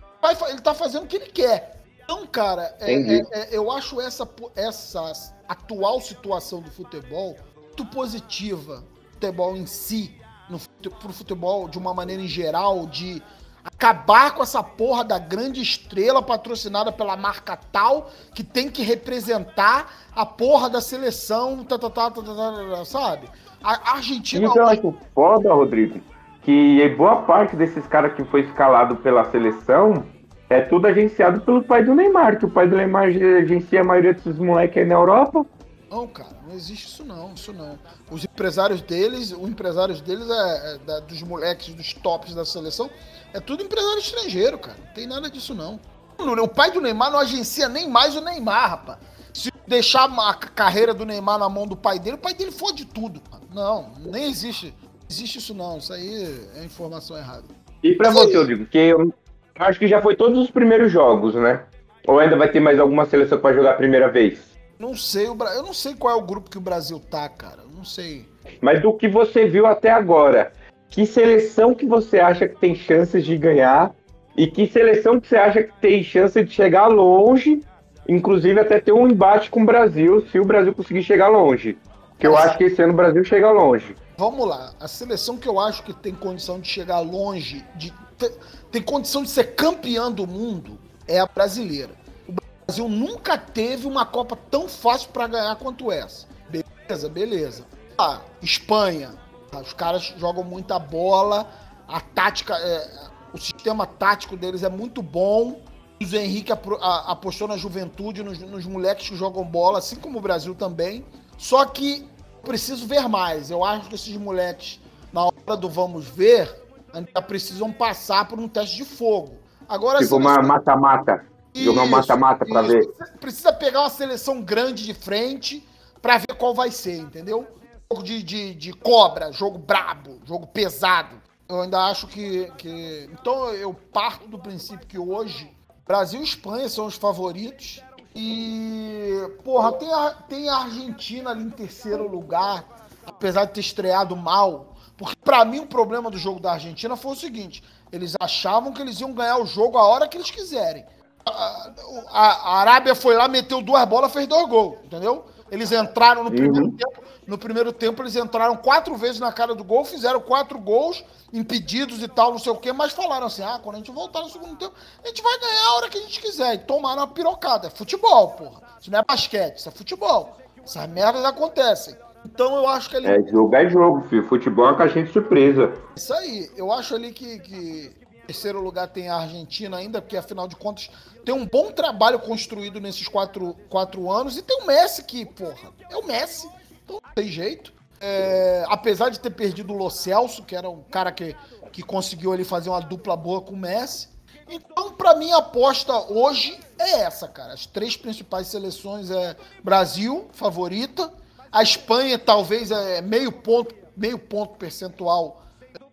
ele 0.48 0.60
tá 0.60 0.74
fazendo 0.74 1.04
o 1.04 1.06
que 1.06 1.16
ele 1.16 1.26
quer. 1.26 1.80
Então, 2.02 2.26
cara, 2.26 2.74
é- 2.80 2.92
é- 2.92 3.26
é- 3.32 3.48
eu 3.52 3.70
acho 3.70 4.00
essa, 4.00 4.28
essa 4.56 5.12
atual 5.50 6.00
situação 6.00 6.60
do 6.60 6.70
futebol 6.70 7.36
muito 7.80 7.84
positiva. 7.86 8.84
Futebol 9.12 9.56
em 9.56 9.66
si, 9.66 10.14
no, 10.48 10.58
pro 10.90 11.12
futebol 11.12 11.68
de 11.68 11.78
uma 11.78 11.92
maneira 11.92 12.22
em 12.22 12.28
geral, 12.28 12.86
de 12.86 13.22
acabar 13.64 14.34
com 14.34 14.42
essa 14.42 14.62
porra 14.62 15.04
da 15.04 15.18
grande 15.18 15.60
estrela 15.60 16.22
patrocinada 16.22 16.90
pela 16.90 17.16
marca 17.16 17.58
tal 17.70 18.10
que 18.34 18.42
tem 18.42 18.70
que 18.70 18.82
representar 18.82 19.92
a 20.14 20.24
porra 20.24 20.70
da 20.70 20.80
seleção, 20.80 21.64
tá, 21.64 21.78
tá, 21.78 21.90
tá, 21.90 22.10
tá, 22.10 22.22
tá, 22.22 22.34
tá, 22.34 22.76
tá, 22.76 22.84
sabe? 22.84 23.28
A 23.62 23.96
Argentina 23.96 24.46
Isso 24.46 24.58
eu 24.58 24.66
acho 24.66 24.94
foda, 25.14 25.52
Rodrigo. 25.52 26.00
Que 26.42 26.88
boa 26.96 27.22
parte 27.22 27.54
desses 27.54 27.86
caras 27.86 28.14
que 28.14 28.24
foi 28.24 28.40
escalado 28.40 28.96
pela 28.96 29.30
seleção 29.30 30.06
é 30.50 30.60
tudo 30.60 30.86
agenciado 30.88 31.40
pelo 31.40 31.62
pai 31.62 31.84
do 31.84 31.94
Neymar, 31.94 32.38
que 32.38 32.44
o 32.44 32.50
pai 32.50 32.68
do 32.68 32.76
Neymar 32.76 33.04
agencia 33.04 33.80
a 33.80 33.84
maioria 33.84 34.12
desses 34.12 34.36
moleques 34.36 34.76
aí 34.78 34.84
na 34.84 34.94
Europa. 34.96 35.46
Não, 35.88 36.06
cara, 36.06 36.30
não 36.46 36.54
existe 36.54 36.86
isso 36.88 37.04
não, 37.04 37.32
isso 37.34 37.52
não. 37.52 37.78
Os 38.10 38.24
empresários 38.24 38.80
deles, 38.82 39.32
os 39.32 39.48
empresários 39.48 40.00
deles 40.00 40.28
é, 40.28 40.74
é 40.74 40.78
da- 40.78 41.00
dos 41.00 41.22
moleques, 41.22 41.72
dos 41.74 41.94
tops 41.94 42.34
da 42.34 42.44
seleção, 42.44 42.90
é 43.32 43.40
tudo 43.40 43.62
empresário 43.62 43.98
estrangeiro, 43.98 44.58
cara. 44.58 44.76
Não 44.84 44.92
tem 44.92 45.06
nada 45.06 45.30
disso 45.30 45.54
não. 45.54 45.80
O 46.18 46.48
pai 46.48 46.70
do 46.70 46.80
Neymar 46.80 47.10
não 47.10 47.18
agencia 47.18 47.68
nem 47.68 47.88
mais 47.88 48.14
o 48.16 48.20
Neymar, 48.20 48.70
rapaz. 48.70 48.98
Se 49.32 49.50
deixar 49.66 50.04
a 50.04 50.34
carreira 50.34 50.92
do 50.92 51.06
Neymar 51.06 51.38
na 51.38 51.48
mão 51.48 51.66
do 51.66 51.76
pai 51.76 51.98
dele, 51.98 52.16
o 52.16 52.18
pai 52.18 52.34
dele 52.34 52.50
fode 52.50 52.84
tudo. 52.84 53.20
Cara. 53.30 53.42
Não, 53.54 53.90
nem 54.00 54.28
existe. 54.28 54.74
Não 54.82 55.06
existe 55.08 55.38
isso 55.38 55.54
não. 55.54 55.78
Isso 55.78 55.92
aí 55.92 56.46
é 56.56 56.64
informação 56.64 57.16
errada. 57.16 57.44
E 57.82 57.94
pra 57.94 58.10
você, 58.10 58.36
Rodrigo, 58.36 58.66
que 58.66 58.78
eu 58.78 59.14
acho 59.58 59.78
que 59.78 59.86
já 59.86 60.00
foi 60.00 60.16
todos 60.16 60.38
os 60.38 60.50
primeiros 60.50 60.90
jogos, 60.90 61.34
né? 61.34 61.62
Ou 62.06 62.18
ainda 62.18 62.36
vai 62.36 62.50
ter 62.50 62.60
mais 62.60 62.78
alguma 62.78 63.04
seleção 63.04 63.38
que 63.38 63.44
vai 63.44 63.54
jogar 63.54 63.72
a 63.72 63.76
primeira 63.76 64.08
vez? 64.08 64.50
Não 64.78 64.94
sei, 64.94 65.26
eu 65.26 65.62
não 65.62 65.74
sei 65.74 65.94
qual 65.94 66.14
é 66.14 66.18
o 66.18 66.24
grupo 66.24 66.50
que 66.50 66.58
o 66.58 66.60
Brasil 66.60 66.98
tá, 67.10 67.28
cara. 67.28 67.60
Não 67.74 67.84
sei. 67.84 68.26
Mas 68.60 68.80
do 68.80 68.92
que 68.94 69.08
você 69.08 69.46
viu 69.46 69.66
até 69.66 69.90
agora, 69.90 70.52
que 70.88 71.04
seleção 71.04 71.74
que 71.74 71.86
você 71.86 72.18
acha 72.18 72.48
que 72.48 72.56
tem 72.58 72.74
chances 72.74 73.24
de 73.24 73.36
ganhar 73.36 73.92
e 74.36 74.46
que 74.46 74.66
seleção 74.66 75.20
que 75.20 75.28
você 75.28 75.36
acha 75.36 75.62
que 75.62 75.72
tem 75.80 76.02
chance 76.02 76.42
de 76.42 76.50
chegar 76.50 76.86
longe, 76.86 77.62
inclusive 78.08 78.58
até 78.58 78.80
ter 78.80 78.92
um 78.92 79.06
embate 79.06 79.50
com 79.50 79.62
o 79.62 79.66
Brasil, 79.66 80.26
se 80.28 80.40
o 80.40 80.44
Brasil 80.44 80.74
conseguir 80.74 81.02
chegar 81.02 81.28
longe. 81.28 81.76
Que 82.18 82.26
eu 82.26 82.36
acho 82.36 82.58
que 82.58 82.64
esse 82.64 82.82
ano 82.82 82.92
o 82.92 82.96
Brasil 82.96 83.24
chega 83.24 83.50
longe. 83.50 83.94
Vamos 84.18 84.46
lá. 84.46 84.72
A 84.78 84.88
seleção 84.88 85.38
que 85.38 85.48
eu 85.48 85.58
acho 85.58 85.82
que 85.82 85.94
tem 85.94 86.14
condição 86.14 86.60
de 86.60 86.68
chegar 86.68 87.00
longe, 87.00 87.64
de 87.76 87.92
ter- 88.20 88.36
tem 88.70 88.82
condição 88.82 89.22
de 89.22 89.30
ser 89.30 89.54
campeã 89.54 90.10
do 90.12 90.26
mundo, 90.26 90.78
é 91.08 91.18
a 91.18 91.26
brasileira. 91.26 91.90
O 92.28 92.32
Brasil 92.66 92.88
nunca 92.88 93.36
teve 93.36 93.86
uma 93.86 94.06
Copa 94.06 94.36
tão 94.50 94.68
fácil 94.68 95.08
para 95.10 95.26
ganhar 95.26 95.56
quanto 95.56 95.90
essa. 95.90 96.26
Beleza, 96.48 97.08
beleza. 97.08 97.64
Ah, 97.98 98.20
Espanha. 98.42 99.14
Ah, 99.52 99.58
Os 99.60 99.72
caras 99.72 100.14
jogam 100.16 100.44
muita 100.44 100.78
bola. 100.78 101.50
A 101.88 102.00
tática, 102.00 102.54
é, 102.54 103.08
o 103.32 103.38
sistema 103.38 103.86
tático 103.86 104.36
deles 104.36 104.62
é 104.62 104.68
muito 104.68 105.02
bom. 105.02 105.52
O 105.52 106.04
Luiz 106.04 106.12
Henrique 106.14 106.52
apostou 106.52 107.46
na 107.48 107.56
juventude, 107.56 108.22
nos, 108.22 108.38
nos 108.38 108.64
moleques 108.64 109.08
que 109.08 109.16
jogam 109.16 109.44
bola, 109.44 109.78
assim 109.78 109.96
como 109.96 110.18
o 110.18 110.20
Brasil 110.20 110.54
também. 110.54 111.04
Só 111.36 111.64
que 111.66 112.06
preciso 112.42 112.86
ver 112.86 113.08
mais. 113.08 113.50
Eu 113.50 113.64
acho 113.64 113.88
que 113.88 113.94
esses 113.96 114.16
moleques, 114.16 114.80
na 115.12 115.24
hora 115.24 115.56
do 115.58 115.68
vamos 115.68 116.06
ver, 116.06 116.48
ainda 116.92 117.22
precisam 117.22 117.72
passar 117.72 118.26
por 118.28 118.38
um 118.38 118.48
teste 118.48 118.76
de 118.76 118.84
fogo. 118.84 119.34
Agora, 119.68 119.98
Tipo 120.00 120.14
a 120.14 120.18
uma 120.18 120.30
seleção- 120.34 120.48
mata-mata. 120.48 121.26
Jogar 121.54 121.82
um 121.82 121.88
mata-mata 121.88 122.44
isso. 122.44 122.68
ver. 122.68 122.86
Precisa- 123.20 123.52
pegar 123.52 123.80
uma 123.80 123.90
seleção 123.90 124.40
grande 124.40 124.84
de 124.84 124.94
frente 124.94 125.66
pra 126.00 126.18
ver 126.18 126.34
qual 126.38 126.54
vai 126.54 126.70
ser, 126.70 126.96
entendeu? 126.98 127.46
Jogo 127.90 128.04
de, 128.04 128.22
de, 128.22 128.54
de 128.54 128.72
cobra, 128.72 129.32
jogo 129.32 129.58
brabo, 129.58 130.20
jogo 130.24 130.46
pesado. 130.46 131.16
Eu 131.48 131.62
ainda 131.62 131.86
acho 131.86 132.06
que, 132.06 132.50
que. 132.56 133.10
Então 133.12 133.48
eu 133.50 133.74
parto 133.74 134.28
do 134.28 134.38
princípio 134.38 134.86
que 134.86 134.96
hoje 134.98 135.50
Brasil 135.86 136.20
e 136.20 136.24
Espanha 136.24 136.68
são 136.68 136.86
os 136.86 136.94
favoritos. 136.94 137.82
E. 138.14 139.12
Porra, 139.44 139.72
tem 139.72 139.92
a, 139.92 140.10
tem 140.28 140.48
a 140.48 140.56
Argentina 140.58 141.30
ali 141.30 141.42
em 141.42 141.50
terceiro 141.50 142.06
lugar, 142.08 142.64
apesar 143.04 143.44
de 143.46 143.54
ter 143.54 143.60
estreado 143.60 144.14
mal. 144.16 144.69
Porque 145.00 145.16
pra 145.24 145.46
mim 145.46 145.60
o 145.60 145.66
problema 145.66 146.10
do 146.10 146.18
jogo 146.18 146.38
da 146.38 146.52
Argentina 146.52 146.94
foi 146.94 147.12
o 147.12 147.16
seguinte: 147.16 147.64
eles 147.90 148.12
achavam 148.20 148.70
que 148.70 148.82
eles 148.82 149.00
iam 149.00 149.14
ganhar 149.14 149.38
o 149.38 149.46
jogo 149.46 149.78
a 149.78 149.82
hora 149.82 150.06
que 150.06 150.18
eles 150.18 150.30
quiserem. 150.30 150.84
A, 151.24 151.70
a- 152.10 152.32
a 152.52 152.58
Arábia 152.58 152.94
foi 152.94 153.14
lá, 153.16 153.26
meteu 153.26 153.62
duas 153.62 153.82
bolas, 153.88 154.12
fez 154.12 154.26
dois 154.26 154.46
gols, 154.46 154.76
entendeu? 154.84 155.24
Eles 155.50 155.72
entraram 155.72 156.22
no 156.22 156.30
primeiro 156.30 156.66
Uhum. 156.66 156.76
tempo. 156.76 157.00
No 157.26 157.38
primeiro 157.38 157.72
tempo, 157.72 158.02
eles 158.02 158.14
entraram 158.14 158.56
quatro 158.56 158.94
vezes 158.96 159.20
na 159.20 159.32
cara 159.32 159.54
do 159.54 159.64
gol, 159.64 159.84
fizeram 159.86 160.20
quatro 160.20 160.58
gols, 160.58 161.02
impedidos 161.32 162.02
e 162.02 162.08
tal, 162.08 162.32
não 162.32 162.38
sei 162.38 162.52
o 162.52 162.56
quê, 162.56 162.70
mas 162.70 162.92
falaram 162.92 163.26
assim: 163.26 163.42
ah, 163.42 163.58
quando 163.62 163.76
a 163.76 163.78
gente 163.78 163.90
voltar 163.90 164.20
no 164.20 164.28
segundo 164.28 164.54
tempo, 164.56 164.74
a 165.02 165.08
gente 165.08 165.22
vai 165.22 165.38
ganhar 165.38 165.66
a 165.68 165.74
hora 165.76 165.88
que 165.88 165.96
a 165.96 166.02
gente 166.02 166.20
quiser. 166.20 166.54
E 166.56 166.58
tomaram 166.58 167.00
uma 167.02 167.08
pirocada. 167.08 167.68
É 167.68 167.70
futebol, 167.70 168.32
porra. 168.32 168.60
Isso 168.78 168.90
não 168.90 168.98
é 168.98 169.02
basquete, 169.02 169.56
isso 169.56 169.68
é 169.68 169.72
futebol. 169.72 170.36
Essas 170.62 170.86
merdas 170.90 171.24
acontecem. 171.24 171.96
Então 172.32 172.56
eu 172.56 172.68
acho 172.68 172.88
que 172.88 172.96
ele. 172.96 173.06
É, 173.06 173.22
jogo 173.28 173.54
é 173.54 173.68
jogo, 173.68 174.08
filho. 174.08 174.26
Futebol 174.26 174.66
é 174.66 174.68
uma 174.68 174.78
caixinha 174.78 175.04
de 175.04 175.12
surpresa. 175.12 175.72
Isso 175.96 176.12
aí, 176.14 176.50
eu 176.56 176.72
acho 176.72 176.94
ali 176.94 177.12
que, 177.12 177.38
que 177.40 177.92
em 178.22 178.26
terceiro 178.26 178.60
lugar 178.60 178.88
tem 178.88 179.08
a 179.08 179.16
Argentina 179.16 179.76
ainda, 179.76 180.00
porque 180.00 180.16
afinal 180.16 180.46
de 180.46 180.56
contas 180.56 180.90
tem 181.24 181.34
um 181.34 181.46
bom 181.46 181.70
trabalho 181.70 182.18
construído 182.18 182.80
nesses 182.80 183.08
quatro, 183.08 183.54
quatro 183.68 184.10
anos, 184.10 184.36
e 184.36 184.42
tem 184.42 184.62
o 184.62 184.66
Messi 184.66 185.04
que, 185.04 185.26
porra, 185.26 185.70
é 185.90 185.96
o 185.96 186.06
Messi, 186.06 186.48
então 186.84 187.00
não 187.02 187.14
tem 187.14 187.28
jeito. 187.28 187.72
É, 188.00 188.64
apesar 188.68 189.10
de 189.10 189.20
ter 189.20 189.30
perdido 189.30 189.74
o 189.74 189.76
Lo 189.76 189.90
Celso, 189.90 190.42
que 190.42 190.56
era 190.56 190.70
um 190.70 190.82
cara 190.82 191.12
que, 191.12 191.36
que 191.70 191.82
conseguiu 191.82 192.32
ali 192.32 192.44
fazer 192.44 192.70
uma 192.70 192.80
dupla 192.80 193.14
boa 193.14 193.42
com 193.42 193.52
o 193.52 193.58
Messi. 193.58 194.08
Então, 194.48 194.92
pra 194.94 195.14
mim, 195.14 195.30
a 195.32 195.38
aposta 195.38 195.92
hoje 196.10 196.58
é 196.78 197.02
essa, 197.02 197.28
cara. 197.28 197.52
As 197.52 197.66
três 197.66 197.96
principais 197.96 198.46
seleções 198.46 199.10
é 199.10 199.36
Brasil, 199.62 200.28
favorita. 200.32 201.12
A 201.52 201.62
Espanha, 201.62 202.18
talvez, 202.18 202.70
é 202.70 203.02
meio 203.02 203.30
ponto, 203.32 203.74
meio 203.96 204.18
ponto 204.18 204.56
percentual 204.56 205.42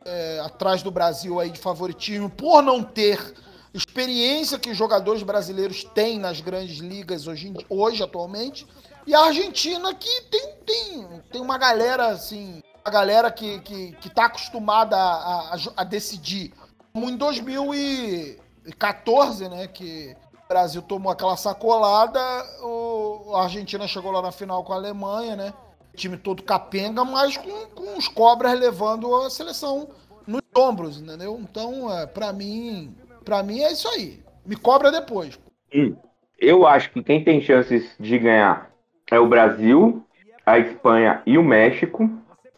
é, 0.05 0.39
atrás 0.39 0.83
do 0.83 0.91
Brasil 0.91 1.39
aí 1.39 1.49
de 1.49 1.59
favoritismo, 1.59 2.29
por 2.29 2.61
não 2.61 2.83
ter 2.83 3.33
experiência 3.73 4.59
que 4.59 4.69
os 4.69 4.77
jogadores 4.77 5.23
brasileiros 5.23 5.83
têm 5.83 6.19
nas 6.19 6.39
grandes 6.41 6.77
ligas 6.77 7.25
hoje, 7.27 7.53
hoje 7.69 8.03
atualmente. 8.03 8.67
E 9.05 9.15
a 9.15 9.21
Argentina 9.21 9.93
que 9.93 10.21
tem, 10.23 10.53
tem, 10.65 11.21
tem 11.31 11.41
uma 11.41 11.57
galera, 11.57 12.07
assim, 12.07 12.61
uma 12.85 12.91
galera 12.91 13.31
que, 13.31 13.59
que, 13.59 13.91
que 13.93 14.09
tá 14.09 14.25
acostumada 14.25 14.95
a, 14.95 15.53
a, 15.53 15.57
a 15.77 15.83
decidir. 15.83 16.53
Como 16.93 17.09
em 17.09 17.15
2014, 17.15 19.49
né, 19.49 19.67
que 19.67 20.15
o 20.47 20.53
Brasil 20.53 20.81
tomou 20.81 21.11
aquela 21.11 21.35
sacolada, 21.35 22.19
o, 22.61 23.35
a 23.35 23.43
Argentina 23.43 23.85
chegou 23.85 24.11
lá 24.11 24.21
na 24.21 24.31
final 24.31 24.63
com 24.63 24.71
a 24.71 24.77
Alemanha, 24.77 25.35
né? 25.35 25.53
Time 25.93 26.15
todo 26.15 26.41
capenga, 26.41 27.03
mas 27.03 27.35
com, 27.35 27.51
com 27.75 27.97
os 27.97 28.07
cobras 28.07 28.57
levando 28.57 29.13
a 29.13 29.29
seleção 29.29 29.89
nos 30.25 30.41
ombros, 30.55 31.01
entendeu? 31.01 31.37
Então, 31.41 31.93
é, 31.93 32.05
para 32.05 32.31
mim, 32.31 32.95
para 33.25 33.43
mim 33.43 33.59
é 33.61 33.73
isso 33.73 33.89
aí. 33.89 34.23
Me 34.45 34.55
cobra 34.55 34.89
depois. 34.89 35.37
Hum. 35.75 35.95
Eu 36.39 36.65
acho 36.65 36.91
que 36.91 37.03
quem 37.03 37.23
tem 37.23 37.41
chances 37.41 37.93
de 37.99 38.17
ganhar 38.17 38.69
é 39.11 39.19
o 39.19 39.27
Brasil, 39.27 40.05
a 40.45 40.59
Espanha 40.59 41.21
e 41.25 41.37
o 41.37 41.43
México. 41.43 42.09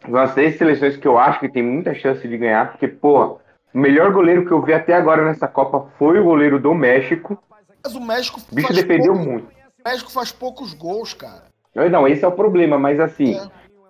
São 0.04 0.16
as 0.16 0.34
três 0.34 0.56
seleções 0.58 0.96
que 0.96 1.08
eu 1.08 1.18
acho 1.18 1.40
que 1.40 1.48
tem 1.48 1.62
muita 1.62 1.92
chance 1.94 2.26
de 2.26 2.38
ganhar, 2.38 2.70
porque, 2.70 2.86
pô, 2.86 3.40
o 3.74 3.78
melhor 3.78 4.12
goleiro 4.12 4.46
que 4.46 4.52
eu 4.52 4.62
vi 4.62 4.72
até 4.72 4.94
agora 4.94 5.24
nessa 5.24 5.48
Copa 5.48 5.90
foi 5.98 6.20
o 6.20 6.24
goleiro 6.24 6.60
do 6.60 6.72
México. 6.72 7.42
Mas 7.84 7.94
o 7.94 8.00
México 8.00 8.40
O 8.50 8.54
bicho 8.54 8.68
faz 8.68 8.78
defendeu 8.80 9.12
pouco- 9.14 9.30
muito. 9.30 9.46
O 9.46 9.88
México 9.88 10.10
faz 10.12 10.32
poucos 10.32 10.74
gols, 10.74 11.14
cara. 11.14 11.44
Não, 11.90 12.06
esse 12.06 12.24
é 12.24 12.28
o 12.28 12.32
problema, 12.32 12.78
mas 12.78 12.98
assim, 13.00 13.34
É. 13.36 13.42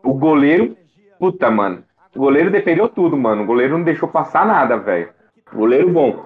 o 0.04 0.14
goleiro, 0.14 0.76
puta, 1.18 1.50
mano. 1.50 1.82
O 2.14 2.18
goleiro 2.20 2.50
defendeu 2.50 2.88
tudo, 2.88 3.16
mano. 3.16 3.42
O 3.42 3.46
goleiro 3.46 3.76
não 3.76 3.84
deixou 3.84 4.08
passar 4.08 4.46
nada, 4.46 4.76
velho. 4.76 5.08
Goleiro 5.52 5.90
bom. 5.90 6.24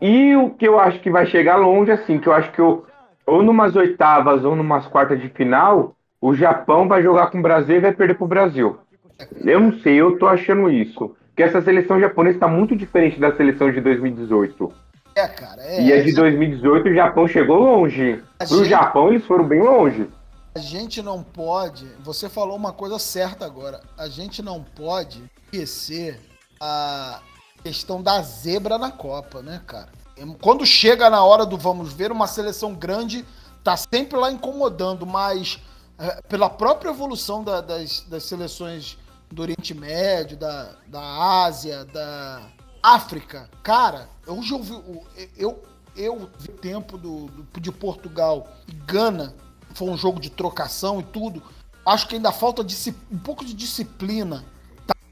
E 0.00 0.34
o 0.36 0.50
que 0.50 0.66
eu 0.66 0.78
acho 0.80 1.00
que 1.00 1.10
vai 1.10 1.26
chegar 1.26 1.56
longe, 1.56 1.90
assim, 1.92 2.18
que 2.18 2.26
eu 2.28 2.32
acho 2.32 2.50
que 2.52 2.58
eu, 2.60 2.84
ou 3.26 3.42
numas 3.42 3.76
oitavas 3.76 4.44
ou 4.44 4.56
numas 4.56 4.86
quartas 4.86 5.20
de 5.20 5.28
final, 5.28 5.94
o 6.20 6.34
Japão 6.34 6.88
vai 6.88 7.02
jogar 7.02 7.30
com 7.30 7.38
o 7.38 7.42
Brasil 7.42 7.76
e 7.76 7.80
vai 7.80 7.92
perder 7.92 8.14
pro 8.14 8.26
Brasil. 8.26 8.78
Eu 9.44 9.60
não 9.60 9.72
sei, 9.80 9.94
eu 9.96 10.18
tô 10.18 10.26
achando 10.26 10.68
isso. 10.70 11.14
Porque 11.28 11.42
essa 11.42 11.60
seleção 11.60 12.00
japonesa 12.00 12.38
tá 12.40 12.48
muito 12.48 12.74
diferente 12.74 13.20
da 13.20 13.30
seleção 13.36 13.70
de 13.70 13.80
2018. 13.80 14.72
É, 15.16 15.26
cara. 15.26 15.62
É, 15.62 15.80
e 15.82 15.92
a 15.92 16.02
de 16.02 16.10
essa- 16.10 16.20
2018 16.20 16.88
o 16.90 16.94
Japão 16.94 17.26
chegou 17.26 17.56
longe. 17.58 18.22
Pro 18.38 18.46
gente- 18.58 18.68
Japão 18.68 19.08
eles 19.08 19.24
foram 19.24 19.48
bem 19.48 19.62
longe. 19.62 20.08
A 20.54 20.58
gente 20.58 21.00
não 21.02 21.22
pode. 21.22 21.86
Você 22.02 22.28
falou 22.28 22.54
uma 22.54 22.72
coisa 22.72 22.98
certa 22.98 23.46
agora. 23.46 23.80
A 23.96 24.08
gente 24.08 24.42
não 24.42 24.62
pode 24.62 25.24
esquecer 25.44 26.20
a 26.60 27.20
questão 27.64 28.02
da 28.02 28.20
zebra 28.20 28.76
na 28.78 28.90
Copa, 28.90 29.40
né, 29.42 29.60
cara? 29.66 29.88
Quando 30.40 30.64
chega 30.66 31.08
na 31.10 31.22
hora 31.24 31.44
do 31.46 31.56
vamos 31.58 31.92
ver, 31.92 32.12
uma 32.12 32.26
seleção 32.26 32.74
grande 32.74 33.24
tá 33.64 33.76
sempre 33.76 34.16
lá 34.18 34.30
incomodando, 34.30 35.04
mas 35.06 35.60
é, 35.98 36.20
pela 36.28 36.48
própria 36.50 36.90
evolução 36.90 37.42
da- 37.42 37.60
das, 37.62 38.00
das 38.02 38.22
seleções 38.24 38.98
do 39.32 39.40
Oriente 39.42 39.72
Médio, 39.74 40.36
da, 40.36 40.72
da 40.86 41.00
Ásia, 41.44 41.84
da 41.86 42.40
África, 42.94 43.50
cara, 43.64 44.08
eu 44.26 44.40
já 44.42 44.54
ouvi. 44.54 44.72
o- 44.72 45.02
Eu, 45.36 45.60
eu 45.96 46.30
vi 46.38 46.50
o 46.50 46.52
tempo 46.52 46.96
do, 46.96 47.26
do- 47.26 47.60
de 47.60 47.72
Portugal 47.72 48.46
e 48.68 48.72
Gana, 48.72 49.34
foi 49.74 49.88
um 49.88 49.96
jogo 49.96 50.20
de 50.20 50.30
trocação 50.30 51.00
e 51.00 51.02
tudo. 51.02 51.42
Acho 51.84 52.06
que 52.06 52.14
ainda 52.14 52.30
falta 52.30 52.62
um 53.12 53.18
pouco 53.18 53.44
de 53.44 53.54
disciplina 53.54 54.44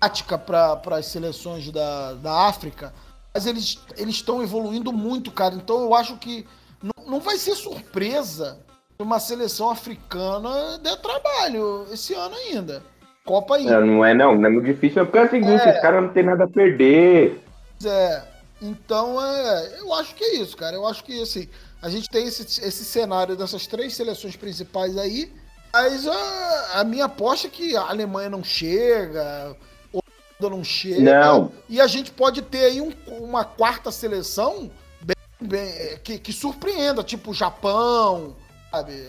tática 0.01 0.39
para 0.39 0.79
as 0.97 1.07
seleções 1.07 1.71
da, 1.73 2.13
da 2.15 2.47
África, 2.47 2.93
mas 3.33 3.45
eles 3.47 3.79
eles 3.97 4.15
estão 4.17 4.43
evoluindo 4.43 4.93
muito, 4.93 5.31
cara. 5.33 5.55
Então 5.57 5.81
eu 5.83 5.95
acho 5.95 6.17
que 6.17 6.47
não, 6.83 7.07
não 7.07 7.21
vai 7.21 7.37
ser 7.39 7.55
surpresa 7.57 8.59
se 8.97 9.03
uma 9.03 9.19
seleção 9.19 9.69
africana 9.71 10.79
der 10.79 10.97
trabalho 11.01 11.87
esse 11.93 12.15
ano 12.15 12.35
ainda. 12.37 12.83
Copa 13.25 13.57
ainda. 13.57 13.81
Não, 13.81 13.87
não 13.87 14.05
é 14.05 14.13
não, 14.15 14.37
não 14.37 14.47
é 14.47 14.51
muito 14.53 14.67
difícil, 14.67 15.03
é 15.03 15.05
porque 15.05 15.19
é 15.19 15.25
o 15.25 15.31
seguinte, 15.31 15.63
É. 15.69 15.75
os 15.75 15.81
caras 15.81 16.03
não 16.05 16.11
tem 16.13 16.23
nada 16.23 16.45
a 16.45 16.49
perder. 16.49 17.41
É, 17.85 18.23
então 18.61 19.21
é, 19.25 19.79
eu 19.81 19.93
acho 19.95 20.15
que 20.15 20.23
é 20.25 20.35
isso, 20.37 20.57
cara. 20.57 20.77
Eu 20.77 20.87
acho 20.87 21.03
que 21.05 21.21
assim, 21.23 21.49
a 21.83 21.89
gente 21.89 22.09
tem 22.09 22.27
esse, 22.27 22.43
esse 22.43 22.85
cenário 22.85 23.37
dessas 23.37 23.67
três 23.67 23.95
seleções 23.95 24.37
principais 24.37 24.97
aí, 24.97 25.33
mas 25.73 26.07
a, 26.07 26.81
a 26.81 26.85
minha 26.85 27.07
aposta 27.07 27.47
é 27.47 27.51
que 27.51 27.77
a 27.77 27.89
Alemanha 27.89 28.31
não 28.31 28.45
chega, 28.45 29.57
o 29.93 29.99
Holanda 30.41 30.57
não 30.57 30.65
chega. 30.65 31.01
Não. 31.01 31.53
E 31.69 31.81
a 31.81 31.87
gente 31.87 32.11
pode 32.13 32.43
ter 32.43 32.65
aí 32.67 32.81
um- 32.81 32.93
uma 33.09 33.45
quarta 33.45 33.91
seleção 33.91 34.71
bem, 35.01 35.17
bem, 35.49 35.69
é, 35.69 35.99
que, 36.03 36.19
que 36.19 36.33
surpreenda, 36.33 37.03
tipo 37.03 37.33
o 37.33 37.35
Japão, 37.35 38.37
sabe? 38.71 39.05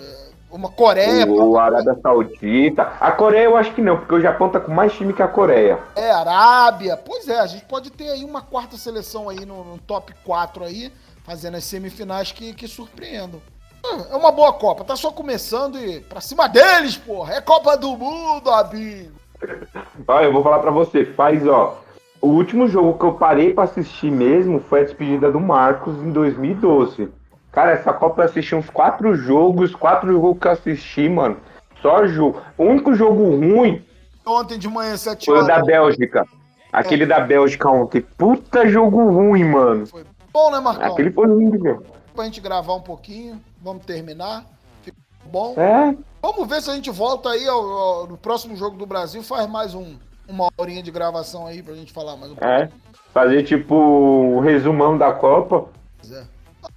Uma 0.56 0.70
Coreia, 0.70 1.28
O 1.28 1.58
Arábia 1.58 1.98
Saudita. 2.02 2.94
A 3.02 3.12
Coreia 3.12 3.44
eu 3.44 3.58
acho 3.58 3.74
que 3.74 3.82
não, 3.82 3.98
porque 3.98 4.16
o 4.16 4.22
Japão 4.22 4.48
tá 4.48 4.58
com 4.58 4.72
mais 4.72 4.94
time 4.94 5.12
que 5.12 5.22
a 5.22 5.28
Coreia. 5.28 5.78
É, 5.98 6.10
Arábia. 6.10 6.96
Pois 6.96 7.28
é, 7.28 7.38
a 7.40 7.46
gente 7.46 7.66
pode 7.66 7.92
ter 7.92 8.10
aí 8.10 8.24
uma 8.24 8.42
quarta 8.42 8.78
seleção 8.78 9.28
aí 9.28 9.46
no, 9.46 9.66
no 9.66 9.78
top 9.80 10.14
4 10.24 10.64
aí, 10.64 10.94
fazendo 11.26 11.58
as 11.58 11.66
semifinais 11.66 12.32
que, 12.32 12.54
que 12.54 12.70
surpreendam. 12.70 13.42
Ah, 13.86 14.06
É 14.12 14.16
uma 14.16 14.32
boa 14.32 14.54
Copa, 14.54 14.86
tá 14.86 14.96
só 14.96 15.12
começando 15.12 15.78
e 15.78 16.00
pra 16.00 16.22
cima 16.22 16.48
deles, 16.48 16.96
porra. 16.96 17.34
É 17.34 17.42
Copa 17.42 17.76
do 17.76 17.98
Mundo, 17.98 18.50
amigo. 18.50 19.12
Olha, 20.08 20.26
eu 20.26 20.32
vou 20.32 20.42
falar 20.42 20.60
pra 20.60 20.72
você, 20.72 21.04
faz, 21.04 21.46
ó. 21.46 21.82
O 22.22 22.30
último 22.30 22.66
jogo 22.70 22.98
que 22.98 23.04
eu 23.04 23.14
parei 23.14 23.54
pra 23.54 23.66
assistir 23.66 24.10
mesmo 24.10 24.62
foi 24.62 24.80
a 24.80 24.84
despedida 24.86 25.30
do 25.30 25.40
Marcos 25.40 25.96
em 25.98 26.12
2012. 26.12 27.10
Cara, 27.56 27.72
essa 27.72 27.94
Copa 27.94 28.22
eu 28.22 28.26
assisti 28.26 28.54
uns 28.54 28.70
quatro 28.70 29.16
jogos, 29.16 29.74
quatro 29.74 30.12
jogos 30.12 30.38
que 30.40 30.48
eu 30.48 30.52
assisti, 30.52 31.08
mano. 31.10 31.38
Só 31.82 32.06
jogo. 32.06 32.42
O 32.58 32.64
único 32.66 32.94
jogo 32.94 33.24
ruim 33.38 33.82
Ontem 34.26 34.58
de 34.60 34.68
manhã, 34.68 34.98
7 34.98 35.26
foi 35.26 35.36
o 35.36 35.38
horas. 35.44 35.48
da 35.48 35.64
Bélgica. 35.64 36.26
Aquele 36.74 37.06
da 37.06 37.20
Bélgica 37.22 37.70
ontem. 37.70 38.02
Puta 38.02 38.68
jogo 38.68 39.10
ruim, 39.10 39.44
mano. 39.46 39.86
Bom, 40.34 40.52
né, 40.52 40.60
Marcão? 40.60 40.92
Aquele 40.92 41.12
foi 41.12 41.28
ruim, 41.28 41.50
meu. 41.52 41.82
Pra 42.14 42.26
gente 42.26 42.42
gravar 42.42 42.74
um 42.74 42.82
pouquinho, 42.82 43.40
vamos 43.62 43.86
terminar. 43.86 44.44
Ficou 44.82 45.00
bom. 45.26 45.54
É. 45.58 45.96
Vamos 46.22 46.50
ver 46.50 46.62
se 46.62 46.70
a 46.72 46.74
gente 46.74 46.90
volta 46.90 47.30
aí 47.30 47.48
ao- 47.48 47.70
ao- 47.72 48.08
no 48.08 48.18
próximo 48.18 48.56
jogo 48.58 48.76
do 48.78 48.86
Brasil, 48.86 49.22
faz 49.24 49.48
mais 49.48 49.74
um, 49.76 49.96
uma 50.28 50.50
horinha 50.58 50.82
de 50.84 50.92
gravação 50.92 51.46
aí 51.48 51.62
pra 51.64 51.74
gente 51.76 51.94
falar 51.94 52.18
mais 52.18 52.32
um 52.32 52.36
pouco. 52.36 52.46
É. 52.52 52.68
Fazer 53.14 53.44
tipo 53.44 53.76
o 53.76 54.40
resumão 54.42 54.98
da 54.98 55.14
Copa. 55.14 55.70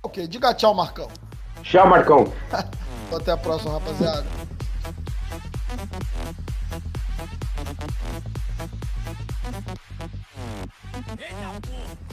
Ok, 0.08 0.26
diga 0.26 0.54
tchau, 0.54 0.74
Marcão. 0.74 1.06
Tchau, 1.62 1.86
Marcão. 1.86 2.32
Até 3.14 3.32
a 3.32 3.36
próxima, 3.36 3.72
rapaziada. 3.74 4.24
Eita, 11.18 11.60
porra! 11.60 12.07